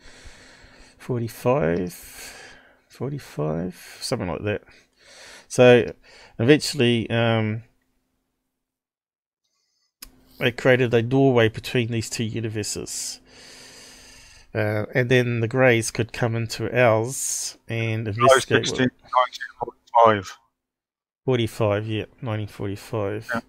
45? 0.98 2.42
45? 2.88 3.98
Something 4.00 4.28
like 4.28 4.42
that. 4.42 4.62
So 5.46 5.92
eventually, 6.38 7.08
um, 7.10 7.62
they 10.38 10.52
created 10.52 10.92
a 10.94 11.02
doorway 11.02 11.48
between 11.48 11.88
these 11.88 12.10
two 12.10 12.24
universes. 12.24 13.20
Uh, 14.54 14.86
and 14.94 15.10
then 15.10 15.40
the 15.40 15.48
Greys 15.48 15.90
could 15.90 16.12
come 16.12 16.36
into 16.36 16.72
ours 16.78 17.58
and 17.68 18.06
investigate. 18.06 18.66
16, 18.66 18.88
what- 18.88 19.10
1945. 20.00 20.38
45, 21.24 21.86
yeah, 21.88 22.04
1945. 22.20 23.30
Yeah. 23.34 23.40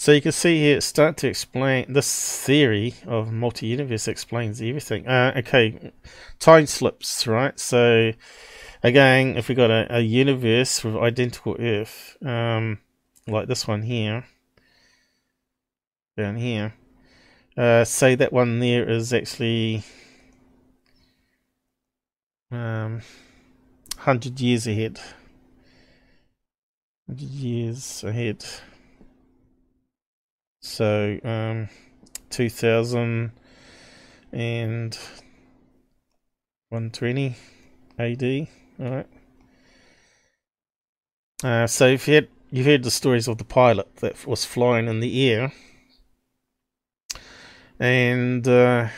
So 0.00 0.12
you 0.12 0.22
can 0.22 0.32
see 0.32 0.58
here 0.60 0.78
it's 0.78 0.86
start 0.86 1.18
to 1.18 1.28
explain 1.28 1.92
this 1.92 2.40
theory 2.42 2.94
of 3.06 3.30
multi-universe 3.30 4.08
explains 4.08 4.62
everything. 4.62 5.06
Uh, 5.06 5.34
okay, 5.36 5.92
time 6.38 6.66
slips, 6.66 7.26
right? 7.26 7.60
So 7.60 8.12
again, 8.82 9.36
if 9.36 9.50
we 9.50 9.54
got 9.54 9.70
a, 9.70 9.96
a 9.96 10.00
universe 10.00 10.82
with 10.82 10.96
identical 10.96 11.54
Earth, 11.60 12.16
um, 12.24 12.78
like 13.26 13.48
this 13.48 13.66
one 13.66 13.82
here, 13.82 14.24
down 16.16 16.36
here, 16.36 16.74
uh, 17.56 17.84
say 17.84 18.14
that 18.14 18.32
one 18.32 18.58
there 18.58 18.88
is 18.88 19.12
actually 19.12 19.82
um, 22.50 23.00
100 23.96 24.40
years 24.40 24.66
ahead. 24.66 25.00
100 27.06 27.22
years 27.28 28.04
ahead. 28.04 28.44
So, 30.60 31.18
um, 31.24 31.68
2000 32.30 33.32
and 34.32 34.98
120 36.68 37.36
AD, 37.98 38.48
alright. 38.80 39.06
Uh, 41.42 41.66
so 41.66 41.86
if 41.86 42.06
you 42.06 42.14
had, 42.14 42.28
you've 42.50 42.66
heard 42.66 42.82
the 42.82 42.90
stories 42.90 43.28
of 43.28 43.38
the 43.38 43.44
pilot 43.44 43.96
that 43.96 44.26
was 44.26 44.44
flying 44.44 44.88
in 44.88 45.00
the 45.00 45.30
air, 45.30 45.52
and 47.78 48.46
uh, 48.46 48.88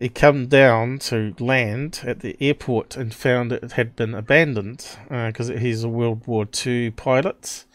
he 0.00 0.08
come 0.08 0.46
down 0.46 0.98
to 0.98 1.34
land 1.38 2.00
at 2.04 2.20
the 2.20 2.34
airport 2.40 2.96
and 2.96 3.14
found 3.14 3.52
it 3.52 3.72
had 3.72 3.94
been 3.94 4.14
abandoned 4.14 4.96
because 5.10 5.48
he's 5.48 5.84
a 5.84 5.90
World 5.90 6.26
War 6.26 6.48
II 6.66 6.90
pilot. 6.92 7.66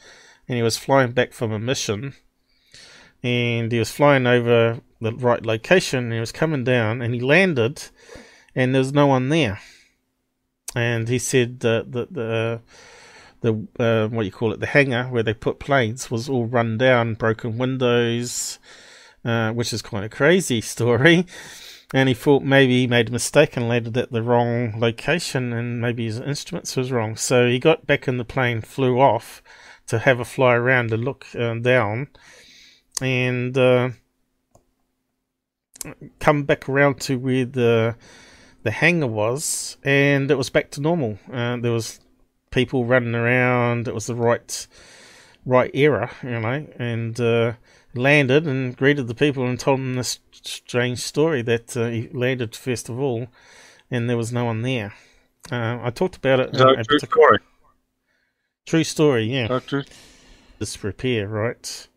And 0.47 0.57
he 0.57 0.63
was 0.63 0.77
flying 0.77 1.11
back 1.11 1.33
from 1.33 1.51
a 1.51 1.59
mission. 1.59 2.15
And 3.21 3.71
he 3.71 3.77
was 3.77 3.91
flying 3.91 4.25
over 4.25 4.81
the 4.99 5.13
right 5.13 5.45
location 5.45 6.05
and 6.05 6.13
he 6.13 6.19
was 6.19 6.31
coming 6.31 6.63
down 6.63 7.01
and 7.01 7.13
he 7.13 7.19
landed 7.19 7.83
and 8.55 8.73
there's 8.73 8.93
no 8.93 9.05
one 9.05 9.29
there. 9.29 9.59
And 10.75 11.07
he 11.07 11.19
said 11.19 11.59
that 11.59 11.91
the 11.91 12.07
the 12.09 12.61
the 13.45 13.67
uh, 13.79 14.07
what 14.07 14.25
you 14.25 14.31
call 14.31 14.51
it 14.51 14.59
the 14.59 14.65
hangar 14.65 15.05
where 15.05 15.23
they 15.23 15.33
put 15.33 15.59
planes 15.59 16.09
was 16.11 16.27
all 16.27 16.45
run 16.45 16.77
down 16.77 17.13
broken 17.13 17.57
windows 17.57 18.59
uh, 19.25 19.51
which 19.51 19.73
is 19.73 19.81
quite 19.81 20.03
a 20.03 20.09
crazy 20.09 20.61
story. 20.75 21.25
And 21.93 22.09
he 22.09 22.15
thought 22.15 22.43
maybe 22.43 22.81
he 22.81 22.87
made 22.87 23.09
a 23.09 23.11
mistake 23.11 23.55
and 23.55 23.69
landed 23.69 23.97
at 23.97 24.11
the 24.11 24.21
wrong 24.21 24.79
location 24.79 25.53
and 25.53 25.79
maybe 25.79 26.05
his 26.05 26.19
instruments 26.19 26.75
was 26.75 26.91
wrong. 26.91 27.15
So 27.15 27.47
he 27.47 27.59
got 27.59 27.87
back 27.87 28.07
in 28.07 28.17
the 28.17 28.25
plane 28.25 28.61
flew 28.61 28.99
off 28.99 29.41
to 29.87 29.99
have 29.99 30.19
a 30.19 30.25
fly 30.25 30.55
around 30.55 30.91
and 30.91 31.03
look 31.03 31.27
uh, 31.35 31.53
down. 31.55 32.07
And 33.01 33.57
uh, 33.57 33.89
come 36.19 36.43
back 36.43 36.67
around 36.67 36.99
to 37.01 37.17
where 37.17 37.45
the 37.45 37.95
the 38.63 38.71
hangar 38.71 39.05
was 39.05 39.77
and 39.83 40.31
it 40.31 40.37
was 40.37 40.49
back 40.49 40.71
to 40.71 40.81
normal. 40.81 41.19
Uh, 41.31 41.57
there 41.57 41.71
was 41.71 41.99
people 42.55 42.85
running 42.85 43.13
around 43.13 43.87
it 43.87 43.93
was 43.93 44.07
the 44.07 44.15
right 44.15 44.67
right 45.45 45.69
era 45.75 46.09
you 46.23 46.39
know 46.39 46.65
and 46.79 47.19
uh, 47.19 47.53
landed 47.93 48.47
and 48.47 48.75
greeted 48.75 49.07
the 49.07 49.13
people 49.13 49.45
and 49.45 49.59
told 49.59 49.79
them 49.79 49.93
this 49.93 50.19
strange 50.31 50.99
story 50.99 51.41
that 51.43 51.77
uh, 51.77 51.87
he 51.89 52.09
landed 52.09 52.55
first 52.55 52.89
of 52.89 52.99
all 52.99 53.27
and 53.91 54.09
there 54.09 54.17
was 54.17 54.31
no 54.33 54.45
one 54.45 54.63
there 54.63 54.93
uh, 55.51 55.77
I 55.83 55.91
talked 55.91 56.15
about 56.15 56.39
it. 56.39 56.53
that 56.53 56.69
in 56.69 56.79
a 56.79 56.81
a 56.81 56.83
true 56.83 56.99
story? 56.99 57.39
true 58.65 58.83
story 58.83 59.25
yeah 59.25 59.43
Is 59.43 59.49
that 59.49 59.89
this 60.59 60.83
repair, 60.83 61.27
right? 61.27 61.87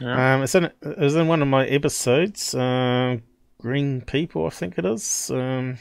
Yeah. 0.00 0.34
Um, 0.34 0.42
it's 0.42 0.54
in 0.54 0.64
it 0.64 0.98
was 0.98 1.16
in 1.16 1.26
one 1.26 1.42
of 1.42 1.48
my 1.48 1.66
episodes, 1.66 2.54
um, 2.54 3.22
Green 3.60 4.02
People, 4.02 4.46
I 4.46 4.50
think 4.50 4.78
it 4.78 4.84
is. 4.84 5.30
Um, 5.30 5.78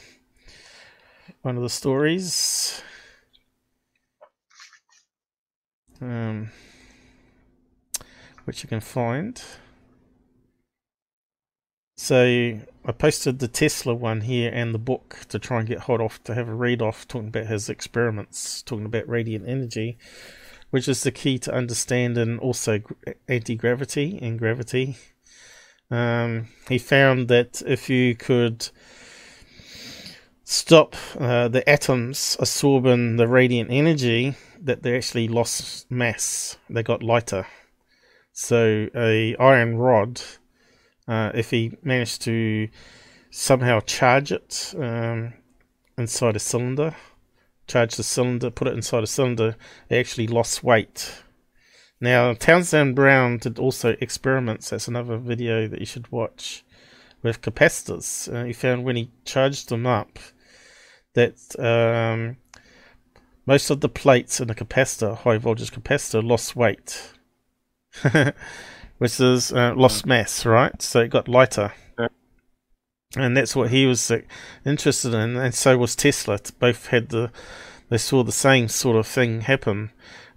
one 1.41 1.55
of 1.55 1.63
the 1.63 1.69
stories. 1.69 2.81
Um, 6.01 6.51
which 8.45 8.63
you 8.63 8.69
can 8.69 8.81
find. 8.81 9.41
So 11.97 12.59
I 12.85 12.91
posted 12.91 13.39
the 13.39 13.47
Tesla 13.47 13.93
one 13.95 14.21
here 14.21 14.51
and 14.53 14.73
the 14.73 14.79
book 14.79 15.21
to 15.29 15.39
try 15.39 15.59
and 15.59 15.67
get 15.67 15.79
hot 15.79 15.99
off 15.99 16.23
to 16.25 16.35
have 16.35 16.47
a 16.47 16.53
read 16.53 16.81
off 16.81 17.07
talking 17.07 17.29
about 17.29 17.47
his 17.47 17.69
experiments, 17.69 18.61
talking 18.61 18.85
about 18.85 19.09
radiant 19.09 19.47
energy 19.47 19.97
which 20.69 20.87
is 20.87 21.03
the 21.03 21.11
key 21.11 21.39
to 21.39 21.53
understanding 21.53 22.39
also 22.39 22.81
anti 23.27 23.55
gravity 23.55 24.19
and 24.21 24.37
gravity. 24.39 24.97
Um, 25.89 26.47
he 26.67 26.77
found 26.77 27.29
that 27.29 27.61
if 27.65 27.89
you 27.89 28.15
could 28.15 28.69
stop 30.43 30.95
uh, 31.17 31.47
the 31.47 31.67
atoms 31.69 32.35
absorbing 32.39 33.15
the 33.15 33.27
radiant 33.27 33.71
energy, 33.71 34.35
that 34.67 34.83
they 34.83 34.95
actually 34.95 35.27
lost 35.27 35.89
mass. 35.89 36.57
They 36.69 36.83
got 36.83 37.01
lighter. 37.01 37.47
So 38.33 38.87
a 38.95 39.35
iron 39.37 39.77
rod, 39.77 40.21
uh, 41.07 41.31
if 41.33 41.49
he 41.49 41.77
managed 41.81 42.21
to 42.23 42.69
somehow 43.31 43.79
charge 43.79 44.31
it 44.31 44.75
um, 44.77 45.33
inside 45.97 46.35
a 46.35 46.39
cylinder, 46.39 46.95
charge 47.65 47.95
the 47.95 48.03
cylinder, 48.03 48.51
put 48.51 48.67
it 48.67 48.75
inside 48.75 49.03
a 49.03 49.07
cylinder, 49.07 49.55
it 49.89 49.97
actually 49.97 50.27
lost 50.27 50.63
weight. 50.63 51.23
Now, 51.99 52.33
Townsend 52.33 52.95
Brown 52.95 53.37
did 53.37 53.57
also 53.57 53.95
experiments. 53.99 54.69
That's 54.69 54.87
another 54.87 55.17
video 55.17 55.67
that 55.67 55.79
you 55.79 55.85
should 55.85 56.11
watch 56.11 56.63
with 57.23 57.41
capacitors. 57.41 58.31
Uh, 58.31 58.45
he 58.45 58.53
found 58.53 58.83
when 58.83 58.97
he 58.97 59.11
charged 59.25 59.69
them 59.69 59.87
up 59.87 60.19
that 61.15 61.37
um, 61.59 62.37
most 63.47 63.69
of 63.69 63.79
the 63.79 63.89
plates 63.89 64.39
in 64.39 64.49
a 64.49 64.53
capacitor, 64.53 65.17
high 65.17 65.37
voltage 65.37 65.71
capacitor, 65.71 66.21
lost 66.23 66.55
weight, 66.55 67.13
which 68.97 69.19
is 69.19 69.53
uh, 69.53 69.73
lost 69.75 70.05
mass, 70.05 70.45
right? 70.45 70.79
So 70.81 70.99
it 70.99 71.09
got 71.09 71.27
lighter. 71.27 71.73
And 73.15 73.37
that's 73.37 73.55
what 73.55 73.71
he 73.71 73.85
was 73.85 74.11
uh, 74.11 74.19
interested 74.65 75.13
in, 75.13 75.37
and 75.37 75.55
so 75.55 75.77
was 75.77 75.95
Tesla. 75.95 76.39
Both 76.59 76.87
had 76.87 77.07
the 77.09 77.31
they 77.89 77.97
saw 77.97 78.21
the 78.21 78.33
same 78.33 78.67
sort 78.67 78.97
of 78.97 79.07
thing 79.07 79.41
happen, 79.41 79.91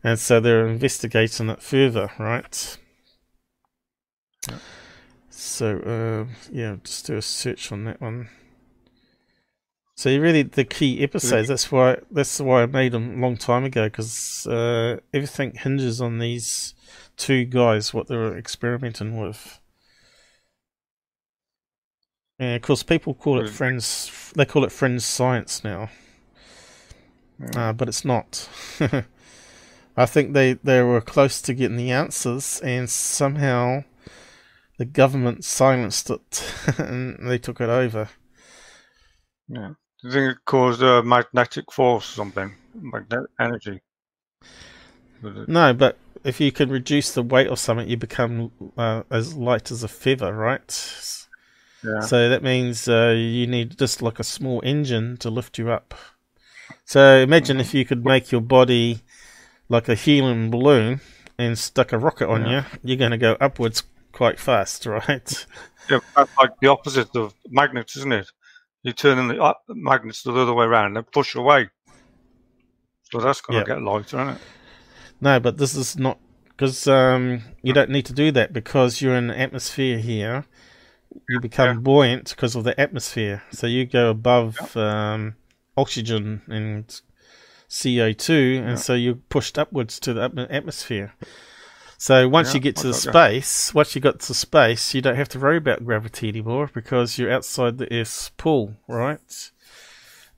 and 0.05 0.19
so 0.21 0.39
they're 0.39 0.69
investigating 0.69 1.51
it 1.51 1.61
further, 1.61 2.13
right? 2.17 2.79
So, 5.31 5.79
uh, 5.81 6.33
yeah, 6.53 6.77
just 6.85 7.07
do 7.07 7.17
a 7.17 7.23
search 7.23 7.73
on 7.73 7.85
that 7.85 8.01
one. 8.01 8.29
So 10.01 10.19
really, 10.19 10.45
the 10.45 10.65
key 10.65 11.03
episodes. 11.03 11.49
That's 11.49 11.71
why. 11.71 11.99
That's 12.11 12.41
why 12.41 12.63
I 12.63 12.67
made 12.67 12.93
them 12.93 13.19
a 13.19 13.21
long 13.21 13.37
time 13.37 13.65
ago 13.65 13.85
because 13.85 14.47
uh, 14.47 14.97
everything 15.13 15.53
hinges 15.55 16.01
on 16.01 16.19
these 16.19 16.75
two 17.19 17.45
guys, 17.45 17.93
what 17.93 18.09
they 18.09 18.17
were 18.17 18.35
experimenting 18.35 19.21
with. 19.21 19.61
And 22.39 22.57
of 22.57 22.63
course, 22.63 22.83
people 22.83 23.13
call 23.13 23.43
it 23.43 23.51
fringe. 23.51 24.33
They 24.35 24.47
call 24.47 24.65
it 24.65 24.73
fringe 24.73 25.03
science 25.03 25.63
now, 25.63 25.91
uh, 27.55 27.75
but 27.75 27.87
it's 27.87 28.03
not. 28.03 28.49
I 29.99 30.07
think 30.07 30.33
they 30.33 30.55
they 30.55 30.81
were 30.81 31.03
close 31.03 31.43
to 31.43 31.53
getting 31.53 31.77
the 31.77 31.91
answers, 31.91 32.59
and 32.65 32.89
somehow 32.89 33.85
the 34.79 34.87
government 34.87 35.45
silenced 35.45 36.09
it, 36.09 36.55
and 36.79 37.19
they 37.29 37.37
took 37.37 37.61
it 37.61 37.69
over. 37.69 38.09
Yeah. 39.47 39.73
Do 40.03 40.09
you 40.09 40.13
think 40.13 40.33
it 40.33 40.45
caused 40.45 40.83
a 40.83 41.03
magnetic 41.03 41.71
force 41.73 42.13
or 42.13 42.15
something? 42.15 42.55
Magnetic 42.75 43.31
energy? 43.39 43.81
No, 45.23 45.75
but 45.75 45.99
if 46.25 46.41
you 46.41 46.53
can 46.53 46.71
reduce 46.71 47.13
the 47.13 47.23
weight 47.23 47.49
of 47.49 47.59
something, 47.59 47.89
you 47.89 47.97
become 47.97 48.51
uh, 48.77 49.03
as 49.11 49.35
light 49.35 49.71
as 49.71 49.83
a 49.83 49.89
feather, 49.89 50.33
right? 50.35 51.17
Yeah. 51.85 52.01
So 52.01 52.29
that 52.29 52.43
means 52.43 52.89
uh, 52.89 53.15
you 53.17 53.47
need 53.47 53.79
just 53.79 54.03
like 54.03 54.19
a 54.19 54.25
small 54.25 54.61
engine 54.65 55.17
to 55.19 55.31
lift 55.31 55.59
you 55.59 55.71
up. 55.71 55.95
So 56.85 57.19
imagine 57.19 57.61
if 57.61 57.75
you 57.75 57.85
could 57.85 58.05
make 58.05 58.33
your 58.33 58.41
body 58.41 59.01
like 59.69 59.89
a 59.89 59.95
helium 59.95 60.51
balloon 60.51 61.01
and 61.39 61.59
stuck 61.59 61.93
a 61.93 61.99
rocket 61.99 62.29
on 62.29 62.47
Yeah. 62.47 62.65
you, 62.73 62.79
you're 62.83 62.97
going 62.97 63.13
to 63.13 63.19
go 63.19 63.37
upwards 63.41 63.83
quite 64.13 64.39
fast, 64.39 64.87
right? 64.87 65.47
Yeah, 65.89 66.01
that's 66.17 66.31
like 66.39 66.51
the 66.61 66.69
opposite 66.69 67.15
of 67.17 67.35
magnets, 67.49 67.97
isn't 67.97 68.13
it? 68.13 68.31
You 68.83 68.93
turn 68.93 69.19
in 69.19 69.29
the 69.29 69.43
uh, 69.43 69.55
magnets 69.69 70.23
the 70.23 70.33
other 70.33 70.55
way 70.55 70.65
around 70.65 70.97
and 70.97 71.11
push 71.13 71.35
away. 71.35 71.69
So 73.13 73.19
that's 73.21 73.41
going 73.41 73.59
Yeah. 73.59 73.65
to 73.65 73.69
get 73.75 73.83
lighter, 73.83 74.17
isn't 74.21 74.29
it? 74.37 74.41
No, 75.21 75.39
but 75.41 75.59
this 75.59 75.75
is 75.75 75.99
not 75.99 76.19
because 76.49 76.87
um, 76.87 77.43
you 77.63 77.73
don't 77.73 77.91
need 77.91 78.07
to 78.07 78.13
do 78.13 78.31
that 78.33 78.53
because 78.53 79.03
you're 79.03 79.17
in 79.17 79.27
the 79.29 79.39
atmosphere 79.39 79.99
here. 79.99 80.45
You 81.29 81.41
become 81.41 81.77
Yeah. 81.77 81.81
buoyant 81.81 82.31
because 82.31 82.55
of 82.57 82.65
the 82.65 82.79
atmosphere, 82.81 83.43
so 83.51 83.67
you 83.67 83.85
go 83.85 84.11
above 84.11 84.77
um, 84.77 85.35
oxygen 85.77 86.43
and 86.49 87.01
CO 87.69 88.13
two, 88.13 88.59
and 88.61 88.71
Yeah. 88.71 88.75
so 88.77 88.95
you're 88.95 89.15
pushed 89.17 89.59
upwards 89.59 89.99
to 90.01 90.15
the 90.15 90.29
atm- 90.31 90.47
atmosphere. 90.51 91.13
So 92.01 92.27
once 92.31 92.49
Yeah, 92.49 92.55
you 92.55 92.61
get 92.61 92.77
to 92.77 92.87
the 92.87 92.95
space, 92.95 93.75
once 93.75 93.95
you 93.95 94.01
got 94.01 94.21
to 94.21 94.33
space, 94.33 94.95
you 94.95 95.03
don't 95.03 95.17
have 95.17 95.29
to 95.29 95.39
worry 95.39 95.59
about 95.59 95.85
gravity 95.85 96.31
anymore 96.31 96.71
because 96.73 97.19
you're 97.19 97.31
outside 97.31 97.77
the 97.77 97.93
Earth's 97.93 98.31
pull, 98.39 98.75
right? 98.89 99.51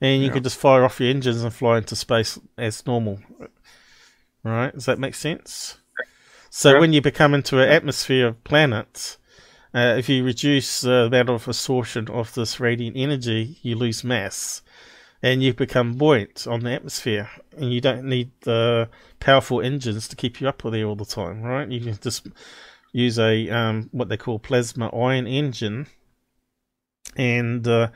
And 0.01 0.21
you 0.21 0.27
Yeah. 0.27 0.33
can 0.33 0.43
just 0.43 0.59
fire 0.59 0.83
off 0.83 0.99
your 0.99 1.09
engines 1.09 1.41
and 1.41 1.53
fly 1.53 1.77
into 1.77 1.95
space 1.95 2.37
as 2.57 2.85
normal. 2.85 3.19
Right? 4.43 4.73
Does 4.73 4.87
that 4.87 4.99
make 4.99 5.15
sense? 5.15 5.77
So 6.49 6.73
Yeah. 6.73 6.79
when 6.79 6.91
you 6.91 7.01
become 7.01 7.33
into 7.33 7.61
an 7.61 7.69
atmosphere 7.69 8.27
of 8.27 8.43
planets, 8.43 9.17
uh, 9.73 9.95
if 9.97 10.09
you 10.09 10.25
reduce 10.25 10.83
uh, 10.83 11.07
the 11.07 11.21
amount 11.21 11.29
of 11.29 11.47
absorption 11.47 12.09
of 12.09 12.33
this 12.33 12.59
radiant 12.59 12.97
energy, 12.97 13.57
you 13.61 13.77
lose 13.77 14.03
mass, 14.03 14.61
and 15.23 15.41
you 15.41 15.53
become 15.53 15.93
buoyant 15.93 16.45
on 16.45 16.59
the 16.59 16.73
atmosphere, 16.73 17.29
and 17.57 17.73
you 17.73 17.79
don't 17.79 18.03
need 18.03 18.29
the 18.41 18.89
powerful 19.21 19.61
engines 19.61 20.09
to 20.09 20.17
keep 20.17 20.41
you 20.41 20.49
up 20.49 20.61
there 20.61 20.85
all 20.85 20.97
the 20.97 21.05
time. 21.05 21.41
Right? 21.41 21.69
You 21.69 21.79
can 21.79 21.97
just 21.99 22.27
use 22.91 23.17
a 23.17 23.49
um, 23.49 23.89
what 23.93 24.09
they 24.09 24.17
call 24.17 24.37
plasma 24.37 24.93
ion 24.93 25.25
engine, 25.25 25.87
and 27.15 27.65
uh, 27.65 27.87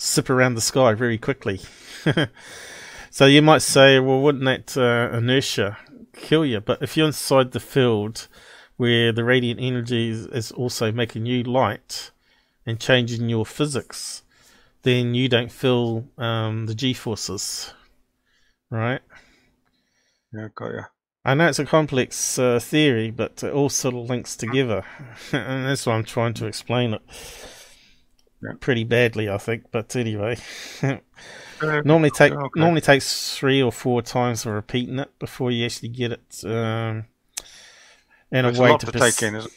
zip 0.00 0.30
around 0.30 0.54
the 0.54 0.60
sky 0.60 0.94
very 0.94 1.18
quickly. 1.18 1.60
so 3.10 3.26
you 3.26 3.42
might 3.42 3.62
say, 3.62 3.98
well, 3.98 4.20
wouldn't 4.20 4.44
that 4.44 4.76
uh, 4.76 5.16
inertia 5.16 5.78
kill 6.12 6.46
you? 6.46 6.60
But 6.60 6.82
if 6.82 6.96
you're 6.96 7.08
inside 7.08 7.50
the 7.50 7.60
field 7.60 8.28
where 8.76 9.10
the 9.10 9.24
radiant 9.24 9.58
energy 9.60 10.10
is, 10.10 10.26
is 10.26 10.52
also 10.52 10.92
making 10.92 11.26
you 11.26 11.42
light 11.42 12.12
and 12.64 12.78
changing 12.78 13.28
your 13.28 13.44
physics, 13.44 14.22
then 14.86 15.14
you 15.16 15.28
don't 15.28 15.50
feel 15.50 16.06
um, 16.16 16.66
the 16.66 16.74
g 16.74 16.94
forces, 16.94 17.74
right? 18.70 19.00
Yeah, 20.32 20.48
got 20.54 20.70
you. 20.70 20.84
I 21.24 21.34
know 21.34 21.48
it's 21.48 21.58
a 21.58 21.66
complex 21.66 22.38
uh, 22.38 22.60
theory, 22.60 23.10
but 23.10 23.42
it 23.42 23.52
all 23.52 23.68
sort 23.68 23.96
of 23.96 24.08
links 24.08 24.36
together, 24.36 24.84
and 25.32 25.66
that's 25.66 25.84
why 25.84 25.94
I'm 25.94 26.04
trying 26.04 26.34
to 26.34 26.46
explain 26.46 26.94
it. 26.94 27.02
Yeah. 28.42 28.52
Pretty 28.60 28.84
badly, 28.84 29.28
I 29.28 29.38
think, 29.38 29.64
but 29.70 29.94
anyway. 29.96 30.36
Uh, 31.62 31.80
normally 31.84 32.10
take 32.10 32.32
Okay. 32.32 32.60
normally 32.60 32.82
takes 32.82 33.34
three 33.36 33.62
or 33.62 33.72
four 33.72 34.02
times 34.02 34.44
of 34.44 34.52
repeating 34.52 34.98
it 34.98 35.18
before 35.18 35.50
you 35.50 35.64
actually 35.64 35.88
get 35.88 36.12
it 36.12 36.44
um, 36.44 37.06
in 38.30 38.44
a 38.44 38.52
way 38.60 38.76
to 38.76 38.86
to 38.86 38.92
perc- 38.92 39.16
take 39.16 39.22
in, 39.22 39.34
is 39.36 39.46
it? 39.46 39.52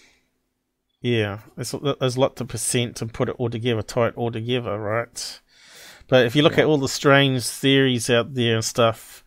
Yeah, 1.02 1.40
there's, 1.56 1.74
a- 1.74 1.96
there's 2.00 2.16
a 2.16 2.20
lot 2.20 2.36
to 2.38 2.46
percent 2.46 3.02
and 3.02 3.14
put 3.14 3.30
it 3.30 3.36
all 3.38 3.50
together, 3.50 3.82
tie 3.82 4.08
it 4.08 4.18
all 4.18 4.32
together, 4.32 4.78
right? 4.80 5.40
But 6.08 6.26
if 6.26 6.36
you 6.36 6.42
look 6.42 6.54
Yeah. 6.58 6.62
at 6.64 6.66
all 6.66 6.78
the 6.78 6.88
strange 6.90 7.46
theories 7.46 8.10
out 8.10 8.34
there 8.34 8.56
and 8.56 8.66
stuff, 8.66 9.24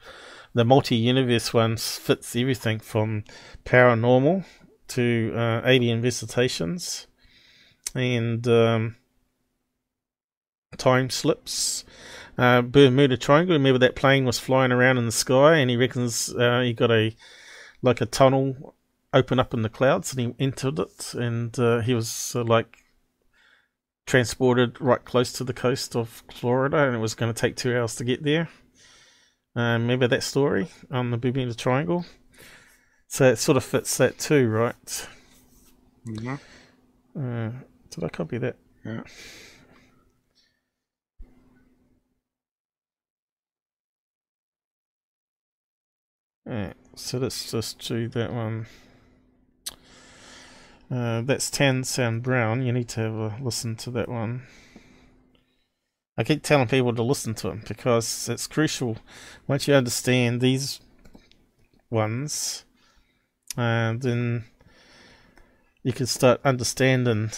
the 0.54 0.64
multi-universe 0.64 1.54
ones 1.54 1.96
fits 1.96 2.34
everything 2.36 2.78
from 2.80 3.24
paranormal 3.64 4.44
to 4.88 5.32
uh, 5.34 5.62
alien 5.64 6.02
visitations 6.02 7.06
and 7.94 8.46
um, 8.48 8.96
time 10.76 11.08
slips. 11.10 11.84
Uh, 12.36 12.62
Bermuda 12.62 13.16
Triangle. 13.16 13.54
Remember 13.54 13.78
that 13.78 13.94
plane 13.96 14.24
was 14.24 14.38
flying 14.38 14.72
around 14.72 14.98
in 14.98 15.06
the 15.06 15.12
sky, 15.12 15.56
and 15.58 15.70
he 15.70 15.76
reckons 15.76 16.34
uh, 16.34 16.60
he 16.60 16.72
got 16.72 16.90
a 16.90 17.14
like 17.82 18.00
a 18.00 18.06
tunnel 18.06 18.74
open 19.14 19.38
up 19.38 19.54
in 19.54 19.62
the 19.62 19.68
clouds, 19.68 20.12
and 20.12 20.20
he 20.20 20.44
entered 20.44 20.78
it, 20.78 21.14
and 21.14 21.58
uh, 21.58 21.80
he 21.80 21.94
was 21.94 22.34
uh, 22.34 22.44
like 22.44 22.78
transported 24.06 24.80
right 24.80 25.04
close 25.04 25.32
to 25.32 25.44
the 25.44 25.52
coast 25.52 25.94
of 25.96 26.22
Florida, 26.32 26.78
and 26.86 26.96
it 26.96 27.00
was 27.00 27.14
going 27.14 27.32
to 27.32 27.40
take 27.40 27.56
two 27.56 27.76
hours 27.76 27.94
to 27.96 28.04
get 28.04 28.22
there. 28.22 28.48
Uh, 29.54 29.76
remember 29.78 30.08
that 30.08 30.22
story 30.22 30.68
on 30.90 31.10
the 31.10 31.18
Bermuda 31.18 31.54
Triangle? 31.54 32.06
So 33.06 33.26
it 33.30 33.36
sort 33.36 33.56
of 33.58 33.64
fits 33.64 33.96
that 33.98 34.18
too, 34.18 34.48
right? 34.48 35.08
hmm 36.04 36.34
Uh, 37.16 37.50
did 37.90 38.04
I 38.04 38.08
copy 38.08 38.38
that? 38.38 38.56
Yeah. 38.84 39.02
Alright, 46.48 46.76
so 46.96 47.18
let's 47.18 47.50
just 47.50 47.86
do 47.86 48.08
that 48.08 48.32
one. 48.32 48.66
Uh, 50.92 51.22
that's 51.22 51.50
Townsend 51.50 52.22
Brown. 52.22 52.66
You 52.66 52.72
need 52.72 52.88
to 52.90 53.06
a 53.06 53.36
listen 53.40 53.76
to 53.76 53.90
that 53.92 54.10
one. 54.10 54.42
I 56.18 56.24
keep 56.24 56.42
telling 56.42 56.68
people 56.68 56.94
to 56.94 57.02
listen 57.02 57.32
to 57.36 57.48
them 57.48 57.62
because 57.66 58.28
it's 58.28 58.46
crucial. 58.46 58.98
Once 59.46 59.66
you 59.66 59.72
understand 59.72 60.42
these 60.42 60.80
ones, 61.88 62.66
uh, 63.56 63.94
then 63.96 64.44
you 65.82 65.94
can 65.94 66.04
start 66.04 66.42
understanding 66.44 67.30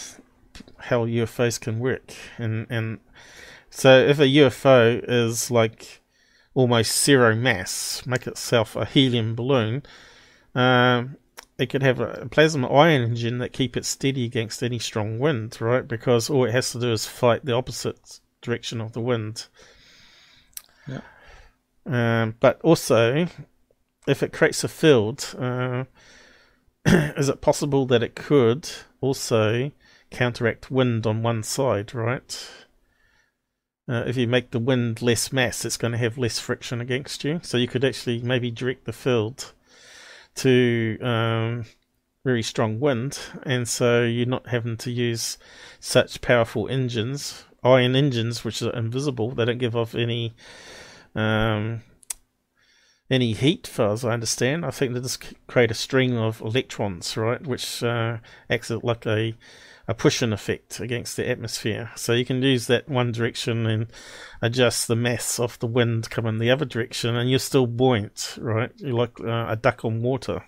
how 0.77 1.05
UFOs 1.05 1.57
can 1.57 1.79
work. 1.79 2.13
And, 2.37 2.67
and 2.69 2.99
so 3.69 3.97
if 3.99 4.19
a 4.19 4.23
UFO 4.23 5.01
is 5.07 5.49
like 5.49 6.01
almost 6.53 7.01
zero 7.01 7.33
mass, 7.33 8.05
make 8.05 8.27
itself 8.27 8.75
a 8.75 8.83
helium 8.83 9.33
balloon, 9.33 9.83
um, 10.53 11.15
it 11.57 11.67
could 11.67 11.83
have 11.83 11.99
a 11.99 12.27
plasma 12.29 12.67
ion 12.71 13.01
engine 13.01 13.37
that 13.37 13.53
keep 13.53 13.77
it 13.77 13.85
steady 13.85 14.25
against 14.25 14.61
any 14.61 14.79
strong 14.79 15.19
wind, 15.19 15.59
right? 15.61 15.87
Because 15.87 16.29
all 16.29 16.45
it 16.45 16.51
has 16.51 16.71
to 16.71 16.79
do 16.79 16.91
is 16.91 17.05
fight 17.05 17.45
the 17.45 17.53
opposite 17.53 18.19
direction 18.41 18.81
of 18.81 18.93
the 18.93 19.01
wind. 19.01 19.47
Yeah. 20.87 21.01
Um, 21.85 22.35
but 22.39 22.59
also, 22.61 23.27
if 24.07 24.21
it 24.21 24.33
creates 24.33 24.63
a 24.63 24.67
field, 24.67 25.33
uh, 25.39 25.85
is 26.85 27.29
it 27.29 27.41
possible 27.41 27.85
that 27.85 28.03
it 28.03 28.15
could 28.15 28.69
also 28.99 29.71
counteract 30.11 30.69
wind 30.69 31.07
on 31.07 31.23
one 31.23 31.43
side, 31.43 31.93
right? 31.93 32.49
Uh, 33.87 34.03
if 34.07 34.17
you 34.17 34.27
make 34.27 34.51
the 34.51 34.59
wind 34.59 35.01
less 35.01 35.31
mass, 35.31 35.63
it's 35.63 35.77
going 35.77 35.91
to 35.91 35.97
have 35.97 36.17
less 36.17 36.39
friction 36.39 36.81
against 36.81 37.23
you. 37.23 37.39
So 37.43 37.57
you 37.57 37.67
could 37.67 37.85
actually 37.85 38.19
maybe 38.21 38.51
direct 38.51 38.85
the 38.85 38.93
field 38.93 39.53
to 40.35 40.97
um, 41.01 41.65
very 42.23 42.41
strong 42.41 42.79
wind, 42.79 43.19
and 43.43 43.67
so 43.67 44.03
you're 44.03 44.25
not 44.25 44.47
having 44.47 44.77
to 44.77 44.91
use 44.91 45.37
such 45.79 46.21
powerful 46.21 46.67
engines, 46.67 47.45
ion 47.63 47.95
engines, 47.95 48.43
which 48.43 48.61
are 48.61 48.75
invisible. 48.75 49.31
They 49.31 49.45
don't 49.45 49.57
give 49.57 49.75
off 49.75 49.95
any 49.95 50.33
um, 51.13 51.81
any 53.09 53.33
heat, 53.33 53.67
far 53.67 53.93
as 53.93 54.03
I 54.03 54.11
understand. 54.13 54.65
I 54.65 54.71
think 54.71 54.93
they 54.93 55.01
just 55.01 55.33
create 55.47 55.71
a 55.71 55.75
stream 55.75 56.17
of 56.17 56.41
electrons, 56.41 57.15
right, 57.15 57.45
which 57.45 57.83
uh, 57.83 58.17
acts 58.49 58.69
like 58.69 59.05
a 59.05 59.35
a 59.87 59.93
pushing 59.93 60.33
effect 60.33 60.79
against 60.79 61.15
the 61.15 61.29
atmosphere. 61.29 61.91
So 61.95 62.13
you 62.13 62.25
can 62.25 62.41
use 62.41 62.67
that 62.67 62.89
one 62.89 63.11
direction 63.11 63.65
and 63.65 63.87
adjust 64.41 64.87
the 64.87 64.95
mass 64.95 65.39
of 65.39 65.59
the 65.59 65.67
wind 65.67 66.09
coming 66.09 66.39
the 66.39 66.51
other 66.51 66.65
direction, 66.65 67.15
and 67.15 67.29
you're 67.29 67.39
still 67.39 67.67
buoyant, 67.67 68.37
right? 68.39 68.71
You're 68.77 68.93
like 68.93 69.19
uh, 69.19 69.47
a 69.49 69.55
duck 69.55 69.85
on 69.85 70.01
water. 70.01 70.43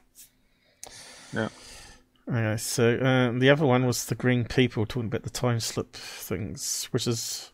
Yeah. 1.33 1.49
Okay, 2.29 2.57
so 2.57 2.95
uh, 2.97 3.37
the 3.39 3.49
other 3.49 3.65
one 3.65 3.85
was 3.85 4.05
the 4.05 4.15
green 4.15 4.43
people 4.43 4.85
talking 4.85 5.07
about 5.07 5.23
the 5.23 5.29
time 5.29 5.59
slip 5.59 5.93
things, 5.93 6.89
which 6.91 7.07
is 7.07 7.53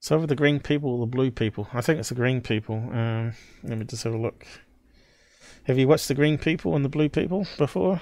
so 0.00 0.16
over 0.16 0.26
the 0.26 0.36
green 0.36 0.60
people 0.60 0.92
or 0.94 1.00
the 1.00 1.06
blue 1.06 1.30
people. 1.30 1.68
I 1.74 1.80
think 1.80 1.98
it's 1.98 2.08
the 2.10 2.14
green 2.14 2.40
people. 2.40 2.76
Um, 2.76 3.32
let 3.64 3.78
me 3.78 3.84
just 3.84 4.04
have 4.04 4.14
a 4.14 4.18
look. 4.18 4.46
Have 5.64 5.78
you 5.78 5.88
watched 5.88 6.08
the 6.08 6.14
green 6.14 6.38
people 6.38 6.76
and 6.76 6.84
the 6.84 6.88
blue 6.88 7.08
people 7.08 7.46
before? 7.58 8.00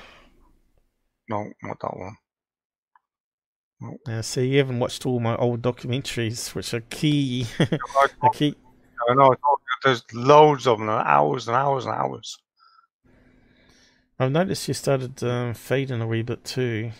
No, 1.30 1.50
not 1.62 1.80
that 1.80 1.96
one. 1.96 2.16
Uh, 4.06 4.22
so 4.22 4.40
you 4.40 4.58
haven't 4.58 4.78
watched 4.78 5.06
all 5.06 5.20
my 5.20 5.36
old 5.36 5.62
documentaries, 5.62 6.54
which 6.54 6.74
are 6.74 6.82
key. 6.90 7.46
Are 8.20 8.30
key. 8.32 8.54
I 9.08 9.14
know. 9.14 9.34
There's 9.82 10.02
loads 10.12 10.66
of 10.66 10.78
them, 10.78 10.88
hours 10.88 11.48
and 11.48 11.56
hours 11.56 11.84
and 11.84 11.94
hours. 11.94 12.38
I've 14.18 14.32
noticed 14.32 14.68
you 14.68 14.74
started 14.74 15.22
um, 15.24 15.54
fading 15.54 16.00
a 16.00 16.06
wee 16.06 16.22
bit 16.22 16.44
too. 16.44 16.92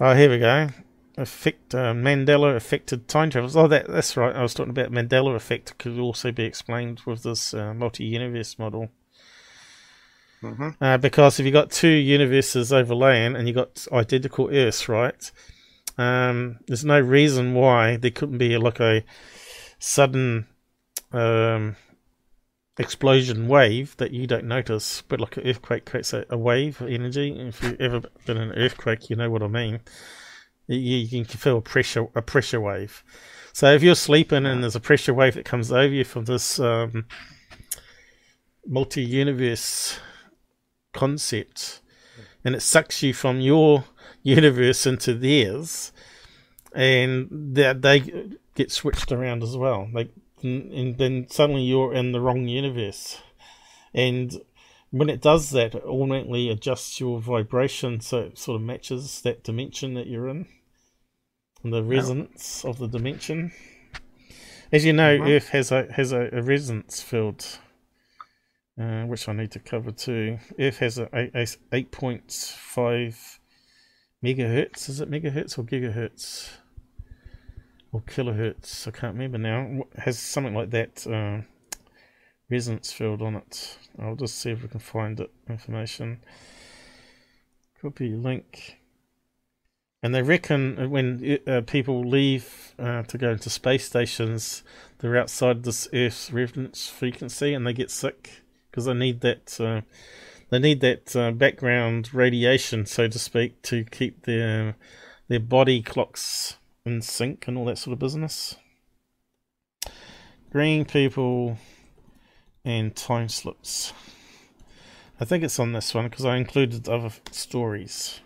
Oh, 0.00 0.14
here 0.14 0.30
we 0.30 0.38
go. 0.38 0.68
Effect 1.16 1.74
uh, 1.74 1.92
Mandela 1.92 2.56
affected 2.56 3.06
time 3.08 3.30
travels. 3.30 3.56
Oh, 3.56 3.68
that 3.68 3.86
that's 3.88 4.16
right. 4.16 4.34
I 4.34 4.42
was 4.42 4.54
talking 4.54 4.70
about 4.70 4.90
Mandela 4.90 5.34
effect. 5.34 5.76
Could 5.78 5.98
also 5.98 6.32
be 6.32 6.44
explained 6.44 7.02
with 7.04 7.22
this 7.24 7.52
uh, 7.52 7.74
multi-universe 7.74 8.58
model. 8.58 8.88
Mm-hmm. 10.42 10.70
Uh, 10.80 10.98
because 10.98 11.38
if 11.38 11.46
you've 11.46 11.52
got 11.52 11.70
two 11.70 11.88
universes 11.88 12.72
overlaying 12.72 13.36
and 13.36 13.46
you've 13.46 13.56
got 13.56 13.86
identical 13.92 14.50
Earths, 14.52 14.88
right? 14.88 15.30
Um, 15.98 16.58
there's 16.66 16.84
no 16.84 17.00
reason 17.00 17.54
why 17.54 17.96
there 17.96 18.10
couldn't 18.10 18.38
be 18.38 18.56
like 18.56 18.80
a 18.80 19.04
sudden 19.78 20.46
um, 21.12 21.76
explosion 22.78 23.48
wave 23.48 23.96
that 23.98 24.12
you 24.12 24.26
don't 24.26 24.44
notice, 24.44 25.02
but 25.02 25.20
like 25.20 25.36
an 25.36 25.46
earthquake 25.46 25.84
creates 25.84 26.12
a, 26.12 26.24
a 26.30 26.38
wave 26.38 26.80
of 26.80 26.88
energy. 26.88 27.34
If 27.38 27.62
you've 27.62 27.80
ever 27.80 28.00
been 28.26 28.36
in 28.36 28.50
an 28.50 28.58
earthquake, 28.58 29.10
you 29.10 29.16
know 29.16 29.30
what 29.30 29.42
I 29.42 29.48
mean. 29.48 29.80
You, 30.66 30.78
you 30.78 31.24
can 31.24 31.38
feel 31.38 31.58
a 31.58 31.62
pressure 31.62 32.06
a 32.14 32.22
pressure 32.22 32.60
wave. 32.60 33.02
So 33.52 33.72
if 33.72 33.82
you're 33.82 33.94
sleeping 33.94 34.46
and 34.46 34.62
there's 34.62 34.76
a 34.76 34.80
pressure 34.80 35.12
wave 35.12 35.34
that 35.34 35.44
comes 35.44 35.70
over 35.70 35.92
you 35.92 36.04
from 36.04 36.24
this 36.24 36.58
um, 36.58 37.04
multi-universe 38.66 39.98
concept, 40.92 41.80
and 42.44 42.54
it 42.54 42.60
sucks 42.60 43.02
you 43.02 43.12
from 43.14 43.40
your 43.40 43.84
universe 44.22 44.86
into 44.86 45.14
theirs, 45.14 45.92
and 46.74 47.28
that 47.56 47.82
they 47.82 48.28
get 48.54 48.70
switched 48.70 49.12
around 49.12 49.42
as 49.42 49.56
well. 49.56 49.88
Like 49.92 50.10
and 50.42 50.98
then 50.98 51.26
suddenly 51.28 51.62
you're 51.62 51.94
in 51.94 52.10
the 52.12 52.20
wrong 52.20 52.48
universe. 52.48 53.20
And 53.94 54.40
when 54.90 55.08
it 55.08 55.20
does 55.22 55.50
that, 55.50 55.74
it 55.76 55.84
automatically 55.84 56.50
adjusts 56.50 56.98
your 56.98 57.20
vibration 57.20 58.00
so 58.00 58.18
it 58.18 58.38
sort 58.38 58.56
of 58.56 58.62
matches 58.62 59.20
that 59.22 59.44
dimension 59.44 59.94
that 59.94 60.06
you're 60.08 60.28
in, 60.28 60.46
and 61.62 61.72
the 61.72 61.82
resonance 61.84 62.64
of 62.64 62.78
the 62.78 62.88
dimension. 62.88 63.52
As 64.72 64.84
you 64.84 64.92
know, 64.92 65.18
Mhm. 65.18 65.28
Earth 65.36 65.48
has 65.50 65.70
a 65.70 65.92
has 65.92 66.12
a, 66.12 66.28
a 66.32 66.42
resonance 66.42 67.00
field, 67.02 67.58
uh, 68.80 69.02
which 69.04 69.28
I 69.28 69.32
need 69.32 69.50
to 69.52 69.58
cover 69.58 69.92
too. 69.92 70.38
Earth 70.58 70.78
has 70.78 70.98
a, 70.98 71.08
a, 71.12 71.30
a 71.34 71.46
eight 71.72 71.90
point 71.90 72.32
five 72.32 73.40
megahertz. 74.24 74.88
Is 74.88 75.00
it 75.00 75.10
megahertz 75.10 75.58
or 75.58 75.64
gigahertz? 75.64 76.50
or 77.92 78.00
kilohertz. 78.00 78.88
I 78.88 78.90
can't 78.90 79.14
remember 79.14 79.38
now. 79.38 79.84
Has 79.98 80.18
something 80.18 80.54
like 80.54 80.70
that 80.70 81.06
uh, 81.06 81.42
resonance 82.50 82.90
field 82.90 83.22
on 83.22 83.36
it. 83.36 83.78
I'll 83.98 84.16
just 84.16 84.38
see 84.38 84.50
if 84.50 84.62
we 84.62 84.68
can 84.68 84.80
find 84.80 85.20
it 85.20 85.30
information. 85.48 86.24
Copy 87.80 88.10
link. 88.10 88.78
And 90.02 90.12
they 90.12 90.22
reckon 90.22 90.90
when 90.90 91.38
uh, 91.46 91.60
people 91.60 92.02
leave 92.02 92.74
uh, 92.76 93.02
to 93.04 93.18
go 93.18 93.30
into 93.30 93.48
space 93.48 93.84
stations, 93.84 94.64
they're 94.98 95.16
outside 95.16 95.62
this 95.62 95.86
Earth's 95.92 96.32
resonance 96.32 96.88
frequency, 96.88 97.54
and 97.54 97.64
they 97.64 97.72
get 97.72 97.90
sick 97.90 98.41
because 98.72 98.86
they 98.86 98.94
need 98.94 99.20
that. 99.20 99.60
Uh, 99.60 99.82
they 100.50 100.58
need 100.58 100.80
that 100.80 101.14
uh, 101.14 101.30
background 101.30 102.12
radiation, 102.12 102.86
so 102.86 103.06
to 103.06 103.18
speak, 103.18 103.62
to 103.62 103.84
keep 103.84 104.24
their 104.24 104.74
their 105.28 105.40
body 105.40 105.82
clocks 105.82 106.56
in 106.84 107.00
sync 107.00 107.46
and 107.46 107.56
all 107.56 107.66
that 107.66 107.78
sort 107.78 107.92
of 107.92 107.98
business. 107.98 108.56
Green 110.50 110.84
people 110.84 111.58
and 112.64 112.94
time 112.96 113.28
slips. 113.28 113.92
I 115.20 115.24
think 115.24 115.44
it's 115.44 115.58
on 115.58 115.72
this 115.72 115.94
one 115.94 116.08
because 116.08 116.24
I 116.24 116.36
included 116.36 116.88
other 116.88 117.10
stories. 117.30 118.20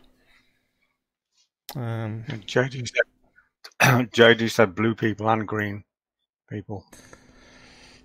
Um, 1.74 2.24
JD 2.28 2.88
said, 2.88 3.04
JD 4.10 4.50
said 4.50 4.74
blue 4.74 4.94
people 4.94 5.28
and 5.28 5.46
green 5.46 5.84
people. 6.48 6.86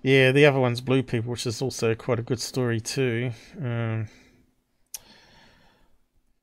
Yeah, 0.02 0.32
the 0.32 0.46
other 0.46 0.58
one's 0.58 0.80
Blue 0.80 1.02
People, 1.02 1.30
which 1.30 1.46
is 1.46 1.62
also 1.62 1.94
quite 1.94 2.18
a 2.18 2.22
good 2.22 2.40
story 2.40 2.80
too. 2.80 3.32
Um, 3.60 4.08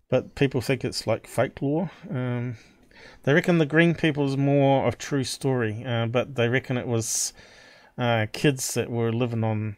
but 0.09 0.35
people 0.35 0.61
think 0.61 0.83
it's 0.83 1.05
like 1.05 1.27
folklore. 1.27 1.91
Um, 2.09 2.55
they 3.23 3.33
reckon 3.33 3.57
the 3.57 3.65
Green 3.65 3.93
People 3.93 4.25
is 4.25 4.37
more 4.37 4.87
of 4.87 4.97
true 4.97 5.23
story, 5.23 5.83
uh, 5.85 6.07
but 6.07 6.35
they 6.35 6.47
reckon 6.47 6.77
it 6.77 6.87
was 6.87 7.33
uh, 7.97 8.27
kids 8.31 8.73
that 8.73 8.89
were 8.89 9.11
living 9.11 9.43
on 9.43 9.75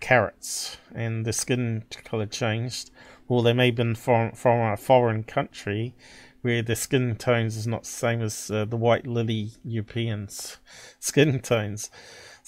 carrots 0.00 0.76
and 0.94 1.24
their 1.24 1.32
skin 1.32 1.84
color 2.04 2.26
changed, 2.26 2.90
or 3.26 3.42
they 3.42 3.52
may 3.54 3.66
have 3.66 3.74
been 3.74 3.94
from 3.94 4.32
from 4.32 4.60
a 4.60 4.76
foreign 4.76 5.24
country 5.24 5.94
where 6.42 6.62
their 6.62 6.76
skin 6.76 7.16
tones 7.16 7.56
is 7.56 7.66
not 7.66 7.82
the 7.82 7.88
same 7.88 8.22
as 8.22 8.50
uh, 8.50 8.64
the 8.64 8.76
white 8.76 9.06
lily 9.06 9.52
Europeans' 9.64 10.58
skin 11.00 11.40
tones. 11.40 11.90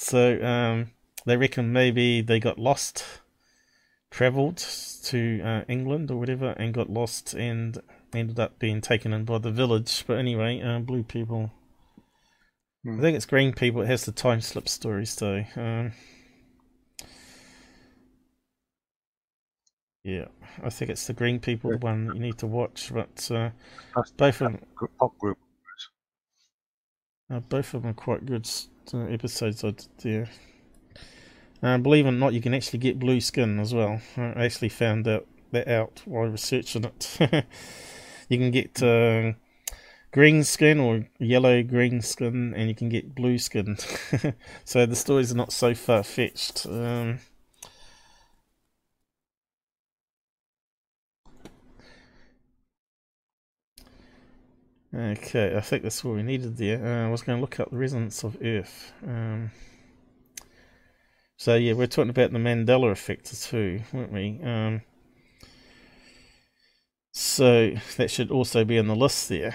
So 0.00 0.40
um, 0.44 0.92
they 1.26 1.36
reckon 1.36 1.72
maybe 1.72 2.20
they 2.20 2.38
got 2.38 2.56
lost, 2.56 3.04
travelled 4.12 4.58
to 4.58 5.40
uh, 5.42 5.64
England 5.66 6.12
or 6.12 6.18
whatever, 6.18 6.50
and 6.50 6.72
got 6.72 6.88
lost 6.88 7.34
and 7.34 7.76
ended 8.14 8.38
up 8.38 8.60
being 8.60 8.80
taken 8.80 9.12
in 9.12 9.24
by 9.24 9.38
the 9.38 9.50
village. 9.50 10.04
But 10.06 10.18
anyway, 10.18 10.62
uh, 10.62 10.78
blue 10.78 11.02
people. 11.02 11.50
Hmm. 12.84 13.00
I 13.00 13.02
think 13.02 13.16
it's 13.16 13.26
green 13.26 13.52
people. 13.52 13.82
It 13.82 13.88
has 13.88 14.04
the 14.04 14.12
time 14.12 14.40
slip 14.40 14.68
stories 14.68 15.16
though. 15.16 15.44
Um, 15.56 15.92
yeah, 20.04 20.26
I 20.62 20.70
think 20.70 20.92
it's 20.92 21.08
the 21.08 21.12
green 21.12 21.40
people, 21.40 21.72
the 21.72 21.78
one 21.78 22.12
you 22.14 22.20
need 22.20 22.38
to 22.38 22.46
watch. 22.46 22.92
But 22.94 23.28
uh, 23.32 23.50
both 24.16 24.40
of 24.42 24.52
them, 24.52 24.60
pop 24.96 25.18
group. 25.18 25.38
uh, 27.32 27.40
both 27.40 27.74
of 27.74 27.82
them 27.82 27.90
are 27.90 27.94
quite 27.94 28.24
good 28.24 28.48
uh, 28.94 29.04
episodes 29.04 29.64
there. 30.02 30.28
Uh, 31.62 31.78
believe 31.78 32.06
it 32.06 32.10
or 32.10 32.12
not, 32.12 32.34
you 32.34 32.40
can 32.40 32.54
actually 32.54 32.78
get 32.78 32.98
blue 32.98 33.20
skin 33.20 33.58
as 33.58 33.74
well. 33.74 34.00
I 34.16 34.44
actually 34.44 34.68
found 34.68 35.08
out 35.08 35.26
that 35.50 35.66
out 35.66 36.02
while 36.04 36.26
researching 36.26 36.84
it. 36.84 37.18
you 38.28 38.38
can 38.38 38.50
get 38.50 38.82
uh, 38.82 39.32
green 40.12 40.44
skin 40.44 40.78
or 40.78 41.08
yellow 41.18 41.62
green 41.62 42.00
skin, 42.00 42.54
and 42.54 42.68
you 42.68 42.74
can 42.74 42.88
get 42.88 43.14
blue 43.14 43.38
skin. 43.38 43.76
so 44.64 44.86
the 44.86 44.96
stories 44.96 45.32
are 45.32 45.36
not 45.36 45.52
so 45.52 45.74
far 45.74 46.02
fetched. 46.02 46.66
Um, 46.66 47.18
okay, 54.94 55.56
I 55.56 55.60
think 55.60 55.82
that's 55.82 56.02
what 56.04 56.14
we 56.14 56.22
needed 56.22 56.56
there. 56.56 56.84
Uh, 56.84 57.08
I 57.08 57.10
was 57.10 57.22
going 57.22 57.38
to 57.38 57.40
look 57.40 57.60
up 57.60 57.70
the 57.70 57.76
resonance 57.76 58.24
of 58.24 58.36
Earth. 58.42 58.92
Um, 59.06 59.50
so 61.36 61.54
yeah, 61.54 61.74
we're 61.74 61.86
talking 61.86 62.10
about 62.10 62.32
the 62.32 62.38
Mandela 62.38 62.90
effect 62.90 63.40
too, 63.42 63.80
weren't 63.92 64.12
we? 64.12 64.40
Um, 64.42 64.82
so 67.12 67.72
that 67.96 68.10
should 68.10 68.30
also 68.30 68.64
be 68.64 68.78
on 68.78 68.86
the 68.86 68.96
list 68.96 69.28
there. 69.28 69.54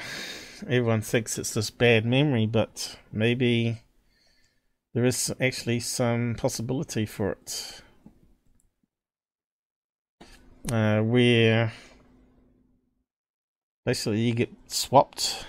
Everyone 0.62 1.02
thinks 1.02 1.38
it's 1.38 1.54
this 1.54 1.70
bad 1.70 2.06
memory, 2.06 2.46
but 2.46 2.98
maybe 3.12 3.82
there 4.94 5.06
is 5.06 5.34
actually 5.42 5.80
some 5.80 6.36
possibility 6.38 7.06
for 7.06 7.32
it. 7.32 7.82
Uh, 10.72 11.02
where 11.02 11.74
basically 13.86 14.22
you 14.22 14.34
get 14.34 14.52
swapped, 14.68 15.46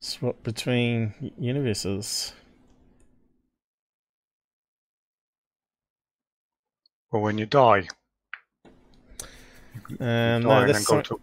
swapped 0.00 0.42
between 0.42 1.32
universes. 1.38 2.32
Or 7.10 7.20
when 7.20 7.38
you 7.38 7.46
die. 7.46 7.88
Uh, 9.92 9.96
die 9.98 10.38
no, 10.38 10.50
and 10.50 10.70
that's 10.70 10.86
go 10.86 11.02
to 11.02 11.20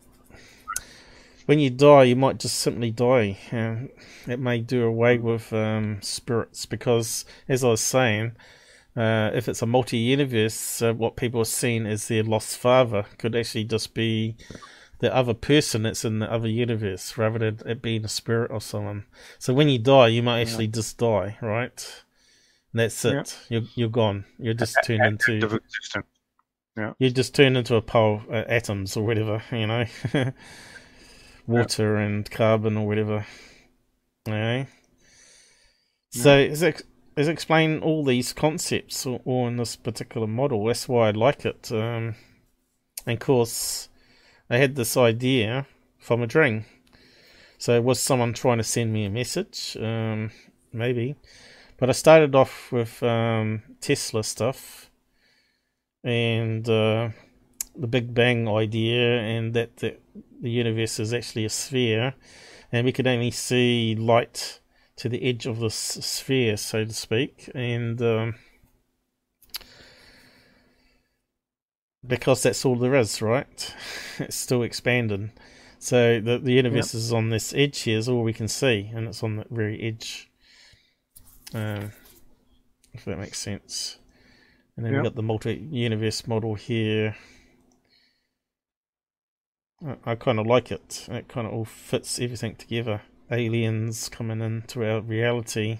when 1.49 1.57
you 1.57 1.71
die, 1.71 2.03
you 2.03 2.15
might 2.15 2.37
just 2.37 2.59
simply 2.59 2.91
die. 2.91 3.35
Um, 3.51 3.89
it 4.27 4.39
may 4.39 4.59
do 4.59 4.85
away 4.85 5.17
with 5.17 5.51
um, 5.51 5.97
spirits 5.99 6.67
because, 6.67 7.25
as 7.47 7.63
I 7.63 7.69
was 7.69 7.81
saying, 7.81 8.33
uh, 8.95 9.31
if 9.33 9.49
it's 9.49 9.63
a 9.63 9.65
multi-universe, 9.65 10.83
uh, 10.83 10.93
what 10.93 11.15
people 11.15 11.41
are 11.41 11.45
seeing 11.45 11.87
as 11.87 12.07
their 12.07 12.21
lost 12.21 12.55
father 12.55 13.07
could 13.17 13.35
actually 13.35 13.63
just 13.63 13.95
be 13.95 14.35
the 14.99 15.13
other 15.15 15.33
person 15.33 15.83
that's 15.83 16.05
in 16.05 16.19
the 16.19 16.31
other 16.31 16.47
universe, 16.47 17.17
rather 17.17 17.51
than 17.51 17.67
it 17.67 17.81
being 17.81 18.05
a 18.05 18.09
spirit 18.09 18.51
or 18.51 18.61
someone. 18.61 19.05
So 19.37 19.53
when 19.53 19.69
you 19.69 19.79
die, 19.79 20.07
you 20.07 20.21
might 20.21 20.41
actually 20.41 20.67
just 20.67 20.97
die, 20.97 21.37
right? 21.41 22.03
And 22.73 22.79
that's 22.79 23.03
it. 23.05 23.37
Yeah. 23.49 23.59
You're 23.59 23.69
you're 23.75 23.89
gone. 23.89 24.25
You're 24.37 24.53
just 24.53 24.77
turned 24.83 25.01
end 25.01 25.21
into 25.29 25.45
of 25.45 25.53
existence. 25.53 26.05
you 26.99 27.09
just 27.09 27.33
turn 27.33 27.55
into 27.55 27.75
a 27.75 27.81
pile 27.81 28.21
of 28.27 28.29
uh, 28.29 28.45
atoms 28.47 28.95
or 28.95 29.05
whatever, 29.05 29.41
you 29.51 29.67
know, 29.67 29.85
water 31.47 31.97
and 31.97 32.29
carbon 32.29 32.77
or 32.77 32.85
whatever. 32.85 33.25
Okay. 34.27 34.67
So 36.11 36.37
is 36.37 36.61
it 36.61 36.83
is 37.15 37.27
explain 37.27 37.79
all 37.79 38.03
these 38.05 38.33
concepts 38.33 39.05
or, 39.05 39.19
all 39.25 39.47
in 39.47 39.57
this 39.57 39.75
particular 39.75 40.27
model. 40.27 40.65
That's 40.65 40.87
why 40.87 41.09
I 41.09 41.11
like 41.11 41.45
it. 41.45 41.69
Um, 41.71 42.15
and 43.05 43.15
of 43.15 43.19
course, 43.19 43.88
I 44.49 44.57
had 44.57 44.75
this 44.75 44.97
idea 44.97 45.67
from 45.97 46.23
a 46.23 46.27
dream. 46.27 46.65
So 47.57 47.81
was 47.81 47.99
someone 47.99 48.33
trying 48.33 48.57
to 48.57 48.63
send 48.63 48.91
me 48.91 49.05
a 49.05 49.09
message? 49.09 49.77
Um, 49.79 50.31
maybe. 50.73 51.15
But 51.77 51.89
I 51.89 51.93
started 51.93 52.35
off 52.35 52.71
with 52.71 53.01
um, 53.03 53.61
Tesla 53.79 54.23
stuff 54.23 54.89
and 56.03 56.67
uh, 56.67 57.09
the 57.75 57.87
Big 57.87 58.13
Bang 58.13 58.47
idea, 58.47 59.19
and 59.19 59.53
that 59.53 59.77
the, 59.77 59.97
the 60.41 60.49
universe 60.49 60.99
is 60.99 61.13
actually 61.13 61.45
a 61.45 61.49
sphere, 61.49 62.13
and 62.71 62.85
we 62.85 62.91
can 62.91 63.07
only 63.07 63.31
see 63.31 63.95
light 63.95 64.59
to 64.97 65.09
the 65.09 65.23
edge 65.23 65.45
of 65.45 65.59
this 65.59 65.75
sphere, 65.75 66.57
so 66.57 66.85
to 66.85 66.93
speak, 66.93 67.49
and 67.53 68.01
um, 68.01 68.35
because 72.05 72.43
that's 72.43 72.65
all 72.65 72.75
there 72.75 72.95
is, 72.95 73.21
right? 73.21 73.75
It's 74.19 74.35
still 74.35 74.63
expanding. 74.63 75.31
So 75.79 76.19
the 76.19 76.37
the 76.39 76.51
universe 76.51 76.93
is 76.93 77.13
on 77.13 77.29
this 77.29 77.53
edge 77.53 77.79
here 77.81 77.97
is 77.97 78.09
all 78.09 78.21
we 78.23 78.33
can 78.33 78.47
see, 78.49 78.89
and 78.93 79.07
it's 79.07 79.23
on 79.23 79.37
the 79.37 79.45
very 79.49 79.81
edge. 79.81 80.29
Um, 81.53 81.91
if 82.93 83.05
that 83.05 83.17
makes 83.17 83.39
sense. 83.39 83.97
And 84.75 84.85
then 84.85 84.93
Yeah. 84.93 84.99
we've 84.99 85.05
got 85.11 85.15
the 85.15 85.23
multi-universe 85.23 86.27
model 86.27 86.55
here. 86.55 87.15
I, 89.85 89.95
I 90.11 90.15
kind 90.15 90.39
of 90.39 90.47
like 90.47 90.71
it. 90.71 91.07
It 91.09 91.27
kind 91.27 91.47
of 91.47 91.53
all 91.53 91.65
fits 91.65 92.19
everything 92.19 92.55
together. 92.55 93.01
Aliens 93.31 94.09
coming 94.09 94.41
into 94.41 94.83
our 94.85 95.01
reality. 95.01 95.79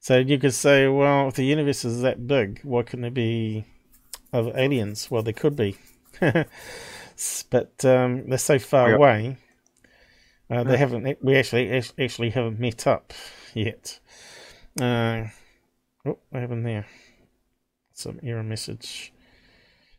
So 0.00 0.18
you 0.18 0.38
could 0.38 0.54
say, 0.54 0.88
well, 0.88 1.28
if 1.28 1.34
the 1.34 1.44
universe 1.44 1.84
is 1.84 2.02
that 2.02 2.26
big, 2.26 2.60
why 2.62 2.82
couldn't 2.82 3.02
there 3.02 3.10
be 3.10 3.64
other 4.34 4.52
aliens? 4.56 5.10
Well, 5.10 5.22
there 5.22 5.32
could 5.32 5.56
be. 5.56 5.76
But 7.48 7.84
um, 7.84 8.28
they're 8.28 8.38
so 8.38 8.58
far 8.58 8.90
Yeah. 8.90 8.96
away. 8.96 9.36
Uh, 10.50 10.64
they 10.64 10.76
haven't. 10.76 11.16
We 11.22 11.36
actually 11.36 11.70
actually 11.70 12.30
haven't 12.30 12.58
met 12.58 12.88
up 12.88 13.12
yet. 13.54 14.00
Uh, 14.80 15.28
oh, 16.04 16.18
what 16.30 16.40
happened 16.40 16.66
there? 16.66 16.86
Some 17.92 18.18
error 18.22 18.42
message. 18.42 19.12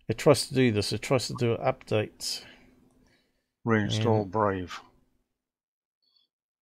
It 0.10 0.18
tries 0.18 0.48
to 0.50 0.54
do 0.54 0.72
this. 0.74 0.92
It 0.92 1.02
tries 1.02 1.28
to 1.28 1.36
do 1.40 1.54
an 1.56 1.62
update. 1.62 2.44
Reinstall 3.66 4.30
Brave. 4.30 4.78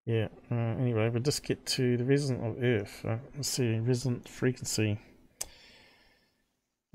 Yeah. 0.05 0.27
Uh, 0.51 0.55
anyway, 0.79 1.09
we'll 1.09 1.23
just 1.23 1.43
get 1.43 1.65
to 1.65 1.97
the 1.97 2.05
resonant 2.05 2.45
of 2.57 2.63
Earth. 2.63 3.03
Uh, 3.03 3.17
let's 3.35 3.49
see. 3.49 3.79
Resonant 3.79 4.29
frequency. 4.29 4.99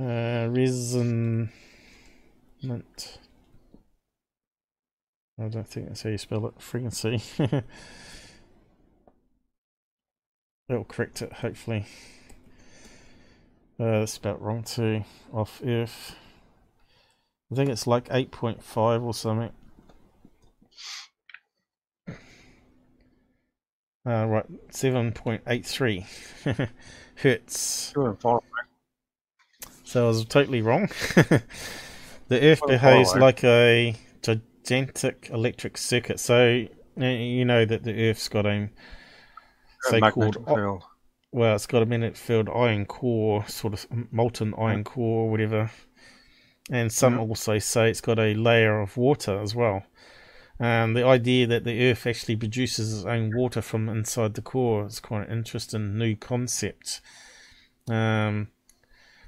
Uh, 0.01 0.49
resonant. 0.51 1.51
I 5.41 5.49
don't 5.49 5.67
think 5.67 5.89
that's 5.89 6.03
how 6.03 6.11
you 6.11 6.19
spell 6.19 6.47
it. 6.47 6.61
Frequency. 6.61 7.21
It'll 10.69 10.85
correct 10.85 11.23
it, 11.23 11.33
hopefully. 11.33 11.87
Uh, 13.81 14.01
that's 14.01 14.17
about 14.17 14.43
wrong 14.43 14.63
too. 14.63 15.05
Off 15.33 15.61
Earth. 15.65 16.15
I 17.51 17.55
think 17.55 17.71
it's 17.71 17.87
like 17.87 18.09
8.5 18.09 19.03
or 19.03 19.15
something. 19.15 19.53
Uh, 24.07 24.27
right, 24.27 24.47
7.83 24.71 26.69
hertz. 27.17 27.93
Far 28.21 28.41
So 29.89 30.05
I 30.05 30.09
was 30.09 30.25
totally 30.27 30.61
wrong. 30.61 30.89
the 31.15 31.43
Earth 32.31 32.61
Well, 32.61 32.77
behaves 32.77 33.13
away. 33.13 33.21
like 33.21 33.43
a 33.45 33.95
gigantic 34.23 35.31
electric 35.33 35.79
circuit. 35.79 36.21
So 36.21 36.67
you 36.97 37.45
know 37.47 37.65
that 37.65 37.85
the 37.85 38.11
Earth's 38.11 38.29
got 38.29 38.45
a 38.45 38.69
so-called 39.81 40.37
field. 40.47 40.83
well, 41.33 41.55
it's 41.55 41.67
got 41.67 41.83
a 41.83 41.87
magnetic 41.87 42.17
field 42.17 42.51
iron 42.55 42.85
core, 42.85 43.47
sort 43.49 43.73
of 43.73 43.87
molten 44.13 44.53
iron 44.59 44.85
core, 44.85 45.25
or 45.25 45.31
whatever. 45.31 45.71
And 46.71 46.93
some 46.93 47.15
Yeah. 47.15 47.21
also 47.21 47.59
say 47.59 47.89
it's 47.91 48.03
got 48.03 48.19
a 48.19 48.35
layer 48.35 48.81
of 48.81 48.99
water 48.99 49.41
as 49.41 49.55
well. 49.55 49.85
Um, 50.61 50.93
the 50.93 51.05
idea 51.07 51.47
that 51.47 51.65
the 51.65 51.91
Earth 51.91 52.07
actually 52.07 52.37
produces 52.37 52.93
its 52.95 53.07
own 53.07 53.33
water 53.35 53.63
from 53.63 53.89
inside 53.89 54.35
the 54.35 54.43
core 54.43 54.85
is 54.87 55.01
quite 55.01 55.29
an 55.29 55.33
interesting 55.39 55.97
new 55.97 56.15
concept. 56.15 57.01
Um, 57.89 58.49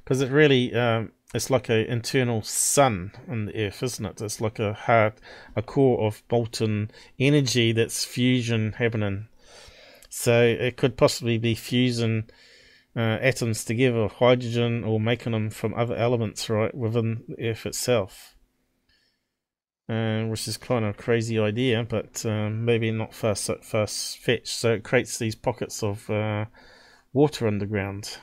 because 0.04 0.20
it 0.20 0.30
really 0.30 0.74
um, 0.74 1.12
it's 1.32 1.50
like 1.50 1.68
a 1.68 1.90
internal 1.90 2.42
sun 2.42 3.12
in 3.28 3.46
the 3.46 3.66
Earth, 3.66 3.82
isn't 3.82 4.04
it? 4.04 4.20
It's 4.20 4.40
like 4.40 4.58
a 4.58 4.72
hard, 4.72 5.14
a 5.54 5.62
core 5.62 6.00
of 6.06 6.22
molten 6.30 6.90
energy 7.18 7.72
that's 7.72 8.04
fusion 8.04 8.72
happening. 8.72 9.28
So 10.08 10.42
it 10.42 10.76
could 10.76 10.96
possibly 10.96 11.38
be 11.38 11.54
fusing 11.54 12.28
uh, 12.96 13.18
atoms 13.20 13.64
together, 13.64 14.08
hydrogen, 14.08 14.82
or 14.82 14.98
making 14.98 15.32
them 15.32 15.50
from 15.50 15.72
other 15.74 15.94
elements, 15.94 16.50
right, 16.50 16.74
within 16.74 17.22
the 17.28 17.50
Earth 17.50 17.64
itself. 17.64 18.34
Uh, 19.88 20.24
which 20.26 20.46
is 20.46 20.56
kind 20.56 20.84
of 20.84 20.94
a 20.94 21.02
crazy 21.02 21.36
idea, 21.36 21.82
but 21.82 22.24
um, 22.24 22.64
maybe 22.64 22.92
not 22.92 23.12
fast 23.12 23.50
fast 23.62 24.18
fetched. 24.18 24.46
So 24.46 24.74
it 24.74 24.84
creates 24.84 25.18
these 25.18 25.34
pockets 25.34 25.82
of 25.82 26.08
uh, 26.08 26.44
water 27.12 27.48
underground, 27.48 28.18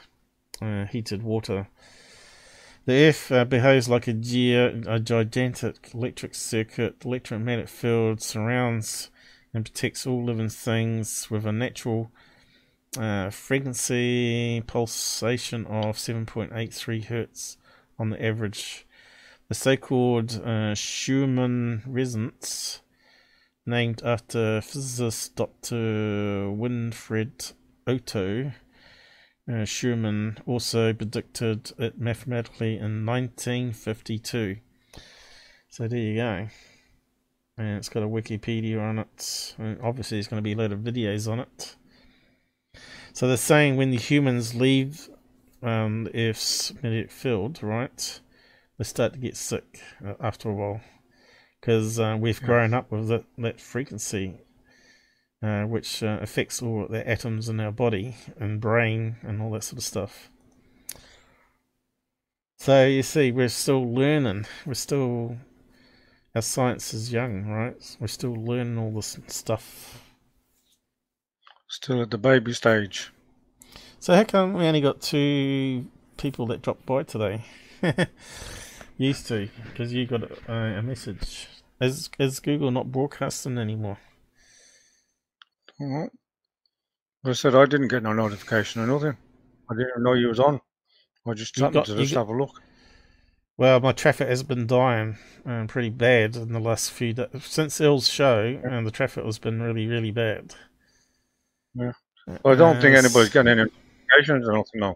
uh, 0.62 0.86
heated 0.86 1.24
water. 1.24 1.68
The 2.86 2.94
Earth 2.94 3.32
uh, 3.32 3.44
behaves 3.44 3.90
like 3.90 4.08
a, 4.08 4.14
ge- 4.14 4.86
a 4.88 5.00
gigantic 5.04 5.90
electric 5.94 6.34
circuit. 6.36 7.02
The 7.02 7.08
electromagnetic 7.10 7.68
field 7.68 8.22
surrounds 8.22 9.10
and 9.54 9.66
protects 9.66 10.08
all 10.08 10.24
living 10.24 10.50
things 10.50 11.30
with 11.30 11.46
a 11.46 11.52
natural 11.52 12.12
uh, 12.98 13.30
frequency 13.30 14.62
pulsation 14.66 15.66
of 15.66 15.98
7.83 15.98 17.06
hertz 17.06 17.58
on 18.00 18.10
the 18.10 18.24
average. 18.24 18.86
The 19.50 19.56
so-called 19.56 20.42
uh, 20.44 20.76
Schumann 20.76 21.84
resonance, 21.86 22.82
named 23.66 24.02
after 24.04 24.62
physicist 24.62 25.36
Dr. 25.36 26.50
Winfried 26.50 27.54
Otto, 27.86 28.52
uh, 29.52 29.66
Schumann 29.66 30.38
also 30.46 30.94
predicted 30.94 31.72
it 31.78 32.00
mathematically 32.00 32.78
in 32.78 33.06
1952. 33.06 34.58
So 35.70 35.88
there 35.88 36.00
you 36.00 36.16
go. 36.16 36.48
And 37.58 37.78
it's 37.78 37.90
got 37.90 38.04
a 38.04 38.08
Wikipedia 38.08 38.80
on 38.82 39.00
it. 39.00 39.56
And 39.58 39.80
obviously, 39.82 40.18
there's 40.18 40.28
going 40.28 40.44
to 40.44 40.44
be 40.44 40.54
a 40.54 40.58
lot 40.58 40.72
of 40.72 40.80
videos 40.80 41.32
on 41.32 41.40
it. 41.40 41.76
So 43.14 43.28
they're 43.28 43.38
saying 43.38 43.78
when 43.78 43.90
the 43.90 43.98
humans 43.98 44.54
leave 44.54 45.10
um, 45.64 46.04
the 46.04 46.30
Earth's 46.30 46.74
magnetic 46.76 47.12
field, 47.12 47.64
right, 47.64 48.20
they 48.78 48.84
start 48.84 49.14
to 49.14 49.20
get 49.20 49.36
sick 49.36 49.80
uh, 50.06 50.14
after 50.20 50.50
a 50.50 50.54
while 50.54 50.82
because 51.60 52.00
uh, 52.00 52.16
we've 52.20 52.42
grown 52.42 52.74
up 52.74 52.92
with 52.92 53.08
that, 53.08 53.26
that 53.38 53.60
frequency, 53.60 54.40
uh, 55.42 55.64
which 55.64 56.04
uh, 56.04 56.20
affects 56.22 56.62
all 56.62 56.88
the 56.90 57.08
atoms 57.08 57.50
in 57.50 57.60
our 57.60 57.72
body 57.72 58.16
and 58.40 58.60
brain 58.60 59.18
and 59.22 59.42
all 59.42 59.52
that 59.52 59.64
sort 59.64 59.78
of 59.78 59.84
stuff. 59.84 60.30
So 62.58 62.86
you 62.86 63.04
see, 63.04 63.32
we're 63.32 63.50
still 63.50 63.94
learning. 63.94 64.46
We're 64.66 64.74
still 64.74 65.38
our 66.38 66.42
science 66.42 66.94
is 66.94 67.12
young, 67.12 67.48
right? 67.48 67.98
We're 68.00 68.08
still 68.08 68.36
learning 68.36 68.78
all 68.78 68.92
this 68.92 69.18
stuff. 69.26 70.04
Still 71.68 72.04
at 72.04 72.12
the 72.12 72.20
baby 72.20 72.54
stage. 72.54 73.12
So 74.00 74.16
how 74.16 74.24
come 74.24 74.54
we 74.54 74.66
only 74.66 74.82
got 74.82 75.02
two 75.02 75.88
people 76.18 76.46
that 76.48 76.62
dropped 76.62 76.86
by 76.86 77.04
today? 77.04 77.44
Used 78.98 79.28
to, 79.30 79.50
because 79.66 79.94
you 79.94 80.06
got 80.06 80.30
a, 80.48 80.54
a 80.54 80.82
message. 80.84 81.48
Is 81.82 82.10
is 82.20 82.40
Google 82.40 82.70
not 82.70 82.92
broadcasting 82.92 83.58
anymore? 83.58 83.98
Well, 85.80 86.10
I 87.26 87.34
said 87.34 87.56
I 87.56 87.66
didn't 87.66 87.90
get 87.90 88.04
no 88.04 88.14
notification 88.14 88.82
or 88.82 88.88
nothing. 88.88 89.18
I 89.70 89.74
didn't 89.74 89.90
even 89.92 90.04
know 90.04 90.14
you 90.14 90.28
was 90.30 90.40
on. 90.40 90.60
I 91.26 91.34
just 91.34 91.56
happened 91.58 91.74
got- 91.74 91.86
to 91.88 91.96
just 91.98 92.14
have 92.14 92.30
a 92.30 92.34
look. 92.34 92.62
Well, 93.58 93.80
my 93.80 93.92
traffic 93.92 94.28
has 94.28 94.44
been 94.44 94.68
dying 94.68 95.18
and 95.44 95.68
pretty 95.68 95.90
bad 95.90 96.36
in 96.36 96.54
the 96.54 96.60
last 96.60 96.92
few 96.92 97.14
days. 97.14 97.28
Since 97.44 97.82
Ill's 97.82 98.08
show, 98.08 98.60
and 98.64 98.86
the 98.86 98.92
traffic 98.92 99.26
has 99.26 99.40
been 99.40 99.60
really, 99.62 99.88
really 99.88 100.12
bad. 100.12 100.54
Yeah. 101.74 101.94
Well, 102.28 102.54
I 102.54 102.56
don't 102.56 102.80
think 102.80 102.96
Uh, 102.96 103.00
anybody's 103.00 103.30
getting 103.30 103.52
any 103.60 103.64
notifications 103.64 104.48
or 104.48 104.54
nothing 104.54 104.80
now. 104.82 104.96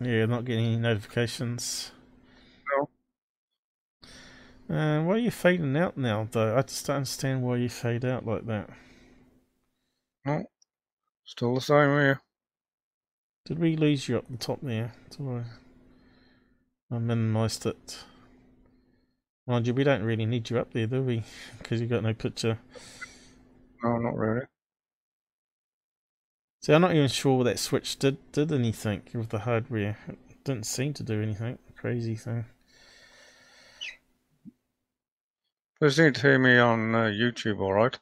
Yeah, 0.00 0.22
I'm 0.22 0.30
not 0.30 0.44
getting 0.44 0.66
any 0.66 0.76
notifications. 0.76 1.90
Uh, 4.70 5.02
why 5.02 5.14
are 5.14 5.18
you 5.18 5.32
fading 5.32 5.76
out 5.76 5.96
now, 5.96 6.28
though? 6.30 6.56
I 6.56 6.62
just 6.62 6.86
don't 6.86 6.96
understand 6.96 7.42
why 7.42 7.56
you 7.56 7.68
fade 7.68 8.04
out 8.04 8.24
like 8.24 8.46
that. 8.46 8.70
No. 10.24 10.44
Still 11.24 11.56
the 11.56 11.60
same 11.60 11.88
here. 11.88 12.20
Did 13.46 13.58
we 13.58 13.74
lose 13.74 14.08
you 14.08 14.16
up 14.18 14.28
the 14.30 14.36
top 14.36 14.60
there? 14.62 14.92
Did 15.10 15.26
I, 15.28 15.42
I 16.94 16.98
minimised 16.98 17.66
it. 17.66 18.04
Mind 19.44 19.66
you, 19.66 19.74
we 19.74 19.82
don't 19.82 20.04
really 20.04 20.26
need 20.26 20.48
you 20.50 20.58
up 20.60 20.72
there, 20.72 20.86
do 20.86 21.02
we? 21.02 21.24
Because 21.58 21.80
you've 21.80 21.90
got 21.90 22.04
no 22.04 22.14
picture. 22.14 22.58
No, 23.82 23.96
not 23.96 24.14
really. 24.14 24.46
See, 26.62 26.72
I'm 26.72 26.82
not 26.82 26.94
even 26.94 27.08
sure 27.08 27.38
what 27.38 27.44
that 27.44 27.58
switch 27.58 27.98
did 27.98 28.18
did 28.32 28.52
anything 28.52 29.02
with 29.14 29.30
the 29.30 29.40
hardware. 29.40 29.98
It 30.06 30.44
didn't 30.44 30.66
seem 30.66 30.92
to 30.94 31.02
do 31.02 31.20
anything. 31.22 31.58
Crazy 31.74 32.14
thing. 32.14 32.44
They 35.80 35.88
seem 35.90 36.12
to 36.12 36.20
hear 36.20 36.38
me 36.38 36.58
on 36.58 36.94
uh, 36.94 37.04
YouTube, 37.04 37.60
all 37.60 37.72
right, 37.72 37.98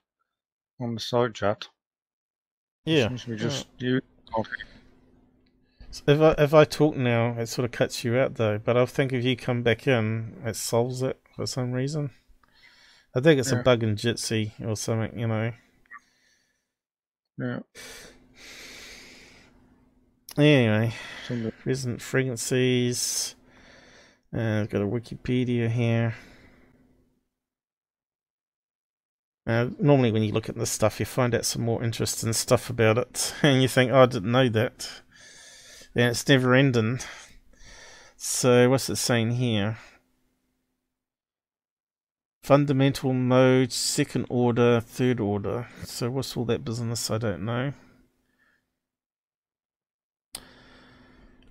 on 0.80 0.94
the 0.94 1.00
side 1.00 1.34
chat. 1.34 1.68
Yeah. 2.84 3.09
Be 3.09 3.36
just 3.36 3.68
you. 3.78 4.00
Okay. 4.36 4.50
So 5.90 6.02
If 6.09 6.20
I 6.20 6.42
if 6.42 6.55
I 6.55 6.64
talk 6.64 6.96
now, 6.96 7.34
it 7.38 7.46
sort 7.48 7.64
of 7.64 7.70
cuts 7.72 8.02
you 8.05 8.16
out 8.18 8.34
though. 8.34 8.59
But 8.59 8.76
I 8.76 8.84
think 8.86 9.12
if 9.12 9.24
you 9.24 9.36
come 9.36 9.62
back 9.62 9.86
in, 9.86 10.36
it 10.44 10.56
solves 10.56 11.02
it 11.02 11.20
for 11.36 11.46
some 11.46 11.72
reason. 11.72 12.10
I 13.14 13.20
think 13.20 13.40
it's 13.40 13.52
a 13.52 13.56
bug 13.56 13.82
in 13.82 13.96
Jitsi 13.96 14.52
or 14.64 14.76
something, 14.76 15.18
you 15.18 15.26
know. 15.26 15.52
Yeah. 17.38 17.60
Anyway, 20.36 20.94
Something. 21.26 21.52
resonant 21.64 22.02
frequencies. 22.02 23.34
Uh, 24.32 24.60
I've 24.62 24.68
got 24.70 24.82
a 24.82 24.86
Wikipedia 24.86 25.68
here. 25.70 26.14
Uh, 29.49 29.70
normally, 29.81 30.12
when 30.12 30.23
you 30.23 30.31
look 30.31 30.51
at 30.51 30.59
this 30.59 30.70
stuff, 30.70 31.01
you 31.01 31.07
find 31.07 31.35
out 31.35 31.47
some 31.47 31.62
more 31.62 31.83
interesting 31.83 32.35
stuff 32.35 32.69
about 32.69 32.99
it, 32.99 33.35
and 33.43 33.62
you 33.62 33.69
think, 33.69 33.91
"Oh, 33.91 34.03
I 34.03 34.07
didn't 34.07 34.31
know 34.31 34.51
that." 34.51 35.03
And 35.95 36.11
it's 36.11 36.29
never 36.29 36.55
ending. 36.55 37.01
So, 38.15 38.69
what's 38.69 38.91
it 38.91 38.97
saying 38.97 39.33
here? 39.33 39.79
Fundamental 42.43 43.15
mode, 43.15 43.73
second 43.73 44.27
order, 44.29 44.81
third 44.81 45.19
order. 45.19 45.69
So, 45.83 46.11
what's 46.11 46.37
all 46.37 46.45
that 46.45 46.65
business? 46.65 47.11
I 47.11 47.16
don't 47.16 47.43
know. 47.43 47.73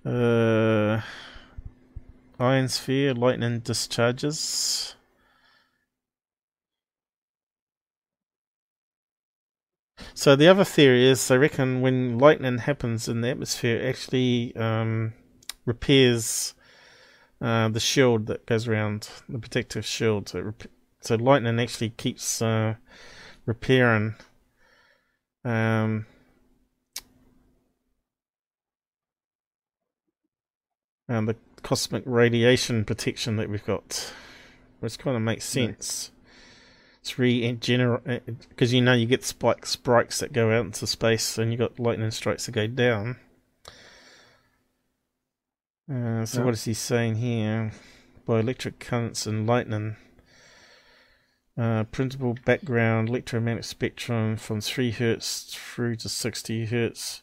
Uh, 0.04 1.00
ionosphere, 2.38 3.14
lightning 3.14 3.58
discharges. 3.58 4.94
So 10.14 10.36
the 10.36 10.48
other 10.48 10.64
theory 10.64 11.06
is 11.06 11.26
they 11.28 11.38
reckon 11.38 11.80
when 11.80 12.18
lightning 12.18 12.58
happens 12.58 13.08
in 13.08 13.20
the 13.20 13.30
atmosphere, 13.30 13.78
it 13.78 13.88
actually 13.88 14.54
um, 14.56 15.12
repairs 15.64 16.54
uh, 17.40 17.68
the 17.68 17.80
shield 17.80 18.26
that 18.26 18.46
goes 18.46 18.66
around 18.66 19.08
the 19.28 19.38
protective 19.38 19.86
shield. 19.86 20.28
So, 20.28 20.40
rep- 20.40 20.70
so 21.00 21.14
lightning 21.16 21.60
actually 21.60 21.90
keeps 21.90 22.42
uh, 22.42 22.74
repairing. 23.46 24.14
Um, 25.44 26.06
and 31.08 31.28
the 31.28 31.36
cosmic 31.62 32.02
radiation 32.06 32.84
protection 32.84 33.36
that 33.36 33.48
we've 33.48 33.64
got, 33.64 34.12
which 34.80 34.98
kind 34.98 35.16
of 35.16 35.22
makes 35.22 35.44
sense. 35.44 36.10
It's 37.08 37.18
regenerate 37.18 38.38
because 38.50 38.74
you 38.74 38.82
know 38.82 38.92
you 38.92 39.06
get 39.06 39.24
spike 39.24 39.64
spikes 39.64 40.18
that 40.18 40.30
go 40.30 40.50
out 40.52 40.66
into 40.66 40.86
space, 40.86 41.38
and 41.38 41.50
you 41.50 41.56
got 41.56 41.78
lightning 41.80 42.10
strikes 42.10 42.44
that 42.44 42.52
go 42.52 42.66
down. 42.66 43.16
Uh, 45.90 46.26
so 46.26 46.40
Yeah. 46.40 46.44
what 46.44 46.52
is 46.52 46.64
he 46.64 46.74
saying 46.74 47.14
here? 47.14 47.72
By 48.26 48.40
electric 48.40 48.78
currents 48.78 49.26
and 49.26 49.46
lightning. 49.46 49.96
Uh, 51.56 51.84
principal 51.84 52.36
background 52.44 53.08
electromagnetic 53.08 53.64
spectrum 53.64 54.36
from 54.36 54.60
3 54.60 54.90
hertz 54.90 55.44
through 55.54 55.96
to 55.96 56.08
60 56.10 56.66
hertz. 56.66 57.22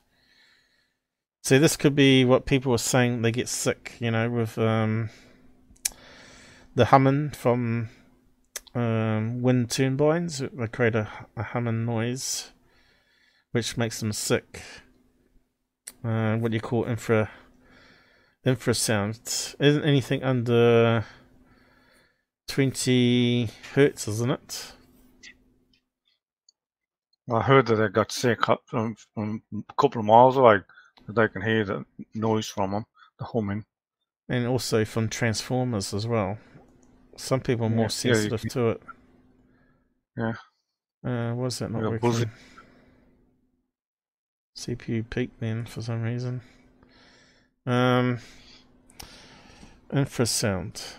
So 1.44 1.60
this 1.60 1.78
could 1.78 1.96
be 1.96 2.26
what 2.26 2.48
people 2.48 2.72
were 2.72 2.80
saying 2.80 3.22
they 3.22 3.32
get 3.32 3.48
sick, 3.48 3.94
you 4.00 4.10
know, 4.10 4.32
with 4.32 4.58
um, 4.58 5.12
the 6.74 6.86
humming 6.86 7.30
from 7.30 7.90
um, 8.76 9.42
wind 9.42 9.72
turbines. 9.72 10.40
They 10.40 10.68
create 10.68 10.96
a, 10.96 11.10
a 11.36 11.44
humming 11.44 11.86
noise, 11.86 12.52
which 13.52 13.78
makes 13.78 14.00
them 14.00 14.14
sick. 14.14 14.62
Uh, 16.04 16.36
what 16.36 16.52
do 16.52 16.56
you 16.56 16.62
call 16.62 16.84
infra 16.84 17.32
infrasound? 18.46 19.56
Isn't 19.60 19.84
anything 19.84 20.24
under 20.24 21.06
twenty 22.48 23.50
hertz, 23.74 24.08
isn't 24.08 24.30
it? 24.30 24.74
I 27.32 27.42
heard 27.42 27.66
that 27.68 27.78
they 27.78 27.88
got 27.88 28.12
sick 28.12 28.42
from, 28.66 28.96
from 29.16 29.42
a 29.52 29.74
couple 29.82 30.00
of 30.00 30.06
miles 30.06 30.38
away. 30.38 30.60
That 31.08 31.16
they 31.16 31.28
can 31.28 31.42
hear 31.42 31.66
the 31.66 31.86
noise 32.14 32.48
from 32.48 32.72
them, 32.72 32.86
the 33.18 33.26
humming. 33.26 33.66
And 34.30 34.48
also 34.48 34.86
from 34.86 35.10
transformers 35.10 35.94
as 35.94 36.06
well. 36.08 36.38
Some 37.18 37.40
people 37.42 37.66
are 37.68 37.70
more 37.70 37.78
Yeah, 37.78 37.84
yeah, 37.84 37.90
sensitive 37.90 38.42
can- 38.42 38.50
to 38.50 38.70
it. 38.70 38.82
Yeah. 40.18 40.34
Uh, 41.04 41.46
is 41.46 41.60
that 41.60 41.72
not 41.72 41.82
Yeah, 41.82 41.90
working? 41.90 42.32
CPU 44.56 45.04
peak 45.10 45.32
then 45.40 45.66
for 45.66 45.82
some 45.82 46.02
reason. 46.02 46.42
Um, 47.66 48.20
infrasound. 49.92 50.96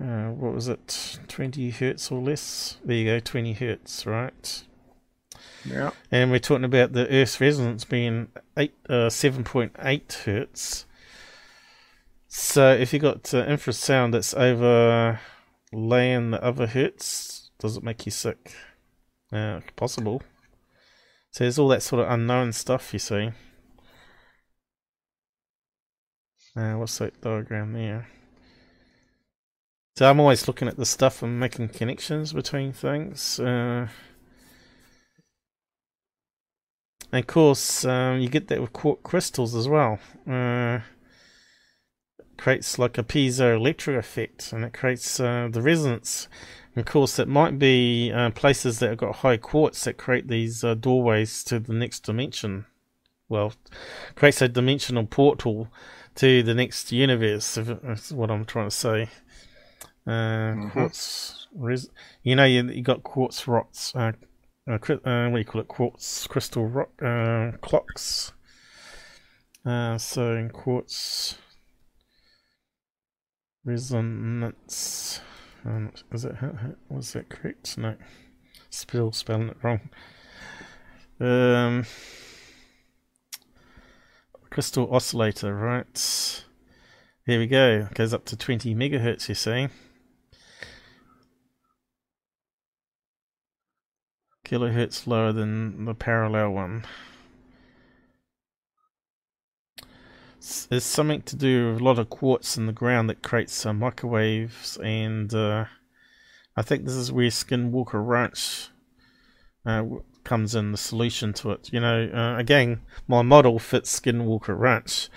Uh, 0.00 0.28
what 0.30 0.52
was 0.52 0.68
it? 0.68 1.18
20 1.28 1.70
hertz 1.70 2.10
or 2.12 2.20
less? 2.20 2.78
There 2.84 2.96
you 2.96 3.04
go, 3.06 3.18
20 3.20 3.54
hertz, 3.54 4.04
right? 4.06 4.64
Yeah. 5.68 5.90
And 6.10 6.30
we're 6.30 6.38
talking 6.38 6.64
about 6.64 6.92
the 6.92 7.08
Earth's 7.08 7.40
resonance 7.40 7.84
being 7.84 8.28
eight, 8.56 8.74
uh, 8.88 9.08
7.8 9.08 10.12
hertz. 10.24 10.86
So 12.28 12.72
if 12.72 12.92
you've 12.92 13.02
got 13.02 13.32
uh, 13.34 13.46
infrasound 13.46 14.12
that's 14.12 14.34
over 14.34 15.20
laying 15.72 16.30
the 16.30 16.42
other 16.42 16.66
hertz, 16.66 17.50
does 17.58 17.76
it 17.76 17.82
make 17.82 18.04
you 18.06 18.12
sick? 18.12 18.54
Uh, 19.32 19.60
possible. 19.74 20.22
So 21.30 21.44
there's 21.44 21.58
all 21.58 21.68
that 21.68 21.82
sort 21.82 22.02
of 22.02 22.10
unknown 22.10 22.52
stuff, 22.52 22.92
you 22.92 22.98
see. 22.98 23.30
Uh, 26.56 26.74
what's 26.74 26.96
that 26.98 27.20
diagram 27.20 27.72
there? 27.74 28.08
So 29.96 30.08
I'm 30.08 30.20
always 30.20 30.46
looking 30.46 30.68
at 30.68 30.76
the 30.76 30.86
stuff 30.86 31.22
and 31.22 31.40
making 31.40 31.68
connections 31.68 32.32
between 32.32 32.72
things. 32.72 33.40
Uh, 33.40 33.88
and 37.16 37.22
of 37.22 37.26
course, 37.26 37.84
um, 37.86 38.20
you 38.20 38.28
get 38.28 38.48
that 38.48 38.60
with 38.60 38.74
quartz 38.74 39.00
crystals 39.02 39.54
as 39.54 39.66
well. 39.68 39.98
Uh, 40.30 40.80
creates 42.36 42.78
like 42.78 42.98
a 42.98 43.02
piezoelectric 43.02 43.96
effect, 43.96 44.52
and 44.52 44.64
it 44.64 44.74
creates 44.74 45.18
uh, 45.18 45.48
the 45.50 45.62
resonance. 45.62 46.28
And 46.74 46.86
of 46.86 46.92
course, 46.92 47.18
it 47.18 47.28
might 47.28 47.58
be 47.58 48.12
uh, 48.12 48.30
places 48.30 48.78
that 48.78 48.90
have 48.90 48.98
got 48.98 49.16
high 49.16 49.38
quartz 49.38 49.84
that 49.84 49.96
create 49.96 50.28
these 50.28 50.62
uh, 50.62 50.74
doorways 50.74 51.42
to 51.44 51.58
the 51.58 51.72
next 51.72 52.00
dimension. 52.00 52.66
Well, 53.28 53.54
creates 54.14 54.42
a 54.42 54.48
dimensional 54.48 55.06
portal 55.06 55.68
to 56.16 56.42
the 56.42 56.54
next 56.54 56.92
universe. 56.92 57.56
If 57.56 57.66
that's 57.82 58.12
what 58.12 58.30
I'm 58.30 58.44
trying 58.44 58.68
to 58.68 58.76
say. 58.76 59.08
Uh, 60.06 60.52
Mhm. 60.54 60.72
Quartz, 60.72 61.48
res- 61.54 61.90
you 62.22 62.36
know, 62.36 62.44
you, 62.44 62.68
you 62.68 62.82
got 62.82 63.02
quartz 63.02 63.48
rocks, 63.48 63.92
uh, 64.68 64.72
uh, 64.72 65.28
what 65.28 65.32
do 65.32 65.38
you 65.38 65.44
call 65.44 65.60
it? 65.60 65.68
Quartz 65.68 66.26
crystal 66.26 66.66
rock 66.66 66.90
uh, 67.02 67.52
clocks. 67.60 68.32
Uh, 69.64 69.98
so 69.98 70.34
in 70.34 70.50
quartz 70.50 71.38
resonance, 73.64 75.20
um, 75.64 75.92
is 76.12 76.24
it 76.24 76.34
was 76.88 77.12
that 77.12 77.28
correct? 77.28 77.78
No, 77.78 77.96
still 78.70 79.12
spelling 79.12 79.48
it 79.48 79.56
wrong. 79.62 79.80
Um, 81.20 81.86
crystal 84.50 84.92
oscillator, 84.94 85.54
right? 85.54 86.44
Here 87.24 87.38
we 87.38 87.46
go. 87.46 87.88
Goes 87.94 88.14
up 88.14 88.24
to 88.26 88.36
20 88.36 88.74
megahertz. 88.74 89.28
You 89.28 89.34
see. 89.34 89.68
Kilohertz 94.46 95.06
lower 95.06 95.32
than 95.32 95.84
the 95.84 95.94
parallel 95.94 96.50
one. 96.50 96.84
There's 100.68 100.84
something 100.84 101.22
to 101.22 101.36
do 101.36 101.72
with 101.72 101.80
a 101.80 101.84
lot 101.84 101.98
of 101.98 102.08
quartz 102.08 102.56
in 102.56 102.66
the 102.66 102.72
ground 102.72 103.10
that 103.10 103.22
creates 103.22 103.66
uh, 103.66 103.72
microwaves, 103.72 104.76
and 104.76 105.34
uh, 105.34 105.64
I 106.56 106.62
think 106.62 106.84
this 106.84 106.94
is 106.94 107.10
where 107.10 107.28
Skinwalker 107.28 108.06
Ranch 108.06 108.68
uh, 109.64 109.84
comes 110.22 110.54
in 110.54 110.70
the 110.70 110.78
solution 110.78 111.32
to 111.34 111.50
it. 111.50 111.72
You 111.72 111.80
know, 111.80 112.08
uh, 112.14 112.38
again, 112.38 112.82
my 113.08 113.22
model 113.22 113.58
fits 113.58 113.98
Skinwalker 113.98 114.56
Ranch. 114.56 115.08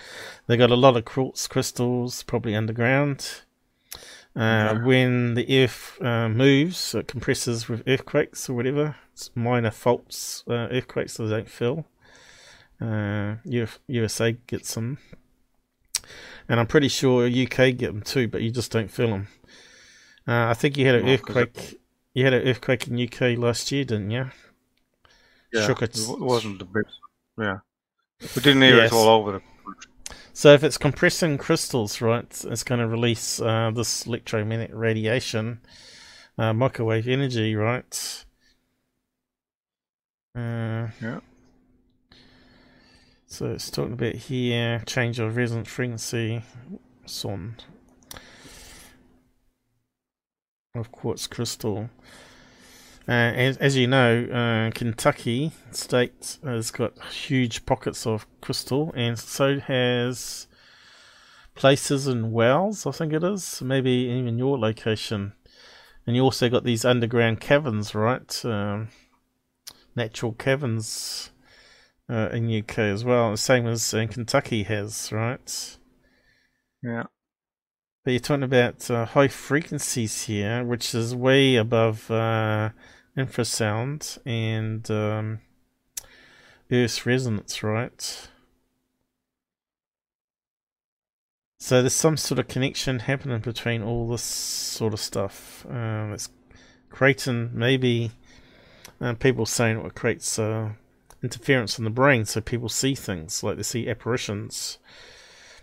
They 0.47 0.57
got 0.57 0.71
a 0.71 0.75
lot 0.75 0.97
of 0.97 1.05
quartz 1.05 1.47
crystals, 1.47 2.23
probably 2.23 2.55
underground. 2.55 3.43
Uh, 4.35 4.39
yeah. 4.39 4.83
When 4.83 5.33
the 5.35 5.63
earth 5.63 6.01
uh, 6.01 6.29
moves, 6.29 6.95
it 6.95 7.07
compresses 7.07 7.67
with 7.69 7.83
earthquakes 7.87 8.49
or 8.49 8.55
whatever. 8.55 8.95
Minor 9.35 9.71
faults, 9.71 10.43
uh, 10.47 10.67
earthquakes 10.71 11.17
that 11.17 11.29
don't 11.29 11.49
feel. 11.49 11.85
Uh, 12.81 13.35
USA 13.87 14.31
gets 14.47 14.73
them, 14.75 14.97
and 16.47 16.59
I'm 16.59 16.67
pretty 16.67 16.87
sure 16.87 17.27
UK 17.27 17.75
get 17.75 17.87
them 17.87 18.01
too, 18.01 18.27
but 18.27 18.41
you 18.41 18.51
just 18.51 18.71
don't 18.71 18.89
feel 18.89 19.09
them. 19.09 19.27
Uh, 20.27 20.47
I 20.47 20.53
think 20.53 20.77
you 20.77 20.85
had 20.85 20.95
an 20.95 21.09
earthquake. 21.09 21.79
You 22.13 22.23
had 22.23 22.33
an 22.33 22.47
earthquake 22.47 22.87
in 22.87 23.01
UK 23.01 23.37
last 23.37 23.71
year, 23.71 23.83
didn't 23.83 24.11
you? 24.11 24.31
Yeah, 25.51 25.67
Shook 25.67 25.81
it. 25.81 25.97
it 25.97 26.19
wasn't 26.19 26.59
the 26.59 26.65
best. 26.65 26.97
Yeah, 27.37 27.59
we 28.21 28.41
didn't 28.41 28.61
hear 28.61 28.77
yes. 28.77 28.91
it 28.91 28.95
all 28.95 29.07
over 29.09 29.33
the 29.33 29.41
so 30.39 30.53
if 30.53 30.63
it's 30.63 30.77
compressing 30.77 31.37
crystals, 31.37 31.99
right, 31.99 32.45
it's 32.45 32.63
going 32.63 32.79
to 32.79 32.87
release 32.87 33.41
uh, 33.41 33.71
this 33.75 34.05
electromagnetic 34.05 34.71
radiation, 34.73 35.59
uh, 36.37 36.53
microwave 36.53 37.09
energy, 37.09 37.55
right? 37.55 38.25
Uh, 40.35 40.87
yeah. 41.01 41.19
So 43.27 43.47
it's 43.51 43.69
talking 43.69 43.93
about 43.93 44.15
here, 44.15 44.81
change 44.85 45.19
of 45.19 45.37
resonance 45.37 45.67
frequency, 45.69 46.43
son 47.05 47.55
of 50.75 50.91
quartz 50.91 51.27
crystal. 51.27 51.89
Uh, 53.07 53.11
as, 53.11 53.57
as 53.57 53.75
you 53.75 53.87
know, 53.87 54.25
uh, 54.25 54.71
Kentucky 54.71 55.51
state 55.71 56.37
has 56.43 56.69
got 56.71 56.93
huge 57.07 57.65
pockets 57.65 58.05
of 58.05 58.27
crystal, 58.39 58.93
and 58.95 59.17
so 59.17 59.59
has 59.59 60.47
places 61.55 62.07
in 62.07 62.31
Wales, 62.31 62.85
I 62.85 62.91
think 62.91 63.13
it 63.13 63.23
is, 63.23 63.61
maybe 63.61 63.91
even 63.91 64.37
your 64.37 64.57
location. 64.57 65.33
And 66.05 66.15
you 66.15 66.21
also 66.23 66.49
got 66.49 66.63
these 66.63 66.85
underground 66.85 67.41
caverns, 67.41 67.93
right? 67.93 68.45
Um, 68.45 68.89
natural 69.99 70.33
caverns 70.33 71.31
uh, 72.09 72.29
in 72.31 72.51
UK 72.51 72.79
as 72.79 73.03
well, 73.05 73.31
the 73.31 73.37
same 73.37 73.67
as 73.67 73.93
in 73.93 74.07
Kentucky 74.07 74.63
has, 74.63 75.11
right? 75.11 75.77
Yeah. 76.81 77.03
But 78.03 78.11
you're 78.11 78.19
talking 78.19 78.43
about 78.43 78.89
uh, 78.89 79.05
high 79.05 79.27
frequencies 79.27 80.23
here, 80.23 80.63
which 80.63 80.95
is 80.95 81.13
way 81.15 81.57
above 81.57 82.09
uh, 82.09 82.69
infrasound 83.17 84.17
and 84.25 84.89
um, 84.89 85.41
Earth's 86.71 87.05
resonance, 87.05 87.61
right? 87.61 88.29
So 91.59 91.81
there's 91.81 91.93
some 91.93 92.15
sort 92.15 92.39
of 92.39 92.47
connection 92.47 92.99
happening 92.99 93.41
between 93.41 93.83
all 93.83 94.07
this 94.07 94.23
sort 94.23 94.93
of 94.93 94.99
stuff. 95.01 95.65
Um, 95.69 96.13
it's 96.13 96.29
creating 96.89 97.51
maybe 97.53 98.11
uh, 99.01 99.13
people 99.13 99.45
saying 99.45 99.79
it 99.79 99.95
creates 99.95 100.37
uh, 100.37 100.71
interference 101.23 101.77
in 101.77 101.83
the 101.83 101.89
brain, 101.89 102.25
so 102.25 102.41
people 102.41 102.69
see 102.69 102.95
things 102.95 103.43
like 103.43 103.57
they 103.57 103.63
see 103.63 103.89
apparitions. 103.89 104.77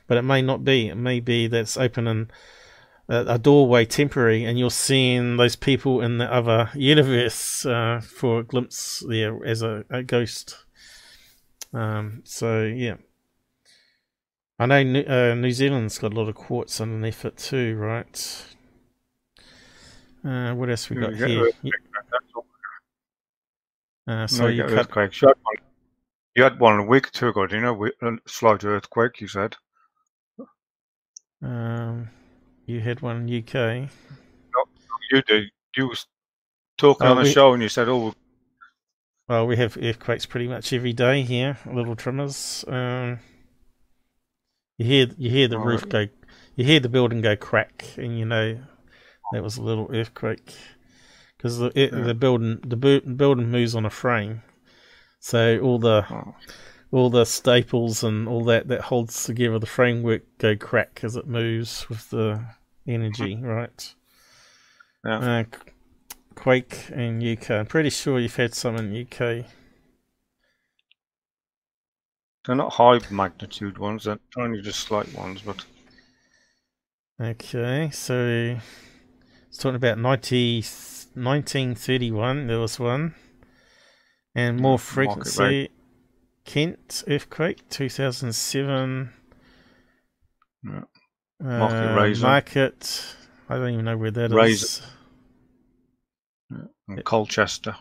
But 0.07 0.19
it 0.19 0.23
may 0.23 0.43
not 0.43 0.65
be. 0.65 0.89
It 0.89 0.97
may 0.97 1.21
be 1.21 1.49
that's 1.49 1.77
opening 1.77 2.31
a 3.09 3.39
doorway 3.39 3.85
temporary, 3.85 4.45
and 4.45 4.59
you're 4.59 4.71
seeing 4.71 5.37
those 5.37 5.57
people 5.57 6.01
in 6.01 6.19
the 6.19 6.33
other 6.33 6.71
universe 6.75 7.65
uh, 7.65 8.01
for 8.05 8.41
a 8.41 8.45
glimpse 8.45 9.05
there 9.09 9.45
as 9.45 9.63
a, 9.63 9.85
a 9.91 10.03
ghost. 10.03 10.57
Um, 11.73 12.23
so 12.25 12.65
yeah, 12.65 12.97
I 14.59 14.67
know 14.67 14.83
New, 14.83 15.03
uh, 15.03 15.35
New, 15.35 15.53
Zealand's 15.53 15.99
got 15.99 16.13
a 16.13 16.17
lot 16.17 16.29
of 16.29 16.35
quartz 16.35 16.81
underneath 16.81 17.25
it 17.25 17.37
too, 17.37 17.77
right? 17.77 18.47
Uh, 20.25 20.55
what 20.55 20.71
else 20.71 20.91
we 20.91 20.97
got 20.97 21.15
here? 21.15 21.51
Uh, 24.09 24.27
so 24.27 24.45
no, 24.45 24.49
you, 24.49 24.63
earthquakes. 24.63 25.21
You 25.21 25.29
had, 25.29 25.37
one, 25.43 25.57
you 26.37 26.43
had 26.43 26.61
one 26.61 26.79
a 26.79 26.85
week 26.85 27.11
two 27.11 27.29
ago, 27.29 27.47
do 27.47 27.57
you 27.57 27.63
know? 27.63 27.87
A 28.03 28.17
slight 28.27 28.65
earthquake, 28.65 29.21
you 29.21 29.27
said. 29.27 29.57
Um, 31.43 32.09
you 32.67 32.81
had 32.81 33.03
one 33.03 33.29
in 33.29 33.39
UK. 33.39 33.55
No, 33.55 34.65
you 35.11 35.23
did. 35.23 35.51
You 35.77 35.89
was 35.89 36.07
talking 36.79 37.07
oh, 37.07 37.11
on 37.11 37.17
the 37.17 37.23
we, 37.25 37.33
show 37.33 37.53
and 37.53 37.63
you 37.63 37.69
said, 37.69 37.89
"Oh." 37.89 38.15
Well, 39.29 39.47
we 39.47 39.57
have 39.57 39.77
earthquakes 39.77 40.25
pretty 40.25 40.49
much 40.49 40.73
every 40.73 40.93
day 40.93 41.23
here. 41.23 41.59
Little 41.71 41.97
tremors. 41.97 42.65
Um, 42.69 43.19
you 44.79 44.87
hear 44.87 45.09
you 45.19 45.31
hear 45.31 45.49
the 45.49 45.59
oh, 45.59 45.65
roof 45.65 45.89
go, 45.89 46.07
you 46.55 46.65
hear 46.65 46.81
the 46.81 46.89
building 46.89 47.21
go 47.21 47.37
crack, 47.37 47.85
and 47.97 48.19
you 48.19 48.25
know 48.25 48.59
that 49.33 49.43
was 49.43 49.57
a 49.57 49.63
little 49.63 49.91
earthquake 49.93 50.55
because 51.47 51.59
the 51.59 51.73
yeah. 51.75 52.03
the 52.03 52.15
building 52.15 52.59
the 52.67 52.77
building 52.77 53.51
moves 53.51 53.75
on 53.75 53.87
a 53.87 53.91
frame, 53.91 54.43
so 55.21 55.59
all 55.61 55.79
the 55.79 56.05
oh. 56.11 56.35
all 56.91 57.09
the 57.11 57.25
staples 57.25 58.03
and 58.03 58.29
all 58.29 58.45
that 58.45 58.69
that 58.69 58.81
holds 58.81 59.25
together 59.25 59.59
the 59.59 59.67
framework 59.67 60.23
go 60.39 60.57
crack 60.57 61.01
as 61.05 61.15
it 61.15 61.27
moves 61.27 61.89
with 61.89 62.11
the 62.11 62.45
energy, 62.89 63.37
right? 63.37 63.95
Yeah. 65.05 65.19
Uh, 65.19 65.45
Quake 66.35 66.91
in 66.91 67.23
UK. 67.27 67.51
I'm 67.51 67.67
pretty 67.67 67.91
sure 67.91 68.19
you've 68.19 68.37
had 68.37 68.55
some 68.55 68.77
in 68.77 69.03
UK. 69.03 69.47
They're 72.45 72.55
not 72.55 72.75
high 72.75 73.01
magnitude 73.11 73.79
ones, 73.79 74.05
they're 74.05 74.19
only 74.37 74.63
just 74.63 74.81
slight 74.81 75.13
ones, 75.15 75.43
but. 75.43 75.65
Okay, 77.19 77.89
so 77.93 78.59
it's 79.49 79.59
talking 79.59 79.77
about 79.77 79.99
90, 79.99 80.63
1931, 81.17 82.47
there 82.47 82.59
was 82.59 82.79
one. 82.79 83.15
And 84.35 84.61
more 84.61 84.79
frequency. 84.79 85.71
Kent 86.45 87.03
earthquake, 87.09 87.69
2007. 87.71 89.11
Yeah. 90.63 90.81
Market 91.41 91.75
uh, 91.75 91.97
Rasen. 91.99 92.23
Market. 92.23 93.17
I 93.49 93.57
don't 93.57 93.73
even 93.73 93.85
know 93.87 93.97
where 93.97 94.11
that 94.11 94.31
Rasen. 94.31 94.51
is. 94.51 94.83
Yeah. 96.89 97.03
Colchester. 97.05 97.77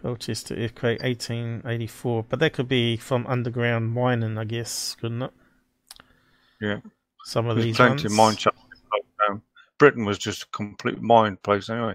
Colchester 0.00 0.54
earthquake 0.56 1.02
1884. 1.02 2.24
But 2.28 2.38
that 2.40 2.52
could 2.54 2.68
be 2.68 2.96
from 2.96 3.26
underground 3.26 3.92
mining, 3.92 4.38
I 4.38 4.44
guess, 4.44 4.96
couldn't 5.00 5.22
it? 5.22 5.32
Yeah. 6.60 6.80
Some 7.26 7.46
of 7.46 7.56
There's 7.56 7.66
these 7.66 7.76
plenty 7.76 7.92
ones. 7.92 8.04
of 8.06 8.12
mine 8.12 8.36
Britain 9.80 10.04
was 10.04 10.18
just 10.18 10.42
a 10.42 10.46
complete 10.48 11.00
mine 11.00 11.38
place 11.42 11.70
anyway. 11.70 11.94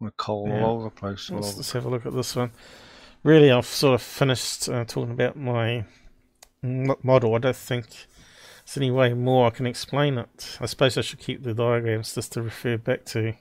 With 0.00 0.16
coal 0.16 0.48
yeah. 0.48 0.64
all 0.64 0.76
over 0.76 0.84
the 0.84 0.90
place. 0.90 1.28
Let's, 1.28 1.56
let's 1.56 1.72
have 1.72 1.84
a 1.84 1.88
look 1.88 2.06
at 2.06 2.14
this 2.14 2.36
one. 2.36 2.52
Really, 3.24 3.50
I've 3.50 3.66
sort 3.66 3.94
of 3.94 4.02
finished 4.02 4.68
uh, 4.68 4.84
talking 4.84 5.10
about 5.10 5.36
my 5.36 5.84
model. 6.62 7.34
I 7.34 7.38
don't 7.38 7.56
think 7.56 7.86
there's 8.64 8.76
any 8.76 8.92
way 8.92 9.12
more 9.12 9.48
I 9.48 9.50
can 9.50 9.66
explain 9.66 10.18
it. 10.18 10.56
I 10.60 10.66
suppose 10.66 10.96
I 10.96 11.00
should 11.00 11.18
keep 11.18 11.42
the 11.42 11.52
diagrams 11.52 12.14
just 12.14 12.32
to 12.32 12.42
refer 12.42 12.78
back 12.78 13.04
to. 13.06 13.34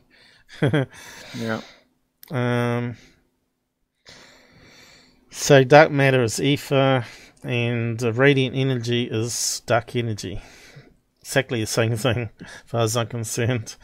yeah. 1.37 1.61
Um. 2.31 2.97
So 5.29 5.63
dark 5.63 5.91
matter 5.91 6.23
is 6.23 6.41
ether, 6.41 7.05
and 7.43 8.01
radiant 8.01 8.55
energy 8.55 9.03
is 9.03 9.61
dark 9.67 9.95
energy. 9.95 10.41
Exactly 11.23 11.61
the 11.61 11.67
same 11.67 11.95
thing, 11.95 12.29
as 12.41 12.47
far 12.65 12.81
as 12.81 12.97
I'm 12.97 13.07
concerned. 13.07 13.77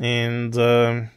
And 0.00 0.58
um, 0.58 1.10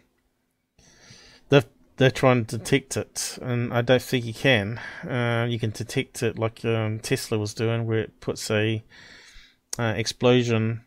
the 1.50 1.66
they're 1.96 2.12
trying 2.12 2.46
to 2.46 2.60
detect 2.60 2.96
it, 2.96 3.40
and 3.42 3.74
I 3.74 3.82
don't 3.82 4.02
think 4.02 4.24
you 4.24 4.36
can. 4.36 4.80
Uh, 5.04 5.48
you 5.50 5.58
can 5.58 5.72
detect 5.72 6.22
it 6.22 6.38
like 6.38 6.64
um, 6.64 7.00
Tesla 7.00 7.40
was 7.40 7.56
doing, 7.56 7.88
where 7.88 7.98
it 7.98 8.20
puts 8.20 8.52
a 8.52 8.84
uh, 9.80 9.94
explosion, 9.98 10.84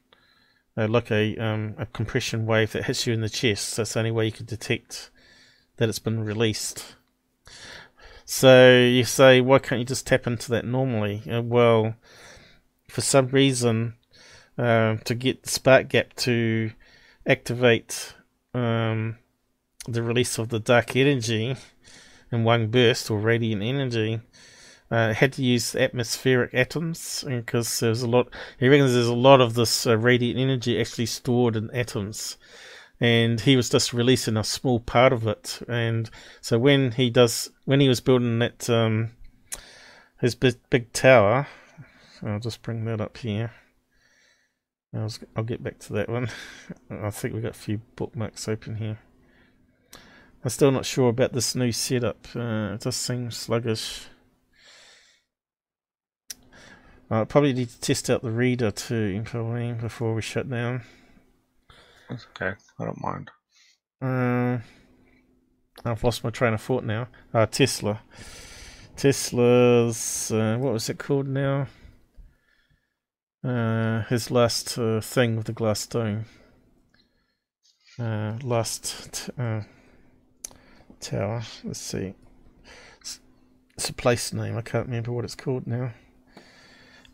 uh, 0.76 0.86
like 0.86 1.10
a 1.10 1.36
um, 1.38 1.74
a 1.76 1.86
compression 1.86 2.46
wave 2.46 2.70
that 2.70 2.84
hits 2.84 3.08
you 3.08 3.12
in 3.12 3.22
the 3.22 3.28
chest. 3.28 3.76
That's 3.76 3.94
the 3.94 3.98
only 3.98 4.12
way 4.12 4.26
you 4.26 4.32
can 4.32 4.46
detect 4.46 5.10
that 5.78 5.88
it's 5.88 5.98
been 5.98 6.22
released. 6.24 6.94
So 8.24 8.78
you 8.78 9.02
say, 9.02 9.40
why 9.40 9.58
can't 9.58 9.80
you 9.80 9.84
just 9.84 10.06
tap 10.06 10.28
into 10.28 10.52
that 10.52 10.64
normally? 10.64 11.24
Uh, 11.28 11.42
well, 11.42 11.96
for 12.88 13.00
some 13.00 13.26
reason, 13.26 13.94
uh, 14.60 14.96
to 15.04 15.14
get 15.14 15.46
spark 15.46 15.88
gap 15.88 16.12
to 16.14 16.70
activate 17.26 18.14
um, 18.52 19.16
the 19.88 20.02
release 20.02 20.36
of 20.38 20.50
the 20.50 20.58
dark 20.58 20.94
energy 20.94 21.56
in 22.30 22.44
one 22.44 22.68
burst 22.68 23.10
or 23.10 23.18
radiant 23.18 23.62
energy, 23.62 24.20
uh, 24.90 25.14
had 25.14 25.32
to 25.32 25.42
use 25.42 25.74
atmospheric 25.74 26.52
atoms 26.52 27.24
because 27.26 27.80
there's 27.80 28.02
a 28.02 28.08
lot. 28.08 28.28
He 28.58 28.68
reckons 28.68 28.92
there's 28.92 29.06
a 29.06 29.14
lot 29.14 29.40
of 29.40 29.54
this 29.54 29.86
uh, 29.86 29.96
radiant 29.96 30.38
energy 30.38 30.78
actually 30.78 31.06
stored 31.06 31.56
in 31.56 31.70
atoms, 31.70 32.36
and 33.00 33.40
he 33.40 33.56
was 33.56 33.70
just 33.70 33.94
releasing 33.94 34.36
a 34.36 34.44
small 34.44 34.78
part 34.78 35.14
of 35.14 35.26
it. 35.26 35.60
And 35.68 36.10
so 36.42 36.58
when 36.58 36.92
he 36.92 37.08
does, 37.08 37.50
when 37.64 37.80
he 37.80 37.88
was 37.88 38.02
building 38.02 38.40
that 38.40 38.68
um, 38.68 39.12
his 40.20 40.34
big, 40.34 40.56
big 40.68 40.92
tower, 40.92 41.46
I'll 42.22 42.40
just 42.40 42.60
bring 42.60 42.84
that 42.84 43.00
up 43.00 43.16
here. 43.16 43.52
I'll, 44.94 45.12
I'll 45.36 45.44
get 45.44 45.62
back 45.62 45.78
to 45.80 45.92
that 45.94 46.08
one. 46.08 46.28
I 46.90 47.10
think 47.10 47.34
we've 47.34 47.42
got 47.42 47.52
a 47.52 47.58
few 47.58 47.80
bookmarks 47.96 48.48
open 48.48 48.76
here. 48.76 48.98
I'm 50.42 50.50
still 50.50 50.70
not 50.70 50.86
sure 50.86 51.10
about 51.10 51.32
this 51.32 51.54
new 51.54 51.70
setup. 51.70 52.26
Uh, 52.34 52.72
it 52.74 52.80
does 52.80 52.96
seem 52.96 53.30
sluggish. 53.30 54.06
I 57.10 57.24
probably 57.24 57.52
need 57.52 57.68
to 57.68 57.80
test 57.80 58.08
out 58.08 58.22
the 58.22 58.30
reader 58.30 58.70
too, 58.70 59.22
probably, 59.24 59.72
before 59.72 60.14
we 60.14 60.22
shut 60.22 60.48
down. 60.48 60.82
That's 62.08 62.26
okay. 62.36 62.56
I 62.78 62.84
don't 62.84 63.02
mind. 63.02 63.30
Uh, 64.00 64.58
I've 65.84 66.04
lost 66.04 66.24
my 66.24 66.30
train 66.30 66.54
of 66.54 66.62
thought 66.62 66.84
now. 66.84 67.08
Uh, 67.34 67.46
Tesla. 67.46 68.00
Tesla's, 68.96 70.30
uh, 70.30 70.56
what 70.58 70.72
was 70.72 70.88
it 70.88 70.98
called 70.98 71.26
now? 71.26 71.66
Uh, 73.42 74.02
his 74.04 74.30
last 74.30 74.76
uh, 74.76 75.00
thing 75.00 75.36
with 75.36 75.46
the 75.46 75.52
glass 75.52 75.86
dome. 75.86 76.26
Uh, 77.98 78.38
last 78.42 79.30
uh, 79.38 79.62
tower. 81.00 81.42
Let's 81.64 81.80
see. 81.80 82.14
It's, 83.00 83.20
it's, 83.74 83.88
a 83.88 83.94
place 83.94 84.32
name. 84.32 84.58
I 84.58 84.62
can't 84.62 84.86
remember 84.86 85.12
what 85.12 85.24
it's 85.24 85.34
called 85.34 85.66
now. 85.66 85.92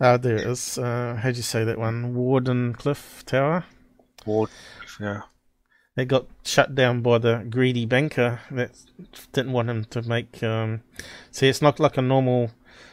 Ah, 0.00 0.16
there 0.16 0.36
it 0.36 0.46
is. 0.46 0.78
Uh, 0.78 1.18
how'd 1.22 1.36
you 1.36 1.42
say 1.42 1.64
that 1.64 1.78
one? 1.78 2.14
Wardenclyffe 2.14 3.24
Tower. 3.24 3.64
Ward, 4.26 4.50
yeah. 5.00 5.22
They 5.94 6.04
got 6.04 6.26
shut 6.44 6.74
down 6.74 7.00
by 7.00 7.18
the 7.18 7.46
greedy 7.48 7.86
banker 7.86 8.40
that 8.50 8.72
didn't 9.32 9.52
want 9.52 9.70
him 9.70 9.84
to 9.86 10.02
make. 10.02 10.42
Um, 10.42 10.82
see, 11.30 11.48
it's 11.48 11.62
not 11.62 11.80
like 11.80 11.96
a 11.96 12.02
normal. 12.02 12.50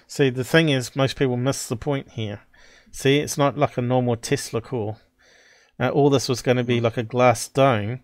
See, 0.07 0.30
the 0.30 0.45
thing 0.45 0.69
is, 0.69 0.95
most 0.95 1.18
people 1.18 1.35
miss 1.35 1.68
the 1.68 1.76
point 1.76 2.11
here. 2.11 2.41
See, 2.94 3.18
it's 3.18 3.40
not 3.40 3.57
like 3.57 3.76
a 3.76 3.82
normal 3.82 4.15
Tesla 4.15 4.61
coil. 4.61 4.99
Uh, 5.80 5.90
all 5.90 6.11
this 6.11 6.30
was 6.30 6.44
going 6.44 6.57
to 6.57 6.64
be 6.64 6.80
like 6.80 6.95
a 6.95 7.03
glass 7.03 7.48
dome, 7.48 8.02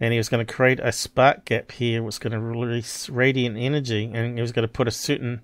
and 0.00 0.12
he 0.12 0.18
was 0.18 0.28
going 0.28 0.44
to 0.44 0.52
create 0.52 0.80
a 0.80 0.90
spark 0.90 1.44
gap 1.44 1.70
here, 1.70 2.02
which 2.02 2.06
was 2.06 2.18
going 2.18 2.32
to 2.32 2.40
release 2.40 3.08
radiant 3.08 3.56
energy, 3.56 4.10
and 4.12 4.36
he 4.36 4.42
was 4.42 4.50
going 4.50 4.66
to 4.66 4.72
put 4.72 4.88
a 4.88 4.90
certain 4.90 5.42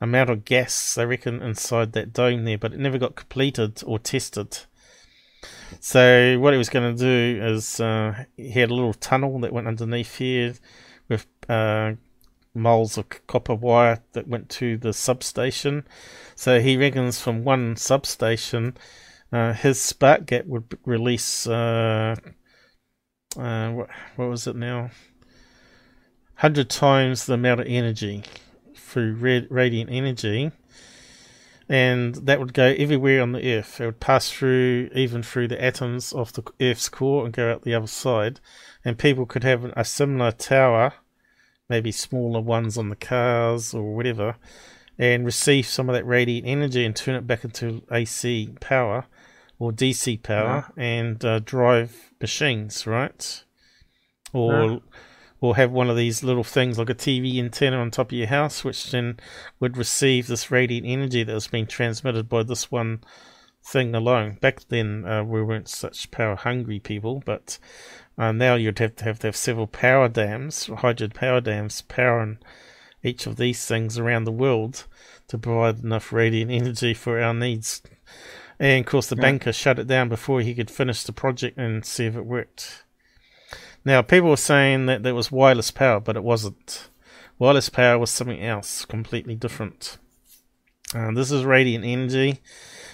amount 0.00 0.30
of 0.30 0.44
gas, 0.44 0.96
I 0.96 1.04
reckon, 1.04 1.42
inside 1.42 1.92
that 1.92 2.12
dome 2.12 2.44
there, 2.44 2.56
but 2.56 2.72
it 2.72 2.78
never 2.78 2.98
got 2.98 3.16
completed 3.16 3.82
or 3.84 3.98
tested. 3.98 4.58
So 5.80 6.38
what 6.38 6.54
he 6.54 6.58
was 6.58 6.70
going 6.70 6.96
to 6.96 7.02
do 7.02 7.44
is 7.44 7.80
uh, 7.80 8.24
he 8.36 8.50
had 8.50 8.70
a 8.70 8.74
little 8.74 8.94
tunnel 8.94 9.40
that 9.40 9.52
went 9.52 9.66
underneath 9.66 10.18
here 10.18 10.54
with 11.08 11.26
uh, 11.48 11.94
moles 12.54 12.98
of 12.98 13.08
copper 13.26 13.54
wire 13.54 14.02
that 14.12 14.28
went 14.28 14.48
to 14.48 14.76
the 14.76 14.92
substation. 14.92 15.86
So 16.34 16.60
he 16.60 16.76
reckons 16.76 17.20
from 17.20 17.44
one 17.44 17.76
substation, 17.76 18.76
uh, 19.32 19.52
his 19.52 19.80
spark 19.80 20.26
gap 20.26 20.46
would 20.46 20.78
release 20.84 21.46
uh, 21.46 22.16
uh, 23.36 23.70
what, 23.70 23.88
what 24.16 24.28
was 24.28 24.46
it 24.46 24.56
now? 24.56 24.90
Hundred 26.36 26.70
times 26.70 27.26
the 27.26 27.34
amount 27.34 27.60
of 27.60 27.66
energy 27.68 28.24
through 28.74 29.46
radiant 29.50 29.90
energy, 29.90 30.50
and 31.68 32.14
that 32.14 32.40
would 32.40 32.54
go 32.54 32.74
everywhere 32.76 33.22
on 33.22 33.32
the 33.32 33.56
Earth. 33.56 33.80
It 33.80 33.86
would 33.86 34.00
pass 34.00 34.30
through, 34.30 34.90
even 34.94 35.22
through 35.22 35.48
the 35.48 35.62
atoms 35.62 36.12
of 36.12 36.32
the 36.32 36.42
Earth's 36.60 36.88
core, 36.88 37.24
and 37.24 37.32
go 37.32 37.52
out 37.52 37.62
the 37.62 37.74
other 37.74 37.86
side. 37.86 38.40
And 38.84 38.98
people 38.98 39.26
could 39.26 39.44
have 39.44 39.64
a 39.76 39.84
similar 39.84 40.32
tower 40.32 40.94
maybe 41.70 41.92
smaller 41.92 42.40
ones 42.40 42.76
on 42.76 42.90
the 42.90 42.96
cars 42.96 43.72
or 43.72 43.94
whatever, 43.94 44.36
and 44.98 45.24
receive 45.24 45.64
some 45.64 45.88
of 45.88 45.94
that 45.94 46.04
radiant 46.04 46.46
energy 46.46 46.84
and 46.84 46.94
turn 46.94 47.14
it 47.14 47.26
back 47.26 47.44
into 47.44 47.82
AC 47.90 48.50
power 48.60 49.06
or 49.58 49.72
DC 49.72 50.22
power 50.22 50.72
yeah. 50.76 50.82
and 50.82 51.24
uh, 51.24 51.38
drive 51.38 52.12
machines, 52.20 52.86
right? 52.86 53.44
Or 54.32 54.64
yeah. 54.64 54.78
or 55.40 55.56
have 55.56 55.70
one 55.70 55.88
of 55.88 55.96
these 55.96 56.24
little 56.24 56.44
things 56.44 56.78
like 56.78 56.90
a 56.90 56.94
TV 56.94 57.38
antenna 57.38 57.78
on 57.78 57.90
top 57.90 58.10
of 58.10 58.18
your 58.18 58.26
house, 58.26 58.64
which 58.64 58.90
then 58.90 59.18
would 59.60 59.76
receive 59.76 60.26
this 60.26 60.50
radiant 60.50 60.86
energy 60.86 61.22
that 61.22 61.32
was 61.32 61.46
being 61.46 61.66
transmitted 61.66 62.28
by 62.28 62.42
this 62.42 62.70
one 62.70 63.00
thing 63.62 63.94
alone. 63.94 64.38
Back 64.40 64.60
then, 64.68 65.04
uh, 65.06 65.22
we 65.24 65.42
weren't 65.42 65.68
such 65.68 66.10
power 66.10 66.36
hungry 66.36 66.80
people, 66.80 67.22
but 67.24 67.58
uh, 68.18 68.32
now 68.32 68.54
you'd 68.54 68.78
have 68.78 68.96
to 68.96 69.04
have 69.04 69.18
to 69.20 69.28
have 69.28 69.36
several 69.36 69.66
power 69.66 70.08
dams, 70.08 70.66
hydro 70.66 71.08
power 71.08 71.40
dams, 71.40 71.82
powering 71.82 72.38
each 73.02 73.26
of 73.26 73.36
these 73.36 73.64
things 73.66 73.98
around 73.98 74.24
the 74.24 74.32
world 74.32 74.84
to 75.28 75.38
provide 75.38 75.82
enough 75.82 76.12
radiant 76.12 76.50
energy 76.50 76.92
for 76.92 77.20
our 77.20 77.32
needs. 77.32 77.82
And 78.58 78.84
of 78.84 78.90
course, 78.90 79.08
the 79.08 79.16
yeah. 79.16 79.22
banker 79.22 79.52
shut 79.52 79.78
it 79.78 79.86
down 79.86 80.08
before 80.08 80.42
he 80.42 80.54
could 80.54 80.70
finish 80.70 81.02
the 81.02 81.12
project 81.12 81.56
and 81.56 81.84
see 81.84 82.04
if 82.04 82.14
it 82.16 82.26
worked. 82.26 82.84
Now, 83.84 84.02
people 84.02 84.28
were 84.28 84.36
saying 84.36 84.86
that 84.86 85.02
there 85.02 85.14
was 85.14 85.32
wireless 85.32 85.70
power, 85.70 86.00
but 86.00 86.16
it 86.16 86.22
wasn't. 86.22 86.90
Wireless 87.38 87.70
power 87.70 87.98
was 87.98 88.10
something 88.10 88.42
else, 88.42 88.84
completely 88.84 89.34
different. 89.34 89.96
Uh, 90.94 91.12
this 91.12 91.30
is 91.30 91.44
radiant 91.44 91.86
energy, 91.86 92.40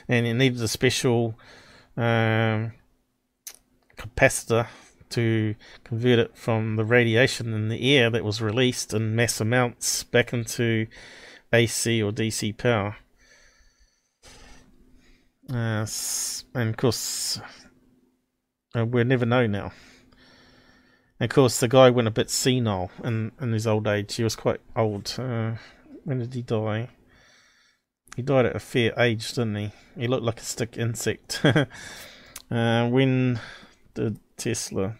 and 0.06 0.24
it 0.26 0.34
needed 0.34 0.62
a 0.62 0.68
special 0.68 1.34
um, 1.96 2.72
capacitor 3.96 4.68
to 5.10 5.54
convert 5.84 6.18
it 6.18 6.36
from 6.36 6.76
the 6.76 6.84
radiation 6.84 7.52
in 7.52 7.68
the 7.68 7.96
air 7.96 8.10
that 8.10 8.24
was 8.24 8.40
released 8.40 8.92
in 8.92 9.16
mass 9.16 9.40
amounts 9.40 10.02
back 10.04 10.32
into 10.32 10.86
AC 11.52 12.02
or 12.02 12.12
DC 12.12 12.56
power. 12.56 12.96
Uh, 15.48 15.86
and 16.54 16.70
of 16.70 16.76
course, 16.76 17.40
uh, 18.74 18.84
we'll 18.84 19.04
never 19.04 19.26
know 19.26 19.46
now. 19.46 19.72
And 21.18 21.30
of 21.30 21.34
course, 21.34 21.60
the 21.60 21.68
guy 21.68 21.88
went 21.90 22.08
a 22.08 22.12
bit 22.12 22.30
senile 22.30 22.90
in, 23.02 23.32
in 23.40 23.52
his 23.52 23.66
old 23.66 23.86
age. 23.86 24.14
He 24.16 24.24
was 24.24 24.36
quite 24.36 24.60
old. 24.74 25.14
Uh, 25.18 25.52
when 26.04 26.18
did 26.18 26.34
he 26.34 26.42
die? 26.42 26.90
He 28.16 28.22
died 28.22 28.46
at 28.46 28.56
a 28.56 28.60
fair 28.60 28.92
age, 28.98 29.28
didn't 29.30 29.56
he? 29.56 29.72
He 29.96 30.08
looked 30.08 30.24
like 30.24 30.40
a 30.40 30.44
stick 30.44 30.76
insect. 30.76 31.40
uh, 32.50 32.88
when 32.88 33.40
did 33.94 34.18
Tesla. 34.36 34.96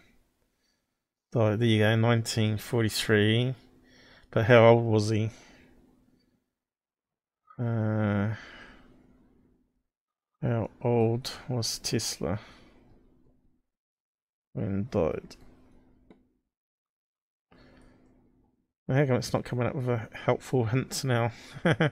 Oh, 1.35 1.55
there 1.55 1.67
you 1.67 1.79
go, 1.79 1.89
1943. 2.01 3.53
But 4.31 4.45
how 4.45 4.69
old 4.69 4.85
was 4.85 5.09
he? 5.09 5.29
Uh, 7.59 8.35
how 10.41 10.69
old 10.81 11.31
was 11.47 11.79
Tesla 11.79 12.39
when 14.53 14.77
he 14.77 14.83
died? 14.83 15.35
How 18.87 19.05
come 19.05 19.15
it's 19.15 19.33
not 19.33 19.43
coming 19.43 19.67
up 19.67 19.75
with 19.75 19.89
a 19.89 20.07
helpful 20.25 20.65
hint 20.65 21.03
now? 21.03 21.31
well, 21.63 21.91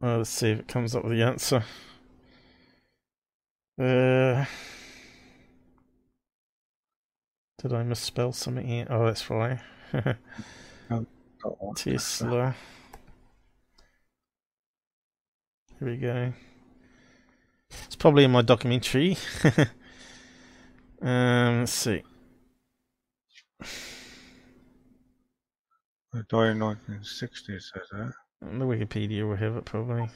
let's 0.00 0.30
see 0.30 0.50
if 0.50 0.60
it 0.60 0.68
comes 0.68 0.94
up 0.94 1.04
with 1.04 1.12
the 1.12 1.22
answer. 1.22 1.64
Uh, 3.80 4.44
did 7.64 7.72
I 7.72 7.82
misspell 7.82 8.30
something 8.32 8.66
here? 8.66 8.86
Oh, 8.90 9.06
that's 9.06 9.22
fine. 9.22 9.58
Tesla. 11.76 12.54
Here 15.78 15.88
we 15.88 15.96
go. 15.96 16.34
It's 17.86 17.96
probably 17.96 18.24
in 18.24 18.32
my 18.32 18.42
documentary. 18.42 19.16
um, 21.00 21.60
let's 21.60 21.72
see. 21.72 22.02
They 26.12 26.20
died 26.28 26.50
in 26.50 26.60
1960, 26.60 27.60
says 27.60 27.82
there. 27.90 28.14
The 28.42 28.66
Wikipedia 28.66 29.26
will 29.26 29.36
have 29.36 29.56
it 29.56 29.64
probably. 29.64 30.10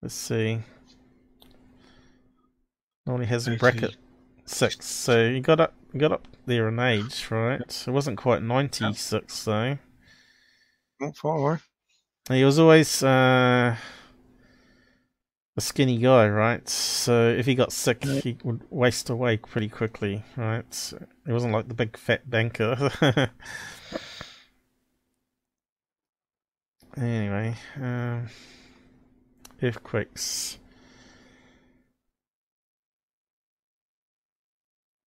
Let's 0.00 0.14
see. 0.14 0.60
Only 3.06 3.26
has 3.26 3.46
a 3.48 3.52
80. 3.52 3.58
bracket 3.58 3.96
six, 4.46 4.86
so 4.86 5.24
you 5.24 5.40
got 5.40 5.60
up, 5.60 5.74
got 5.96 6.12
up 6.12 6.28
there 6.46 6.68
in 6.68 6.78
age, 6.78 7.26
right? 7.30 7.60
It 7.60 7.90
wasn't 7.90 8.18
quite 8.18 8.42
ninety 8.42 8.92
six 8.94 9.44
though. 9.44 9.78
Not 11.00 11.16
far 11.16 11.36
away. 11.38 11.58
He 12.28 12.44
was 12.44 12.58
always 12.58 13.02
uh, 13.02 13.76
a 15.56 15.60
skinny 15.60 15.98
guy, 15.98 16.28
right? 16.28 16.68
So 16.68 17.28
if 17.28 17.46
he 17.46 17.54
got 17.54 17.72
sick, 17.72 18.04
he 18.04 18.36
would 18.42 18.62
waste 18.70 19.10
away 19.10 19.36
pretty 19.36 19.68
quickly, 19.68 20.24
right? 20.36 20.72
So 20.74 21.04
He 21.24 21.32
wasn't 21.32 21.52
like 21.52 21.68
the 21.68 21.74
big 21.74 21.96
fat 21.96 22.28
banker. 22.28 22.90
anyway, 26.96 27.56
um, 27.80 28.26
earthquakes. 29.62 30.58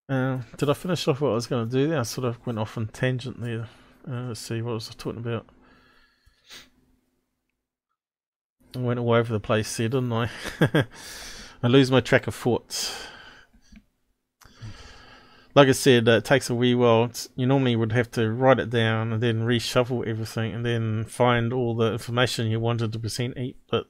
Uh, 0.10 0.40
did 0.58 0.68
I 0.70 0.74
finish 0.74 1.08
off 1.08 1.22
what 1.22 1.30
I 1.30 1.36
was 1.36 1.46
going 1.46 1.70
to 1.70 1.72
do 1.72 1.88
there? 1.88 2.00
I 2.00 2.04
sort 2.04 2.26
of 2.26 2.44
went 2.46 2.58
off 2.58 2.78
on 2.78 2.88
tangent 2.88 3.40
there. 3.40 3.68
Uh, 4.10 4.30
let's 4.30 4.40
see, 4.40 4.60
what 4.60 4.74
was 4.74 4.90
I 4.90 4.94
talking 4.98 5.20
about? 5.20 5.46
I 8.76 8.80
went 8.80 9.00
all 9.00 9.14
over 9.14 9.32
the 9.32 9.40
place 9.40 9.78
there, 9.78 9.90
didn't 9.90 10.12
I? 10.12 10.30
I 11.62 11.68
lose 11.68 11.92
my 11.92 12.00
track 12.00 12.26
of 12.26 12.34
thoughts. 12.34 13.06
Like 15.54 15.68
I 15.68 15.74
said, 15.74 16.08
uh, 16.08 16.14
it 16.14 16.26
takes 16.26 16.50
a 16.50 16.56
wee 16.56 16.74
while. 16.74 17.12
You 17.36 17.46
normally 17.46 17.76
would 17.76 17.92
have 17.92 18.10
to 18.12 18.32
write 18.32 18.60
it 18.60 18.72
down 18.72 19.14
and 19.14 19.22
then 19.22 19.44
reshuffle 19.44 20.08
everything 20.08 20.54
and 20.54 20.66
then 20.66 21.04
find 21.06 21.54
all 21.54 21.76
the 21.76 21.92
information 21.92 22.48
you 22.48 22.60
wanted 22.60 22.94
to 22.94 23.00
present 23.00 23.38
each. 23.38 23.58
It 23.72 23.88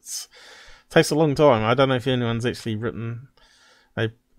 takes 0.89 1.11
a 1.11 1.15
long 1.15 1.35
time. 1.35 1.63
I 1.63 1.75
don't 1.75 1.89
know 1.89 1.95
if 1.95 2.07
anyone's 2.07 2.45
actually 2.45 2.75
written 2.75 3.29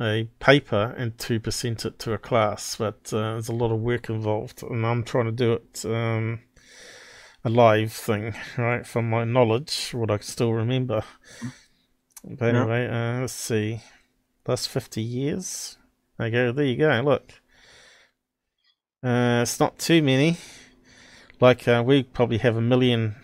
a 0.01 0.29
paper 0.39 0.95
and 0.97 1.19
to 1.19 1.39
present 1.39 1.85
it 1.85 1.99
to 2.01 2.13
a 2.13 2.19
class, 2.19 2.77
but 2.77 3.13
uh, 3.13 3.33
there's 3.33 3.49
a 3.49 3.55
lot 3.55 3.71
of 3.71 3.81
work 3.81 4.09
involved, 4.09 4.63
and 4.63 4.87
I'm 4.87 5.05
trying 5.05 5.27
to 5.27 5.33
do 5.33 5.53
it 5.53 5.85
um, 5.85 6.41
a 7.45 7.51
live 7.51 7.93
thing, 7.93 8.35
right, 8.57 8.87
from 8.87 9.11
my 9.11 9.25
knowledge, 9.25 9.91
what 9.93 10.11
I 10.11 10.19
can 10.19 10.27
still 10.27 10.53
remember. 10.53 11.03
But 12.25 12.55
Yeah. 12.55 12.61
anyway, 12.63 12.87
uh, 12.89 13.21
let's 13.21 13.33
see. 13.33 13.81
Last 14.47 14.69
50 14.69 15.03
years. 15.03 15.77
There 16.19 16.27
you 16.29 16.33
go, 16.33 16.53
there 16.53 16.65
you 16.65 16.77
go, 16.77 17.01
look. 17.05 17.33
Uh, 19.03 19.41
it's 19.43 19.61
not 19.61 19.79
too 19.79 20.03
many. 20.03 20.37
Like, 21.41 21.67
uh, 21.67 21.83
we 21.87 22.03
probably 22.03 22.39
have 22.39 22.57
a 22.57 22.61
million 22.61 23.17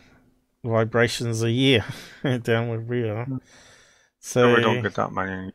vibrations 0.64 1.42
a 1.42 1.50
year 1.50 1.84
down 2.42 2.68
where 2.68 2.80
we 2.80 3.08
are. 3.08 3.26
So, 4.18 4.40
So 4.40 4.54
we 4.54 4.62
don't 4.62 4.82
get 4.82 4.94
that 4.94 5.12
many. 5.12 5.52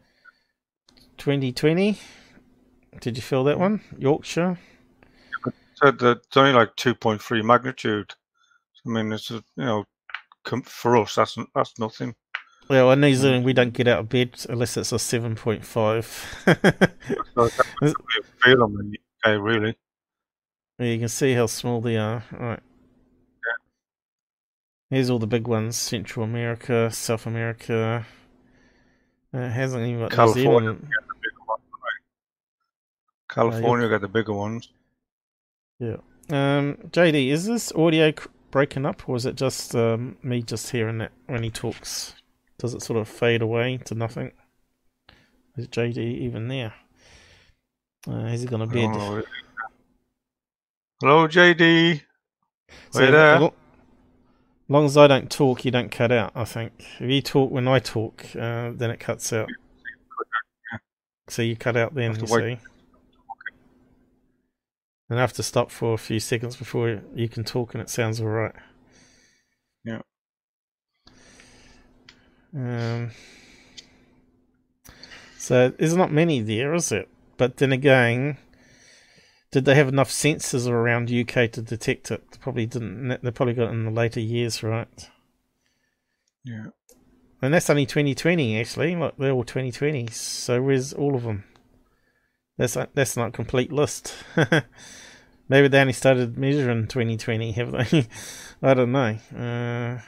2020. 1.21 1.99
Did 2.99 3.15
you 3.15 3.21
feel 3.21 3.43
that 3.43 3.59
one? 3.59 3.81
Yorkshire? 3.95 4.57
That 5.81 6.01
it's 6.01 6.35
only 6.35 6.51
like 6.51 6.75
2.3 6.77 7.43
magnitude. 7.43 8.15
I 8.83 8.89
mean, 8.89 9.11
it's 9.13 9.29
a, 9.29 9.35
you 9.55 9.65
know, 9.65 9.85
for 10.63 10.97
us 10.97 11.13
that's 11.13 11.37
that's 11.53 11.77
nothing. 11.77 12.15
Well, 12.67 12.91
in 12.91 13.01
New 13.01 13.13
Zealand, 13.13 13.45
we 13.45 13.53
don't 13.53 13.71
get 13.71 13.87
out 13.87 13.99
of 13.99 14.09
bed 14.09 14.31
unless 14.49 14.77
it's 14.77 14.91
a 14.91 14.95
7.5. 14.95 15.63
So 17.35 17.47
that's 17.47 17.57
what 17.79 17.83
we 17.83 18.23
feel 18.43 18.57
them 18.57 18.79
in 18.79 18.89
the 18.91 18.99
UK, 19.23 19.39
really. 19.41 19.77
you 20.79 20.97
can 20.97 21.07
see 21.07 21.33
how 21.33 21.45
small 21.45 21.81
they 21.81 21.97
are. 21.97 22.23
Right. 22.31 22.59
Here's 24.89 25.11
all 25.11 25.19
the 25.19 25.27
big 25.27 25.47
ones 25.47 25.77
Central 25.77 26.25
America, 26.25 26.89
South 26.91 27.27
America. 27.27 28.05
Uh, 29.33 29.39
it 29.39 29.49
hasn't 29.49 29.85
even 29.85 29.99
got 30.01 30.11
New 30.11 30.15
California. 30.15 30.71
Zealand. 30.71 30.81
Get 30.89 31.10
California 33.31 33.87
got 33.87 34.01
the 34.01 34.09
bigger 34.09 34.33
ones. 34.33 34.69
Yeah. 35.79 35.97
Um, 36.29 36.77
JD, 36.91 37.29
is 37.29 37.45
this 37.45 37.71
audio 37.71 38.13
breaking 38.51 38.85
up, 38.85 39.07
or 39.07 39.15
is 39.15 39.25
it 39.25 39.35
just 39.35 39.73
um, 39.73 40.17
me 40.21 40.43
just 40.43 40.69
hearing 40.69 41.01
it 41.01 41.11
when 41.27 41.41
he 41.41 41.49
talks? 41.49 42.13
Does 42.59 42.73
it 42.73 42.81
sort 42.81 42.99
of 42.99 43.07
fade 43.07 43.41
away 43.41 43.77
to 43.85 43.95
nothing? 43.95 44.33
Is 45.57 45.67
JD 45.67 45.97
even 45.97 46.49
there? 46.49 46.73
Uh, 48.07 48.25
has 48.25 48.41
he 48.41 48.47
gone 48.47 48.59
to 48.59 48.65
I 48.65 48.67
bed? 48.67 49.25
Hello, 51.01 51.27
JD. 51.27 52.01
So 52.91 52.99
there? 52.99 53.39
lo- 53.39 53.53
long 54.67 54.85
as 54.85 54.97
I 54.97 55.07
don't 55.07 55.31
talk, 55.31 55.63
you 55.65 55.71
don't 55.71 55.91
cut 55.91 56.11
out. 56.11 56.33
I 56.35 56.43
think 56.43 56.73
if 56.99 57.09
you 57.09 57.21
talk 57.21 57.49
when 57.49 57.67
I 57.67 57.79
talk, 57.79 58.25
uh, 58.35 58.71
then 58.73 58.91
it 58.91 58.99
cuts 58.99 59.31
out. 59.31 59.49
So 61.27 61.43
you 61.43 61.55
cut 61.55 61.77
out 61.77 61.95
then, 61.95 62.19
you 62.19 62.27
see. 62.27 62.59
And 65.11 65.19
I 65.19 65.23
have 65.23 65.33
to 65.33 65.43
stop 65.43 65.71
for 65.71 65.93
a 65.93 65.97
few 65.97 66.21
seconds 66.21 66.55
before 66.55 67.01
you 67.13 67.27
can 67.27 67.43
talk, 67.43 67.73
and 67.73 67.81
it 67.81 67.89
sounds 67.89 68.21
all 68.21 68.27
right. 68.27 68.55
Yeah. 69.83 69.99
Um. 72.55 73.11
So 75.37 75.67
there's 75.67 75.97
not 75.97 76.13
many 76.13 76.39
there, 76.39 76.73
is 76.73 76.93
it? 76.93 77.09
But 77.35 77.57
then 77.57 77.73
again, 77.73 78.37
did 79.51 79.65
they 79.65 79.75
have 79.75 79.89
enough 79.89 80.09
sensors 80.09 80.65
around 80.69 81.11
UK 81.11 81.51
to 81.51 81.61
detect 81.61 82.09
it? 82.09 82.31
They 82.31 82.37
probably 82.37 82.65
didn't. 82.65 83.21
They 83.21 83.31
probably 83.31 83.53
got 83.53 83.67
it 83.67 83.73
in 83.73 83.83
the 83.83 83.91
later 83.91 84.21
years, 84.21 84.63
right? 84.63 85.09
Yeah. 86.45 86.67
And 87.41 87.53
that's 87.53 87.69
only 87.69 87.85
2020, 87.85 88.57
actually. 88.61 88.95
Look, 88.95 89.17
they're 89.17 89.31
all 89.31 89.43
2020s. 89.43 90.13
So 90.13 90.61
where's 90.61 90.93
all 90.93 91.15
of 91.15 91.23
them? 91.23 91.43
That's 92.61 92.75
not, 92.75 92.93
that's 92.93 93.17
not 93.17 93.33
complete 93.33 93.71
list. 93.71 94.13
Maybe 95.49 95.67
they 95.67 95.81
only 95.81 95.93
started 95.93 96.37
measuring 96.37 96.87
2020, 96.87 97.53
have 97.53 97.71
they? 97.71 98.07
I 98.61 98.75
don't 98.75 98.91
know. 98.91 99.17
Uh, 99.35 99.99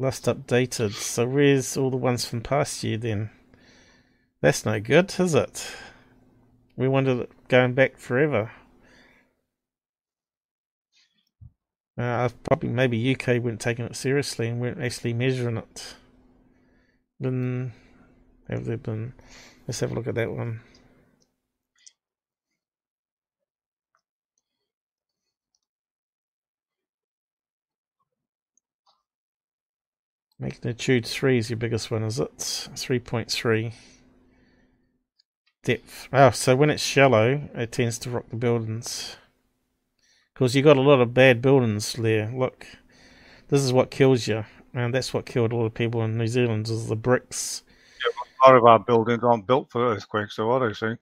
last 0.00 0.24
updated. 0.24 0.94
So 0.94 1.28
where's 1.28 1.76
all 1.76 1.92
the 1.92 1.96
ones 1.96 2.24
from 2.24 2.40
past 2.40 2.82
year 2.82 2.98
then? 2.98 3.30
That's 4.40 4.66
no 4.66 4.80
good, 4.80 5.14
is 5.20 5.36
it? 5.36 5.70
We 6.74 6.88
it 6.88 7.30
going 7.46 7.74
back 7.74 7.96
forever. 7.96 8.50
Uh, 11.96 12.28
probably 12.42 12.70
maybe 12.70 13.14
UK 13.14 13.40
weren't 13.40 13.60
taking 13.60 13.84
it 13.84 13.94
seriously 13.94 14.48
and 14.48 14.60
weren't 14.60 14.82
actually 14.82 15.12
measuring 15.12 15.58
it. 15.58 15.94
Then 17.20 17.74
have 18.48 18.64
they 18.64 18.74
been? 18.74 19.12
Let's 19.70 19.78
have 19.78 19.92
a 19.92 19.94
look 19.94 20.08
at 20.08 20.16
that 20.16 20.32
one. 20.32 20.62
Magnitude 30.40 31.06
three 31.06 31.38
is 31.38 31.50
your 31.50 31.56
biggest 31.56 31.88
one, 31.88 32.02
is 32.02 32.18
it? 32.18 32.68
Three 32.74 32.98
point 32.98 33.30
three. 33.30 33.74
Depth. 35.62 36.08
Oh, 36.12 36.30
so 36.30 36.56
when 36.56 36.70
it's 36.70 36.82
shallow, 36.82 37.48
it 37.54 37.70
tends 37.70 37.96
to 38.00 38.10
rock 38.10 38.24
the 38.28 38.36
buildings. 38.36 39.18
Because 40.34 40.56
you 40.56 40.62
got 40.62 40.78
a 40.78 40.80
lot 40.80 41.00
of 41.00 41.14
bad 41.14 41.40
buildings 41.40 41.92
there. 41.92 42.32
Look, 42.34 42.66
this 43.46 43.60
is 43.60 43.72
what 43.72 43.92
kills 43.92 44.26
you, 44.26 44.46
and 44.74 44.92
that's 44.92 45.14
what 45.14 45.26
killed 45.26 45.52
a 45.52 45.56
lot 45.56 45.66
of 45.66 45.74
people 45.74 46.02
in 46.02 46.18
New 46.18 46.26
Zealand. 46.26 46.68
Is 46.68 46.88
the 46.88 46.96
bricks. 46.96 47.62
Lot 48.46 48.56
of 48.56 48.64
our 48.64 48.78
buildings 48.78 49.22
aren't 49.22 49.46
built 49.46 49.70
for 49.70 49.92
earthquakes, 49.92 50.36
so 50.36 50.50
are 50.50 50.66
they? 50.66 50.74
See? 50.74 50.94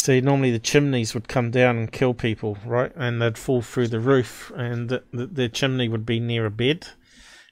See, 0.00 0.20
normally 0.20 0.50
the 0.50 0.58
chimneys 0.58 1.14
would 1.14 1.28
come 1.28 1.50
down 1.50 1.78
and 1.78 1.90
kill 1.90 2.14
people, 2.14 2.58
right? 2.66 2.92
And 2.94 3.22
they'd 3.22 3.38
fall 3.38 3.62
through 3.62 3.88
the 3.88 4.00
roof, 4.00 4.52
and 4.54 4.88
the, 4.88 5.04
the, 5.12 5.26
the 5.26 5.48
chimney 5.48 5.88
would 5.88 6.04
be 6.04 6.20
near 6.20 6.46
a 6.46 6.50
bed, 6.50 6.88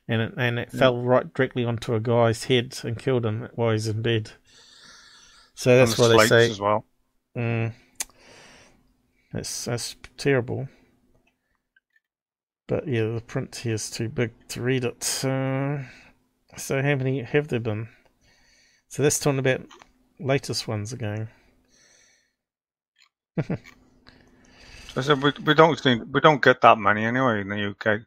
and 0.09 0.20
it, 0.20 0.35
and 0.36 0.59
it 0.59 0.70
fell 0.70 1.01
right 1.03 1.32
directly 1.32 1.65
onto 1.65 1.94
a 1.94 2.01
guy's 2.01 2.44
head 2.44 2.78
and 2.82 2.99
killed 2.99 3.24
him 3.24 3.49
while 3.55 3.70
he's 3.70 3.89
in 3.89 4.03
bed. 4.03 4.32
So 5.55 5.77
that's 5.77 5.97
the 5.97 6.09
they 6.09 6.27
say 6.27 6.51
as 6.51 6.61
well. 6.61 6.85
Mm. 7.36 7.73
That's 9.32 9.65
that's 9.65 9.97
terrible. 10.19 10.69
But 12.66 12.86
yeah, 12.86 13.15
the 13.15 13.23
print 13.27 13.57
here 13.57 13.74
is 13.74 13.90
too 13.90 14.09
big 14.09 14.32
to 14.49 14.62
read 14.62 14.85
it. 14.85 15.24
Uh, 15.24 15.78
so 16.57 16.82
how 16.82 16.97
many 16.97 17.23
have 17.23 17.49
there 17.49 17.61
been? 17.61 17.89
So 18.93 19.02
that's 19.02 19.19
talking 19.19 19.39
about 19.39 19.62
latest 20.20 20.69
ones 20.69 20.93
again. 20.93 21.31
I 23.39 25.01
said 25.01 25.23
we, 25.23 25.32
we 25.47 25.55
don't 25.55 25.81
think 25.81 26.05
we 26.12 26.20
don't 26.20 26.43
get 26.43 26.60
that 26.60 26.77
many 26.77 27.06
anyway 27.06 27.40
in 27.40 27.48
the 27.48 27.70
UK 27.70 28.02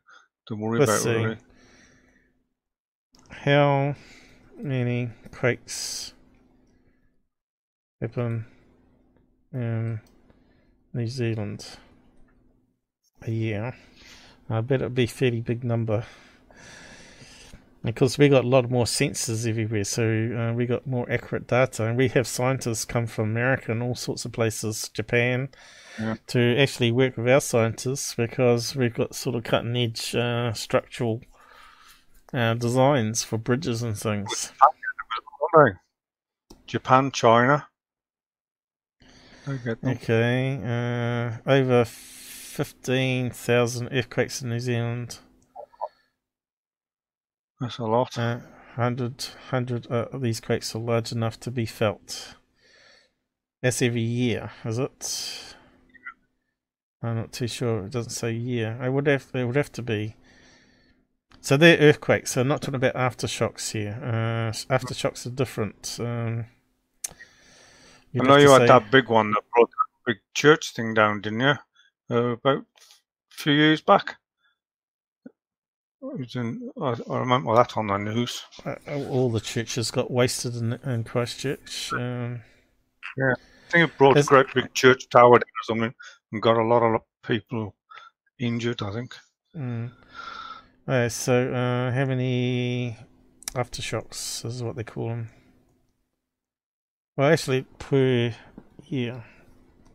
to 0.46 0.56
worry 0.56 0.78
Let's 0.78 1.04
about. 1.04 1.16
Really. 1.16 1.38
How 3.30 3.96
many 4.60 5.10
quakes 5.32 6.14
happen 8.00 8.46
in 9.52 10.00
New 10.94 11.08
Zealand? 11.08 11.78
a 13.28 13.32
year. 13.32 13.76
I 14.50 14.62
bet 14.62 14.82
it'd 14.82 14.96
be 14.96 15.06
a 15.06 15.08
fairly 15.08 15.42
big 15.42 15.64
number. 15.64 16.06
Because 17.86 18.18
we 18.18 18.30
got 18.30 18.46
a 18.46 18.48
lot 18.48 18.72
more 18.72 18.86
sensors 18.86 19.48
everywhere, 19.48 19.84
so 19.84 20.04
uh, 20.04 20.54
we 20.54 20.66
got 20.66 20.88
more 20.88 21.10
accurate 21.12 21.46
data, 21.48 21.86
and 21.86 21.96
we 21.96 22.08
have 22.10 22.26
scientists 22.28 22.84
come 22.84 23.06
from 23.06 23.30
America 23.30 23.72
and 23.72 23.84
all 23.84 23.94
sorts 23.94 24.26
of 24.26 24.32
places, 24.32 24.90
Japan, 24.90 25.50
Yeah. 26.00 26.16
to 26.28 26.58
actually 26.58 26.92
work 26.92 27.16
with 27.16 27.30
our 27.30 27.40
scientists 27.42 28.16
because 28.16 28.76
we've 28.76 28.94
got 28.94 29.14
sort 29.14 29.36
of 29.36 29.44
cutting 29.44 29.78
edge 29.78 30.16
uh, 30.16 30.52
structural 30.54 31.22
uh, 32.34 32.56
designs 32.56 33.24
for 33.24 33.38
bridges 33.38 33.84
and 33.84 33.96
things. 33.98 34.52
Japan, 36.66 37.12
China. 37.12 37.68
Okay, 39.48 40.60
uh, 40.66 41.38
over 41.50 41.86
15,000 41.86 43.90
earthquakes 43.92 44.42
in 44.42 44.50
New 44.50 44.60
Zealand. 44.60 45.20
That's 47.60 47.78
a 47.78 47.86
lot. 47.86 48.18
Uh, 48.18 48.40
100, 48.76 49.24
100 49.50 49.88
uh, 49.90 50.06
of 50.12 50.22
these 50.22 50.40
quakes 50.40 50.76
are 50.76 50.80
large 50.80 51.12
enough 51.12 51.40
to 51.42 51.52
be 51.52 51.66
felt. 51.66 52.36
That's 53.62 53.82
every 53.82 54.02
year, 54.02 54.52
is 54.66 54.78
it? 54.78 55.56
I'm 57.02 57.16
not 57.16 57.32
too 57.32 57.48
sure. 57.48 57.86
It 57.86 57.92
doesn't 57.92 58.12
say 58.12 58.32
year. 58.32 58.78
I 58.82 58.90
would 58.90 59.08
have. 59.08 59.28
It 59.34 59.46
would 59.46 59.56
have 59.56 59.72
to 59.74 59.82
be. 59.82 60.16
So 61.40 61.56
they're 61.56 61.78
earthquakes. 61.78 62.32
So 62.32 62.42
I'm 62.42 62.48
not 62.48 62.62
talking 62.62 62.76
about 62.76 62.96
aftershocks 62.96 63.72
here. 63.72 64.00
Uh, 64.02 64.52
aftershocks 64.74 65.26
are 65.26 65.30
different. 65.30 65.98
Um, 66.00 66.46
I 68.20 68.24
know 68.24 68.38
you 68.38 68.48
to 68.48 68.54
had 68.54 68.62
say- 68.62 68.68
that 68.68 68.92
big 68.92 69.10
one 69.10 69.32
that 69.32 69.44
brought 69.54 69.70
that 69.70 70.06
big 70.14 70.18
church 70.34 70.74
thing 70.74 70.94
down, 70.94 71.22
didn't 71.22 71.42
you? 71.42 71.54
Uh, 72.10 72.32
about 72.32 72.60
a 72.60 72.66
few 73.30 73.54
years 73.54 73.82
back. 73.82 74.18
In, 76.36 76.70
I, 76.80 76.96
I 77.10 77.20
remember 77.20 77.56
that 77.56 77.78
on 77.78 77.88
the 77.88 77.98
news. 77.98 78.44
uh, 78.66 78.76
all 79.10 79.30
the 79.30 79.40
churches 79.40 79.92
got 79.92 80.12
wasted 80.12 80.56
in, 80.56 80.74
in 80.86 81.04
Christchurch. 81.04 81.94
Um, 81.94 82.42
I 83.18 83.34
think 83.70 83.90
it 83.90 83.98
brought 83.98 84.18
a 84.18 84.24
great 84.24 84.54
big 84.54 84.74
church 84.74 85.10
tower 85.10 85.40
down 85.40 85.42
or 85.42 85.64
something 85.64 85.94
and 86.32 86.42
got 86.42 86.58
a 86.58 86.64
lot 86.64 86.84
of 86.84 87.02
people 87.24 87.76
injured, 88.40 88.82
I 88.84 88.92
think. 88.92 89.16
Mm. 89.56 89.92
Uh, 90.88 91.10
so, 91.10 91.52
uh, 91.52 91.92
how 91.92 92.06
many 92.06 92.98
aftershocks 93.54 94.46
is 94.46 94.62
what 94.62 94.76
they 94.76 94.84
call 94.84 95.10
them? 95.10 95.30
Well, 97.18 97.32
actually, 97.32 97.66
per 97.80 98.36
year. 98.86 99.24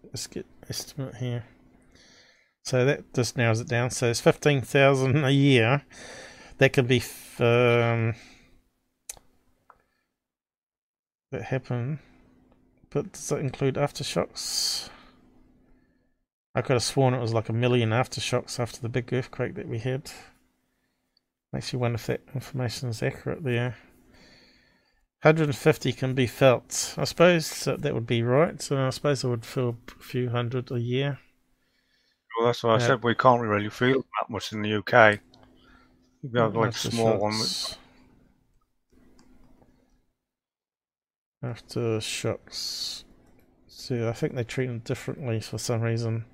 Let's 0.04 0.26
get 0.26 0.46
estimate 0.68 1.16
here. 1.16 1.44
So 2.64 2.84
that 2.84 3.12
just 3.14 3.36
narrows 3.36 3.60
it 3.60 3.68
down. 3.68 3.90
So 3.90 4.10
it's 4.10 4.20
fifteen 4.20 4.60
thousand 4.60 5.24
a 5.24 5.30
year. 5.30 5.82
That 6.58 6.72
can 6.72 6.86
be 6.86 7.02
um, 7.38 8.14
that 11.30 11.42
happen, 11.42 12.00
but 12.90 13.12
does 13.12 13.28
that 13.28 13.40
include 13.40 13.76
aftershocks? 13.76 14.90
I 16.54 16.62
could 16.62 16.74
have 16.74 16.82
sworn 16.82 17.14
it 17.14 17.20
was 17.20 17.32
like 17.32 17.48
a 17.48 17.54
million 17.54 17.90
aftershocks 17.90 18.58
after 18.58 18.80
the 18.80 18.88
big 18.88 19.12
earthquake 19.12 19.54
that 19.54 19.68
we 19.68 19.78
had. 19.78 20.10
Makes 21.52 21.72
you 21.72 21.78
wonder 21.78 21.96
if 21.96 22.06
that 22.06 22.22
information 22.34 22.88
is 22.88 23.02
accurate 23.02 23.44
there. 23.44 23.76
150 25.22 25.92
can 25.92 26.14
be 26.14 26.26
felt. 26.26 26.94
I 26.96 27.04
suppose 27.04 27.64
that, 27.64 27.82
that 27.82 27.94
would 27.94 28.06
be 28.06 28.22
right. 28.22 28.60
So 28.60 28.78
I 28.78 28.90
suppose 28.90 29.24
I 29.24 29.28
would 29.28 29.44
feel 29.44 29.76
a 29.88 30.02
few 30.02 30.30
hundred 30.30 30.70
a 30.70 30.80
year. 30.80 31.18
Well, 32.40 32.46
that's 32.46 32.62
what 32.62 32.80
I 32.80 32.86
said. 32.86 33.02
We 33.02 33.14
can't 33.14 33.42
really 33.42 33.68
feel 33.68 33.98
that 34.00 34.30
much 34.30 34.50
in 34.54 34.62
the 34.62 34.78
UK. 34.78 35.20
You 36.22 36.40
have 36.40 36.56
like 36.56 36.70
a 36.70 36.72
small 36.72 37.18
one. 37.18 37.34
Aftershocks. 37.34 37.76
Aftershocks. 41.44 43.04
See, 43.68 44.06
I 44.06 44.12
think 44.14 44.34
they 44.34 44.44
treat 44.44 44.68
them 44.68 44.78
differently 44.78 45.40
for 45.40 45.58
some 45.58 45.82
reason. 45.82 46.24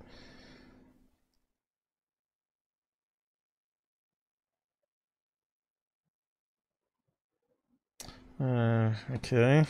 Uh, 8.38 8.92
okay. 9.14 9.64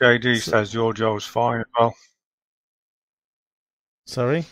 JD 0.00 0.40
So- 0.40 0.50
says 0.52 0.72
your 0.72 0.94
Joe's 0.94 1.26
fine 1.26 1.60
as 1.60 1.66
well. 1.78 1.94
Sorry. 4.06 4.46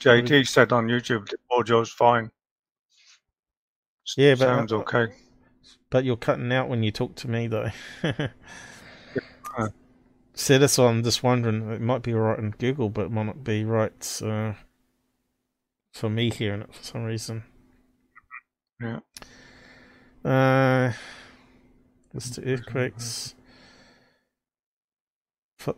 JD 0.00 0.46
said 0.46 0.72
on 0.72 0.86
YouTube 0.86 1.28
that 1.28 1.66
Joe's 1.66 1.90
fine. 1.90 2.30
Yeah, 4.16 4.34
but- 4.34 4.40
sounds 4.40 4.72
okay. 4.72 5.06
But 5.88 6.04
you're 6.04 6.16
cutting 6.16 6.52
out 6.52 6.68
when 6.68 6.82
you 6.82 6.90
talk 6.90 7.14
to 7.16 7.28
me, 7.28 7.46
though. 7.46 7.70
so 10.34 10.58
that's 10.58 10.76
why 10.78 10.86
I'm 10.86 11.02
just 11.04 11.22
wondering. 11.22 11.70
It 11.70 11.80
might 11.80 12.02
be 12.02 12.12
right 12.12 12.38
in 12.38 12.50
Google, 12.50 12.90
but 12.90 13.06
it 13.06 13.12
might 13.12 13.26
not 13.26 13.44
be 13.44 13.64
right 13.64 14.22
uh, 14.22 14.54
for 15.92 16.10
me 16.10 16.30
hearing 16.30 16.62
it 16.62 16.74
for 16.74 16.82
some 16.82 17.04
reason. 17.04 17.44
Yeah. 18.80 18.98
Uh, 20.24 20.92
the 22.12 22.42
earthquakes. 22.44 23.34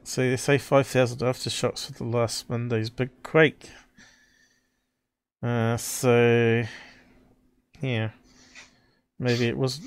So 0.04 0.22
they 0.22 0.36
say 0.36 0.58
5,000 0.58 1.18
aftershocks 1.18 1.86
for 1.86 1.92
the 1.92 2.04
last 2.04 2.50
Monday's 2.50 2.90
big 2.90 3.10
quake. 3.22 3.70
Uh, 5.42 5.76
so, 5.76 6.64
yeah. 7.80 8.10
Maybe 9.18 9.46
it 9.46 9.56
was. 9.56 9.80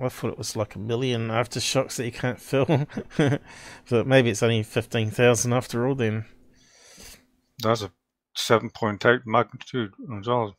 I 0.00 0.08
thought 0.08 0.32
it 0.32 0.38
was 0.38 0.54
like 0.54 0.76
a 0.76 0.78
million 0.78 1.28
aftershocks 1.28 1.96
that 1.96 2.04
you 2.04 2.12
can't 2.12 2.40
feel. 2.40 2.86
but 3.90 4.06
maybe 4.06 4.30
it's 4.30 4.42
only 4.42 4.62
15,000 4.62 5.52
after 5.52 5.86
all 5.86 5.94
then. 5.94 6.24
That's 7.58 7.82
a 7.82 7.90
7.8 8.36 9.26
magnitude 9.26 9.92
as 10.18 10.26
well. 10.26 10.56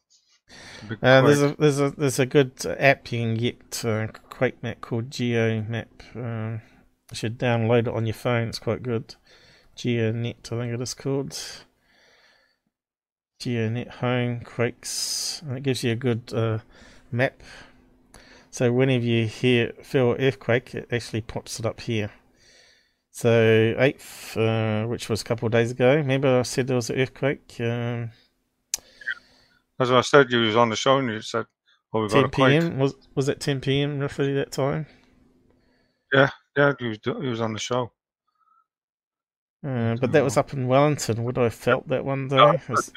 Uh, 1.01 1.21
there's 1.21 1.41
a 1.41 1.55
there's 1.59 1.79
a 1.79 1.91
there's 1.91 2.19
a 2.19 2.25
good 2.25 2.53
app 2.65 3.11
you 3.11 3.19
can 3.19 3.35
get 3.35 3.85
uh, 3.85 4.07
Quake 4.29 4.61
Map 4.63 4.81
called 4.81 5.09
GeoMap. 5.11 5.85
Um, 6.15 6.61
you 7.11 7.15
should 7.15 7.37
download 7.37 7.81
it 7.81 7.89
on 7.89 8.05
your 8.05 8.15
phone. 8.15 8.47
It's 8.49 8.59
quite 8.59 8.81
good. 8.81 9.15
GeoNet, 9.77 10.51
I 10.51 10.61
think 10.61 10.73
it 10.73 10.81
is 10.81 10.93
called. 10.93 11.37
GeoNet 13.39 13.87
Home 13.87 14.41
Quakes, 14.41 15.41
and 15.43 15.57
it 15.57 15.63
gives 15.63 15.81
you 15.81 15.93
a 15.93 15.95
good 15.95 16.33
uh, 16.33 16.59
map. 17.09 17.41
So 18.51 18.73
whenever 18.73 19.05
you 19.05 19.27
hear 19.27 19.71
feel 19.81 20.17
earthquake, 20.19 20.75
it 20.75 20.89
actually 20.91 21.21
pops 21.21 21.57
it 21.57 21.65
up 21.65 21.79
here. 21.79 22.11
So 23.11 23.75
eighth, 23.77 24.35
uh, 24.35 24.85
which 24.87 25.07
was 25.07 25.21
a 25.21 25.23
couple 25.23 25.45
of 25.45 25.53
days 25.53 25.71
ago. 25.71 25.95
Remember 25.95 26.39
I 26.39 26.41
said 26.41 26.67
there 26.67 26.75
was 26.75 26.89
an 26.89 26.99
earthquake. 26.99 27.55
Um, 27.61 28.11
As 29.79 29.89
I 29.89 30.01
said, 30.01 30.29
you 30.31 30.41
was 30.41 30.57
on 30.57 30.67
the 30.69 30.75
show 30.75 30.97
and 30.97 31.09
you 31.09 31.21
said, 31.21 31.45
"Oh, 31.93 32.01
we 32.01 32.09
got 32.09 32.15
10 32.15 32.25
a 32.25 32.29
quake." 32.29 32.61
p.m. 32.61 32.77
was 32.77 32.95
was 33.15 33.29
it 33.29 33.39
10 33.39 33.61
p.m. 33.61 33.99
roughly 33.99 34.33
that 34.33 34.51
time? 34.51 34.85
Yeah, 36.13 36.29
he 36.77 36.87
was, 36.87 36.99
he 37.03 37.27
was 37.29 37.39
on 37.39 37.53
the 37.53 37.59
show. 37.59 37.93
Uh, 39.65 39.95
but 39.99 40.11
that 40.13 40.23
was 40.23 40.37
up 40.37 40.53
in 40.53 40.67
Wellington. 40.67 41.23
Would 41.23 41.37
I 41.37 41.43
have 41.43 41.53
felt 41.53 41.87
that 41.89 42.05
one 42.05 42.27
day? 42.29 42.37
No, 42.37 42.59
Was 42.69 42.91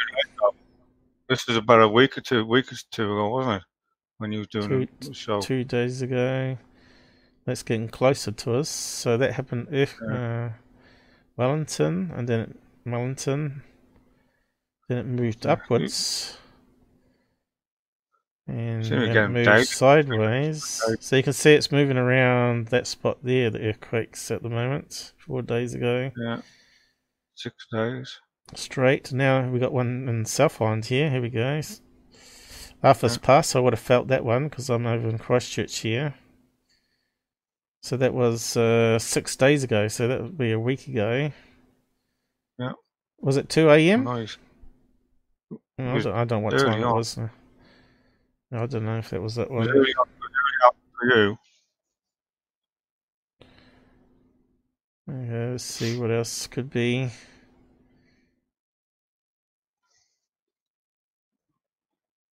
This 1.28 1.47
was 1.49 1.57
about 1.57 1.81
a 1.82 1.89
week 1.89 2.16
or 2.18 2.20
two, 2.20 2.44
week 2.44 2.70
or 2.73 2.76
two 2.91 3.05
ago, 3.05 3.28
wasn't 3.31 3.57
it? 3.57 3.62
When 4.18 4.31
you 4.32 4.39
was 4.41 4.49
doing 4.49 4.68
Two- 4.68 4.89
the 5.08 5.15
show. 5.15 5.41
two 5.41 5.65
days 5.65 6.02
ago. 6.02 6.57
That's 7.44 7.65
getting 7.65 7.89
closer 7.89 8.31
to 8.31 8.55
us. 8.58 8.68
So 8.68 9.16
that 9.16 9.32
happened 9.32 9.68
if 9.73 10.00
uh, 10.00 10.50
Wellington, 11.36 12.12
and 12.15 12.28
then 12.28 12.58
Wellington, 12.86 13.62
then 14.89 14.99
it 14.99 15.07
moved 15.07 15.44
Yeah. 15.44 15.52
upwards, 15.52 16.36
and 18.48 18.84
Seem 18.84 18.98
to 19.00 19.06
then 19.06 19.32
get 19.32 19.40
it 19.42 19.44
down. 19.44 19.64
sideways. 19.64 20.82
So 21.00 21.16
you 21.16 21.22
can 21.22 21.32
see 21.32 21.52
it's 21.54 21.70
moving 21.72 21.96
around 21.96 22.68
that 22.68 22.86
spot 22.86 23.18
there. 23.22 23.50
The 23.50 23.68
earthquakes 23.68 24.30
at 24.30 24.42
the 24.42 24.48
moment, 24.50 25.12
four 25.18 25.42
days 25.42 25.74
ago. 25.74 26.10
Yeah, 26.16 26.40
six 27.34 27.66
days. 27.72 28.18
straight. 28.54 29.12
Now 29.12 29.48
we 29.50 29.58
got 29.58 29.72
one 29.72 30.08
in 30.08 30.24
South 30.24 30.60
Island 30.60 30.86
here. 30.86 31.08
Here 31.10 31.22
we 31.22 31.28
go. 31.30 31.60
After 32.82 33.06
this 33.06 33.16
pass, 33.18 33.54
I 33.54 33.60
would 33.60 33.72
have 33.74 33.80
felt 33.80 34.08
that 34.08 34.24
one 34.24 34.48
because 34.48 34.68
I'm 34.68 34.86
over 34.86 35.08
in 35.08 35.18
Christchurch 35.18 35.78
here. 35.78 36.14
So 37.80 37.96
that 37.96 38.12
was 38.12 38.56
uh, 38.56 38.98
six 38.98 39.36
days 39.36 39.62
ago. 39.64 39.86
So 39.88 40.08
that 40.08 40.20
would 40.20 40.36
be 40.38 40.50
a 40.52 40.58
week 40.58 40.88
ago. 40.88 41.30
Yeah. 42.58 42.72
Was 43.20 43.36
it 43.36 43.48
2 43.48 43.70
a.m.? 43.70 44.04
Nice. 44.04 44.36
I 45.78 45.98
don't, 45.98 46.06
I 46.08 46.24
don't 46.24 46.28
know 46.30 46.38
what 46.40 46.58
time 46.58 46.82
it 46.82 46.86
was. 46.86 47.18
I 48.55 48.66
don't 48.66 48.84
know 48.84 48.98
if 48.98 49.10
that 49.10 49.22
was 49.22 49.36
that 49.36 49.48
It 49.48 49.50
one. 49.50 49.68
early 49.68 49.94
up, 49.98 50.08
it 50.08 50.20
was 50.20 50.31
early 50.31 50.66
up 50.66 50.76
for. 51.00 51.39
Okay, 55.10 55.50
let's 55.52 55.64
see 55.64 55.98
what 55.98 56.10
else 56.10 56.47
could 56.47 56.70
be. 56.70 57.10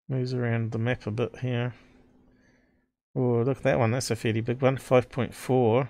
Moves 0.09 0.33
around 0.33 0.71
the 0.71 0.77
map 0.77 1.07
a 1.07 1.11
bit 1.11 1.39
here. 1.39 1.73
Oh, 3.15 3.41
look 3.43 3.57
at 3.57 3.63
that 3.63 3.79
one. 3.79 3.91
That's 3.91 4.11
a 4.11 4.15
fairly 4.15 4.41
big 4.41 4.61
one. 4.61 4.77
5.4. 4.77 5.89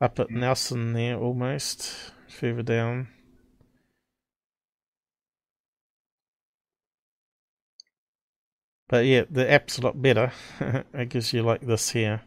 Up 0.00 0.18
at 0.18 0.30
Nelson 0.30 0.92
there, 0.92 1.18
almost. 1.18 2.12
Further 2.28 2.62
down. 2.62 3.08
But 8.90 9.06
yeah, 9.06 9.22
the 9.30 9.48
app's 9.48 9.78
a 9.78 9.82
lot 9.82 10.02
better. 10.02 10.32
it 10.92 11.08
gives 11.10 11.32
you 11.32 11.42
like 11.42 11.60
this 11.60 11.90
here. 11.90 12.22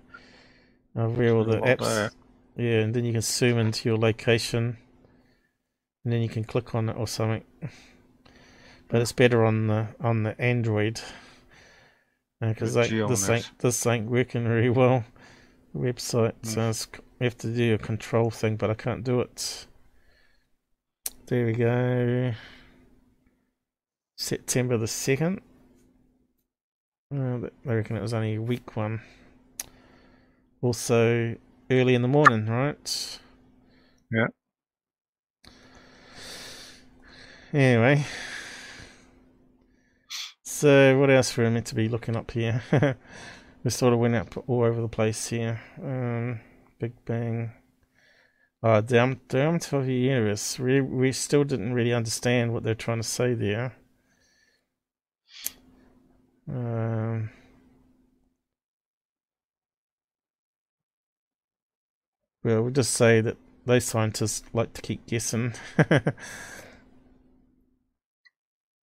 Where 0.93 1.35
all 1.35 1.43
the 1.43 1.57
apps. 1.57 1.79
There. 1.79 2.11
Yeah, 2.55 2.79
and 2.83 2.93
then 2.93 3.03
you 3.03 3.11
can 3.11 3.21
zoom 3.21 3.57
into 3.57 3.89
your 3.89 3.97
location. 3.97 4.77
And 6.05 6.13
then 6.13 6.21
you 6.21 6.29
can 6.29 6.45
click 6.45 6.73
on 6.73 6.87
it 6.87 6.95
or 6.95 7.05
something. 7.05 7.43
But 8.87 9.01
it's 9.01 9.11
better 9.11 9.43
on 9.43 9.67
the 9.67 9.87
on 9.99 10.23
the 10.23 10.39
Android. 10.39 11.01
Because 12.39 12.77
uh, 12.77 12.87
this 13.09 13.29
ain't 13.29 13.51
this 13.59 13.85
ain't 13.85 14.09
working 14.09 14.45
very 14.45 14.69
well. 14.69 15.03
Website 15.75 16.33
mm. 16.43 16.45
says 16.45 16.87
we 17.19 17.25
have 17.25 17.37
to 17.39 17.53
do 17.53 17.73
a 17.73 17.77
control 17.77 18.29
thing, 18.29 18.55
but 18.55 18.69
I 18.69 18.75
can't 18.75 19.03
do 19.03 19.19
it. 19.19 19.65
There 21.25 21.45
we 21.45 21.53
go. 21.53 22.33
September 24.15 24.77
the 24.77 24.87
second. 24.87 25.41
Uh, 27.13 27.47
I 27.67 27.73
reckon 27.73 27.95
it 27.95 28.01
was 28.01 28.13
only 28.13 28.39
week 28.39 28.75
one. 28.75 29.01
Also, 30.61 31.35
early 31.69 31.93
in 31.93 32.01
the 32.01 32.07
morning, 32.07 32.47
right? 32.47 33.19
Yeah. 34.11 34.27
Anyway. 37.53 38.03
So, 40.43 40.97
what 40.97 41.11
else 41.11 41.35
were 41.37 41.43
we 41.43 41.49
meant 41.51 41.67
to 41.67 41.75
be 41.75 41.87
looking 41.87 42.15
up 42.15 42.31
here? 42.31 42.63
we 43.63 43.69
sort 43.69 43.93
of 43.93 43.99
went 43.99 44.15
up 44.15 44.43
all 44.47 44.63
over 44.63 44.81
the 44.81 44.87
place 44.87 45.27
here. 45.27 45.61
Um, 45.83 46.39
Big 46.79 46.93
Bang. 47.05 47.51
Uh, 48.63 48.81
the, 48.81 49.17
the 49.27 49.39
of 49.73 49.85
the 49.85 49.93
universe. 49.93 50.57
We, 50.57 50.81
we 50.81 51.11
still 51.11 51.43
didn't 51.43 51.73
really 51.73 51.93
understand 51.93 52.53
what 52.53 52.63
they're 52.63 52.75
trying 52.75 52.99
to 52.99 53.07
say 53.07 53.33
there. 53.33 53.75
Um, 56.49 57.29
well, 62.43 62.63
we'll 62.63 62.71
just 62.71 62.91
say 62.91 63.21
that 63.21 63.37
those 63.65 63.85
scientists 63.85 64.43
like 64.53 64.73
to 64.73 64.81
keep 64.81 65.05
guessing. 65.07 65.53
well, 65.89 66.01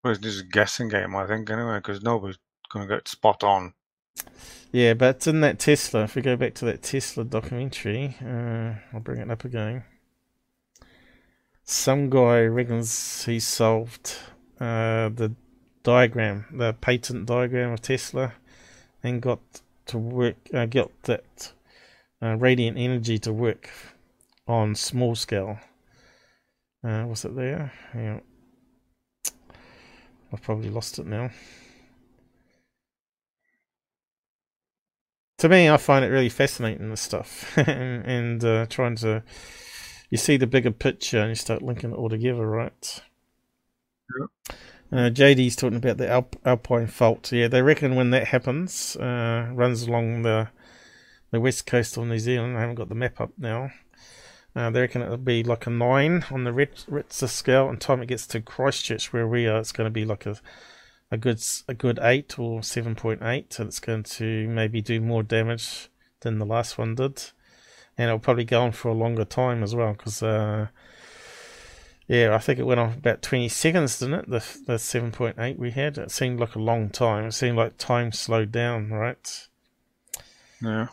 it's 0.05 0.19
just 0.19 0.41
a 0.41 0.45
guessing 0.45 0.89
game, 0.89 1.15
I 1.15 1.27
think, 1.27 1.51
anyway, 1.51 1.79
because 1.79 2.03
nobody's 2.03 2.39
going 2.73 2.89
to 2.89 2.95
get 2.95 3.09
spot 3.09 3.45
on. 3.45 3.75
Yeah, 4.73 4.95
but 4.95 5.27
in 5.27 5.41
that 5.41 5.59
Tesla, 5.59 6.05
if 6.05 6.15
we 6.15 6.23
go 6.23 6.37
back 6.37 6.55
to 6.55 6.65
that 6.67 6.83
Tesla 6.83 7.25
documentary, 7.25 8.17
uh, 8.25 8.75
I'll 8.93 9.01
bring 9.01 9.21
it 9.21 9.31
up 9.31 9.45
again. 9.45 9.85
Some 11.65 12.09
guy 12.09 12.41
reckons 12.43 13.25
he 13.25 13.41
solved 13.41 14.17
uh, 14.61 15.09
the 15.09 15.35
diagram, 15.83 16.47
the 16.53 16.73
patent 16.75 17.27
diagram 17.27 17.73
of 17.73 17.83
Tesla, 17.83 18.35
and 19.03 19.23
got 19.23 19.41
to 19.87 19.99
work, 19.99 20.37
uh, 20.53 20.67
got 20.67 20.91
that 21.05 21.53
uh, 22.23 22.37
radiant 22.37 22.79
energy 22.79 23.19
to 23.19 23.33
work 23.33 23.71
on 24.47 24.75
small 24.75 25.15
scale. 25.15 25.59
Uh, 26.85 27.05
was 27.09 27.25
it 27.25 27.35
there? 27.35 27.73
Yeah. 27.95 28.21
I've 30.33 30.43
probably 30.43 30.71
lost 30.71 30.99
it 30.99 31.07
now. 31.07 31.31
To 35.39 35.49
me, 35.49 35.71
I 35.71 35.77
find 35.79 36.05
it 36.05 36.09
really 36.09 36.29
fascinating, 36.29 36.91
this 36.91 37.01
stuff, 37.01 37.57
and, 37.59 38.05
and 38.05 38.45
uh, 38.45 38.67
trying 38.67 38.97
to. 38.97 39.23
You 40.11 40.19
see 40.19 40.37
the 40.37 40.49
bigger 40.49 40.73
picture 40.73 41.21
and 41.21 41.29
you 41.29 41.37
start 41.37 41.63
linking 41.63 41.93
it 41.93 41.95
all 41.95 42.09
together, 42.09 42.45
right? 42.45 43.03
Yeah. 44.19 44.57
Uh, 44.93 45.09
JD's 45.09 45.55
talking 45.55 45.77
about 45.77 45.99
the 45.99 46.09
Alp- 46.09 46.41
Alpine 46.45 46.89
fault. 46.89 47.31
Yeah, 47.31 47.47
they 47.47 47.63
reckon 47.63 47.95
when 47.95 48.11
that 48.11 48.29
happens, 48.29 48.97
uh, 48.97 49.49
runs 49.53 49.83
along 49.83 50.23
the 50.23 50.49
the 51.31 51.41
west 51.41 51.65
coast 51.65 51.97
of 51.97 52.07
New 52.07 52.19
Zealand. 52.19 52.57
I 52.57 52.61
haven't 52.61 52.75
got 52.75 52.89
the 52.89 52.97
map 52.97 53.21
up 53.21 53.31
now. 53.39 53.71
Uh, 54.57 54.69
they 54.71 54.81
reckon 54.81 55.03
it'll 55.03 55.17
be 55.17 55.45
like 55.45 55.67
a 55.67 55.71
nine 55.71 56.25
on 56.33 56.43
the 56.43 56.53
Richter 56.53 57.29
scale. 57.29 57.69
And 57.69 57.81
time 57.81 58.03
it 58.03 58.07
gets 58.07 58.27
to 58.29 58.41
Christchurch, 58.41 59.13
where 59.13 59.29
we 59.29 59.47
are, 59.47 59.61
it's 59.61 59.71
going 59.71 59.87
to 59.87 59.93
be 59.93 60.05
like 60.05 60.27
a 60.27 60.37
a 61.13 61.17
good 61.17 61.41
a 61.69 61.75
good 61.75 61.99
eight 62.03 62.39
or 62.39 62.63
seven 62.63 62.95
point 62.95 63.23
eight. 63.23 63.59
and 63.59 63.69
it's 63.69 63.81
going 63.81 64.03
to 64.03 64.49
maybe 64.49 64.81
do 64.81 65.01
more 65.01 65.23
damage 65.23 65.89
than 66.21 66.39
the 66.39 66.47
last 66.47 66.79
one 66.79 66.95
did, 66.95 67.23
and 67.97 68.09
it'll 68.09 68.19
probably 68.19 68.45
go 68.45 68.63
on 68.63 68.73
for 68.73 68.89
a 68.89 68.95
longer 68.95 69.25
time 69.25 69.63
as 69.63 69.75
well 69.75 69.93
because 69.93 70.23
uh, 70.23 70.69
yeah, 72.11 72.35
I 72.35 72.39
think 72.39 72.59
it 72.59 72.65
went 72.65 72.81
on 72.81 72.95
about 72.95 73.23
20 73.23 73.49
seconds, 73.49 74.01
didn't 74.01 74.15
it? 74.15 74.29
The 74.29 74.45
the 74.67 74.79
7.8 74.79 75.59
we 75.59 75.71
had. 75.71 75.97
It 75.97 76.11
seemed 76.11 76.41
like 76.41 76.57
a 76.57 76.59
long 76.59 76.91
time. 76.91 77.27
It 77.27 77.35
seemed 77.35 77.57
like 77.57 77.79
time 77.79 78.11
slowed 78.11 78.51
down, 78.51 78.91
right? 78.91 79.49
Yeah. 80.61 80.89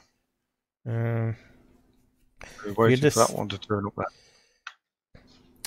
Um, 0.85 1.35
waiting 2.77 3.01
just, 3.01 3.17
for 3.17 3.25
that 3.25 3.35
one 3.35 3.49
to 3.49 3.57
turn 3.57 3.87
up. 3.87 3.97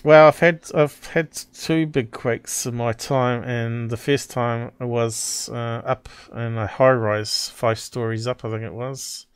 Well, 0.05 0.29
I've 0.29 0.39
had 0.39 0.71
I've 0.73 1.05
had 1.07 1.33
two 1.33 1.85
big 1.85 2.13
quakes 2.13 2.65
in 2.65 2.77
my 2.77 2.93
time, 2.93 3.43
and 3.43 3.91
the 3.91 3.97
first 3.97 4.31
time 4.31 4.71
it 4.81 4.87
was 4.87 5.51
uh, 5.53 5.83
up 5.85 6.09
in 6.33 6.59
a 6.59 6.69
high 6.69 6.93
rise, 6.93 7.49
five 7.49 7.81
stories 7.81 8.29
up, 8.29 8.45
I 8.45 8.51
think 8.51 8.63
it 8.63 8.73
was, 8.73 9.27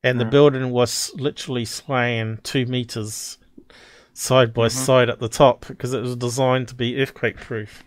and 0.00 0.20
the 0.20 0.26
building 0.26 0.70
was 0.70 1.10
literally 1.16 1.64
swaying 1.64 2.38
two 2.44 2.66
meters 2.66 3.38
side 4.14 4.54
by 4.54 4.68
mm-hmm. 4.68 4.78
side 4.78 5.10
at 5.10 5.18
the 5.18 5.28
top 5.28 5.66
because 5.68 5.92
it 5.92 6.00
was 6.00 6.16
designed 6.16 6.68
to 6.68 6.74
be 6.74 7.00
earthquake 7.00 7.36
proof. 7.36 7.84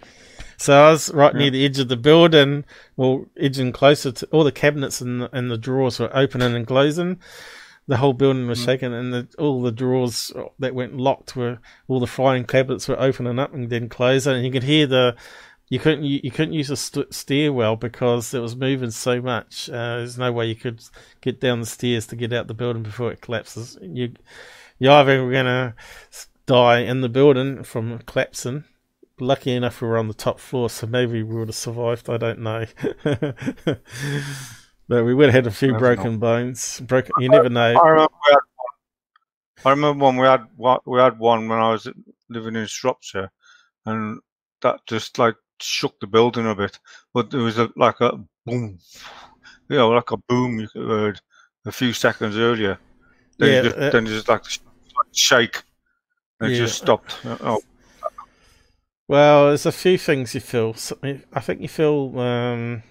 So 0.57 0.73
I 0.73 0.91
was 0.91 1.11
right 1.13 1.33
yeah. 1.33 1.39
near 1.39 1.51
the 1.51 1.65
edge 1.65 1.79
of 1.79 1.87
the 1.87 1.97
building, 1.97 2.65
well, 2.95 3.25
edging 3.37 3.71
closer 3.71 4.11
to 4.11 4.25
all 4.27 4.43
the 4.43 4.51
cabinets 4.51 5.01
and 5.01 5.21
the, 5.21 5.35
and 5.35 5.49
the 5.49 5.57
drawers 5.57 5.99
were 5.99 6.15
opening 6.15 6.55
and 6.55 6.67
closing. 6.67 7.19
The 7.87 7.97
whole 7.97 8.13
building 8.13 8.47
was 8.47 8.59
mm-hmm. 8.59 8.65
shaking, 8.65 8.93
and 8.93 9.13
the, 9.13 9.27
all 9.39 9.61
the 9.61 9.71
drawers 9.71 10.33
that 10.59 10.75
went 10.75 10.97
locked 10.97 11.35
were 11.37 11.59
all 11.87 12.01
the 12.01 12.07
flying 12.07 12.43
cabinets 12.43 12.87
were 12.87 12.99
opening 12.99 13.39
up 13.39 13.53
and 13.53 13.69
then 13.69 13.87
closing, 13.87 14.35
and 14.35 14.45
you 14.45 14.51
could 14.51 14.63
hear 14.63 14.85
the. 14.85 15.15
You 15.69 15.79
couldn't 15.79 16.05
you, 16.05 16.21
you 16.23 16.31
couldn't 16.31 16.53
use 16.53 16.69
a 16.69 16.77
st- 16.77 17.13
stairwell 17.13 17.75
because 17.75 18.33
it 18.33 18.39
was 18.39 18.55
moving 18.55 18.91
so 18.91 19.21
much. 19.21 19.69
Uh, 19.69 19.97
there's 19.97 20.17
no 20.17 20.31
way 20.31 20.47
you 20.47 20.55
could 20.55 20.81
get 21.19 21.41
down 21.41 21.59
the 21.59 21.65
stairs 21.65 22.07
to 22.07 22.15
get 22.15 22.31
out 22.31 22.47
the 22.47 22.53
building 22.53 22.83
before 22.83 23.11
it 23.11 23.19
collapses. 23.19 23.77
You 23.81 24.13
you're 24.79 24.93
either 24.93 25.29
going 25.29 25.45
to 25.45 25.73
die 26.45 26.79
in 26.79 27.01
the 27.01 27.09
building 27.09 27.63
from 27.63 27.99
collapsing. 27.99 28.63
Lucky 29.19 29.51
enough, 29.53 29.81
we 29.81 29.87
were 29.87 29.97
on 29.97 30.07
the 30.07 30.13
top 30.13 30.39
floor, 30.39 30.69
so 30.69 30.85
maybe 30.85 31.23
we 31.23 31.35
would 31.35 31.47
have 31.47 31.55
survived. 31.55 32.09
I 32.09 32.17
don't 32.17 32.39
know. 32.39 32.65
but 34.87 35.03
we 35.03 35.13
would 35.13 35.25
have 35.25 35.33
had 35.33 35.47
a 35.47 35.51
few 35.51 35.73
broken 35.73 36.13
know. 36.13 36.19
bones. 36.19 36.79
Broken. 36.81 37.13
You 37.19 37.29
never 37.29 37.49
know. 37.49 37.75
I 37.75 37.89
remember, 37.89 38.13
I 39.65 39.69
remember 39.71 40.03
one 40.03 40.17
we 40.17 40.27
had. 40.27 40.45
We 40.85 40.99
had 40.99 41.17
one 41.17 41.47
when 41.47 41.59
I 41.59 41.71
was 41.71 41.87
living 42.29 42.55
in 42.55 42.67
Shropshire, 42.67 43.31
and 43.87 44.19
that 44.61 44.81
just 44.85 45.17
like 45.17 45.35
shook 45.59 45.99
the 45.99 46.07
building 46.07 46.47
a 46.47 46.55
bit. 46.55 46.79
But 47.13 47.31
there 47.31 47.41
was 47.41 47.57
a, 47.57 47.69
like 47.75 47.99
a 48.01 48.19
boom, 48.45 48.79
you 49.69 49.77
know, 49.77 49.89
like 49.89 50.11
a 50.11 50.17
boom 50.17 50.59
you 50.59 50.67
heard 50.75 51.19
a 51.65 51.71
few 51.71 51.91
seconds 51.93 52.37
earlier. 52.37 52.77
Then 53.39 53.49
yeah, 53.51 53.61
just, 53.61 53.77
uh, 53.77 53.89
then 53.89 54.05
just 54.05 54.29
like 54.29 54.45
shake. 55.13 55.63
It 56.41 56.51
yeah. 56.51 56.57
just 56.57 56.77
stopped. 56.77 57.17
Oh. 57.25 57.61
Well, 59.07 59.47
there's 59.47 59.65
a 59.65 59.71
few 59.71 59.97
things 59.97 60.35
you 60.35 60.41
feel. 60.41 60.75
I 61.33 61.39
think 61.39 61.61
you 61.61 61.69
feel 61.69 62.19
um, 62.19 62.83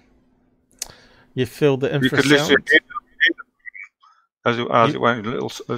you 1.33 1.45
feel 1.45 1.77
the 1.77 1.89
infrasound. 1.89 2.03
You 2.03 2.09
could 2.09 2.25
listen 2.25 2.57
as 4.45 4.57
it, 4.57 4.67
as 4.71 4.93
you, 4.93 4.95
it 4.95 5.01
went 5.01 5.27
a 5.27 5.29
little. 5.29 5.51
Uh, 5.69 5.77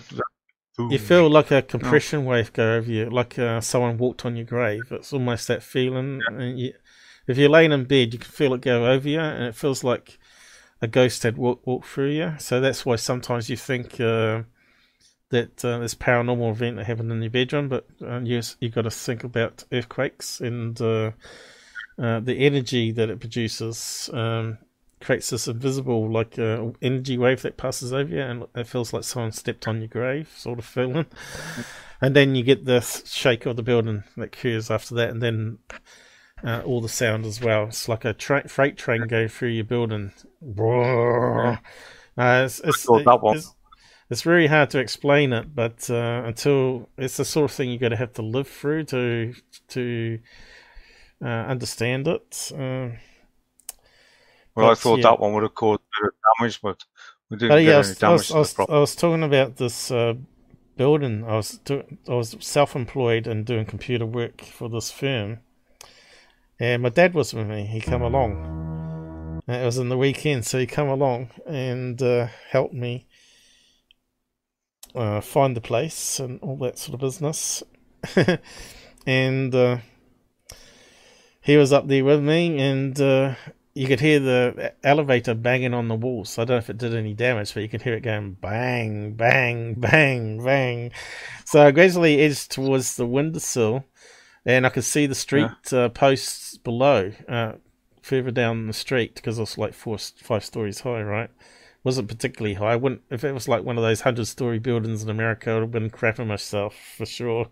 you 0.89 0.97
feel 0.97 1.29
like 1.29 1.51
a 1.51 1.61
compression 1.61 2.19
oh. 2.19 2.29
wave 2.29 2.53
go 2.53 2.75
over 2.75 2.89
you, 2.89 3.09
like 3.09 3.37
uh, 3.37 3.59
someone 3.59 3.97
walked 3.97 4.25
on 4.25 4.37
your 4.37 4.45
grave. 4.45 4.83
It's 4.91 5.11
almost 5.11 5.49
that 5.49 5.61
feeling. 5.61 6.21
Yeah. 6.31 6.37
And 6.37 6.59
you, 6.59 6.73
if 7.27 7.37
you're 7.37 7.49
laying 7.49 7.73
in 7.73 7.83
bed, 7.83 8.13
you 8.13 8.19
can 8.19 8.31
feel 8.31 8.53
it 8.53 8.61
go 8.61 8.85
over 8.85 9.09
you, 9.09 9.19
and 9.19 9.43
it 9.43 9.55
feels 9.55 9.83
like 9.83 10.17
a 10.81 10.87
ghost 10.87 11.23
had 11.23 11.37
walked 11.37 11.67
walk 11.67 11.85
through 11.85 12.11
you. 12.11 12.35
So 12.39 12.61
that's 12.61 12.85
why 12.85 12.95
sometimes 12.95 13.49
you 13.49 13.57
think. 13.57 13.99
Uh, 13.99 14.43
that 15.29 15.63
uh, 15.63 15.79
this 15.79 15.95
paranormal 15.95 16.51
event 16.51 16.77
that 16.77 16.85
happened 16.85 17.11
in 17.11 17.21
your 17.21 17.29
bedroom, 17.29 17.69
but 17.69 17.85
uh, 18.01 18.19
yes, 18.23 18.57
you've 18.59 18.73
got 18.73 18.83
to 18.83 18.91
think 18.91 19.23
about 19.23 19.63
earthquakes 19.71 20.39
and 20.41 20.79
uh, 20.81 21.11
uh, 21.97 22.19
the 22.19 22.39
energy 22.39 22.91
that 22.91 23.09
it 23.09 23.19
produces 23.19 24.09
um, 24.13 24.57
creates 25.01 25.29
this 25.29 25.47
invisible, 25.47 26.11
like 26.11 26.39
uh, 26.39 26.67
energy 26.81 27.17
wave 27.17 27.41
that 27.43 27.57
passes 27.57 27.93
over 27.93 28.13
you, 28.13 28.21
and 28.21 28.45
it 28.55 28.67
feels 28.67 28.91
like 28.93 29.03
someone 29.03 29.31
stepped 29.31 29.67
on 29.67 29.79
your 29.79 29.87
grave, 29.87 30.31
sort 30.35 30.59
of 30.59 30.65
feeling. 30.65 31.05
And 32.01 32.15
then 32.15 32.33
you 32.33 32.43
get 32.43 32.63
the 32.63 32.79
shake 32.79 33.45
of 33.45 33.57
the 33.57 33.63
building 33.63 34.03
that 34.15 34.33
occurs 34.33 34.71
after 34.71 34.95
that, 34.95 35.09
and 35.09 35.21
then 35.21 35.57
uh, 36.43 36.61
all 36.65 36.79
the 36.79 36.87
sound 36.87 37.25
as 37.25 37.41
well. 37.41 37.65
It's 37.65 37.89
like 37.89 38.05
a 38.05 38.13
tra- 38.13 38.47
freight 38.47 38.77
train 38.77 39.05
going 39.07 39.27
through 39.27 39.49
your 39.49 39.65
building. 39.65 40.13
It's, 42.17 42.61
it's, 42.61 42.83
one. 43.21 43.37
it's, 43.37 43.53
it's 44.09 44.21
very 44.23 44.47
hard 44.47 44.69
to 44.71 44.79
explain 44.79 45.33
it, 45.33 45.55
but 45.55 45.89
uh, 45.89 46.23
until 46.25 46.89
it's 46.97 47.17
the 47.17 47.25
sort 47.25 47.51
of 47.51 47.55
thing 47.55 47.69
you're 47.69 47.79
going 47.79 47.91
to 47.91 47.97
have 47.97 48.13
to 48.13 48.21
live 48.21 48.47
through 48.47 48.85
to 48.85 49.33
to 49.69 50.19
uh, 51.23 51.27
understand 51.27 52.07
it. 52.07 52.51
Uh, 52.53 52.89
Well, 54.55 54.69
I 54.69 54.75
thought 54.75 54.97
yeah. 54.97 55.03
that 55.03 55.19
one 55.19 55.33
would 55.33 55.43
have 55.43 55.55
caused 55.55 55.81
a 55.81 56.03
bit 56.03 56.13
of 56.13 56.15
damage, 56.37 56.61
but 56.61 56.83
we 57.29 57.37
didn't 57.37 57.53
Oh 57.53 57.57
get 57.57 57.65
yeah, 57.65 57.75
I 57.75 57.77
any 57.77 57.77
was, 57.77 58.03
I, 58.03 58.07
damage 58.07 58.31
was, 58.31 58.31
I, 58.31 58.37
was. 58.39 58.59
I 58.69 58.79
was 58.79 58.95
talking 58.95 59.23
about 59.23 59.57
this 59.57 59.91
uh, 59.91 60.15
building. 60.77 61.23
I 61.25 61.35
was 61.37 61.59
do, 61.59 61.83
I 62.07 62.13
was 62.13 62.35
self-employed 62.39 63.27
and 63.27 63.45
doing 63.45 63.65
computer 63.65 64.05
work 64.05 64.41
for 64.41 64.69
this 64.69 64.91
firm, 64.91 65.39
and 66.59 66.81
my 66.83 66.89
dad 66.89 67.13
was 67.13 67.33
with 67.33 67.47
me. 67.47 67.65
He 67.65 67.81
come 67.81 68.01
along. 68.01 69.41
And 69.47 69.61
it 69.61 69.65
was 69.65 69.77
in 69.79 69.89
the 69.89 69.97
weekend, 69.97 70.45
so 70.45 70.59
he 70.59 70.67
come 70.67 70.87
along 70.87 71.31
and 71.47 72.01
uh, 72.01 72.27
helped 72.51 72.73
me 72.73 73.07
uh, 74.95 75.21
find 75.21 75.55
the 75.55 75.61
place 75.61 76.19
and 76.19 76.39
all 76.41 76.57
that 76.57 76.77
sort 76.77 76.95
of 76.95 76.99
business. 76.99 77.63
and 79.05 79.53
uh, 79.53 79.77
he 81.41 81.57
was 81.57 81.73
up 81.73 81.87
there 81.87 82.03
with 82.03 82.21
me, 82.21 82.59
and 82.59 82.99
uh, 82.99 83.35
you 83.73 83.87
could 83.87 83.99
hear 83.99 84.19
the 84.19 84.73
elevator 84.83 85.33
banging 85.33 85.73
on 85.73 85.87
the 85.87 85.95
walls. 85.95 86.37
I 86.37 86.43
don't 86.43 86.55
know 86.55 86.57
if 86.57 86.69
it 86.69 86.77
did 86.77 86.95
any 86.95 87.13
damage, 87.13 87.53
but 87.53 87.63
you 87.63 87.69
could 87.69 87.81
hear 87.81 87.93
it 87.93 88.01
going 88.01 88.33
bang, 88.33 89.13
bang, 89.13 89.75
bang, 89.75 90.43
bang. 90.43 90.91
So 91.45 91.65
I 91.65 91.71
gradually 91.71 92.19
edged 92.19 92.51
towards 92.51 92.95
the 92.95 93.05
windowsill, 93.05 93.85
and 94.45 94.65
I 94.65 94.69
could 94.69 94.83
see 94.83 95.05
the 95.05 95.15
street 95.15 95.51
uh, 95.71 95.89
posts 95.89 96.57
below, 96.57 97.13
uh, 97.27 97.53
further 98.01 98.31
down 98.31 98.67
the 98.67 98.73
street, 98.73 99.15
because 99.15 99.37
it 99.37 99.41
was 99.41 99.57
like 99.57 99.73
four, 99.73 99.97
five 99.97 100.43
stories 100.43 100.81
high, 100.81 101.01
right? 101.01 101.29
Wasn't 101.83 102.09
particularly 102.09 102.55
high. 102.55 102.73
I 102.73 102.75
wouldn't 102.75 103.01
if 103.09 103.23
it 103.23 103.31
was 103.33 103.47
like 103.47 103.63
one 103.63 103.77
of 103.77 103.83
those 103.83 104.01
hundred-story 104.01 104.59
buildings 104.59 105.01
in 105.01 105.09
America. 105.09 105.51
I 105.51 105.53
would 105.55 105.61
have 105.61 105.71
been 105.71 105.89
crapping 105.89 106.27
myself 106.27 106.75
for 106.97 107.05
sure. 107.05 107.47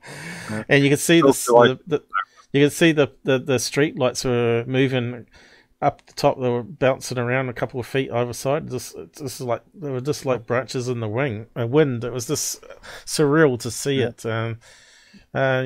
Yeah. 0.49 0.63
And 0.67 0.83
you 0.83 0.89
could 0.89 0.99
see 0.99 1.21
the, 1.21 1.27
the, 1.27 1.79
the 1.87 2.03
you 2.51 2.65
could 2.65 2.73
see 2.73 2.91
the, 2.91 3.11
the, 3.23 3.39
the 3.39 3.59
street 3.59 3.97
lights 3.97 4.25
were 4.25 4.65
moving 4.67 5.27
up 5.81 6.05
the 6.05 6.13
top. 6.13 6.39
They 6.39 6.49
were 6.49 6.63
bouncing 6.63 7.17
around 7.17 7.47
a 7.49 7.53
couple 7.53 7.79
of 7.79 7.85
feet 7.87 8.11
either 8.11 8.33
side. 8.33 8.69
Just, 8.69 8.97
just 9.17 9.39
like 9.39 9.61
they 9.73 9.91
were 9.91 10.01
just 10.01 10.25
like 10.25 10.45
branches 10.45 10.89
in 10.89 10.99
the 10.99 11.07
wing, 11.07 11.45
a 11.55 11.65
wind. 11.65 12.03
It 12.03 12.11
was 12.11 12.27
just 12.27 12.63
surreal 13.05 13.57
to 13.59 13.71
see 13.71 14.01
Yeah. 14.01 14.07
it. 14.07 14.25
Um, 14.25 14.59
uh, 15.33 15.65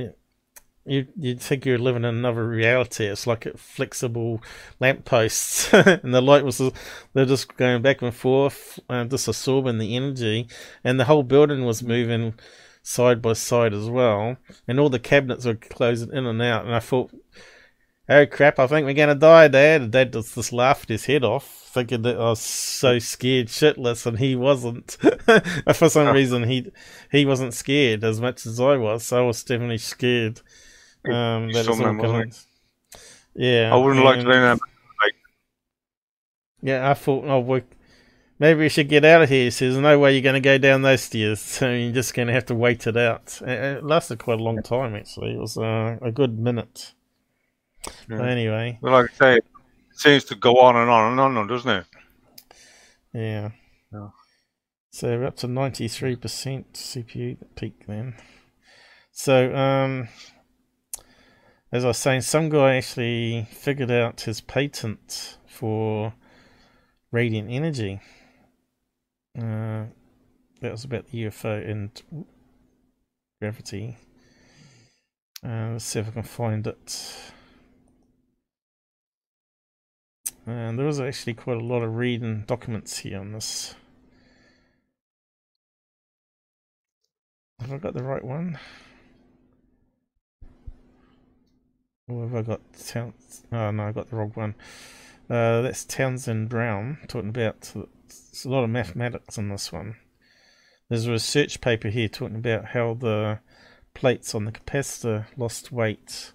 you 0.86 1.08
you'd 1.16 1.42
think 1.42 1.66
you're 1.66 1.78
living 1.78 2.04
in 2.04 2.16
another 2.16 2.48
reality. 2.48 3.06
It's 3.06 3.28
like 3.28 3.46
a 3.46 3.58
flexible 3.58 4.42
lampposts, 4.80 5.72
and 5.74 6.14
the 6.14 6.22
light 6.22 6.44
was 6.44 6.62
they're 7.14 7.26
just 7.26 7.56
going 7.58 7.82
back 7.82 8.02
and 8.02 8.14
forth, 8.14 8.80
uh, 8.90 9.06
just 9.06 9.28
absorbing 9.28 9.78
the 9.78 9.96
energy, 9.96 10.48
and 10.84 11.00
the 11.00 11.06
whole 11.06 11.24
building 11.24 11.66
was 11.66 11.84
moving 11.84 12.34
side 12.84 13.22
by 13.22 13.34
side 13.34 13.74
as 13.74 13.90
well, 13.90 14.38
and 14.68 14.80
all 14.80 14.90
the 14.90 15.00
cabinets 15.00 15.46
were 15.46 15.56
closing 15.56 16.12
in 16.14 16.26
and 16.26 16.42
out. 16.42 16.66
And 16.66 16.74
I 16.74 16.80
thought, 16.80 17.12
oh 18.10 18.26
crap, 18.26 18.58
I 18.58 18.68
think 18.68 18.86
we're 18.86 18.94
gonna 18.94 19.16
die, 19.16 19.48
Dad. 19.48 19.82
And 19.82 19.92
Dad 19.92 20.14
just, 20.14 20.36
just 20.36 20.52
laughed 20.52 20.90
his 20.90 21.06
head 21.06 21.24
off, 21.24 21.46
thinking 21.74 22.02
that 22.04 22.18
I 22.18 22.30
was 22.30 22.42
so 22.42 22.98
scared 22.98 23.48
shitless, 23.48 24.06
and 24.08 24.18
he 24.18 24.36
wasn't. 24.36 24.98
For 25.76 25.90
some 25.90 26.14
reason, 26.14 26.44
he 26.44 26.72
he 27.12 27.26
wasn't 27.26 27.54
scared 27.54 28.04
as 28.04 28.20
much 28.20 28.48
as 28.48 28.60
I 28.60 28.78
was. 28.78 29.06
So 29.06 29.20
I 29.20 29.28
was 29.28 29.44
definitely 29.44 29.78
scared. 29.78 30.42
Um, 31.06 31.52
that 31.52 31.60
it's 31.60 31.68
all 31.68 31.76
Someone. 31.76 32.32
Yeah, 33.34 33.74
I 33.74 33.78
wouldn't 33.78 34.04
like 34.04 34.20
to 34.20 34.28
learn 34.28 34.58
that. 34.58 34.60
yeah, 36.62 36.90
I 36.90 36.94
thought, 36.94 37.26
oh, 37.26 37.40
we, 37.40 37.64
maybe 38.40 38.60
we 38.60 38.70
should 38.70 38.90
get 38.90 39.06
out 39.06 39.22
of 39.24 39.30
here. 39.30 39.46
He 39.46 39.52
says, 39.52 39.78
no 39.78 39.98
way 39.98 40.14
you're 40.14 40.22
going 40.22 40.34
to 40.36 40.42
go 40.42 40.58
down 40.58 40.82
those 40.82 41.02
stairs. 41.02 41.40
So 41.62 41.72
you're 41.72 41.94
just 41.94 42.14
going 42.14 42.28
to 42.28 42.34
have 42.34 42.46
to 42.48 42.56
wait 42.56 42.86
it 42.88 42.98
out. 42.98 43.40
It, 43.42 43.84
lasted 43.84 44.20
quite 44.20 44.40
a 44.40 44.44
long 44.44 44.62
time, 44.62 44.96
actually. 44.96 45.34
It 45.34 45.40
was 45.40 45.58
uh, 45.58 45.98
a 46.02 46.12
good 46.12 46.38
minute. 46.38 46.94
But 48.08 48.28
anyway, 48.28 48.78
Well, 48.82 48.94
like 48.94 49.12
I 49.14 49.14
say, 49.16 49.36
it 49.38 49.46
seems 49.94 50.24
to 50.26 50.36
go 50.36 50.60
on 50.60 50.76
and 50.76 50.90
on 50.90 51.12
and 51.20 51.38
on, 51.38 51.48
doesn't 51.48 51.72
it? 51.72 51.86
yeah. 53.14 53.50
Yeah. 53.92 54.10
So 54.92 55.08
we're 55.08 55.26
up 55.26 55.38
to 55.38 55.48
93% 55.48 56.66
CPU 56.74 57.38
peak 57.56 57.86
then. 57.88 58.16
So, 59.12 59.56
um, 59.56 60.10
as 61.72 61.86
I 61.86 61.90
was 61.90 61.98
saying, 61.98 62.22
some 62.22 62.50
guy 62.50 62.76
actually 62.76 63.48
figured 63.50 63.92
out 63.92 64.22
his 64.22 64.42
patent 64.42 65.38
for 65.46 66.14
radiant 67.12 67.50
energy. 67.50 68.02
Uh, 69.38 69.86
that 70.62 70.72
was 70.72 70.84
about 70.84 71.08
the 71.08 71.26
UFO 71.26 71.70
and 71.70 72.02
gravity. 73.40 73.98
Uh, 75.44 75.72
let's 75.72 75.86
see 75.86 76.00
if 76.00 76.10
I 76.10 76.12
can 76.12 76.24
find 76.24 76.68
it. 76.68 77.32
And 80.46 80.78
there 80.78 80.86
was 80.86 81.00
actually 81.00 81.36
quite 81.36 81.58
a 81.58 81.64
lot 81.66 81.84
of 81.84 81.96
reading 81.96 82.44
documents 82.46 83.00
here 83.00 83.20
on 83.20 83.32
this. 83.32 83.76
Have 87.62 87.72
I 87.72 87.78
got 87.78 87.94
the 87.94 88.04
right 88.04 88.24
one? 88.24 88.58
Or 92.08 92.24
have 92.24 92.36
I 92.36 92.42
got 92.42 92.62
Towns? 92.88 93.44
Oh 93.52 93.72
no, 93.72 93.84
I 93.84 93.92
got 93.92 94.10
the 94.10 94.16
wrong 94.16 94.32
one. 94.34 94.56
Uh, 95.30 95.62
that's 95.62 95.86
Townsend 95.86 96.50
Brown 96.50 96.98
talking 97.08 97.30
about. 97.30 97.72
There's 97.74 98.46
a 98.46 98.50
lot 98.50 98.64
of 98.64 98.70
mathematics 98.70 99.38
in 99.38 99.50
this 99.50 99.72
one. 99.72 99.96
There's 100.90 101.08
a 101.08 101.12
research 101.12 101.62
paper 101.62 101.88
here 101.88 102.10
talking 102.10 102.36
about 102.36 102.66
how 102.66 102.96
the 102.96 103.40
plates 103.94 104.36
on 104.36 104.46
the 104.46 104.52
capacitor 104.52 105.26
lost 105.38 105.72
weight, 105.72 106.34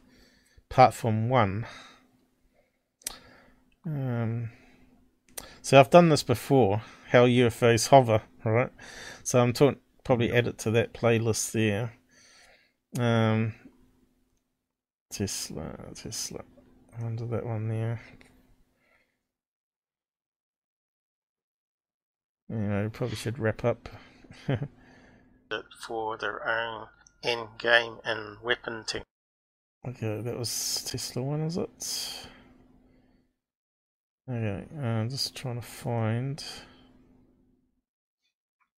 apart 0.71 0.95
from 0.95 1.29
one. 1.29 1.67
Um, 3.85 4.51
so 5.61 5.79
I've 5.79 5.91
done 5.91 6.09
this 6.09 6.23
before. 6.23 6.83
How 7.11 7.27
UFOs 7.27 7.89
hover, 7.89 8.23
right? 8.45 8.71
So 9.23 9.41
I'm 9.41 9.53
talking 9.53 9.79
probably 10.05 10.33
add 10.33 10.47
it 10.47 10.57
to 10.57 10.71
that 10.71 10.95
playlist 10.95 11.51
there. 11.51 11.93
Um, 12.99 13.55
Tesla, 15.17 15.75
Tesla, 15.95 16.45
under 17.03 17.25
that 17.25 17.47
one 17.47 17.69
there. 17.69 17.99
Yeah, 22.51 22.89
probably 22.93 23.17
should 23.17 23.39
wrap 23.39 23.65
up. 23.65 23.89
for 25.87 26.19
their 26.19 26.47
own 26.47 26.89
end 27.23 27.49
game 27.57 27.97
and 28.05 28.37
weapon 28.43 28.85
tech. 28.87 29.05
Okay, 29.89 30.21
that 30.21 30.39
was 30.39 30.85
Tesla 30.87 31.23
one, 31.23 31.41
is 31.41 31.57
it? 31.57 32.27
Okay, 34.29 34.67
uh, 34.77 34.83
I'm 34.83 35.09
just 35.09 35.35
trying 35.35 35.57
to 35.57 35.67
find 35.67 36.45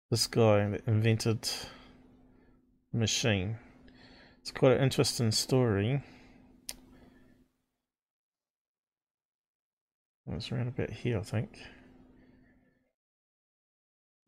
this 0.08 0.28
guy 0.28 0.68
that 0.68 0.86
invented 0.86 1.48
the 2.92 2.98
machine. 2.98 3.56
It's 4.40 4.52
quite 4.52 4.76
an 4.76 4.84
interesting 4.84 5.32
story. 5.32 6.04
It's 10.32 10.52
around 10.52 10.68
about 10.68 10.90
here, 10.90 11.18
I 11.18 11.22
think. 11.22 11.58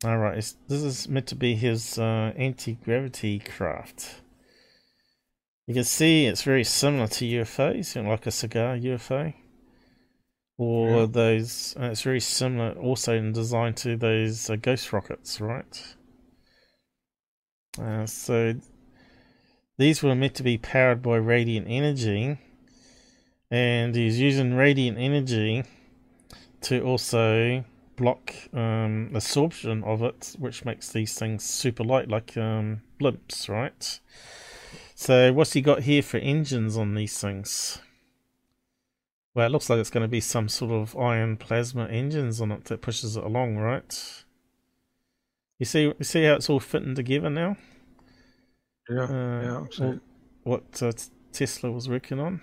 Alright, 0.03 0.35
this 0.67 0.81
is 0.81 1.07
meant 1.07 1.27
to 1.27 1.35
be 1.35 1.53
his 1.55 1.99
uh, 1.99 2.33
anti-gravity 2.35 3.39
craft. 3.39 4.21
You 5.67 5.75
can 5.75 5.83
see 5.83 6.25
it's 6.25 6.41
very 6.41 6.63
similar 6.63 7.07
to 7.07 7.25
UFOs, 7.25 7.95
you 7.95 8.01
know, 8.01 8.09
like 8.09 8.25
a 8.25 8.31
cigar 8.31 8.75
UFO. 8.75 9.33
Or 10.57 11.01
Yeah. 11.01 11.05
those, 11.05 11.75
uh, 11.79 11.85
it's 11.85 12.01
very 12.01 12.19
similar 12.19 12.71
also 12.73 13.15
in 13.15 13.31
design 13.31 13.75
to 13.75 13.95
those 13.95 14.49
uh, 14.49 14.55
ghost 14.55 14.91
rockets, 14.91 15.39
right? 15.39 15.95
Uh, 17.79 18.05
so 18.07 18.55
these 19.77 20.01
were 20.01 20.15
meant 20.15 20.35
to 20.35 20.43
be 20.43 20.57
powered 20.57 21.03
by 21.03 21.17
radiant 21.17 21.67
energy, 21.69 22.37
and 23.51 23.95
he's 23.95 24.19
using 24.19 24.55
radiant 24.55 24.97
energy 24.97 25.63
to 26.61 26.81
also 26.83 27.63
block 27.95 28.33
um, 28.53 29.11
absorption 29.13 29.83
of 29.83 30.01
it, 30.01 30.35
which 30.39 30.65
makes 30.65 30.91
these 30.91 31.17
things 31.17 31.43
super 31.43 31.83
light, 31.83 32.07
like 32.09 32.35
um, 32.37 32.81
blimps, 32.99 33.49
right? 33.49 33.99
So, 34.95 35.33
what's 35.33 35.53
he 35.53 35.61
got 35.61 35.83
here 35.83 36.01
for 36.03 36.17
engines 36.17 36.77
on 36.77 36.93
these 36.95 37.19
things? 37.19 37.79
Well, 39.33 39.45
it 39.47 39.51
looks 39.51 39.69
like 39.69 39.79
it's 39.79 39.89
going 39.89 40.03
to 40.03 40.07
be 40.07 40.19
some 40.21 40.49
sort 40.49 40.71
of 40.71 40.95
iron 40.97 41.37
plasma 41.37 41.87
engines 41.87 42.41
on 42.41 42.51
it 42.51 42.65
that 42.65 42.81
pushes 42.81 43.15
it 43.17 43.23
along, 43.23 43.57
right? 43.57 44.23
You 45.59 45.65
see, 45.65 45.83
you 45.83 46.03
see 46.03 46.23
how 46.25 46.33
it's 46.33 46.49
all 46.49 46.59
fitting 46.59 46.95
together 46.95 47.29
now. 47.29 47.55
Yeah, 48.89 49.07
Uh, 49.07 49.41
yeah, 49.41 49.61
absolutely. 49.61 50.01
what 50.43 50.81
uh, 50.81 50.91
Tesla 51.31 51.71
was 51.71 51.89
working 51.89 52.19
on. 52.19 52.41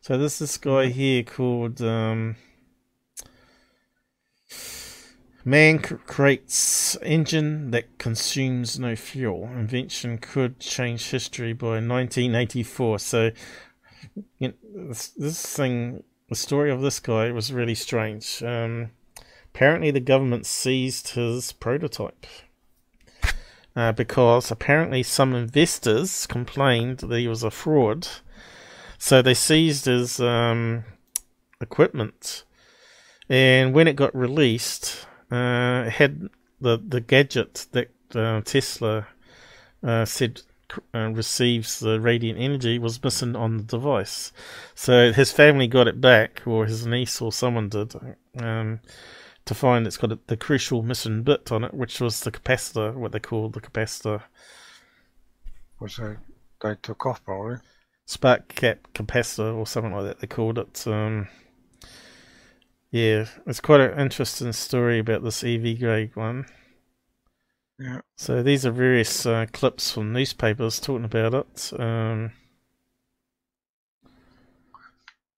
So 0.00 0.16
there's 0.18 0.38
this 0.38 0.56
guy 0.58 0.86
here 0.88 1.22
called 1.22 1.82
um, 1.82 2.36
Man 5.46 5.78
creates 5.78 6.96
engine 7.02 7.70
that 7.70 7.98
consumes 7.98 8.80
no 8.80 8.96
fuel. 8.96 9.44
Invention 9.44 10.18
could 10.18 10.58
change 10.58 11.10
history 11.10 11.52
by 11.52 11.74
1984. 11.74 12.98
So 12.98 13.30
you 14.40 14.48
know, 14.48 14.54
this, 14.88 15.06
this 15.10 15.56
thing, 15.56 16.02
the 16.28 16.34
story 16.34 16.72
of 16.72 16.80
this 16.80 16.98
guy 16.98 17.30
was 17.30 17.52
really 17.52 17.76
strange. 17.76 18.42
Um, 18.42 18.90
apparently, 19.54 19.92
the 19.92 20.00
government 20.00 20.46
seized 20.46 21.10
his 21.10 21.52
prototype. 21.52 22.26
Uh, 23.76 23.92
because 23.92 24.50
apparently 24.50 25.04
some 25.04 25.32
investors 25.32 26.26
complained 26.26 26.98
that 26.98 27.18
he 27.18 27.28
was 27.28 27.44
a 27.44 27.52
fraud, 27.52 28.08
so 28.98 29.22
they 29.22 29.34
seized 29.34 29.84
his 29.84 30.18
um, 30.18 30.82
equipment. 31.60 32.42
And 33.28 33.74
when 33.74 33.86
it 33.86 33.94
got 33.94 34.16
released, 34.16 35.06
uh, 35.30 35.88
had 35.90 36.28
the 36.60 36.78
the 36.86 37.00
gadget 37.00 37.66
that 37.72 37.90
uh, 38.14 38.40
Tesla 38.42 39.06
uh, 39.82 40.04
said 40.04 40.42
uh, 40.94 41.10
receives 41.10 41.80
the 41.80 42.00
radiant 42.00 42.38
energy 42.38 42.78
was 42.78 43.02
missing 43.02 43.36
on 43.36 43.56
the 43.58 43.62
device. 43.64 44.32
So 44.74 45.12
his 45.12 45.32
family 45.32 45.66
got 45.66 45.88
it 45.88 46.00
back, 46.00 46.42
or 46.46 46.66
his 46.66 46.86
niece 46.86 47.20
or 47.20 47.32
someone 47.32 47.68
did, 47.68 47.94
um, 48.38 48.80
to 49.44 49.54
find 49.54 49.86
it's 49.86 49.96
got 49.96 50.12
a, 50.12 50.18
the 50.26 50.36
crucial 50.36 50.82
missing 50.82 51.22
bit 51.22 51.52
on 51.52 51.64
it, 51.64 51.74
which 51.74 52.00
was 52.00 52.20
the 52.20 52.32
capacitor, 52.32 52.94
what 52.94 53.12
they 53.12 53.20
called 53.20 53.52
the 53.52 53.60
capacitor. 53.60 54.22
Which 55.78 55.98
they, 55.98 56.14
they 56.62 56.74
took 56.82 57.06
off 57.06 57.24
probably. 57.24 57.56
Spark 58.06 58.54
gap 58.54 58.88
capacitor 58.94 59.54
or 59.54 59.66
something 59.66 59.92
like 59.92 60.04
that 60.04 60.20
they 60.20 60.26
called 60.26 60.58
it. 60.58 60.86
Um, 60.86 61.28
yeah, 62.90 63.26
it's 63.46 63.60
quite 63.60 63.80
an 63.80 63.98
interesting 64.00 64.52
story 64.52 64.98
about 64.98 65.22
this 65.22 65.44
EV 65.44 65.74
Gray 65.74 66.10
one. 66.14 66.46
Yeah. 67.78 68.00
So 68.16 68.42
these 68.42 68.66
are 68.66 68.70
various 68.72 69.24
uh, 69.26 69.46
clips 69.52 69.92
from 69.92 70.12
newspapers 70.12 70.80
talking 70.80 71.04
about 71.04 71.34
it. 71.34 71.72
Um, 71.80 72.32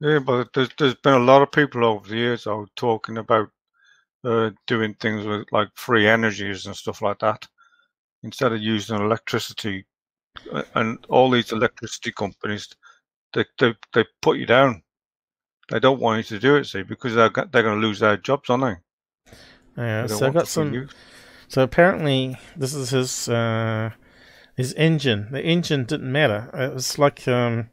Yeah, 0.01 0.21
but 0.21 0.53
there's 0.55 0.71
there's 0.79 0.95
been 0.97 1.15
a 1.15 1.19
lot 1.19 1.43
of 1.43 1.53
people 1.53 1.85
over 1.85 2.09
the 2.09 2.17
years 2.17 2.47
out 2.47 2.71
talking 2.77 3.19
about 3.19 3.51
uh, 4.25 4.51
doing 4.67 4.95
things 4.95 5.27
with 5.27 5.47
like 5.53 5.71
free 5.77 6.09
energies 6.09 6.67
and 6.67 6.77
stuff 6.77 7.03
like 7.03 7.21
that 7.21 7.47
instead 8.25 8.53
of 8.53 8.63
using 8.63 8.99
electricity. 9.01 9.87
Uh, 10.53 10.65
And 10.75 11.05
all 11.09 11.31
these 11.31 11.53
electricity 11.53 12.13
companies, 12.13 12.69
they 13.35 13.47
they 13.59 13.75
they 13.95 14.07
put 14.23 14.39
you 14.39 14.47
down. 14.47 14.83
They 15.71 15.79
don't 15.81 16.01
want 16.01 16.19
you 16.19 16.37
to 16.37 16.41
do 16.41 16.57
it, 16.57 16.65
see, 16.65 16.83
because 16.83 17.15
they're 17.15 17.29
they're 17.31 17.63
going 17.63 17.81
to 17.81 17.87
lose 17.87 18.01
their 18.01 18.17
jobs, 18.17 18.49
aren't 18.51 18.65
they? 18.65 19.33
yeah, 19.83 20.07
They 20.07 20.15
so 20.15 20.27
I 20.27 20.31
got 20.31 20.49
some. 20.49 20.73
use. 20.73 20.91
So 21.49 21.63
apparently, 21.63 22.37
this 22.57 22.75
is 22.75 22.91
his 22.91 23.29
uh, 23.29 23.91
his 24.57 24.73
engine. 24.75 25.29
The 25.31 25.43
engine 25.43 25.85
didn't 25.85 26.11
matter. 26.11 26.51
It 26.55 26.75
was 26.75 26.99
like 26.99 27.27
um, 27.29 27.71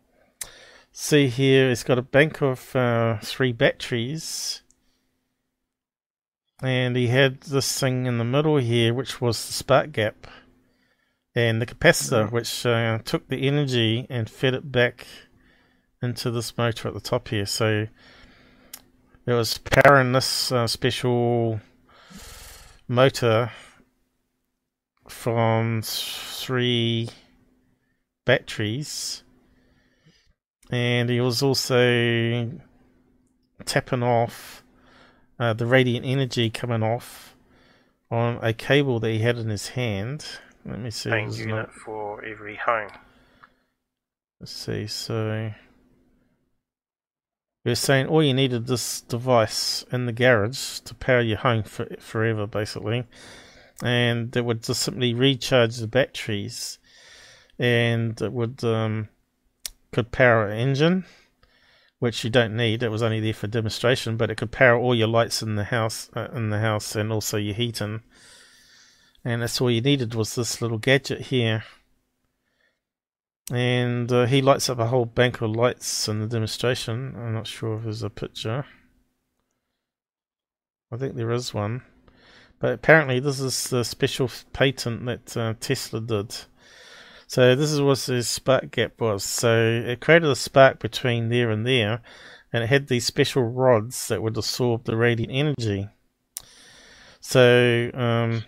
see 0.92 1.28
here, 1.28 1.70
it's 1.72 1.84
got 1.84 1.98
a 1.98 2.02
bank 2.02 2.42
of 2.42 2.76
uh, 2.76 3.18
three 3.22 3.52
batteries, 3.54 4.62
and 6.62 6.96
he 6.96 7.08
had 7.08 7.42
this 7.42 7.80
thing 7.80 8.06
in 8.06 8.18
the 8.18 8.24
middle 8.24 8.58
here, 8.58 8.94
which 8.94 9.20
was 9.22 9.46
the 9.46 9.54
spark 9.54 9.92
gap, 9.92 10.28
and 11.34 11.62
the 11.62 11.66
capacitor, 11.66 12.26
Yeah. 12.26 12.30
which 12.30 12.66
uh, 12.66 13.00
took 13.04 13.28
the 13.28 13.48
energy 13.48 14.08
and 14.10 14.30
fed 14.30 14.54
it 14.54 14.72
back 14.72 15.06
into 16.06 16.32
this 16.32 16.58
motor 16.58 16.88
at 16.88 16.94
the 16.94 17.02
top 17.02 17.28
here. 17.28 17.46
So 17.46 17.88
it 19.26 19.34
was 19.34 19.58
powering 19.58 20.14
this 20.14 20.52
uh, 20.52 20.68
special 20.68 21.60
motor 22.88 23.52
from 25.08 25.82
three 25.84 27.10
batteries, 28.24 29.24
and 30.70 31.10
he 31.10 31.20
was 31.20 31.44
also 31.44 32.52
tapping 33.66 34.04
off 34.04 34.64
uh, 35.40 35.54
the 35.54 35.66
radiant 35.66 36.06
energy 36.06 36.50
coming 36.50 36.84
off 36.84 37.36
on 38.12 38.40
a 38.42 38.54
cable 38.54 39.00
that 39.00 39.10
he 39.10 39.20
had 39.20 39.38
in 39.38 39.50
his 39.50 39.70
hand. 39.70 40.26
Let 40.66 40.80
me 40.80 40.92
see. 40.92 41.10
Unit 41.10 41.48
not- 41.48 41.74
for 41.74 42.24
every 42.24 42.56
home. 42.56 42.90
Let's 44.40 44.52
see. 44.52 44.88
So 44.88 45.52
you're 47.66 47.76
saying 47.76 48.08
all 48.08 48.24
you 48.24 48.34
needed 48.34 48.68
this 48.68 49.02
device 49.02 49.84
in 49.92 50.06
the 50.06 50.14
garage 50.14 50.80
to 50.82 50.94
power 50.94 51.22
your 51.22 51.40
home 51.40 51.64
for, 51.64 51.88
forever, 52.00 52.46
basically, 52.46 53.06
and 53.84 54.36
it 54.38 54.46
would 54.46 54.64
just 54.64 54.84
simply 54.84 55.14
recharge 55.14 55.78
the 55.78 55.88
batteries, 55.88 56.78
and 57.58 58.22
it 58.22 58.32
would 58.32 58.64
um, 58.64 59.10
could 59.92 60.12
power 60.12 60.46
an 60.48 60.60
engine, 60.60 61.06
which 62.00 62.24
you 62.24 62.30
don't 62.30 62.56
need. 62.56 62.84
It 62.84 62.90
was 62.90 63.02
only 63.02 63.20
there 63.20 63.34
for 63.34 63.48
demonstration, 63.48 64.16
but 64.16 64.30
it 64.30 64.36
could 64.36 64.52
power 64.52 64.78
all 64.78 64.94
your 64.94 65.08
lights 65.08 65.42
in 65.42 65.56
the 65.56 65.64
house, 65.64 66.10
uh, 66.16 66.28
in 66.34 66.52
the 66.52 66.60
house, 66.60 66.96
and 66.96 67.12
also 67.12 67.38
your 67.38 67.56
heating. 67.56 68.04
And 69.24 69.42
that's 69.42 69.60
all 69.60 69.72
you 69.72 69.82
needed 69.82 70.14
was 70.14 70.36
this 70.36 70.62
little 70.62 70.78
gadget 70.78 71.22
here 71.22 71.64
and 73.52 74.12
uh, 74.12 74.26
he 74.26 74.42
lights 74.42 74.70
up 74.70 74.80
a 74.80 74.88
whole 74.88 75.06
bank 75.06 75.42
of 75.42 75.52
lights 75.52 76.08
in 76.08 76.20
the 76.20 76.28
demonstration. 76.28 77.14
I'm 77.16 77.34
not 77.34 77.48
sure 77.48 77.78
if 77.78 77.84
there's 77.84 78.04
a 78.04 78.10
picture. 78.10 78.66
I 80.92 80.98
think 80.98 81.16
there 81.16 81.32
is 81.32 81.54
one, 81.54 81.84
but 82.60 82.74
apparently 82.74 83.20
this 83.20 83.40
is 83.40 83.70
the 83.70 83.84
special 83.84 84.30
patent 84.54 85.06
that 85.06 85.38
uh, 85.38 85.54
Tesla 85.60 86.02
did. 86.02 86.36
So 87.28 87.56
this 87.56 87.72
is 87.72 87.82
what 87.82 88.00
his 88.00 88.30
spark 88.30 88.72
gap 88.72 89.00
was. 89.02 89.24
So 89.24 89.84
it 89.86 90.00
created 90.00 90.30
a 90.30 90.36
spark 90.36 90.80
between 90.80 91.30
there 91.30 91.50
and 91.50 91.66
there, 91.66 92.02
and 92.54 92.64
it 92.64 92.68
had 92.68 92.88
these 92.88 93.06
special 93.06 93.44
rods 93.44 94.08
that 94.08 94.22
would 94.22 94.38
absorb 94.38 94.86
the 94.86 94.96
radiant 94.96 95.34
energy. 95.34 95.90
So 97.20 97.92
um, 97.94 98.44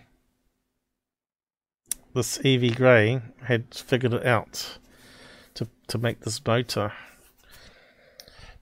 this 2.14 2.38
EV 2.44 2.76
Gray 2.76 3.20
had 3.42 3.74
figured 3.74 4.14
it 4.14 4.24
out 4.24 4.78
to 5.58 5.68
to 5.88 5.98
make 5.98 6.20
this 6.20 6.44
motor. 6.46 6.92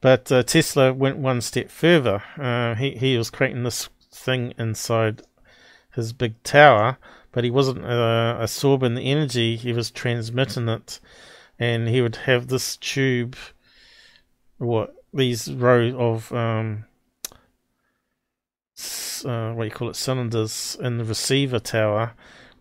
But 0.00 0.31
uh, 0.33 0.42
Tesla 0.42 0.92
went 0.92 1.18
one 1.18 1.41
step 1.41 1.70
further. 1.70 2.23
Uh, 2.39 2.75
he 2.75 2.91
he 2.97 3.16
was 3.16 3.31
creating 3.31 3.62
this 3.62 3.89
thing 4.12 4.55
inside 4.58 5.23
his 5.94 6.12
big 6.12 6.42
tower, 6.42 6.99
but 7.33 7.44
he 7.44 7.50
wasn't 7.50 7.84
uh, 7.84 8.36
absorbing 8.41 8.94
the 8.94 9.10
energy. 9.10 9.57
He 9.57 9.73
was 9.73 9.91
transmitting 9.91 10.68
it, 10.68 11.00
and 11.58 11.89
he 11.89 12.00
would 12.02 12.16
have 12.16 12.49
this 12.49 12.76
tube, 12.76 13.36
what 14.58 14.94
these 15.12 15.52
rows 15.52 15.94
of 15.94 16.33
um, 16.33 16.84
uh, 19.25 19.52
what 19.52 19.65
you 19.65 19.70
call 19.70 19.91
it 19.91 19.97
cylinders 19.97 20.76
in 20.81 20.99
the 20.99 21.05
receiver 21.05 21.58
tower, 21.58 22.12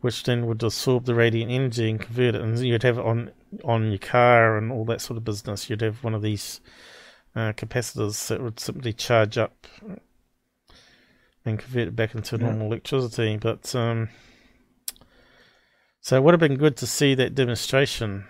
which 0.02 0.24
then 0.24 0.46
would 0.46 0.64
absorb 0.64 1.06
the 1.06 1.16
radiant 1.16 1.52
energy 1.52 1.90
and 1.90 2.02
convert 2.02 2.36
it, 2.36 2.42
and 2.42 2.60
you'd 2.60 2.84
have 2.84 2.98
it 2.98 3.06
on 3.06 3.32
on 3.64 3.90
your 3.90 4.00
car 4.00 4.58
and 4.58 4.72
all 4.72 4.86
that 4.86 5.02
sort 5.02 5.18
of 5.18 5.24
business. 5.24 5.70
You'd 5.70 5.82
have 5.82 6.04
one 6.04 6.14
of 6.14 6.22
these 6.22 6.62
uh, 7.36 7.54
capacitors 7.54 8.28
that 8.28 8.42
would 8.42 8.60
simply 8.60 8.94
charge 8.94 9.38
up 9.38 9.68
and 11.46 11.60
convert 11.60 11.88
it 11.90 11.96
back 11.96 12.16
into 12.16 12.38
Yeah. 12.38 12.44
normal 12.48 12.68
electricity. 12.68 13.38
But 13.38 13.74
um, 13.76 14.10
so 16.02 16.18
it 16.18 16.24
would 16.24 16.34
have 16.34 16.40
been 16.40 16.58
good 16.58 16.78
to 16.78 16.88
see 16.88 17.14
that 17.16 17.36
demonstration. 17.36 18.26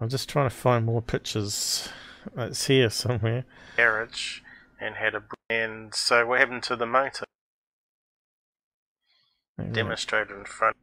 I'm 0.00 0.08
just 0.08 0.28
trying 0.28 0.48
to 0.48 0.54
find 0.54 0.84
more 0.84 1.02
pictures. 1.02 1.88
It's 2.36 2.66
here 2.66 2.90
somewhere. 2.90 3.44
garage 3.76 4.40
and 4.80 4.96
had 4.96 5.14
a 5.14 5.22
and 5.48 5.94
so 5.94 6.26
what 6.26 6.40
happened 6.40 6.62
to 6.64 6.76
the 6.76 6.86
motor 6.86 7.24
demonstrated 9.72 10.36
in 10.36 10.44
front 10.44 10.76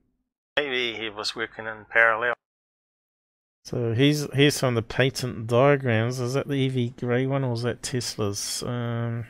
maybe 0.57 0.93
he 0.97 1.09
was 1.09 1.35
working 1.35 1.65
in 1.65 1.85
parallel 1.89 2.33
So 3.63 3.93
here's 3.93 4.31
here's 4.33 4.55
some 4.55 4.69
of 4.69 4.75
the 4.75 4.93
patent 4.93 5.47
diagrams. 5.47 6.19
Is 6.19 6.33
that 6.33 6.47
the 6.47 6.65
EV 6.65 6.97
Gray 6.97 7.25
one 7.25 7.43
or 7.43 7.53
is 7.53 7.63
that 7.63 7.83
Tesla's? 7.83 8.63
Um, 8.63 9.25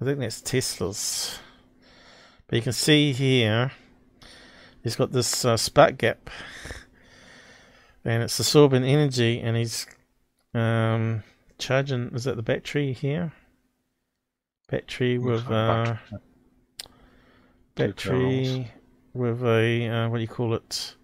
I 0.00 0.04
think 0.04 0.18
that's 0.18 0.40
Tesla's. 0.40 1.38
But 2.46 2.56
you 2.56 2.62
can 2.62 2.72
see 2.72 3.12
here, 3.12 3.72
he's 4.82 4.96
got 4.96 5.12
this 5.12 5.44
uh, 5.44 5.56
spark 5.56 5.98
gap, 5.98 6.30
and 8.04 8.22
it's 8.22 8.38
absorbing 8.38 8.84
energy, 8.84 9.38
and 9.40 9.56
he's 9.56 9.86
um, 10.54 11.24
charging. 11.58 12.08
Is 12.14 12.24
that 12.24 12.36
the 12.36 12.42
battery 12.42 12.94
here? 12.94 13.32
Battery 14.68 15.18
with 15.18 15.44
like 15.44 15.52
uh, 15.52 15.96
battery. 17.74 18.70
With 19.14 19.42
a 19.44 19.88
uh, 19.88 20.08
what 20.08 20.18
do 20.18 20.22
you 20.22 20.28
call 20.28 20.54
it? 20.54 20.94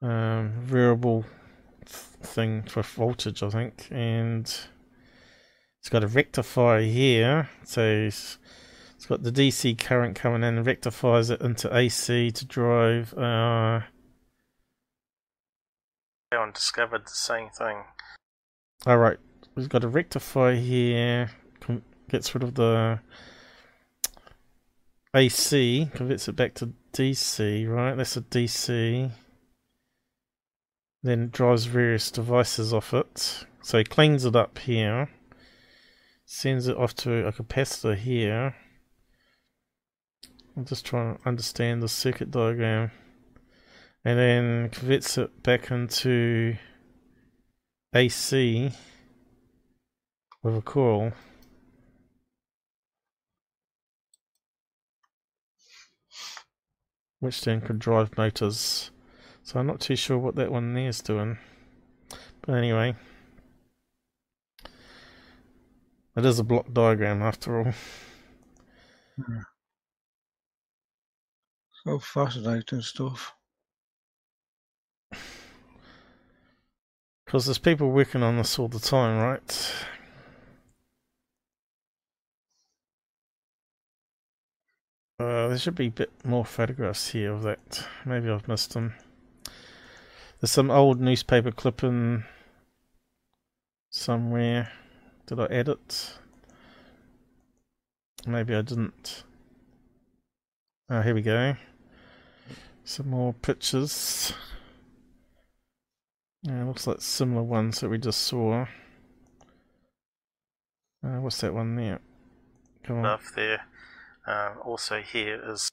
Um, 0.00 0.52
variable 0.60 1.24
thing 1.84 2.62
for 2.62 2.82
voltage, 2.82 3.42
I 3.42 3.50
think, 3.50 3.88
and 3.90 4.44
it's 5.80 5.88
got 5.88 6.04
a 6.04 6.08
rectifier 6.08 6.82
here, 6.82 7.48
so 7.64 7.82
it's, 7.82 8.38
it's 8.94 9.06
got 9.06 9.22
the 9.22 9.32
DC 9.32 9.78
current 9.78 10.14
coming 10.14 10.44
in 10.44 10.56
and 10.56 10.66
rectifies 10.66 11.30
it 11.30 11.40
into 11.40 11.74
AC 11.74 12.30
to 12.30 12.44
drive. 12.44 13.12
Uh, 13.14 13.80
Everyone 16.30 16.52
discovered 16.52 17.04
the 17.06 17.10
same 17.10 17.48
thing. 17.50 17.78
all 18.86 18.98
right, 18.98 19.18
we've 19.54 19.68
got 19.68 19.82
a 19.82 19.88
rectifier 19.88 20.54
here, 20.54 21.30
gets 22.08 22.34
rid 22.34 22.44
of 22.44 22.54
the 22.54 23.00
AC, 25.14 25.90
converts 25.94 26.28
it 26.28 26.36
back 26.36 26.54
to 26.54 26.72
DC, 26.92 27.68
right? 27.68 27.94
That's 27.96 28.16
a 28.16 28.20
DC. 28.20 29.10
Then 31.02 31.30
drives 31.30 31.64
various 31.64 32.10
devices 32.10 32.74
off 32.74 32.92
it. 32.92 33.46
So 33.62 33.78
he 33.78 33.84
cleans 33.84 34.24
it 34.24 34.36
up 34.36 34.58
here. 34.58 35.08
Sends 36.26 36.68
it 36.68 36.76
off 36.76 36.94
to 36.96 37.26
a 37.26 37.32
capacitor 37.32 37.96
here. 37.96 38.54
I'm 40.56 40.64
just 40.64 40.84
trying 40.84 41.16
to 41.16 41.28
understand 41.28 41.82
the 41.82 41.88
circuit 41.88 42.30
diagram. 42.30 42.90
And 44.04 44.18
then 44.18 44.68
converts 44.70 45.16
it 45.16 45.42
back 45.42 45.70
into 45.70 46.56
AC 47.94 48.72
with 50.42 50.56
a 50.56 50.62
coil. 50.62 51.12
Which 57.20 57.40
then 57.42 57.60
could 57.60 57.78
drive 57.78 58.16
motors. 58.16 58.90
So 59.42 59.58
I'm 59.58 59.66
not 59.66 59.80
too 59.80 59.96
sure 59.96 60.18
what 60.18 60.36
that 60.36 60.52
one 60.52 60.74
there 60.74 60.88
is 60.88 61.00
doing. 61.00 61.38
But 62.42 62.54
anyway, 62.54 62.94
it 66.16 66.24
is 66.24 66.38
a 66.38 66.44
block 66.44 66.72
diagram 66.72 67.22
after 67.22 67.58
all. 67.58 67.72
So 71.84 71.98
fascinating 71.98 72.82
stuff. 72.82 73.34
Because 77.24 77.44
there's 77.44 77.58
people 77.58 77.90
working 77.90 78.22
on 78.22 78.38
this 78.38 78.58
all 78.58 78.68
the 78.68 78.78
time, 78.78 79.18
right? 79.18 79.72
Uh, 85.20 85.48
there 85.48 85.58
should 85.58 85.74
be 85.74 85.88
a 85.88 85.90
bit 85.90 86.12
more 86.24 86.44
photographs 86.44 87.08
here 87.08 87.32
of 87.32 87.42
that. 87.42 87.84
Maybe 88.04 88.30
I've 88.30 88.46
missed 88.46 88.74
them. 88.74 88.94
There's 90.40 90.52
some 90.52 90.70
old 90.70 91.00
newspaper 91.00 91.50
clipping 91.50 92.22
somewhere. 93.90 94.70
Did 95.26 95.40
I 95.40 95.46
add 95.46 95.68
it? 95.68 96.18
Maybe 98.26 98.54
I 98.54 98.62
didn't. 98.62 99.24
Oh, 100.88 101.02
here 101.02 101.14
we 101.14 101.22
go. 101.22 101.56
Some 102.84 103.10
more 103.10 103.32
pictures. 103.32 104.32
Yeah, 106.44 106.62
looks 106.64 106.86
like 106.86 107.00
similar 107.00 107.42
ones 107.42 107.80
that 107.80 107.88
we 107.88 107.98
just 107.98 108.20
saw. 108.20 108.66
Uh, 111.04 111.20
what's 111.20 111.40
that 111.40 111.52
one 111.52 111.74
there? 111.74 111.98
Come 112.84 112.98
on. 112.98 113.18
Stuff 113.18 113.32
there. 113.34 113.66
Um, 114.28 114.58
also 114.62 115.00
here 115.00 115.40
is, 115.50 115.70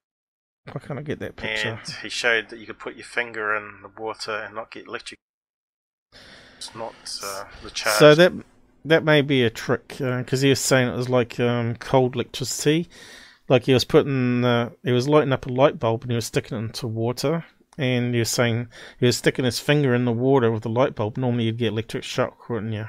Why 0.71 0.79
can't 0.79 0.97
I 0.97 1.01
get 1.01 1.19
that 1.19 1.35
picture? 1.35 1.79
and 1.85 1.95
he 2.01 2.07
showed 2.09 2.49
that 2.49 2.59
you 2.59 2.65
could 2.65 2.79
put 2.79 2.95
your 2.95 3.03
finger 3.03 3.53
in 3.53 3.81
the 3.81 4.01
water 4.01 4.31
and 4.31 4.55
not 4.55 4.71
get 4.71 4.87
electric. 4.87 5.19
It's 6.57 6.73
not 6.73 6.95
uh, 7.21 7.43
the 7.63 7.69
charge. 7.69 7.97
So 7.97 8.15
that 8.15 8.31
that 8.85 9.03
may 9.03 9.21
be 9.21 9.43
a 9.43 9.49
trick 9.49 9.95
because 9.97 10.41
he 10.41 10.49
was 10.49 10.59
saying 10.59 10.87
it 10.87 10.95
was 10.95 11.09
like 11.09 11.37
um, 11.39 11.75
cold 11.75 12.15
electricity. 12.15 12.87
Like 13.49 13.63
he 13.65 13.73
was 13.73 13.83
putting, 13.83 14.45
uh, 14.45 14.69
he 14.83 14.91
was 14.91 15.07
lighting 15.07 15.33
up 15.33 15.45
a 15.45 15.49
light 15.49 15.79
bulb 15.79 16.03
and 16.03 16.11
he 16.11 16.15
was 16.15 16.25
sticking 16.25 16.57
it 16.57 16.61
into 16.61 16.87
water. 16.87 17.45
And 17.77 18.13
he 18.13 18.19
was 18.19 18.29
saying 18.29 18.69
he 18.99 19.05
was 19.05 19.17
sticking 19.17 19.43
his 19.43 19.59
finger 19.59 19.93
in 19.93 20.05
the 20.05 20.13
water 20.13 20.49
with 20.49 20.63
the 20.63 20.69
light 20.69 20.95
bulb. 20.95 21.17
Normally 21.17 21.45
you'd 21.45 21.57
get 21.57 21.73
electric 21.73 22.03
shock, 22.03 22.47
wouldn't 22.49 22.73
you? 22.73 22.85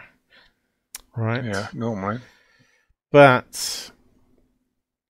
Right. 1.16 1.44
Yeah, 1.44 1.68
normally. 1.74 2.20
But 3.10 3.90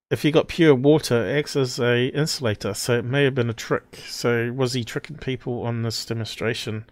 if 0.09 0.25
you 0.25 0.31
got 0.31 0.49
pure 0.49 0.75
water, 0.75 1.36
acts 1.36 1.57
as 1.57 1.81
a 1.81 2.07
insulator, 2.09 2.75
so 2.75 2.99
it 2.99 3.05
may 3.05 3.25
have 3.25 3.35
been 3.35 3.51
a 3.51 3.55
trick. 3.55 3.99
So 4.07 4.52
was 4.52 4.73
he 4.73 4.85
tricking 4.85 5.17
people 5.17 5.62
on 5.62 5.83
this 5.83 6.05
demonstration? 6.05 6.85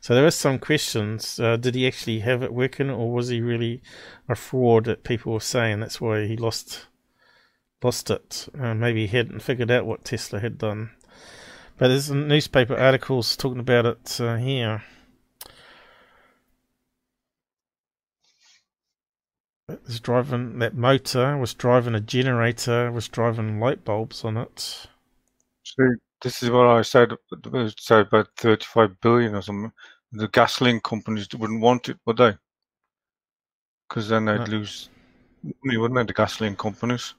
So 0.00 0.14
there 0.14 0.26
is 0.26 0.36
some 0.36 0.58
questions. 0.60 1.40
Uh, 1.40 1.56
did 1.56 1.74
he 1.74 1.86
actually 1.86 2.20
have 2.20 2.42
it 2.42 2.54
working, 2.54 2.88
or 2.88 3.12
was 3.12 3.28
he 3.28 3.40
really 3.40 3.82
a 4.28 4.36
fraud 4.36 4.84
that 4.84 5.02
people 5.02 5.32
were 5.32 5.40
saying? 5.40 5.80
That's 5.80 6.00
why 6.00 6.26
he 6.26 6.36
lost 6.36 6.86
lost 7.82 8.10
it. 8.10 8.48
Uh, 8.58 8.74
maybe 8.74 9.06
he 9.06 9.16
hadn't 9.16 9.40
figured 9.40 9.70
out 9.70 9.86
what 9.86 10.04
Tesla 10.04 10.38
had 10.38 10.58
done. 10.58 10.90
But 11.78 11.88
there's 11.88 12.10
newspaper 12.10 12.76
articles 12.76 13.36
talking 13.36 13.60
about 13.60 13.86
it 13.86 14.20
uh, 14.20 14.36
here. 14.36 14.84
Was 19.86 20.00
driving 20.00 20.58
that 20.60 20.74
motor 20.76 21.36
was 21.38 21.54
driving 21.54 21.94
a 21.94 22.00
generator 22.00 22.90
was 22.92 23.08
driving 23.08 23.58
light 23.60 23.84
bulbs 23.84 24.24
on 24.24 24.36
it 24.36 24.86
See, 25.64 25.84
this 26.22 26.42
is 26.42 26.50
what 26.50 26.66
I 26.66 26.82
said. 26.82 27.12
Said 27.78 28.06
about 28.08 28.28
35 28.38 29.00
billion 29.00 29.34
or 29.36 29.42
something. 29.42 29.72
The 30.12 30.28
gasoline 30.28 30.80
companies 30.80 31.28
wouldn't 31.34 31.60
want 31.62 31.88
it, 31.88 31.98
would 32.06 32.16
they? 32.18 32.34
Because 33.88 34.10
then 34.10 34.26
they'd 34.26 34.38
No. 34.38 34.46
lose 34.48 34.90
money, 35.64 35.78
wouldn't 35.78 35.96
they? 35.98 36.04
The 36.04 36.14
gasoline 36.14 36.56
companies. 36.56 37.14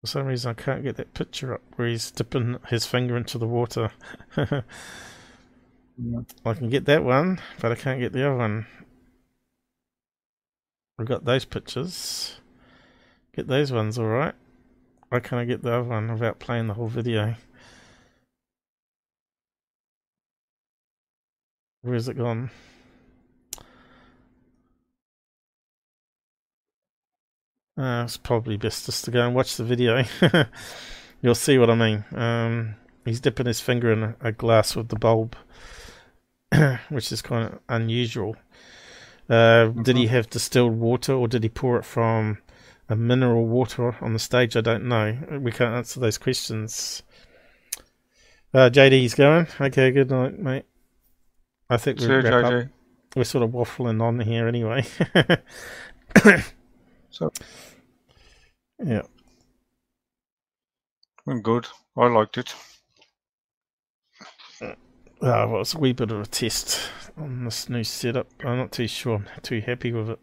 for 0.00 0.06
some 0.08 0.26
reason 0.26 0.50
i 0.50 0.54
can't 0.54 0.82
get 0.84 0.96
that 0.96 1.14
picture 1.14 1.54
up 1.54 1.62
where 1.76 1.88
he's 1.88 2.10
dipping 2.10 2.58
his 2.68 2.84
finger 2.86 3.16
into 3.16 3.38
the 3.38 3.46
water 3.48 3.90
i 4.38 4.62
can 6.54 6.68
get 6.70 6.84
that 6.86 7.04
one 7.04 7.40
but 7.60 7.72
i 7.72 7.76
can't 7.76 8.00
get 8.00 8.12
the 8.12 8.26
other 8.26 8.36
one 8.36 8.66
we've 10.98 11.08
got 11.08 11.24
those 11.24 11.44
pictures 11.44 12.40
get 13.34 13.46
those 13.46 13.72
ones 13.72 13.98
all 13.98 14.06
right 14.06 14.34
why 15.08 15.20
can't 15.20 15.40
i 15.40 15.44
get 15.44 15.62
the 15.62 15.72
other 15.72 15.88
one 15.88 16.12
without 16.12 16.38
playing 16.38 16.66
the 16.66 16.74
whole 16.74 16.88
video 16.88 17.34
where's 21.82 22.08
it 22.08 22.18
gone 22.18 22.50
Uh, 27.78 28.02
it's 28.02 28.16
probably 28.16 28.56
best 28.56 28.86
just 28.86 29.04
to 29.04 29.12
go 29.12 29.24
and 29.24 29.36
watch 29.36 29.56
the 29.56 29.62
video. 29.62 30.02
You'll 31.22 31.36
see 31.36 31.58
what 31.58 31.70
I 31.70 31.76
mean. 31.76 32.04
Um, 32.12 32.74
he's 33.04 33.20
dipping 33.20 33.46
his 33.46 33.60
finger 33.60 33.92
in 33.92 34.16
a 34.20 34.32
glass 34.32 34.74
with 34.74 34.88
the 34.88 34.96
bulb, 34.96 35.36
which 36.88 37.12
is 37.12 37.22
kind 37.22 37.52
of 37.52 37.60
unusual. 37.68 38.34
Uh, 39.28 39.66
Did 39.66 39.96
he 39.96 40.06
have 40.06 40.30
distilled 40.30 40.78
water 40.78 41.12
or 41.12 41.28
did 41.28 41.42
he 41.42 41.48
pour 41.50 41.76
it 41.76 41.84
from 41.84 42.38
a 42.88 42.96
mineral 42.96 43.46
water 43.46 43.94
on 44.00 44.14
the 44.14 44.18
stage? 44.18 44.56
I 44.56 44.62
don't 44.62 44.84
know. 44.84 45.18
We 45.40 45.52
can't 45.52 45.74
answer 45.74 46.00
those 46.00 46.16
questions. 46.16 47.02
Uh, 48.54 48.70
JD's 48.70 49.14
going. 49.14 49.46
Okay, 49.60 49.90
good 49.90 50.10
night, 50.10 50.38
mate. 50.38 50.64
I 51.68 51.76
think 51.76 52.00
we'll 52.00 52.10
you, 52.10 52.20
wrap 52.20 52.44
up. 52.44 52.68
We're 53.14 53.24
sort 53.24 53.44
of 53.44 53.50
waffling 53.50 54.00
on 54.02 54.20
here 54.20 54.48
anyway. 54.48 54.86
So, 57.10 57.32
yeah. 58.78 59.02
went 61.26 61.42
good. 61.42 61.66
I 61.96 62.06
liked 62.06 62.38
it. 62.38 62.54
Uh, 65.20 65.46
well, 65.48 65.60
it's 65.60 65.74
a 65.74 65.78
wee 65.78 65.92
bit 65.92 66.10
of 66.10 66.20
a 66.20 66.26
test 66.26 66.90
on 67.16 67.44
this 67.44 67.68
new 67.68 67.82
setup. 67.84 68.28
I'm 68.44 68.56
not 68.58 68.72
too 68.72 68.86
sure. 68.86 69.16
I'm 69.16 69.26
too 69.42 69.60
happy 69.60 69.92
with 69.92 70.10
it. 70.10 70.20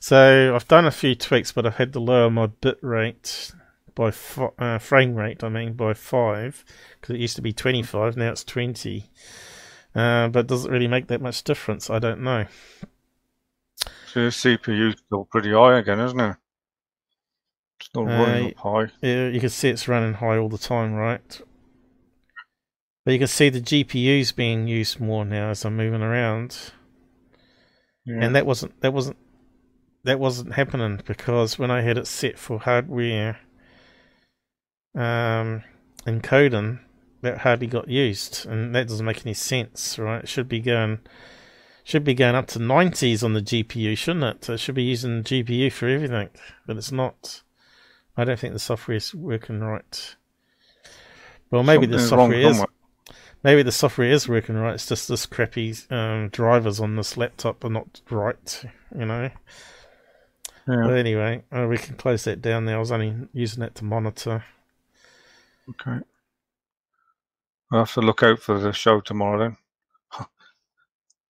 So 0.00 0.54
I've 0.54 0.66
done 0.68 0.86
a 0.86 0.90
few 0.90 1.14
tweaks, 1.14 1.52
but 1.52 1.66
I've 1.66 1.76
had 1.76 1.92
to 1.92 2.00
lower 2.00 2.30
my 2.30 2.46
bit 2.46 2.78
rate 2.82 3.52
by 3.94 4.10
fi- 4.10 4.50
uh, 4.58 4.78
frame 4.78 5.14
rate. 5.14 5.44
I 5.44 5.48
mean 5.48 5.74
by 5.74 5.94
five 5.94 6.64
because 7.00 7.14
it 7.14 7.20
used 7.20 7.36
to 7.36 7.42
be 7.42 7.52
25. 7.52 8.16
Now 8.16 8.30
it's 8.30 8.42
20. 8.44 9.04
Uh, 9.94 10.28
but 10.28 10.48
does 10.48 10.64
it 10.64 10.72
really 10.72 10.88
make 10.88 11.06
that 11.06 11.20
much 11.20 11.44
difference? 11.44 11.88
I 11.88 12.00
don't 12.00 12.22
know. 12.22 12.46
So 14.08 14.24
the 14.24 14.30
CPU's 14.30 15.00
still 15.06 15.24
pretty 15.26 15.52
high 15.52 15.78
again, 15.78 16.00
isn't 16.00 16.18
it? 16.20 16.36
Still 17.80 18.06
running 18.06 18.46
Uh, 18.46 18.48
up 18.48 18.56
high. 18.56 18.92
Yeah, 19.02 19.28
you 19.28 19.38
can 19.38 19.50
see 19.50 19.68
it's 19.68 19.86
running 19.86 20.14
high 20.14 20.38
all 20.38 20.48
the 20.48 20.58
time, 20.58 20.94
right? 20.94 21.40
But 23.04 23.12
you 23.12 23.18
can 23.18 23.28
see 23.28 23.50
the 23.50 23.60
GPU's 23.60 24.32
being 24.32 24.66
used 24.66 24.98
more 24.98 25.24
now 25.24 25.50
as 25.50 25.64
I'm 25.64 25.76
moving 25.76 26.02
around. 26.02 26.72
Yeah. 28.06 28.18
and 28.20 28.36
that 28.36 28.44
wasn't 28.44 28.78
that 28.82 28.92
wasn't 28.92 29.16
that 30.04 30.20
wasn't 30.20 30.52
happening 30.52 31.00
because 31.06 31.58
when 31.58 31.70
I 31.70 31.80
had 31.80 31.96
it 31.96 32.06
set 32.06 32.38
for 32.38 32.58
hardware 32.58 33.38
um, 34.94 35.62
encoding, 36.06 36.80
that 37.22 37.38
hardly 37.38 37.66
got 37.66 37.88
used, 37.88 38.46
and 38.46 38.74
that 38.74 38.88
doesn't 38.88 39.06
make 39.06 39.24
any 39.26 39.34
sense, 39.34 39.98
right? 39.98 40.22
It 40.22 40.28
should 40.28 40.48
be 40.48 40.60
going 40.60 41.00
should 41.82 42.04
be 42.04 42.14
going 42.14 42.34
up 42.34 42.46
to 42.46 42.58
90s 42.58 43.22
on 43.22 43.34
the 43.34 43.42
GPU, 43.42 43.96
shouldn't 43.96 44.24
it? 44.24 44.48
It 44.48 44.58
should 44.58 44.74
be 44.74 44.84
using 44.84 45.22
GPU 45.22 45.70
for 45.72 45.88
everything, 45.88 46.30
but 46.66 46.76
it's 46.76 46.92
not. 46.92 47.42
I 48.16 48.24
don't 48.24 48.38
think 48.38 48.52
the 48.52 48.58
software 48.58 48.96
is 48.96 49.14
working 49.14 49.60
right. 49.60 50.16
Well, 51.50 51.62
maybe 51.62 51.86
the 51.86 51.98
software 51.98 52.40
is. 52.40 52.64
Maybe 53.44 53.62
the 53.62 53.72
software 53.72 54.10
is 54.10 54.26
working 54.26 54.56
right. 54.56 54.74
It's 54.74 54.88
just 54.88 55.06
this 55.06 55.26
crappy 55.26 55.74
um, 55.90 56.30
drivers 56.30 56.80
on 56.80 56.96
this 56.96 57.18
laptop 57.18 57.62
are 57.62 57.70
not 57.70 58.00
right. 58.10 58.64
You 58.98 59.04
know. 59.04 59.30
Yeah. 60.66 60.82
But 60.86 60.96
anyway, 60.96 61.44
uh, 61.52 61.66
we 61.68 61.76
can 61.76 61.94
close 61.94 62.24
that 62.24 62.40
down 62.40 62.64
now. 62.64 62.76
I 62.76 62.78
was 62.78 62.90
only 62.90 63.14
using 63.34 63.60
that 63.60 63.74
to 63.76 63.84
monitor. 63.84 64.44
Okay. 65.68 66.02
I'll 67.70 67.80
have 67.80 67.92
to 67.92 68.00
look 68.00 68.22
out 68.22 68.40
for 68.40 68.58
the 68.58 68.72
show 68.72 69.00
tomorrow 69.00 69.38
then. 69.38 69.56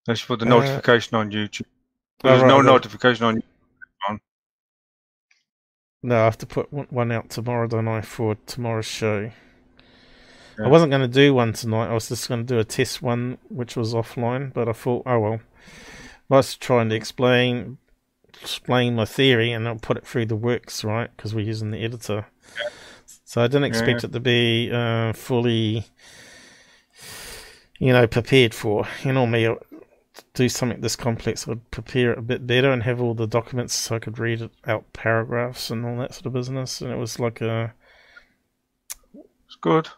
They 0.06 0.14
should 0.14 0.28
put 0.28 0.40
the 0.40 0.46
uh, 0.46 0.50
notification 0.50 1.16
on 1.16 1.30
YouTube. 1.30 1.66
There's 2.22 2.42
right, 2.42 2.48
no 2.48 2.60
notification 2.60 3.24
on 3.24 3.36
YouTube. 3.36 4.20
No, 6.02 6.20
I 6.20 6.24
have 6.24 6.36
to 6.38 6.46
put 6.46 6.70
one 6.70 7.10
out 7.10 7.30
tomorrow, 7.30 7.66
don't 7.66 7.88
I, 7.88 8.02
for 8.02 8.36
tomorrow's 8.44 8.84
show. 8.84 9.30
Yeah. 10.58 10.66
I 10.66 10.68
wasn't 10.68 10.90
going 10.90 11.02
to 11.02 11.08
do 11.08 11.34
one 11.34 11.52
tonight. 11.52 11.88
I 11.88 11.94
was 11.94 12.08
just 12.08 12.28
going 12.28 12.46
to 12.46 12.54
do 12.54 12.58
a 12.58 12.64
test 12.64 13.02
one, 13.02 13.38
which 13.48 13.76
was 13.76 13.94
offline. 13.94 14.52
But 14.52 14.68
I 14.68 14.72
thought, 14.72 15.02
oh 15.06 15.18
well, 15.18 15.40
I 16.30 16.36
was 16.36 16.56
trying 16.56 16.88
to 16.90 16.94
explain 16.94 17.78
explain 18.40 18.96
my 18.96 19.04
theory, 19.04 19.52
and 19.52 19.66
I'll 19.66 19.76
put 19.76 19.96
it 19.96 20.06
through 20.06 20.26
the 20.26 20.36
works, 20.36 20.84
right? 20.84 21.10
Because 21.16 21.34
we're 21.34 21.46
using 21.46 21.70
the 21.70 21.84
editor. 21.84 22.26
Yeah. 22.58 22.68
So 23.24 23.42
I 23.42 23.46
didn't 23.46 23.64
expect 23.64 24.02
yeah. 24.02 24.08
it 24.08 24.12
to 24.12 24.20
be 24.20 24.70
uh, 24.72 25.12
fully, 25.12 25.84
you 27.78 27.92
know, 27.92 28.06
prepared 28.06 28.54
for. 28.54 28.86
You 29.02 29.12
know 29.12 29.26
me, 29.26 29.48
do 30.34 30.48
something 30.48 30.80
this 30.80 30.96
complex, 30.96 31.48
I'd 31.48 31.70
prepare 31.70 32.12
it 32.12 32.18
a 32.18 32.22
bit 32.22 32.46
better 32.46 32.70
and 32.70 32.82
have 32.82 33.00
all 33.00 33.14
the 33.14 33.26
documents 33.26 33.74
so 33.74 33.96
I 33.96 33.98
could 33.98 34.18
read 34.18 34.42
it 34.42 34.50
out 34.66 34.92
paragraphs 34.92 35.70
and 35.70 35.84
all 35.84 35.96
that 35.98 36.14
sort 36.14 36.26
of 36.26 36.32
business. 36.32 36.80
And 36.80 36.92
it 36.92 36.96
was 36.96 37.18
like 37.18 37.40
a. 37.40 37.74
It's 39.14 39.56
good. 39.60 39.88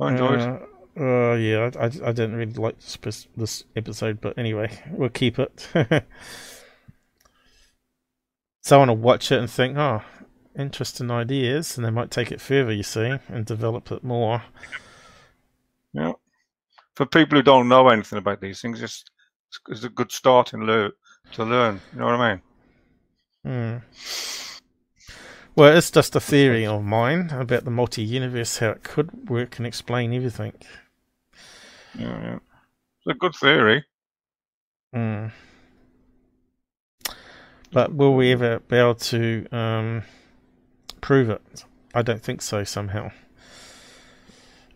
I 0.00 0.12
enjoyed 0.12 0.40
uh, 0.40 0.58
uh, 0.98 1.34
yeah, 1.34 1.70
I, 1.78 1.84
I, 1.84 1.86
I, 1.86 2.12
didn't 2.12 2.34
really 2.34 2.52
like 2.52 2.78
this, 2.80 3.28
this 3.36 3.64
episode, 3.76 4.20
but 4.20 4.36
anyway, 4.36 4.76
we'll 4.90 5.08
keep 5.08 5.38
it. 5.38 5.68
so 8.60 8.76
I 8.76 8.78
want 8.78 8.88
to 8.88 8.94
watch 8.94 9.30
it 9.30 9.38
and 9.38 9.48
think, 9.48 9.78
oh, 9.78 10.02
interesting 10.58 11.10
ideas, 11.10 11.76
and 11.76 11.86
they 11.86 11.90
might 11.90 12.10
take 12.10 12.32
it 12.32 12.40
further, 12.40 12.72
you 12.72 12.82
see, 12.82 13.18
and 13.28 13.46
develop 13.46 13.92
it 13.92 14.02
more. 14.02 14.42
Yeah. 15.92 16.12
For 16.94 17.06
people 17.06 17.38
who 17.38 17.42
don't 17.42 17.68
know 17.68 17.88
anything 17.88 18.18
about 18.18 18.40
these 18.40 18.60
things, 18.60 18.80
just 18.80 19.10
is 19.68 19.84
a 19.84 19.88
good 19.88 20.12
start 20.12 20.52
in 20.52 20.66
learn 20.66 20.92
to 21.32 21.44
learn. 21.44 21.80
You 21.92 22.00
know 22.00 22.06
what 22.06 22.14
I 22.14 22.34
mean? 22.34 22.42
Hmm. 23.44 23.76
Well, 25.56 25.76
it's 25.76 25.90
just 25.90 26.16
a 26.16 26.20
theory 26.20 26.64
of 26.64 26.84
mine 26.84 27.30
about 27.30 27.64
the 27.64 27.70
multi-universe, 27.70 28.58
how 28.58 28.70
it 28.70 28.82
could 28.82 29.28
work 29.28 29.58
and 29.58 29.66
explain 29.66 30.12
everything. 30.14 30.52
Yeah, 31.98 32.22
yeah. 32.22 32.34
it's 32.34 33.06
a 33.08 33.14
good 33.14 33.34
theory. 33.34 33.84
Hmm. 34.94 35.26
But 37.72 37.94
will 37.94 38.14
we 38.14 38.32
ever 38.32 38.60
be 38.60 38.76
able 38.76 38.94
to 38.96 39.46
um, 39.52 40.02
prove 41.00 41.30
it? 41.30 41.64
I 41.94 42.02
don't 42.02 42.22
think 42.22 42.42
so. 42.42 42.64
Somehow, 42.64 43.10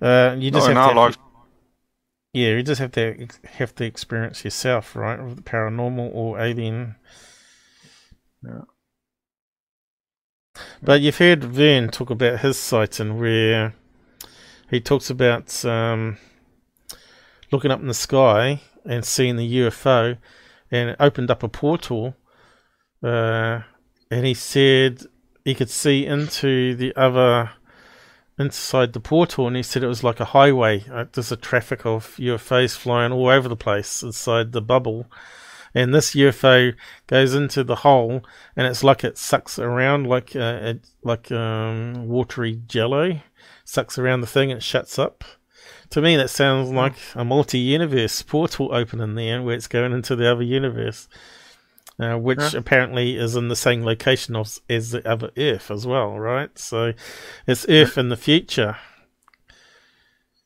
uh, 0.00 0.36
you 0.38 0.50
just 0.50 0.68
Not 0.68 0.76
have 0.76 0.94
to. 0.94 1.00
Have, 1.00 1.18
yeah, 2.32 2.48
you 2.50 2.62
just 2.62 2.80
have 2.80 2.92
to 2.92 3.28
have 3.44 3.74
to 3.76 3.84
experience 3.84 4.44
yourself, 4.44 4.94
right? 4.96 5.22
With 5.22 5.36
the 5.36 5.42
paranormal 5.42 6.10
or 6.12 6.40
alien. 6.40 6.96
Yeah. 8.44 8.62
But 10.82 11.00
you've 11.00 11.18
heard 11.18 11.44
Vern 11.44 11.88
talk 11.88 12.10
about 12.10 12.40
his 12.40 12.58
sighting 12.58 13.18
where 13.18 13.74
he 14.70 14.80
talks 14.80 15.10
about 15.10 15.64
um, 15.64 16.18
looking 17.50 17.70
up 17.70 17.80
in 17.80 17.88
the 17.88 17.94
sky 17.94 18.60
and 18.84 19.04
seeing 19.04 19.36
the 19.36 19.56
UFO 19.58 20.18
and 20.70 20.90
it 20.90 20.96
opened 21.00 21.30
up 21.30 21.42
a 21.42 21.48
portal. 21.48 22.16
Uh, 23.02 23.60
and 24.10 24.26
he 24.26 24.34
said 24.34 25.02
he 25.44 25.54
could 25.54 25.70
see 25.70 26.06
into 26.06 26.74
the 26.74 26.94
other 26.96 27.50
inside 28.38 28.92
the 28.92 29.00
portal, 29.00 29.46
and 29.46 29.56
he 29.56 29.62
said 29.62 29.82
it 29.82 29.88
was 29.88 30.02
like 30.02 30.20
a 30.20 30.26
highway. 30.26 30.84
Uh, 30.90 31.04
there's 31.12 31.30
a 31.30 31.36
traffic 31.36 31.86
of 31.86 32.16
UFOs 32.16 32.76
flying 32.76 33.12
all 33.12 33.28
over 33.28 33.48
the 33.48 33.56
place 33.56 34.02
inside 34.02 34.52
the 34.52 34.62
bubble. 34.62 35.06
And 35.74 35.92
this 35.92 36.14
UFO 36.14 36.74
goes 37.06 37.34
into 37.34 37.64
the 37.64 37.76
hole, 37.76 38.24
and 38.56 38.66
it's 38.66 38.84
like 38.84 39.02
it 39.02 39.18
sucks 39.18 39.58
around 39.58 40.06
like 40.06 40.36
uh, 40.36 40.58
it, 40.62 40.86
like 41.02 41.32
um, 41.32 42.06
watery 42.06 42.60
jello, 42.66 43.20
sucks 43.64 43.98
around 43.98 44.20
the 44.20 44.26
thing 44.26 44.50
and 44.50 44.58
it 44.58 44.62
shuts 44.62 44.98
up. 44.98 45.24
To 45.90 46.00
me, 46.00 46.16
that 46.16 46.30
sounds 46.30 46.70
hmm. 46.70 46.76
like 46.76 46.94
a 47.14 47.24
multi-universe 47.24 48.22
portal 48.22 48.72
opening 48.72 49.14
there, 49.16 49.42
where 49.42 49.56
it's 49.56 49.66
going 49.66 49.92
into 49.92 50.14
the 50.14 50.30
other 50.30 50.42
universe 50.42 51.08
uh, 51.98 52.16
which 52.16 52.54
apparently 52.54 53.16
is 53.16 53.36
in 53.36 53.48
the 53.48 53.56
same 53.56 53.84
location 53.84 54.34
of, 54.34 54.58
as 54.68 54.90
the 54.90 55.08
other 55.08 55.30
Earth 55.36 55.70
as 55.70 55.86
well, 55.86 56.18
right? 56.18 56.56
So 56.58 56.92
it's 57.46 57.66
Earth 57.68 57.96
yeah. 57.96 58.00
in 58.00 58.08
the 58.08 58.16
future. 58.16 58.76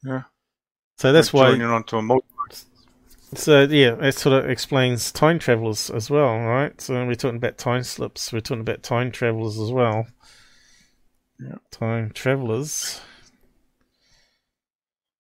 Yeah. 0.05 0.23
So 0.97 1.13
that's 1.13 1.33
like 1.33 1.59
why. 1.59 1.65
onto 1.65 1.97
a 1.97 2.03
multi- 2.03 2.27
so 3.35 3.63
yeah, 3.63 3.97
it 4.01 4.13
sort 4.13 4.45
of 4.45 4.51
explains 4.51 5.13
time 5.13 5.39
travelers 5.39 5.91
as 5.91 6.11
well, 6.11 6.39
right? 6.39 6.81
So 6.81 7.07
we're 7.07 7.15
talking 7.15 7.37
about 7.37 7.59
time 7.59 7.83
slips. 7.83 8.33
We're 8.33 8.41
talking 8.41 8.63
about 8.63 8.83
time 8.83 9.11
travelers 9.11 9.59
as 9.59 9.71
well. 9.71 10.07
Yeah. 11.41 11.57
Time 11.71 12.11
travelers. 12.13 13.01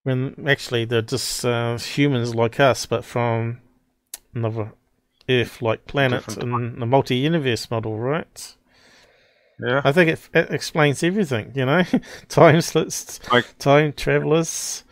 When 0.03 0.47
actually 0.49 0.85
they're 0.85 1.03
just 1.03 1.45
uh, 1.45 1.77
humans 1.78 2.35
like 2.35 2.59
us, 2.59 2.87
but 2.87 3.05
from 3.05 3.61
another 4.35 4.73
Earth-like 5.28 5.87
planet 5.87 6.39
in 6.39 6.78
the 6.78 6.87
multi-universe 6.87 7.70
model, 7.70 7.99
right? 7.99 8.57
Yeah. 9.61 9.83
I 9.85 9.93
think 9.93 10.11
it, 10.11 10.28
it 10.33 10.51
explains 10.51 11.03
everything, 11.03 11.53
you 11.55 11.67
know? 11.67 11.83
time 12.28 12.61
slips, 12.62 13.20
like, 13.31 13.59
time 13.59 13.93
travelers, 13.93 14.85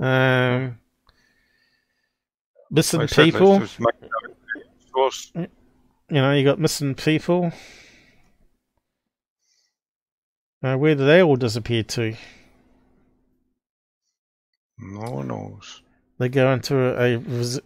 um, 0.00 0.78
missing 2.70 3.00
like 3.00 3.10
people. 3.10 3.62
You 5.36 5.48
know, 6.10 6.32
you 6.32 6.44
got 6.44 6.58
missing 6.58 6.94
people. 6.94 7.52
Uh, 10.62 10.76
where 10.76 10.94
do 10.94 11.04
they 11.04 11.22
all 11.22 11.36
disappear 11.36 11.82
to? 11.84 12.16
No 14.78 15.10
one 15.10 15.28
knows. 15.28 15.82
They 16.18 16.28
go 16.28 16.52
into 16.52 16.76
a, 16.76 17.14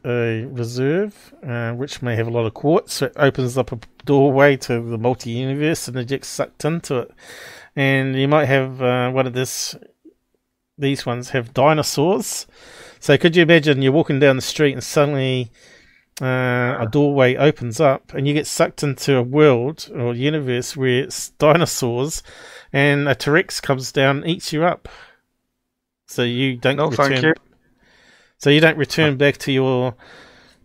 a 0.04 0.44
reserve, 0.44 1.34
uh, 1.42 1.72
which 1.72 2.02
may 2.02 2.16
have 2.16 2.26
a 2.26 2.30
lot 2.30 2.44
of 2.44 2.52
quartz. 2.52 2.94
So 2.94 3.06
it 3.06 3.12
opens 3.16 3.56
up 3.56 3.72
a 3.72 3.78
doorway 4.04 4.58
to 4.58 4.80
the 4.80 4.98
multi 4.98 5.30
universe, 5.30 5.88
and 5.88 5.96
it 5.96 6.08
gets 6.08 6.28
sucked 6.28 6.64
into 6.66 6.98
it. 6.98 7.10
And 7.74 8.14
you 8.14 8.28
might 8.28 8.46
have 8.46 8.82
uh, 8.82 9.10
one 9.10 9.26
of 9.26 9.32
this. 9.32 9.74
These 10.76 11.06
ones 11.06 11.30
have 11.30 11.54
dinosaurs. 11.54 12.46
So 13.02 13.18
could 13.18 13.34
you 13.34 13.42
imagine 13.42 13.82
you're 13.82 13.90
walking 13.90 14.20
down 14.20 14.36
the 14.36 14.42
street 14.42 14.74
and 14.74 14.84
suddenly 14.84 15.50
uh, 16.20 16.76
a 16.78 16.88
doorway 16.88 17.34
opens 17.34 17.80
up 17.80 18.14
and 18.14 18.28
you 18.28 18.32
get 18.32 18.46
sucked 18.46 18.84
into 18.84 19.16
a 19.16 19.22
world 19.24 19.90
or 19.92 20.14
universe 20.14 20.76
where 20.76 21.02
it's 21.02 21.30
dinosaurs, 21.30 22.22
and 22.72 23.08
a 23.08 23.16
T-Rex 23.16 23.60
comes 23.60 23.90
down 23.90 24.18
and 24.18 24.28
eats 24.28 24.52
you 24.52 24.62
up. 24.62 24.88
So 26.06 26.22
you 26.22 26.56
don't 26.56 26.76
no, 26.76 26.90
return. 26.90 27.34
So 28.38 28.50
you 28.50 28.60
don't 28.60 28.78
return 28.78 29.16
back 29.16 29.36
to 29.38 29.50
your 29.50 29.96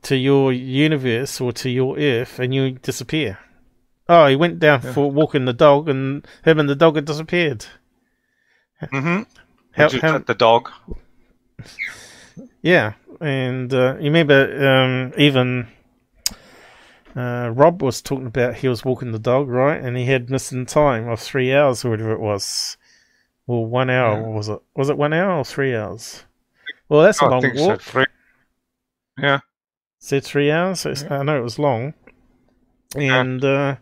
to 0.03 0.15
your 0.15 0.53
universe 0.53 1.41
or 1.41 1.51
to 1.53 1.71
your 1.71 1.97
Earth, 1.97 2.37
and 2.37 2.53
you 2.53 2.73
disappear. 2.73 3.39
Oh, 4.07 4.27
he 4.27 4.35
went 4.35 4.59
down 4.59 4.81
yeah. 4.83 4.93
for 4.93 5.09
walking 5.09 5.45
the 5.45 5.53
dog, 5.53 5.89
and 5.89 6.23
him 6.45 6.59
and 6.59 6.69
the 6.69 6.75
dog 6.75 6.97
had 6.97 7.05
disappeared. 7.05 7.65
Mm-hmm. 8.83 9.23
How, 9.71 9.85
Would 9.85 9.93
you 9.93 10.01
how, 10.01 10.19
the 10.19 10.35
dog. 10.35 10.69
Yeah, 12.67 12.95
and 13.21 13.73
uh, 13.73 13.95
you 13.97 14.11
remember 14.11 14.67
um, 14.67 15.13
even 15.17 15.69
uh, 17.15 17.49
Rob 17.55 17.81
was 17.81 18.01
talking 18.01 18.27
about 18.27 18.55
he 18.55 18.67
was 18.67 18.83
walking 18.83 19.13
the 19.13 19.19
dog, 19.19 19.47
right? 19.47 19.81
And 19.81 19.95
he 19.95 20.03
had 20.03 20.29
missing 20.29 20.65
time 20.65 21.07
of 21.07 21.21
three 21.21 21.53
hours 21.53 21.85
or 21.85 21.91
whatever 21.91 22.11
it 22.11 22.19
was. 22.19 22.75
Well, 23.45 23.63
one 23.63 23.89
hour 23.89 24.19
yeah. 24.19 24.27
was 24.27 24.49
it? 24.49 24.59
Was 24.75 24.89
it 24.89 24.97
one 24.97 25.13
hour 25.13 25.37
or 25.37 25.45
three 25.45 25.77
hours? 25.77 26.25
Well, 26.89 27.03
that's 27.03 27.23
oh, 27.23 27.27
a 27.27 27.29
long 27.29 27.45
I 27.45 27.53
walk. 27.55 27.81
three. 27.81 28.05
Yeah. 29.17 29.39
Said 29.99 30.25
three 30.25 30.51
hours. 30.51 30.81
So 30.81 30.89
yeah. 30.89 31.19
I 31.19 31.23
know 31.23 31.39
it 31.39 31.43
was 31.43 31.57
long. 31.57 31.93
And 32.97 33.45
uh, 33.45 33.77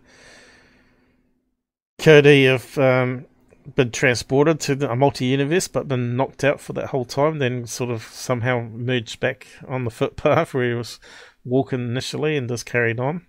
could 1.97 2.25
he 2.25 2.47
um, 2.47 3.25
been 3.73 3.91
transported 3.91 4.59
to 4.61 4.75
the, 4.75 4.91
a 4.91 4.95
multi-universe, 4.95 5.67
but 5.67 5.87
been 5.87 6.15
knocked 6.15 6.43
out 6.43 6.59
for 6.59 6.73
that 6.73 6.87
whole 6.87 7.05
time. 7.05 7.39
Then 7.39 7.65
sort 7.65 7.89
of 7.89 8.03
somehow 8.03 8.67
merged 8.71 9.19
back 9.19 9.47
on 9.67 9.83
the 9.83 9.91
footpath 9.91 10.53
where 10.53 10.69
he 10.69 10.73
was 10.75 10.99
walking 11.43 11.79
initially, 11.79 12.37
and 12.37 12.49
just 12.49 12.65
carried 12.65 12.99
on. 12.99 13.25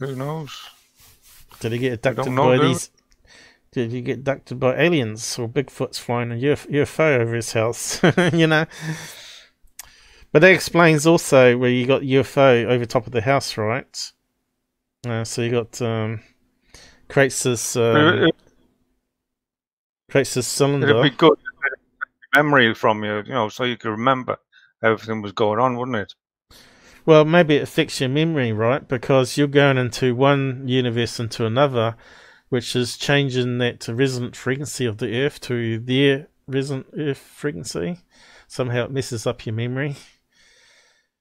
Who 0.00 0.14
knows? 0.16 0.58
Did 1.60 1.72
he 1.72 1.78
get 1.78 1.94
abducted 1.94 2.32
know, 2.32 2.44
by 2.44 2.58
these? 2.58 2.90
Did 3.72 3.92
he 3.92 4.00
get 4.00 4.18
abducted 4.18 4.58
by 4.58 4.76
aliens 4.76 5.38
or 5.38 5.48
Bigfoot's 5.48 5.98
flying 5.98 6.32
a 6.32 6.36
UFO 6.36 7.20
over 7.20 7.34
his 7.34 7.52
house? 7.52 8.00
you 8.32 8.46
know. 8.46 8.66
But 10.32 10.40
that 10.40 10.52
explains 10.52 11.06
also 11.06 11.56
where 11.56 11.70
you 11.70 11.86
got 11.86 12.02
UFO 12.02 12.66
over 12.66 12.84
top 12.84 13.06
of 13.06 13.12
the 13.12 13.22
house, 13.22 13.56
right? 13.56 14.12
Uh, 15.06 15.24
so 15.24 15.42
you 15.42 15.50
got 15.50 15.80
um, 15.80 16.20
creates 17.08 17.42
this 17.42 17.76
um, 17.76 18.30
creates 20.10 20.34
this 20.34 20.46
cylinder. 20.46 20.88
It'd 20.88 21.02
be 21.02 21.10
good 21.10 21.38
memory 22.34 22.74
from 22.74 23.04
you, 23.04 23.18
you 23.18 23.32
know, 23.32 23.48
so 23.48 23.64
you 23.64 23.76
could 23.76 23.90
remember 23.90 24.38
everything 24.82 25.22
was 25.22 25.32
going 25.32 25.58
on, 25.58 25.76
wouldn't 25.76 25.96
it? 25.96 26.14
Well, 27.06 27.24
maybe 27.24 27.56
it 27.56 27.62
affects 27.62 28.00
your 28.00 28.10
memory, 28.10 28.52
right? 28.52 28.86
Because 28.86 29.36
you're 29.36 29.46
going 29.46 29.78
into 29.78 30.14
one 30.14 30.68
universe 30.68 31.18
into 31.18 31.46
another, 31.46 31.96
which 32.50 32.76
is 32.76 32.98
changing 32.98 33.58
that 33.58 33.88
resonant 33.88 34.36
frequency 34.36 34.84
of 34.84 34.98
the 34.98 35.18
Earth 35.18 35.40
to 35.42 35.78
their 35.78 36.28
resonant 36.46 36.86
Earth 36.96 37.18
frequency. 37.18 38.00
Somehow 38.46 38.84
it 38.84 38.90
messes 38.90 39.26
up 39.26 39.46
your 39.46 39.54
memory. 39.54 39.96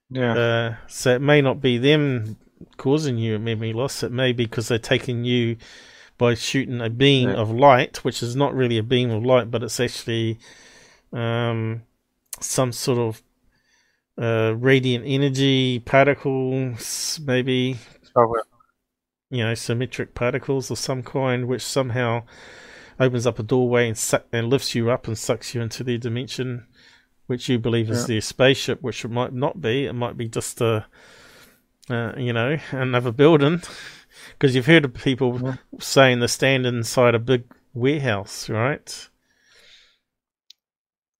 Yeah. 0.09 0.33
Uh, 0.33 0.75
so 0.87 1.15
it 1.15 1.21
may 1.21 1.41
not 1.41 1.61
be 1.61 1.77
them 1.77 2.37
causing 2.77 3.17
you 3.17 3.35
a 3.35 3.39
memory 3.39 3.73
loss. 3.73 4.03
It 4.03 4.11
may 4.11 4.31
be 4.33 4.45
because 4.45 4.67
they're 4.67 4.79
taking 4.79 5.23
you 5.25 5.57
by 6.17 6.33
shooting 6.33 6.81
a 6.81 6.89
beam 6.89 7.29
Yeah. 7.29 7.35
of 7.35 7.51
light, 7.51 8.03
which 8.03 8.23
is 8.23 8.35
not 8.35 8.53
really 8.55 8.77
a 8.77 8.83
beam 8.83 9.11
of 9.11 9.23
light, 9.25 9.51
but 9.51 9.63
it's 9.63 9.79
actually 9.79 10.39
um, 11.13 11.83
some 12.39 12.71
sort 12.71 12.99
of 12.99 13.23
uh, 14.19 14.53
radiant 14.57 15.05
energy 15.07 15.79
particles, 15.79 17.19
maybe 17.23 17.77
So, 18.13 18.35
uh, 18.35 18.41
you 19.29 19.43
know, 19.43 19.53
symmetric 19.53 20.15
particles 20.15 20.71
of 20.71 20.77
some 20.79 21.03
kind, 21.03 21.47
which 21.47 21.61
somehow 21.61 22.23
opens 22.99 23.27
up 23.27 23.37
a 23.39 23.43
doorway 23.43 23.87
and 23.87 24.13
and 24.33 24.49
lifts 24.49 24.73
you 24.73 24.89
up 24.89 25.07
and 25.07 25.17
sucks 25.17 25.53
you 25.53 25.61
into 25.61 25.83
their 25.83 25.99
dimension, 25.99 26.65
which 27.27 27.47
you 27.47 27.59
believe 27.59 27.91
is 27.91 28.01
Yeah. 28.01 28.07
their 28.15 28.21
spaceship, 28.21 28.81
which 28.81 29.05
it 29.05 29.11
might 29.11 29.33
not 29.33 29.61
be. 29.61 29.85
It 29.85 29.93
might 29.93 30.17
be 30.17 30.27
just 30.27 30.61
a, 30.61 30.87
uh, 31.89 32.13
you 32.17 32.33
know, 32.33 32.57
another 32.71 33.11
building. 33.11 33.61
Because 34.33 34.55
you've 34.55 34.65
heard 34.65 34.85
of 34.85 34.93
people 34.93 35.39
Yeah. 35.43 35.55
saying 35.79 36.19
they 36.19 36.27
stand 36.27 36.65
inside 36.65 37.15
a 37.15 37.19
big 37.19 37.43
warehouse, 37.73 38.49
right? 38.49 39.09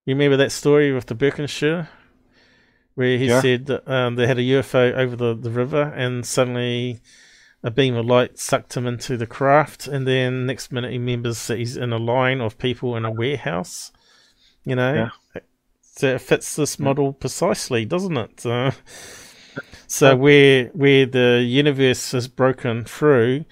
You 0.06 0.16
remember 0.16 0.38
that 0.38 0.52
story 0.52 0.94
with 0.94 1.06
the 1.08 1.16
Birkenshire? 1.16 1.90
Where 2.96 3.18
he 3.18 3.28
Yeah. 3.28 3.42
said 3.42 3.68
that 3.68 3.88
um, 3.88 4.16
they 4.16 4.26
had 4.26 4.40
a 4.40 4.44
UFO 4.44 4.94
over 4.94 5.16
the, 5.16 5.36
the 5.36 5.52
river 5.52 5.94
and 5.96 6.26
suddenly 6.26 7.00
a 7.64 7.70
beam 7.70 7.96
of 7.96 8.06
light 8.06 8.40
sucked 8.40 8.76
him 8.76 8.88
into 8.88 9.18
the 9.18 9.28
craft, 9.28 9.88
and 9.88 10.08
then 10.08 10.46
next 10.46 10.72
minute 10.72 10.92
he 10.92 10.98
remembers 10.98 11.46
that 11.48 11.58
he's 11.58 11.76
in 11.78 11.92
a 11.92 11.98
line 11.98 12.40
of 12.40 12.58
people 12.58 12.96
in 12.96 13.04
a 13.06 13.12
warehouse. 13.12 13.92
You 14.64 14.76
know, 14.76 15.10
so 15.82 16.16
it 16.16 16.22
fits 16.22 16.56
this 16.56 16.80
model 16.80 17.14
precisely, 17.14 17.86
doesn't 17.86 18.18
it? 18.18 18.46
Uh, 18.46 18.72
so 19.88 20.16
where 20.16 20.66
where 20.68 21.06
the 21.06 21.44
universe 21.48 22.12
has 22.12 22.28
broken 22.28 22.84
through, 22.84 23.46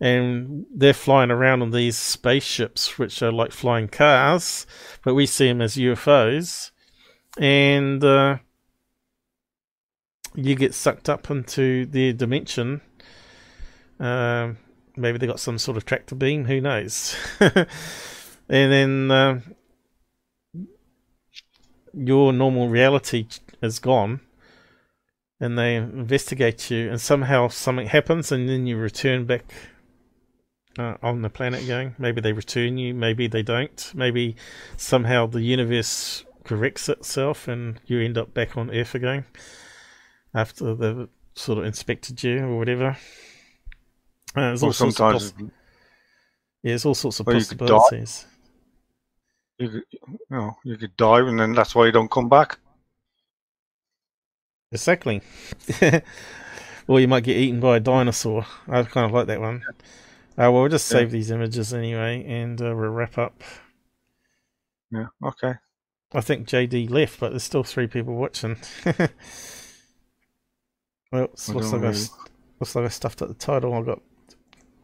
and 0.00 0.66
they're 0.74 0.94
flying 0.94 1.30
around 1.30 1.62
on 1.62 1.70
these 1.70 1.96
spaceships, 1.96 2.98
which 2.98 3.22
are 3.22 3.30
like 3.30 3.52
flying 3.52 3.88
cars, 3.88 4.66
but 5.04 5.14
we 5.14 5.26
see 5.26 5.46
them 5.48 5.60
as 5.60 5.76
UFOs, 5.76 6.72
and 7.38 8.02
uh, 8.02 8.38
you 10.34 10.54
get 10.54 10.74
sucked 10.74 11.08
up 11.08 11.30
into 11.30 11.86
their 11.86 12.12
dimension. 12.12 12.80
Um, 14.00 14.58
maybe 14.96 15.18
they 15.18 15.26
got 15.26 15.40
some 15.40 15.58
sort 15.58 15.76
of 15.76 15.84
tractor 15.84 16.14
beam. 16.14 16.46
Who 16.46 16.60
knows? 16.60 17.14
and 17.40 17.66
then 18.48 19.10
uh, 19.10 19.40
your 21.94 22.32
normal 22.32 22.68
reality 22.68 23.26
is 23.60 23.78
gone, 23.78 24.20
and 25.42 25.58
they 25.58 25.74
investigate 25.74 26.70
you, 26.70 26.88
and 26.88 27.00
somehow 27.00 27.48
something 27.48 27.88
happens, 27.88 28.30
and 28.30 28.48
then 28.48 28.64
you 28.66 28.76
return 28.76 29.26
back 29.26 29.52
uh, 30.78 30.94
on 31.02 31.22
the 31.22 31.28
planet 31.28 31.64
again. 31.64 31.96
Maybe 31.98 32.20
they 32.20 32.32
return 32.32 32.78
you, 32.78 32.94
maybe 32.94 33.26
they 33.26 33.42
don't. 33.42 33.92
Maybe 33.92 34.36
somehow 34.76 35.26
the 35.26 35.42
universe 35.42 36.24
corrects 36.44 36.88
itself, 36.88 37.48
and 37.48 37.80
you 37.86 38.00
end 38.00 38.16
up 38.16 38.32
back 38.32 38.56
on 38.56 38.70
Earth 38.70 38.94
again 38.94 39.24
after 40.32 40.74
they've 40.76 41.08
sort 41.34 41.58
of 41.58 41.64
inspected 41.64 42.22
you 42.22 42.38
or 42.44 42.58
whatever. 42.58 42.96
Uh, 44.36 44.50
all 44.62 44.72
sorts 44.72 44.80
of 44.80 45.12
poss- 45.12 45.34
yeah, 45.38 45.48
there's 46.70 46.84
all 46.86 46.94
sorts 46.94 47.18
of 47.18 47.26
Or 47.26 47.34
you 47.34 47.44
could 47.44 47.58
possibilities. 47.58 48.26
you 49.58 49.68
could, 49.68 49.82
you 49.90 50.18
know, 50.30 50.56
you 50.64 50.76
could 50.76 50.96
die, 50.96 51.18
and 51.18 51.40
then 51.40 51.52
that's 51.52 51.74
why 51.74 51.86
you 51.86 51.92
don't 51.92 52.10
come 52.10 52.28
back. 52.28 52.58
Exactly. 54.72 55.20
or 56.88 56.98
you 56.98 57.06
might 57.06 57.24
get 57.24 57.36
eaten 57.36 57.60
by 57.60 57.76
a 57.76 57.80
dinosaur. 57.80 58.46
I 58.68 58.82
kind 58.84 59.06
of 59.06 59.12
like 59.12 59.26
that 59.26 59.40
one. 59.40 59.62
Uh, 59.68 60.48
well, 60.50 60.54
we'll 60.54 60.68
just 60.68 60.90
Yeah. 60.90 60.98
save 61.00 61.10
these 61.10 61.30
images 61.30 61.72
anyway, 61.74 62.24
and 62.26 62.60
uh, 62.60 62.74
we'll 62.74 62.88
wrap 62.90 63.18
up. 63.18 63.42
Yeah. 64.90 65.06
Okay. 65.22 65.54
I 66.14 66.20
think 66.20 66.48
JD 66.48 66.90
left, 66.90 67.20
but 67.20 67.30
there's 67.30 67.42
still 67.42 67.64
three 67.64 67.86
people 67.86 68.14
watching. 68.14 68.56
well, 71.12 71.20
looks 71.20 71.48
like, 71.48 71.64
I, 71.64 71.76
really- 71.76 71.98
looks 72.60 72.74
like 72.74 72.84
I 72.84 72.88
stuffed 72.88 73.22
at 73.22 73.28
the 73.28 73.34
title. 73.34 73.74
I 73.74 73.82
got 73.82 74.00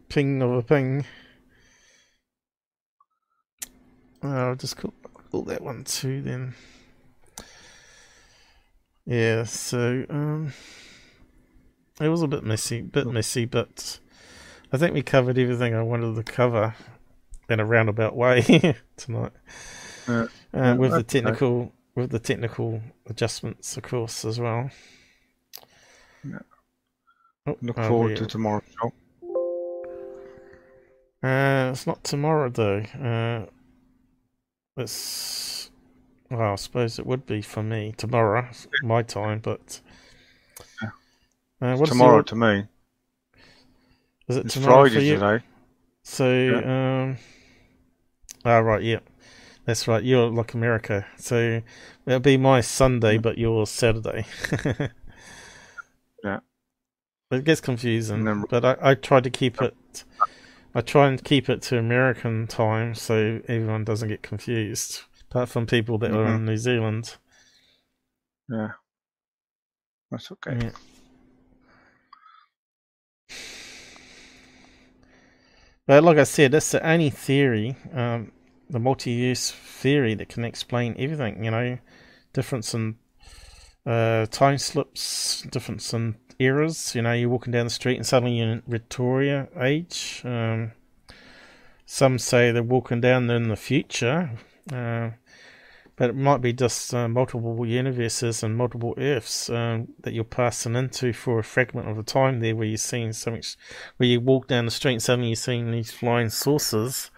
ping 0.08 0.42
of 0.42 0.50
a 0.50 0.62
ping. 0.62 1.04
Uh, 4.22 4.28
I'll 4.28 4.56
just 4.56 4.76
call, 4.76 4.92
call 5.30 5.42
that 5.42 5.62
one 5.62 5.84
too 5.84 6.22
then. 6.22 6.54
Yeah, 9.08 9.44
so 9.44 10.04
um, 10.10 10.52
it 11.98 12.08
was 12.08 12.20
a 12.20 12.28
bit 12.28 12.44
messy, 12.44 12.82
bit 12.82 13.06
messy, 13.06 13.46
but 13.46 14.00
I 14.70 14.76
think 14.76 14.92
we 14.92 15.00
covered 15.00 15.38
everything 15.38 15.74
I 15.74 15.80
wanted 15.80 16.14
to 16.16 16.22
cover 16.30 16.74
in 17.48 17.58
a 17.58 17.64
roundabout 17.64 18.14
way 18.14 18.42
tonight. 18.98 19.32
Yeah. 20.06 20.26
Uh, 20.52 20.76
with 20.76 20.90
the 20.90 20.98
that's 20.98 21.14
okay. 21.14 21.20
technical 21.22 21.72
with 21.94 22.10
the 22.10 22.18
technical 22.18 22.82
adjustments, 23.06 23.78
of 23.78 23.82
course, 23.82 24.26
as 24.26 24.38
well. 24.38 24.68
Yeah. 26.22 26.40
Oh, 27.46 27.56
Look 27.62 27.78
oh, 27.78 27.88
forward 27.88 28.10
yeah. 28.10 28.16
to 28.16 28.26
tomorrow's 28.26 28.62
show. 28.78 28.92
Uh, 31.26 31.70
it's 31.72 31.86
not 31.86 32.04
tomorrow 32.04 32.50
though. 32.50 32.80
Uh, 33.02 33.46
it's 34.76 35.57
well, 36.30 36.52
I 36.52 36.56
suppose 36.56 36.98
it 36.98 37.06
would 37.06 37.26
be 37.26 37.42
for 37.42 37.62
me 37.62 37.94
tomorrow, 37.96 38.48
my 38.82 39.02
time. 39.02 39.40
But 39.40 39.80
uh, 41.62 41.76
what's 41.76 41.90
Tomorrow 41.90 42.16
your- 42.16 42.22
to 42.24 42.36
me. 42.36 42.64
is 44.28 44.36
it 44.36 44.44
It's 44.46 44.54
tomorrow 44.54 44.84
for 44.84 44.90
Friday 44.90 45.06
you? 45.06 45.14
today. 45.14 45.44
So, 46.02 46.54
um, 46.64 47.16
oh 48.44 48.60
right, 48.60 48.82
yeah, 48.82 49.00
that's 49.64 49.86
right. 49.88 50.02
You're 50.02 50.30
like 50.30 50.54
America, 50.54 51.06
so 51.16 51.60
it'll 52.06 52.20
be 52.20 52.36
my 52.36 52.60
Sunday, 52.62 53.14
Yeah. 53.14 53.20
but 53.20 53.38
yours 53.38 53.70
Saturday. 53.70 54.24
Yeah. 56.24 56.40
It 57.30 57.44
gets 57.44 57.60
confusing, 57.60 58.24
then- 58.24 58.44
but 58.50 58.64
I, 58.64 58.76
I 58.80 58.94
try 58.94 59.20
to 59.20 59.30
keep 59.30 59.62
it. 59.62 60.04
I 60.74 60.80
try 60.80 61.06
and 61.08 61.22
keep 61.22 61.48
it 61.48 61.62
to 61.62 61.78
American 61.78 62.46
time 62.48 62.94
so 62.94 63.40
everyone 63.48 63.84
doesn't 63.84 64.08
get 64.08 64.22
confused. 64.22 65.02
Apart 65.30 65.48
from 65.50 65.66
people 65.66 65.98
that 65.98 66.10
are 66.10 66.24
Mhm. 66.26 66.36
in 66.36 66.44
New 66.46 66.56
Zealand. 66.56 67.16
Yeah. 68.48 68.72
That's 70.10 70.32
okay. 70.32 70.56
Yeah. 70.58 70.70
But 75.86 76.04
like 76.04 76.18
I 76.18 76.24
said, 76.24 76.52
that's 76.52 76.70
the 76.70 76.86
only 76.86 77.10
theory, 77.10 77.76
um, 77.92 78.32
the 78.68 78.78
multi-use 78.78 79.50
theory 79.50 80.14
that 80.14 80.28
can 80.28 80.44
explain 80.44 80.94
everything. 80.98 81.44
You 81.44 81.50
know, 81.50 81.78
difference 82.32 82.74
in 82.74 82.96
uh, 83.86 84.26
time 84.26 84.58
slips, 84.58 85.42
difference 85.42 85.94
in 85.94 86.16
eras. 86.38 86.94
You 86.94 87.02
know, 87.02 87.12
you're 87.12 87.30
walking 87.30 87.52
down 87.52 87.64
the 87.66 87.70
street 87.70 87.96
and 87.96 88.06
suddenly 88.06 88.36
you're 88.38 88.50
in 88.50 88.62
Victoria 88.66 89.48
age. 89.58 90.20
Um, 90.24 90.72
some 91.86 92.18
say 92.18 92.50
they're 92.50 92.62
walking 92.62 93.00
down 93.00 93.30
in 93.30 93.48
the 93.48 93.56
future. 93.56 94.30
Uh, 94.72 95.10
but 95.96 96.10
it 96.10 96.16
might 96.16 96.40
be 96.40 96.52
just 96.52 96.94
uh, 96.94 97.08
multiple 97.08 97.66
universes 97.66 98.42
and 98.44 98.56
multiple 98.56 98.94
Earths 98.98 99.50
um, 99.50 99.88
that 100.02 100.14
you're 100.14 100.22
passing 100.22 100.76
into 100.76 101.12
for 101.12 101.40
a 101.40 101.44
fragment 101.44 101.88
of 101.88 101.98
a 101.98 102.04
time 102.04 102.38
there, 102.40 102.54
where 102.54 102.68
you're 102.68 102.76
seeing 102.76 103.12
so 103.12 103.32
much, 103.32 103.56
where 103.96 104.08
you 104.08 104.20
walk 104.20 104.46
down 104.46 104.64
the 104.64 104.70
street 104.70 104.92
and 104.92 105.02
suddenly 105.02 105.30
you're 105.30 105.36
seeing 105.36 105.72
these 105.72 105.90
flying 105.90 106.28
saucers, 106.30 107.10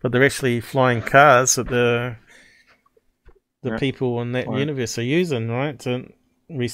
but 0.00 0.10
they're 0.10 0.24
actually 0.24 0.60
flying 0.60 1.02
cars 1.02 1.56
that 1.56 1.68
the 1.68 2.16
the 3.62 3.70
Yeah. 3.70 3.78
people 3.78 4.20
in 4.20 4.32
that 4.32 4.46
Right. 4.48 4.60
universe 4.60 4.98
are 4.98 5.02
using, 5.02 5.48
right? 5.50 5.84
And 5.86 6.12
we 6.48 6.70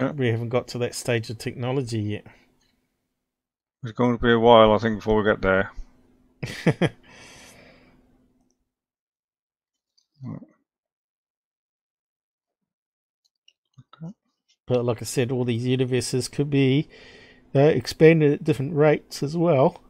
Yeah. 0.00 0.12
we 0.12 0.28
haven't 0.28 0.48
got 0.48 0.68
to 0.68 0.78
that 0.78 0.94
stage 0.94 1.30
of 1.30 1.38
technology 1.38 2.00
yet. 2.00 2.26
It's 3.82 3.92
going 3.92 4.16
to 4.16 4.22
be 4.22 4.32
a 4.32 4.38
while, 4.38 4.72
I 4.72 4.78
think, 4.78 4.98
before 4.98 5.16
we 5.18 5.24
get 5.24 5.42
there. 5.42 5.70
But 14.66 14.84
like 14.84 15.02
I 15.02 15.04
said, 15.04 15.30
all 15.30 15.44
these 15.44 15.66
universes 15.66 16.28
could 16.28 16.50
be 16.50 16.88
uh, 17.54 17.60
expanded 17.60 18.32
at 18.32 18.44
different 18.44 18.74
rates 18.74 19.22
as 19.22 19.36
well. 19.36 19.82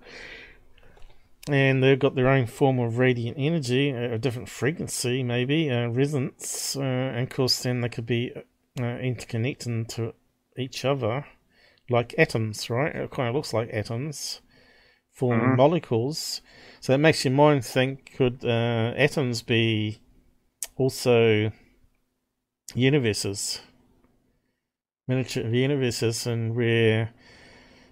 And 1.48 1.82
they've 1.82 1.98
got 1.98 2.14
their 2.14 2.28
own 2.28 2.46
form 2.46 2.78
of 2.78 2.98
radiant 2.98 3.36
energy, 3.38 3.90
a 3.90 4.18
different 4.18 4.48
frequency, 4.48 5.22
maybe, 5.22 5.70
uh, 5.70 5.88
resonance. 5.88 6.74
Uh, 6.76 6.80
and 6.80 7.24
of 7.24 7.30
course, 7.30 7.62
then 7.62 7.82
they 7.82 7.88
could 7.90 8.06
be 8.06 8.32
uh, 8.34 8.42
interconnecting 8.82 9.86
to 9.88 10.14
each 10.56 10.84
other 10.84 11.26
like 11.90 12.14
atoms, 12.16 12.70
right? 12.70 12.96
It 12.96 13.10
kind 13.10 13.28
of 13.28 13.34
looks 13.34 13.52
like 13.52 13.68
atoms 13.72 14.40
forming 15.12 15.50
Mhm. 15.50 15.56
molecules. 15.56 16.40
So 16.80 16.92
it 16.94 16.98
makes 16.98 17.24
your 17.24 17.34
mind 17.34 17.64
think 17.64 18.14
could 18.16 18.44
uh, 18.44 18.94
atoms 18.96 19.42
be 19.42 19.98
also 20.76 21.52
universes? 22.74 23.60
Miniature 25.06 25.46
universes 25.48 26.26
and 26.26 26.54
where 26.54 27.12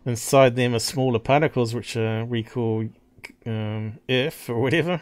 inside 0.05 0.57
them 0.57 0.74
are 0.74 0.81
smaller 0.81 1.18
particles 1.18 1.74
which 1.74 1.97
are 1.97 2.24
we 2.24 2.42
call 2.42 2.89
um, 3.47 3.99
Earth 4.08 4.49
or 4.49 4.60
whatever 4.60 5.00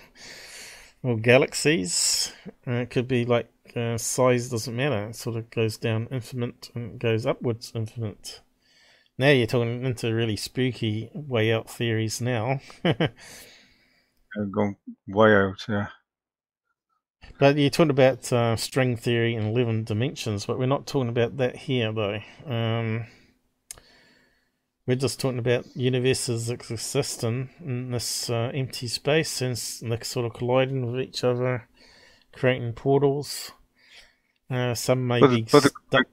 or 1.03 1.17
galaxies. 1.17 2.33
Uh, 2.67 2.73
it 2.73 2.91
could 2.91 3.09
be 3.09 3.25
like 3.25 3.51
uh, 3.77 3.97
size 3.97 4.49
doesn't 4.49 4.77
matter. 4.77 5.09
It 5.09 5.17
sort 5.17 5.37
of 5.37 5.51
goes 5.51 5.79
down 5.79 6.09
infinite 6.11 6.71
and 6.75 6.99
goes 6.99 7.27
upwards 7.27 7.73
infinite. 7.75 8.41
Now 9.19 9.31
you're 9.31 9.47
talking 9.47 9.85
into 9.85 10.15
really 10.15 10.37
spooky 10.37 11.11
way 11.15 11.53
out 11.53 11.71
theories 11.71 12.21
now. 12.21 12.61
Uh, 14.39 14.45
going 14.45 14.77
way 15.09 15.35
out, 15.35 15.57
yeah. 15.69 15.89
But 17.39 17.57
you're 17.57 17.71
talking 17.71 17.91
about 17.91 18.31
uh, 18.33 18.57
string 18.57 18.97
theory 18.97 19.35
in 19.35 19.45
11 19.45 19.85
dimensions, 19.85 20.47
but 20.47 20.59
we're 20.59 20.67
not 20.67 20.87
talking 20.87 21.09
about 21.09 21.37
that 21.39 21.57
here, 21.57 21.93
though. 21.93 22.21
Um, 22.47 23.07
we're 24.87 24.97
just 24.97 25.21
talking 25.21 25.39
about 25.39 25.65
universes 25.75 26.51
existing 26.51 27.51
in, 27.65 27.91
this 27.93 28.29
uh, 28.29 28.51
empty 28.55 28.89
space 28.89 29.41
and 29.41 29.53
s- 29.53 29.83
they're 29.87 30.03
sort 30.05 30.27
of 30.27 30.35
colliding 30.35 30.91
with 30.91 31.01
each 31.01 31.23
other, 31.25 31.69
creating 32.33 32.73
portals. 32.73 33.53
Uh, 34.51 34.75
some 34.75 35.07
may 35.07 35.21
But 35.21 35.29
be 35.31 35.43
the- 35.43 35.49
but 35.53 35.63
the- 35.63 35.71
stuck, 35.89 36.07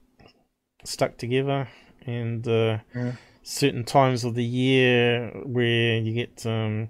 stuck 0.85 1.17
together, 1.17 1.67
and 2.05 2.47
uh, 2.47 2.79
Yeah. 2.95 3.13
certain 3.43 3.83
times 3.83 4.23
of 4.23 4.35
the 4.35 4.45
year 4.45 5.31
where 5.43 5.97
you 5.99 6.13
get 6.13 6.45
um, 6.45 6.89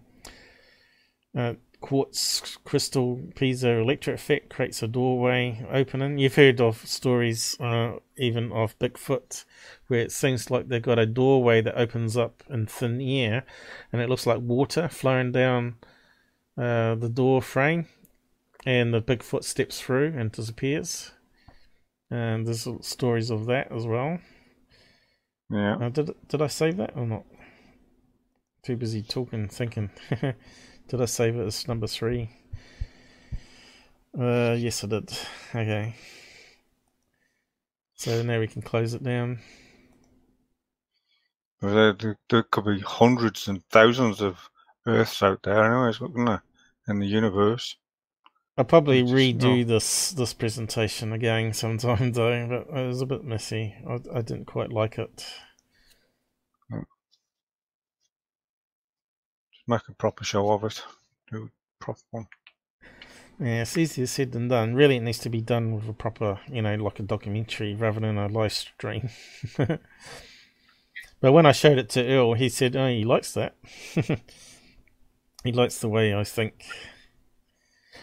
uh, 1.36 1.54
quartz 1.82 2.58
crystal 2.66 3.18
piezoelectric 3.36 4.14
effect 4.14 4.50
creates 4.50 4.82
a 4.82 4.88
doorway 4.88 5.66
opening. 5.72 6.18
You've 6.18 6.36
heard 6.36 6.60
of 6.60 6.86
stories, 6.88 7.56
uh, 7.60 7.98
even 8.18 8.52
of 8.52 8.78
Bigfoot, 8.80 9.46
where 9.88 10.02
it 10.02 10.12
seems 10.12 10.50
like 10.50 10.68
they've 10.68 10.82
got 10.82 11.00
a 11.00 11.06
doorway 11.06 11.62
that 11.62 11.80
opens 11.80 12.18
up 12.18 12.44
in 12.50 12.66
thin 12.66 13.00
air, 13.02 13.46
and 13.92 14.02
it 14.02 14.10
looks 14.10 14.26
like 14.26 14.40
water 14.40 14.88
flowing 14.88 15.32
down 15.32 15.76
uh, 16.58 16.96
the 16.96 17.10
door 17.10 17.42
frame, 17.42 17.88
and 18.66 18.94
the 18.94 19.02
Bigfoot 19.02 19.44
steps 19.44 19.80
through 19.80 20.14
and 20.18 20.32
disappears. 20.32 21.12
And 22.10 22.48
there's 22.48 22.68
stories 22.82 23.30
of 23.30 23.46
that 23.48 23.72
as 23.72 23.86
well. 23.86 24.20
Yeah. 25.50 25.76
Uh, 25.76 25.90
did 25.90 26.12
did 26.28 26.42
I 26.42 26.48
save 26.48 26.78
that 26.78 26.94
or 26.96 27.06
not? 27.06 27.24
Too 28.64 28.76
busy 28.76 29.02
talking, 29.02 29.48
thinking. 29.48 29.92
did 30.88 31.01
I 31.01 31.06
save 31.06 31.35
it 31.35 31.45
as 31.45 31.67
number 31.67 31.88
three? 31.88 32.30
Uh, 34.17 34.56
yes, 34.57 34.83
I 34.83 34.88
did. 34.88 35.11
Okay. 35.53 35.95
So 37.95 38.22
now 38.24 38.40
we 38.40 38.48
can 38.48 38.61
close 38.61 38.93
it 38.93 39.03
down. 39.03 39.40
There, 41.61 41.95
could 42.30 42.66
be 42.66 42.80
hundreds 42.82 43.48
and 43.48 43.64
thousands 43.69 44.22
of 44.22 44.38
Earths 44.85 45.24
out 45.24 45.41
there, 45.43 45.64
anyways, 45.64 45.98
couldn't 45.98 46.25
there? 46.25 46.43
In 46.88 46.99
the 46.99 47.07
universe. 47.07 47.75
I'll 48.57 48.66
probably 48.66 49.03
redo 49.03 49.61
oh. 49.61 49.67
this 49.67 50.11
this 50.11 50.33
presentation 50.33 51.14
again 51.14 51.53
sometime 51.53 52.11
though, 52.14 52.48
but 52.48 52.80
it 52.80 52.88
was 52.88 53.01
a 53.01 53.06
bit 53.06 53.24
messy. 53.24 53.75
I, 53.88 53.99
I 54.14 54.22
didn't 54.22 54.45
quite 54.45 54.72
like 54.72 54.98
it. 54.98 55.25
Make 59.68 59.88
a 59.88 59.94
proper 59.94 60.24
show 60.24 60.52
of 60.52 60.64
it. 60.64 60.82
Do 61.32 61.46
a 61.46 61.84
proper 61.84 62.02
one. 62.12 62.28
Yeah, 63.40 63.62
it's 63.62 63.78
easier 63.78 64.08
said 64.08 64.32
than 64.32 64.48
done. 64.48 64.74
Really, 64.74 64.96
it 64.98 65.02
needs 65.04 65.20
to 65.20 65.30
be 65.30 65.42
done 65.42 65.76
with 65.76 65.88
a 65.88 65.94
proper, 65.94 66.40
you 66.52 66.62
know, 66.64 66.74
like 66.76 67.00
a 67.00 67.04
documentary 67.04 67.76
rather 67.76 68.00
than 68.00 68.18
a 68.18 68.28
live 68.28 68.54
stream. 68.54 69.10
but 69.58 69.80
when 71.22 71.46
I 71.46 71.52
showed 71.52 71.78
it 71.78 71.90
to 71.90 72.04
Earl, 72.08 72.34
he 72.34 72.50
said, 72.50 72.76
"Oh, 72.76 72.88
he 72.88 73.04
likes 73.04 73.34
that. 73.34 73.56
he 75.44 75.52
likes 75.52 75.80
the 75.80 75.90
way 75.90 76.16
I 76.16 76.24
think." 76.24 76.64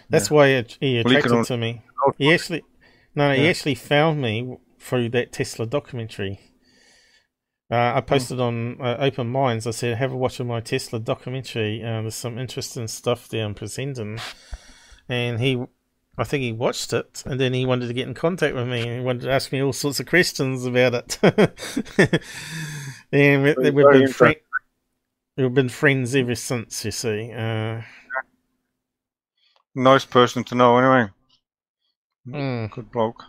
That's 0.09 0.31
why 0.31 0.49
it- 0.49 0.77
he 0.81 1.03
Well, 1.03 1.11
he 1.13 1.17
attracted 1.19 1.47
to 1.47 1.57
me. 1.57 1.83
Oh, 2.07 2.13
he 2.19 2.33
actually, 2.33 2.63
no, 3.15 3.33
he 3.35 3.43
Yeah. 3.45 3.51
actually 3.51 3.75
found 3.75 4.21
me 4.21 4.57
through 4.79 5.09
that 5.11 5.33
Tesla 5.33 5.67
documentary. 5.67 6.39
Uh, 7.75 7.97
I 7.97 8.01
posted 8.01 8.41
on 8.41 8.81
uh, 8.81 8.97
Open 9.01 9.29
Minds. 9.29 9.67
I 9.67 9.71
said, 9.73 9.97
"Have 9.97 10.13
a 10.13 10.17
watch 10.17 10.39
of 10.41 10.47
my 10.47 10.61
Tesla 10.61 11.01
documentary. 11.01 11.83
Uh, 11.83 12.03
there's 12.03 12.15
some 12.15 12.39
interesting 12.39 12.87
stuff 12.89 13.29
there 13.29 13.45
I'm 13.45 13.55
presenting." 13.55 14.19
And 15.09 15.41
he, 15.41 15.63
I 16.17 16.25
think 16.25 16.43
he 16.43 16.53
watched 16.53 16.93
it, 16.93 17.23
and 17.27 17.41
then 17.41 17.53
he 17.53 17.67
wanted 17.67 17.89
to 17.89 17.93
get 17.95 18.07
in 18.09 18.15
contact 18.15 18.55
with 18.55 18.69
me. 18.69 18.83
and 18.87 18.99
He 19.01 19.05
wanted 19.05 19.23
to 19.23 19.33
ask 19.33 19.51
me 19.53 19.63
all 19.63 19.73
sorts 19.73 19.99
of 20.01 20.07
questions 20.07 20.65
about 20.65 20.95
it. 20.95 21.19
and 23.13 23.43
we, 23.43 23.55
we've 23.71 23.75
very 23.75 23.99
been 24.01 24.09
fri- 24.09 24.29
interesting. 24.29 24.35
we've 25.37 25.55
been 25.55 25.69
friends 25.69 26.15
ever 26.15 26.35
since. 26.35 26.85
You 26.85 26.91
see. 26.91 27.33
Uh, 27.33 27.83
Nice 29.77 30.05
person 30.05 30.45
to 30.45 30.55
know, 30.55 30.79
anyway. 30.79 31.11
mm. 32.29 32.71
Good 32.71 32.93
bloke. 32.93 33.25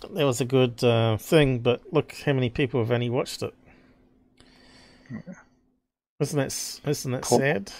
That 0.00 0.24
was 0.24 0.40
a 0.40 0.44
good 0.44 0.82
uh, 0.84 1.16
thing, 1.16 1.58
but 1.60 1.82
look 1.92 2.14
how 2.24 2.32
many 2.32 2.50
people 2.50 2.80
have 2.80 2.90
only 2.90 3.10
watched 3.10 3.42
it. 3.42 3.54
Isn't 6.20 6.38
that 6.38 6.80
isn't 6.86 7.12
that 7.12 7.22
Poor- 7.22 7.38
sad? 7.40 7.72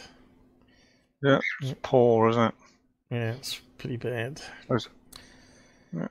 Yeah, 1.23 1.39
it's 1.61 1.75
poor, 1.83 2.31
isn't 2.31 2.43
it? 2.43 2.55
Yeah, 3.11 3.33
it's 3.33 3.61
pretty 3.79 3.97
bad. 3.99 4.41
Yeah. 4.71 6.07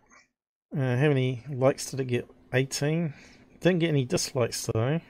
Uh, 0.76 0.98
how 0.98 1.08
many 1.08 1.44
likes 1.50 1.90
did 1.90 2.00
it 2.00 2.06
get? 2.06 2.28
Eighteen. 2.54 3.14
Didn't 3.60 3.80
get 3.80 3.90
any 3.90 4.06
dislikes 4.06 4.68
though. 4.72 5.02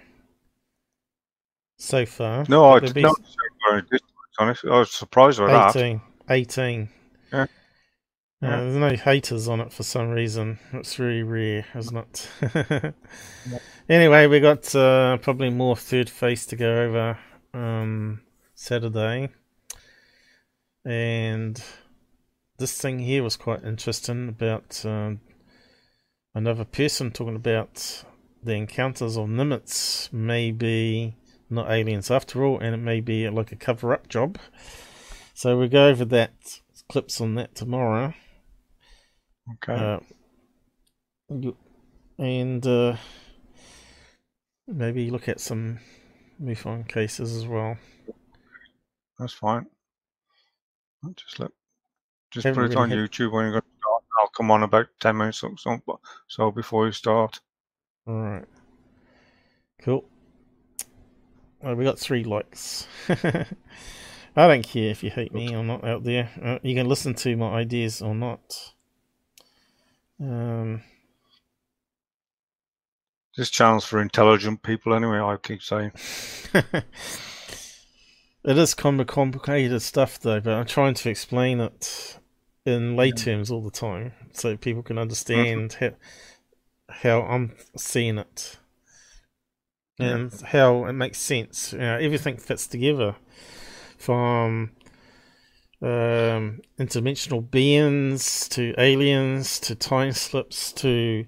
So 1.78 2.06
far. 2.06 2.46
No, 2.50 2.66
I 2.72 2.80
did 2.80 2.96
not 2.98 3.18
say 3.18 3.70
very 3.70 3.82
dislikes 3.84 4.04
on 4.40 4.50
it. 4.50 4.60
I 4.66 4.80
was 4.80 4.92
surprised 4.92 5.40
by 5.40 5.48
that. 5.48 5.76
18. 5.76 6.02
18. 6.30 6.90
Yeah. 7.32 7.46
Uh, 8.42 8.62
There's 8.62 8.76
no 8.76 8.96
haters 8.96 9.48
on 9.48 9.60
it 9.60 9.74
for 9.74 9.84
some 9.84 10.10
reason. 10.10 10.60
It's 10.72 10.98
really 10.98 11.24
rare, 11.24 11.66
isn't 11.76 11.98
it? 11.98 12.94
Anyway, 13.90 14.28
we 14.28 14.40
got 14.40 14.76
uh, 14.76 15.18
probably 15.18 15.50
more 15.50 15.76
third 15.76 16.12
face 16.12 16.46
to 16.46 16.56
go 16.56 16.84
over 16.84 17.18
um, 17.56 18.22
Saturday. 18.54 19.30
And 20.86 21.60
this 22.60 22.80
thing 22.80 23.00
here 23.00 23.24
was 23.24 23.36
quite 23.36 23.64
interesting 23.64 24.30
about 24.30 24.86
um, 24.86 25.22
another 26.36 26.66
person 26.66 27.10
talking 27.10 27.36
about 27.36 28.04
the 28.44 28.54
encounters 28.54 29.18
of 29.18 29.28
Nimitz 29.28 30.14
may 30.14 30.52
be 30.52 31.16
not 31.50 31.72
aliens 31.72 32.12
after 32.12 32.46
all, 32.46 32.60
and 32.60 32.76
it 32.76 32.78
may 32.78 33.00
be 33.00 33.28
like 33.28 33.52
a 33.52 33.56
cover 33.56 33.92
up 33.92 34.08
job. 34.08 34.38
So 35.34 35.58
we'll 35.58 35.68
go 35.68 35.88
over 35.88 36.06
that 36.06 36.62
clips 36.90 37.20
on 37.20 37.34
that 37.36 37.56
tomorrow. 37.56 38.14
Okay. 39.54 39.74
Uh, 39.74 40.00
you- 41.30 41.58
and 42.18 42.66
uh, 42.68 42.98
maybe 44.68 45.10
look 45.10 45.30
at 45.30 45.40
some 45.40 45.80
MUFON 46.42 46.88
cases 46.88 47.36
as 47.36 47.48
well. 47.48 47.78
That's 49.18 49.34
fine. 49.34 49.66
I'll 51.04 51.12
Just 51.12 51.40
let, 51.40 51.52
just 52.32 52.46
haven't 52.46 52.64
put 52.64 52.72
it 52.72 52.78
on 52.78 52.90
had- 52.90 52.98
YouTube 52.98 53.32
when 53.32 53.46
you 53.48 53.54
got 53.54 53.64
I'll 54.22 54.28
come 54.28 54.52
on 54.52 54.64
about 54.64 54.88
ten 55.00 55.16
minutes 55.16 55.44
or 55.44 55.58
so, 55.58 55.80
so 56.28 56.52
before 56.52 56.86
you 56.88 56.92
start. 56.92 57.40
All 58.06 58.16
right. 58.16 58.46
Cool. 59.82 60.04
Well, 61.62 61.76
we 61.76 61.86
got 61.86 61.98
three 62.00 62.26
likes. 62.26 62.86
I 63.10 63.46
don't 64.36 64.64
care 64.68 64.90
if 64.92 65.04
you 65.04 65.10
hate 65.10 65.34
me 65.34 65.56
or 65.56 65.64
not 65.64 65.86
out 65.86 66.04
there. 66.04 66.30
Uh, 66.42 66.60
you 66.64 66.76
can 66.76 66.88
listen 66.90 67.14
to 67.16 67.38
my 67.38 67.50
ideas 67.52 68.02
or 68.02 68.14
not. 68.14 68.74
Um, 70.22 70.82
this 73.38 73.50
channel's 73.50 73.86
for 73.86 74.02
intelligent 74.02 74.64
people, 74.64 74.94
anyway. 74.94 75.20
I 75.20 75.38
keep 75.42 75.62
saying. 75.62 75.92
it 76.54 76.84
is 78.58 78.74
kind 78.74 79.00
of 79.00 79.08
complicated 79.08 79.82
stuff, 79.82 80.20
though, 80.20 80.40
but 80.40 80.54
I'm 80.54 80.66
trying 80.66 80.96
to 80.96 81.10
explain 81.10 81.60
it 81.60 82.20
in 82.66 82.96
lay 82.96 83.12
terms 83.12 83.50
all 83.50 83.62
the 83.62 83.72
time, 83.72 84.14
so 84.34 84.58
people 84.58 84.84
can 84.84 84.98
understand 84.98 85.72
mm-hmm. 85.72 85.86
how 85.86 85.92
how 86.92 87.22
I'm 87.22 87.56
seeing 87.78 88.18
it 88.18 88.58
and 90.00 90.32
yeah. 90.32 90.48
how 90.48 90.86
it 90.86 90.94
makes 90.94 91.20
sense. 91.20 91.74
You 91.74 91.80
know, 91.80 91.98
everything 91.98 92.38
fits 92.38 92.68
together 92.68 93.16
from 93.98 94.72
um, 95.82 96.62
interdimensional 96.78 97.50
beings 97.50 98.50
to 98.50 98.74
aliens 98.78 99.60
to 99.62 99.76
time 99.76 100.12
slips 100.12 100.74
to 100.74 101.26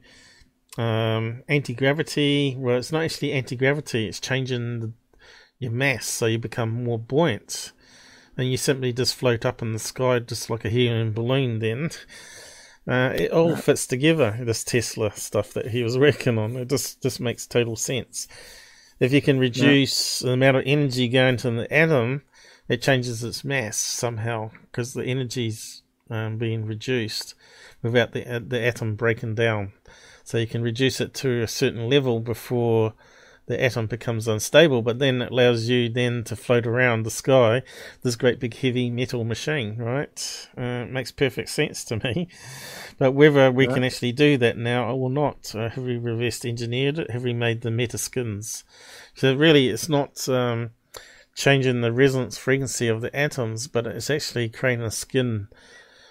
um, 0.77 1.43
anti 1.47 1.73
gravity. 1.73 2.55
Well, 2.57 2.77
it's 2.77 2.91
not 2.91 3.03
actually 3.03 3.31
anti 3.33 3.55
gravity; 3.55 4.07
it's 4.07 4.19
changing 4.19 4.80
the, 4.80 4.93
your 5.59 5.71
mass 5.71 6.05
so 6.05 6.25
you 6.25 6.38
become 6.38 6.83
more 6.83 6.99
buoyant, 6.99 7.71
and 8.38 8.49
you 8.49 8.57
simply 8.57 8.91
just 8.91 9.15
float 9.15 9.45
up 9.45 9.61
in 9.61 9.71
the 9.71 9.80
sky 9.80 10.19
just 10.19 10.49
like 10.49 10.65
a 10.65 10.69
helium 10.69 11.13
balloon. 11.13 11.59
Then. 11.59 11.91
Uh, 12.88 13.13
it 13.15 13.31
all 13.31 13.55
fits 13.55 13.85
together. 13.85 14.35
This 14.41 14.63
Tesla 14.63 15.15
stuff 15.15 15.53
that 15.53 15.67
he 15.67 15.83
was 15.83 15.97
working 15.99 16.39
on, 16.39 16.55
it 16.55 16.67
just 16.67 17.01
just 17.01 17.19
makes 17.19 17.45
total 17.45 17.75
sense. 17.75 18.27
If 18.99 19.13
you 19.13 19.21
can 19.21 19.39
reduce 19.39 20.21
yeah. 20.21 20.27
the 20.27 20.33
amount 20.33 20.57
of 20.57 20.63
energy 20.65 21.07
going 21.07 21.38
to 21.38 21.51
the 21.51 21.71
atom, 21.73 22.23
it 22.72 22.82
changes 22.82 23.22
its 23.22 23.43
mass 23.43 23.75
somehow 23.75 24.50
because 24.64 24.93
the 24.93 25.03
energy's 25.03 25.83
um, 26.09 26.38
being 26.38 26.66
reduced 26.66 27.35
without 27.82 28.14
the 28.14 28.25
uh, 28.35 28.40
the 28.41 28.61
atom 28.66 28.95
breaking 28.95 29.35
down. 29.35 29.74
So 30.24 30.38
you 30.38 30.48
can 30.48 30.61
reduce 30.61 31.01
it 31.01 31.14
to 31.16 31.41
a 31.41 31.48
certain 31.48 31.90
level 31.90 32.22
before 32.22 32.93
the 33.48 33.61
atom 33.61 33.88
becomes 33.88 34.25
unstable, 34.25 34.82
but 34.82 35.00
then 35.00 35.22
it 35.22 35.33
allows 35.33 35.67
you 35.67 35.90
then 35.90 36.24
to 36.24 36.38
float 36.38 36.66
around 36.66 37.03
the 37.03 37.11
sky 37.11 37.64
this 38.03 38.16
great 38.16 38.40
big 38.40 38.56
heavy 38.56 38.90
metal 38.90 39.25
machine, 39.25 39.75
right? 39.77 40.48
Uh, 40.58 40.85
it 40.85 40.91
makes 40.91 41.11
perfect 41.11 41.50
sense 41.50 41.83
to 41.83 41.98
me. 42.06 42.30
But 42.98 43.11
whether 43.11 43.51
we 43.51 43.67
yeah. 43.67 43.74
can 43.74 43.83
actually 43.83 44.14
do 44.14 44.38
that 44.38 44.58
now 44.58 44.93
or 44.93 45.09
not, 45.09 45.53
uh, 45.53 45.67
have 45.67 45.83
we 45.83 45.98
reverse 45.98 46.45
engineered 46.45 47.00
it? 47.00 47.11
Have 47.11 47.24
we 47.24 47.33
made 47.33 47.64
the 47.64 47.72
meta 47.72 47.98
skins? 47.98 48.64
So 49.14 49.35
really, 49.35 49.67
it's 49.67 49.90
not 49.90 50.30
um, 50.30 50.69
changing 51.35 51.82
the 51.82 51.92
resonance 51.92 52.38
frequency 52.38 52.88
of 52.88 53.01
the 53.01 53.16
atoms, 53.16 53.68
but 53.68 53.88
it's 53.88 54.10
actually 54.10 54.50
creating 54.50 54.85
a 54.85 54.92
skin. 54.92 55.48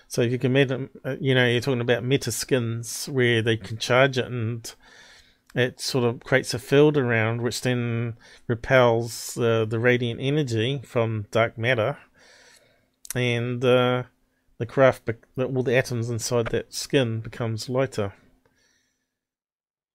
So 0.08 0.22
if 0.22 0.32
you 0.32 0.38
can, 0.38 0.52
meta, 0.52 0.88
uh, 1.04 1.16
you 1.20 1.34
know, 1.34 1.46
you're 1.46 1.60
talking 1.60 1.80
about 1.80 2.04
meta 2.04 2.32
skins 2.32 3.06
where 3.06 3.42
they 3.42 3.56
can 3.56 3.78
charge 3.78 4.18
it 4.18 4.26
and 4.26 4.72
it 5.54 5.80
sort 5.80 6.04
of 6.04 6.20
creates 6.20 6.54
a 6.54 6.58
field 6.58 6.96
around 6.96 7.42
which 7.42 7.60
then 7.62 8.16
repels 8.46 9.36
uh, 9.38 9.64
the 9.64 9.78
radiant 9.78 10.20
energy 10.20 10.80
from 10.84 11.26
dark 11.30 11.58
matter 11.58 11.98
and 13.14 13.64
uh, 13.64 14.04
the 14.58 14.66
craft 14.66 15.04
be- 15.04 15.42
all 15.42 15.62
the 15.62 15.76
atoms 15.76 16.08
inside 16.08 16.46
that 16.46 16.72
skin 16.72 17.20
becomes 17.20 17.68
lighter 17.68 18.12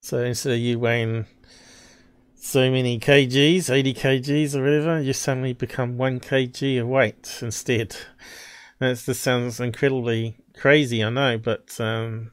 so 0.01 0.23
instead 0.23 0.53
of 0.53 0.59
you 0.59 0.77
weighing 0.77 1.25
so 2.45 2.69
many 2.71 2.99
kgs 2.99 3.69
80 3.69 3.93
kgs 3.93 4.55
or 4.55 4.63
whatever 4.63 5.01
you 5.01 5.13
suddenly 5.13 5.53
become 5.53 5.97
1 5.97 6.19
kg 6.19 6.81
of 6.81 6.87
weight 6.87 7.39
instead 7.41 7.95
That's, 8.79 9.05
this 9.05 9.19
sounds 9.19 9.59
incredibly 9.59 10.37
crazy 10.53 11.03
i 11.03 11.09
know 11.09 11.37
but 11.37 11.79
um, 11.79 12.31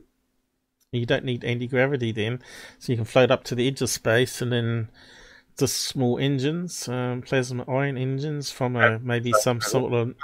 you 0.93 1.07
don't 1.07 1.25
need 1.25 1.45
anti 1.45 1.67
gravity 1.67 2.13
then, 2.13 2.41
so 2.79 2.93
you 2.93 2.97
can 2.97 3.07
float 3.07 3.31
up 3.31 3.45
to 3.45 3.55
the 3.55 3.67
edge 3.67 3.81
of 3.81 3.89
space 3.89 4.43
and 4.43 4.53
then 4.53 4.91
just 5.59 5.81
small 5.81 6.19
engines, 6.19 6.87
um, 6.89 7.23
plasma 7.23 7.65
ion 7.69 7.97
engines 7.97 8.51
from 8.51 8.77
a 8.77 8.99
maybe 8.99 9.33
some 9.33 9.61
sort 9.61 9.93
of 9.93 10.15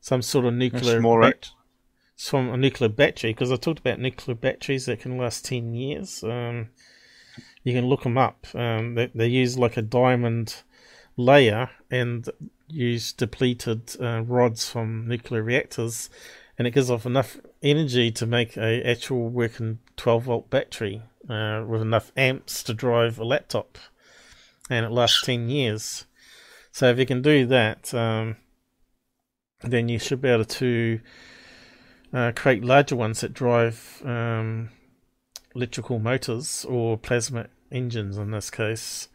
some 0.00 0.22
sort 0.22 0.44
of 0.44 0.54
nuclear 0.54 1.00
bat- 1.00 1.50
from 2.16 2.48
a 2.50 2.56
nuclear 2.56 2.88
battery. 2.88 3.32
Because 3.32 3.50
I 3.50 3.56
talked 3.56 3.80
about 3.80 3.98
nuclear 3.98 4.36
batteries 4.36 4.86
that 4.86 5.00
can 5.00 5.18
last 5.18 5.44
ten 5.44 5.74
years. 5.74 6.22
Um, 6.22 6.68
you 7.68 7.74
can 7.74 7.86
look 7.86 8.02
them 8.02 8.16
up. 8.16 8.46
Um, 8.54 8.94
they, 8.94 9.10
they 9.14 9.26
use 9.26 9.58
like 9.58 9.76
a 9.76 9.82
diamond 9.82 10.62
layer 11.16 11.70
and 11.90 12.28
use 12.68 13.12
depleted 13.12 13.96
uh, 14.00 14.22
rods 14.22 14.68
from 14.68 15.06
nuclear 15.06 15.42
reactors 15.42 16.08
and 16.58 16.66
it 16.66 16.72
gives 16.72 16.90
off 16.90 17.06
enough 17.06 17.38
energy 17.62 18.10
to 18.10 18.26
make 18.26 18.56
a 18.56 18.82
actual 18.82 19.28
working 19.28 19.78
12 19.96 20.24
volt 20.24 20.50
battery 20.50 21.02
uh, 21.28 21.64
with 21.66 21.80
enough 21.80 22.10
amps 22.16 22.64
to 22.64 22.74
drive 22.74 23.18
a 23.18 23.24
laptop, 23.24 23.78
and 24.68 24.84
it 24.84 24.90
lasts 24.90 25.22
10 25.22 25.48
years. 25.48 26.06
So 26.72 26.90
if 26.90 26.98
you 26.98 27.06
can 27.06 27.22
do 27.22 27.46
that, 27.46 27.94
um, 27.94 28.36
then 29.62 29.88
you 29.88 30.00
should 30.00 30.20
be 30.20 30.28
able 30.28 30.44
to 30.44 31.00
uh, 32.12 32.32
create 32.34 32.64
larger 32.64 32.96
ones 32.96 33.20
that 33.20 33.34
drive 33.34 34.02
um, 34.04 34.70
electrical 35.54 36.00
motors 36.00 36.64
or 36.68 36.98
plasma 36.98 37.46
engines 37.70 38.16
in 38.16 38.30
this 38.30 38.50
case, 38.50 39.08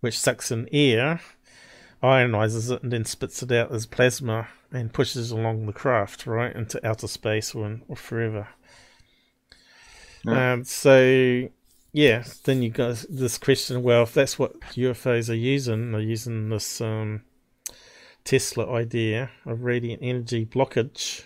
which 0.00 0.18
sucks 0.18 0.50
in 0.50 0.68
air, 0.72 1.20
ionizes 2.02 2.70
it, 2.70 2.82
and 2.82 2.92
then 2.92 3.04
spits 3.04 3.42
it 3.42 3.52
out 3.52 3.72
as 3.72 3.86
plasma 3.86 4.48
and 4.72 4.92
pushes 4.92 5.30
along 5.30 5.66
the 5.66 5.72
craft 5.72 6.26
right 6.26 6.54
into 6.54 6.84
outer 6.86 7.08
space 7.08 7.54
or, 7.54 7.80
or 7.88 7.96
forever. 7.96 8.48
Yeah. 10.24 10.52
Um, 10.52 10.64
so 10.64 11.48
yeah, 11.96 12.24
then 12.44 12.62
you 12.62 12.68
got 12.68 13.06
this 13.08 13.38
question. 13.38 13.82
Well, 13.82 14.02
if 14.02 14.12
that's 14.12 14.38
what 14.38 14.60
UFOs 14.60 15.30
are 15.30 15.34
using, 15.34 15.92
they're 15.92 16.00
using 16.02 16.50
this 16.50 16.80
um, 16.80 17.22
Tesla 18.22 18.70
idea 18.70 19.30
of 19.46 19.62
radiant 19.62 20.02
energy 20.02 20.44
blockage, 20.44 21.24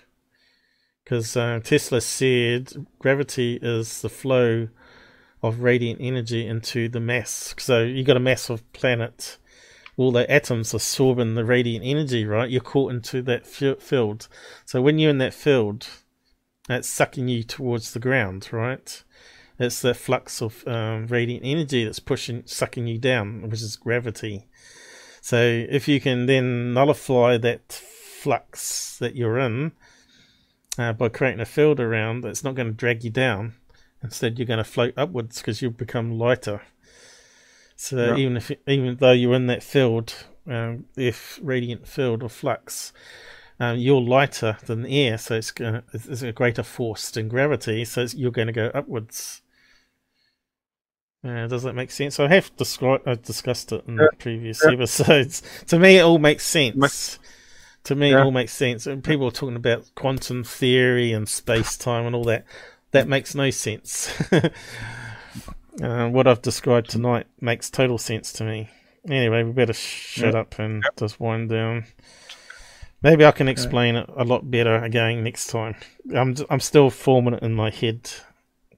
because 1.03 1.37
uh, 1.37 1.59
Tesla 1.65 2.01
said 2.01 2.87
gravity 3.01 3.59
is 3.61 4.03
the 4.03 4.09
flow 4.09 4.69
of 5.43 5.61
radiant 5.61 6.01
energy 6.01 6.47
into 6.47 6.89
the 6.89 7.01
mass. 7.01 7.55
So 7.59 7.83
you've 7.83 8.07
got 8.07 8.17
a 8.17 8.21
massive 8.21 8.71
planet 8.73 9.39
all 10.01 10.13
the 10.13 10.31
atoms 10.31 10.73
absorbing 10.73 11.35
the 11.35 11.45
radiant 11.45 11.85
energy, 11.85 12.25
right? 12.25 12.49
You're 12.49 12.63
caught 12.63 12.91
into 12.91 13.21
that 13.21 13.47
field. 13.47 14.29
So 14.65 14.81
when 14.81 14.99
you're 14.99 15.11
in 15.11 15.19
that 15.19 15.35
field, 15.35 15.89
that's 16.69 16.89
sucking 16.89 17.29
you 17.29 17.43
towards 17.43 17.93
the 17.93 17.99
ground, 17.99 18.49
right? 18.51 19.05
It's 19.59 19.83
that 19.83 19.99
flux 19.99 20.41
of 20.41 20.67
um, 20.67 21.07
radiant 21.09 21.45
energy 21.45 21.85
that's 21.85 21.99
pushing, 21.99 22.45
sucking 22.47 22.87
you 22.87 22.97
down, 22.97 23.43
which 23.43 23.61
is 23.61 23.77
gravity. 23.77 24.47
So 25.21 25.37
if 25.37 25.87
you 25.87 26.01
can 26.01 26.25
then 26.25 26.73
nullify 26.73 27.37
that 27.37 27.71
flux 27.71 28.97
that 29.01 29.17
you're 29.17 29.39
in 29.39 29.73
uh, 30.79 30.95
by 30.95 31.11
creating 31.11 31.41
a 31.41 31.45
field 31.45 31.79
around, 31.79 32.25
it's 32.25 32.43
not 32.43 32.55
going 32.55 32.69
to 32.69 32.73
drag 32.73 33.05
you 33.05 33.11
down. 33.11 33.53
Instead, 34.03 34.39
you're 34.39 34.47
going 34.47 34.59
to 34.59 34.65
float 34.65 34.95
upwards 34.97 35.39
because 35.39 35.61
you'll 35.61 35.73
become 35.73 36.19
lighter. 36.19 36.63
So 37.77 38.15
even 38.15 38.37
if 38.37 38.53
even 38.67 38.97
though 38.97 39.13
you're 39.13 39.35
in 39.35 39.47
that 39.47 39.63
field, 39.63 40.27
um, 40.47 40.85
if 40.97 41.39
radiant 41.43 41.89
field 41.89 42.23
or 42.23 42.29
flux, 42.29 42.93
um, 43.59 43.79
you're 43.79 44.01
lighter 44.01 44.59
than 44.67 44.83
the 44.83 45.07
air, 45.07 45.17
so 45.17 45.37
it's 45.37 45.51
gonna, 45.51 45.83
it's 45.95 46.21
a 46.23 46.33
greater 46.33 46.63
force 46.63 47.11
than 47.11 47.29
gravity, 47.29 47.87
so 47.87 48.07
you're 48.15 48.31
going 48.31 48.49
to 48.49 48.53
go 48.53 48.71
upwards. 48.75 49.41
Uh, 51.23 51.47
does 51.47 51.63
that 51.63 51.75
make 51.75 51.91
sense? 51.91 52.19
I 52.19 52.29
have 52.29 52.55
described, 52.57 53.07
I 53.07 53.15
discussed 53.15 53.73
it 53.73 53.85
in 53.87 53.97
yeah. 53.97 54.07
previous 54.19 54.63
yeah. 54.65 54.73
episodes. 54.73 55.43
to 55.67 55.79
me, 55.79 55.99
it 55.99 56.03
all 56.03 56.19
makes 56.19 56.47
sense. 56.47 57.19
To 57.85 57.95
me, 57.95 58.11
yeah. 58.11 58.21
it 58.21 58.25
all 58.25 58.31
makes 58.31 58.53
sense. 58.53 58.87
And 58.87 59.05
people 59.05 59.27
are 59.27 59.33
talking 59.33 59.57
about 59.57 59.91
quantum 59.95 60.45
theory 60.45 61.13
and 61.13 61.29
space 61.29 61.77
time 61.77 62.07
and 62.07 62.15
all 62.15 62.25
that. 62.25 62.47
That 62.93 63.09
makes 63.09 63.35
no 63.35 63.51
sense. 63.51 64.13
Uh, 65.81 66.09
what 66.09 66.27
I've 66.27 66.43
described 66.43 66.91
tonight 66.91 67.27
makes 67.41 67.71
total 67.71 67.97
sense 67.97 68.33
to 68.35 68.45
me. 68.45 68.69
Anyway, 69.09 69.43
we 69.43 69.53
better 69.53 69.73
shut 69.73 70.35
up 70.35 70.59
and 70.59 70.83
yep. 70.83 70.97
just 70.97 71.19
wind 71.19 71.49
down. 71.49 71.85
Maybe 73.03 73.25
I 73.25 73.31
can 73.31 73.49
explain 73.49 73.97
it 73.97 74.11
a 74.15 74.25
lot 74.25 74.51
better 74.51 74.77
again 74.77 75.25
next 75.25 75.47
time. 75.47 75.75
I'm 76.15 76.37
I'm 76.51 76.61
still 76.61 76.91
forming 76.91 77.35
it 77.35 77.43
in 77.43 77.55
my 77.55 77.71
head, 77.71 78.11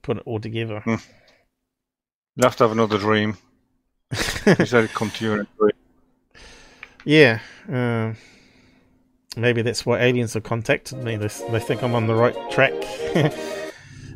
put 0.01 0.17
it 0.17 0.23
all 0.25 0.39
together. 0.39 0.79
Hmm. 0.79 0.95
You 2.35 2.43
have 2.43 2.55
to 2.57 2.63
have 2.63 2.71
another 2.71 2.97
dream. 2.97 3.37
you 4.11 4.65
said 4.65 4.85
it 4.85 4.93
come 4.93 5.11
to 5.11 5.25
you 5.25 5.33
in 5.33 5.39
a 5.41 5.47
dream. 5.57 5.71
Yeah. 7.03 7.39
Uh, 7.69 8.13
maybe 9.35 9.61
that's 9.61 9.85
why 9.85 9.99
aliens 9.99 10.35
have 10.35 10.43
contacted 10.43 11.03
me. 11.03 11.17
They, 11.17 11.27
they 11.27 11.59
think 11.59 11.83
I'm 11.83 11.95
on 11.95 12.07
the 12.07 12.15
right 12.15 12.35
track. 12.49 12.73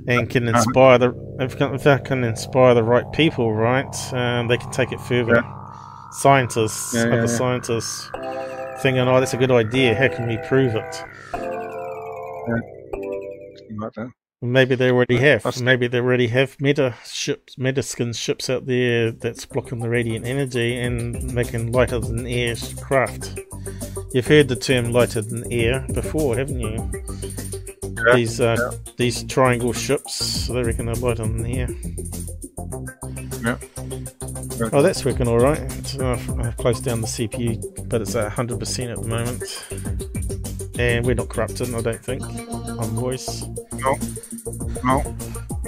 and 0.07 0.29
can 0.29 0.47
inspire 0.47 0.97
the 0.97 1.13
if, 1.39 1.59
if 1.61 1.83
that 1.83 2.05
can 2.05 2.23
inspire 2.23 2.73
the 2.73 2.83
right 2.83 3.05
people, 3.13 3.53
right, 3.53 4.13
um, 4.13 4.47
they 4.47 4.57
can 4.57 4.71
take 4.71 4.91
it 4.91 5.01
further. 5.01 5.43
Scientists, 6.11 6.93
Yeah, 6.95 7.01
yeah, 7.01 7.07
other 7.13 7.21
yeah. 7.21 7.25
scientists, 7.27 8.09
thinking, 8.81 9.01
"Oh, 9.07 9.19
that's 9.19 9.33
a 9.33 9.37
good 9.37 9.51
idea. 9.51 9.93
How 9.93 10.07
can 10.07 10.27
we 10.27 10.37
prove 10.47 10.75
it?" 10.75 11.03
Like 13.79 13.93
that. 13.93 14.11
Maybe 14.41 14.75
they 14.75 14.91
already 14.91 15.17
have. 15.17 15.43
That's- 15.43 15.61
Maybe 15.61 15.87
they 15.87 15.97
already 15.99 16.27
have 16.27 16.55
meta 16.61 16.93
ships, 17.05 17.55
metaskin 17.55 18.15
ships 18.15 18.49
out 18.49 18.67
there 18.67 19.11
that's 19.11 19.45
blocking 19.45 19.79
the 19.79 19.89
radiant 19.89 20.25
energy 20.27 20.77
and 20.79 21.33
making 21.33 21.71
lighter 21.71 21.99
than 21.99 22.27
air 22.27 22.55
craft. 22.79 23.39
You've 24.13 24.27
heard 24.27 24.47
the 24.47 24.55
term 24.55 24.91
lighter 24.91 25.21
than 25.21 25.51
air 25.51 25.85
before, 25.93 26.37
haven't 26.37 26.59
you? 26.59 26.89
Yeah, 28.07 28.15
these 28.15 28.41
uh, 28.41 28.71
these 28.97 29.23
triangle 29.23 29.73
ships, 29.73 30.47
they 30.47 30.63
reckon 30.63 30.85
they're 30.85 30.95
lighter 30.95 31.23
than 31.23 31.45
air. 31.45 31.67
Yeah. 33.43 33.57
Yeah. 34.59 34.69
Oh, 34.73 34.81
that's 34.81 35.05
working 35.05 35.27
all 35.27 35.37
right. 35.39 35.99
Uh, 35.99 36.17
I've 36.39 36.57
closed 36.57 36.83
down 36.83 37.01
the 37.01 37.07
CPU, 37.07 37.89
but 37.89 38.01
it's 38.01 38.15
at 38.15 38.31
100% 38.31 38.91
at 38.91 39.01
the 39.01 39.07
moment. 39.07 40.79
And 40.79 41.05
we're 41.05 41.15
not 41.15 41.29
corrupted, 41.29 41.73
I 41.73 41.81
don't 41.81 42.03
think, 42.03 42.23
on 42.23 42.89
voice. 42.95 43.43
No. 43.73 43.97
No. 44.83 45.15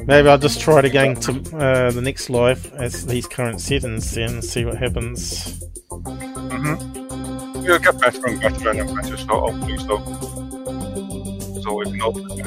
Maybe 0.05 0.27
I'll 0.27 0.39
just 0.39 0.59
try 0.59 0.79
it 0.79 0.85
again 0.85 1.15
to 1.17 1.31
uh, 1.57 1.91
the 1.91 2.01
next 2.01 2.31
live 2.31 2.73
as 2.73 3.05
these 3.05 3.27
current 3.27 3.61
settings 3.61 4.11
then 4.11 4.29
and 4.29 4.43
see 4.43 4.65
what 4.65 4.77
happens. 4.77 5.59
Mm-hmm. 5.89 7.61
You'll 7.63 7.79
get 7.79 7.99
better 7.99 8.25
and 8.25 8.41
better 8.41 8.69
and 8.71 8.95
better, 8.95 9.17
so 9.17 9.39
hopefully 9.39 9.77
so. 9.77 10.38
So 11.63 11.75
we 11.77 11.85
can 11.85 11.99
hopefully 11.99 12.41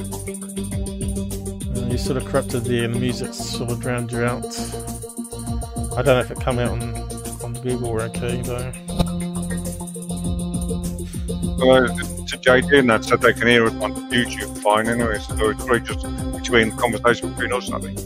Uh, 1.77 1.87
you 1.91 1.99
sort 1.99 2.17
of 2.17 2.25
corrupted 2.27 2.67
and 2.67 2.95
the 2.95 2.99
music 2.99 3.33
sort 3.35 3.71
of 3.71 3.81
drowned 3.81 4.11
you 4.13 4.23
out. 4.25 4.45
I 5.97 6.03
don't 6.03 6.07
know 6.07 6.21
if 6.21 6.31
it 6.31 6.41
come 6.41 6.59
out 6.59 6.71
on, 6.71 6.95
on 7.45 7.53
Google 7.63 7.89
or 7.89 8.03
okay 8.03 8.41
though. 8.43 8.73
uh, 11.63 11.87
to 12.27 12.39
JD 12.39 12.79
and 12.81 12.91
that 12.91 13.05
said 13.05 13.21
they 13.21 13.33
can 13.33 13.47
hear 13.47 13.67
it 13.67 13.75
on 13.75 13.93
YouTube 14.11 14.59
fine 14.63 14.89
anyway, 14.89 15.19
so 15.19 15.51
it's 15.51 15.65
probably 15.65 15.81
just 15.81 16.03
between 16.37 16.71
the 16.71 16.77
conversation 16.77 17.31
between 17.33 17.53
us, 17.53 17.71
I 17.71 17.81
think. 17.81 18.01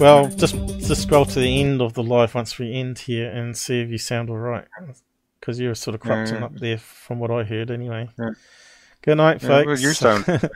Well, 0.00 0.28
just 0.28 0.54
just 0.86 1.02
scroll 1.02 1.26
to 1.26 1.38
the 1.40 1.60
end 1.60 1.82
of 1.82 1.92
the 1.94 2.02
live 2.02 2.34
once 2.34 2.58
we 2.58 2.72
end 2.74 2.98
here 3.00 3.30
and 3.30 3.56
see 3.56 3.80
if 3.80 3.90
you 3.90 3.98
sound 3.98 4.30
alright. 4.30 4.66
Because 5.38 5.58
you're 5.60 5.74
sort 5.74 5.94
of 5.94 6.00
corrupting 6.00 6.36
Yeah. 6.38 6.44
up 6.44 6.54
there 6.56 6.78
from 6.78 7.18
what 7.18 7.30
I 7.30 7.44
heard 7.44 7.70
anyway. 7.70 8.08
Yeah. 8.18 8.30
Good 9.02 9.16
night, 9.16 9.42
Yeah, 9.42 9.48
folks. 9.48 9.66
well, 9.66 9.78
you 9.78 9.92
sound- 9.94 10.50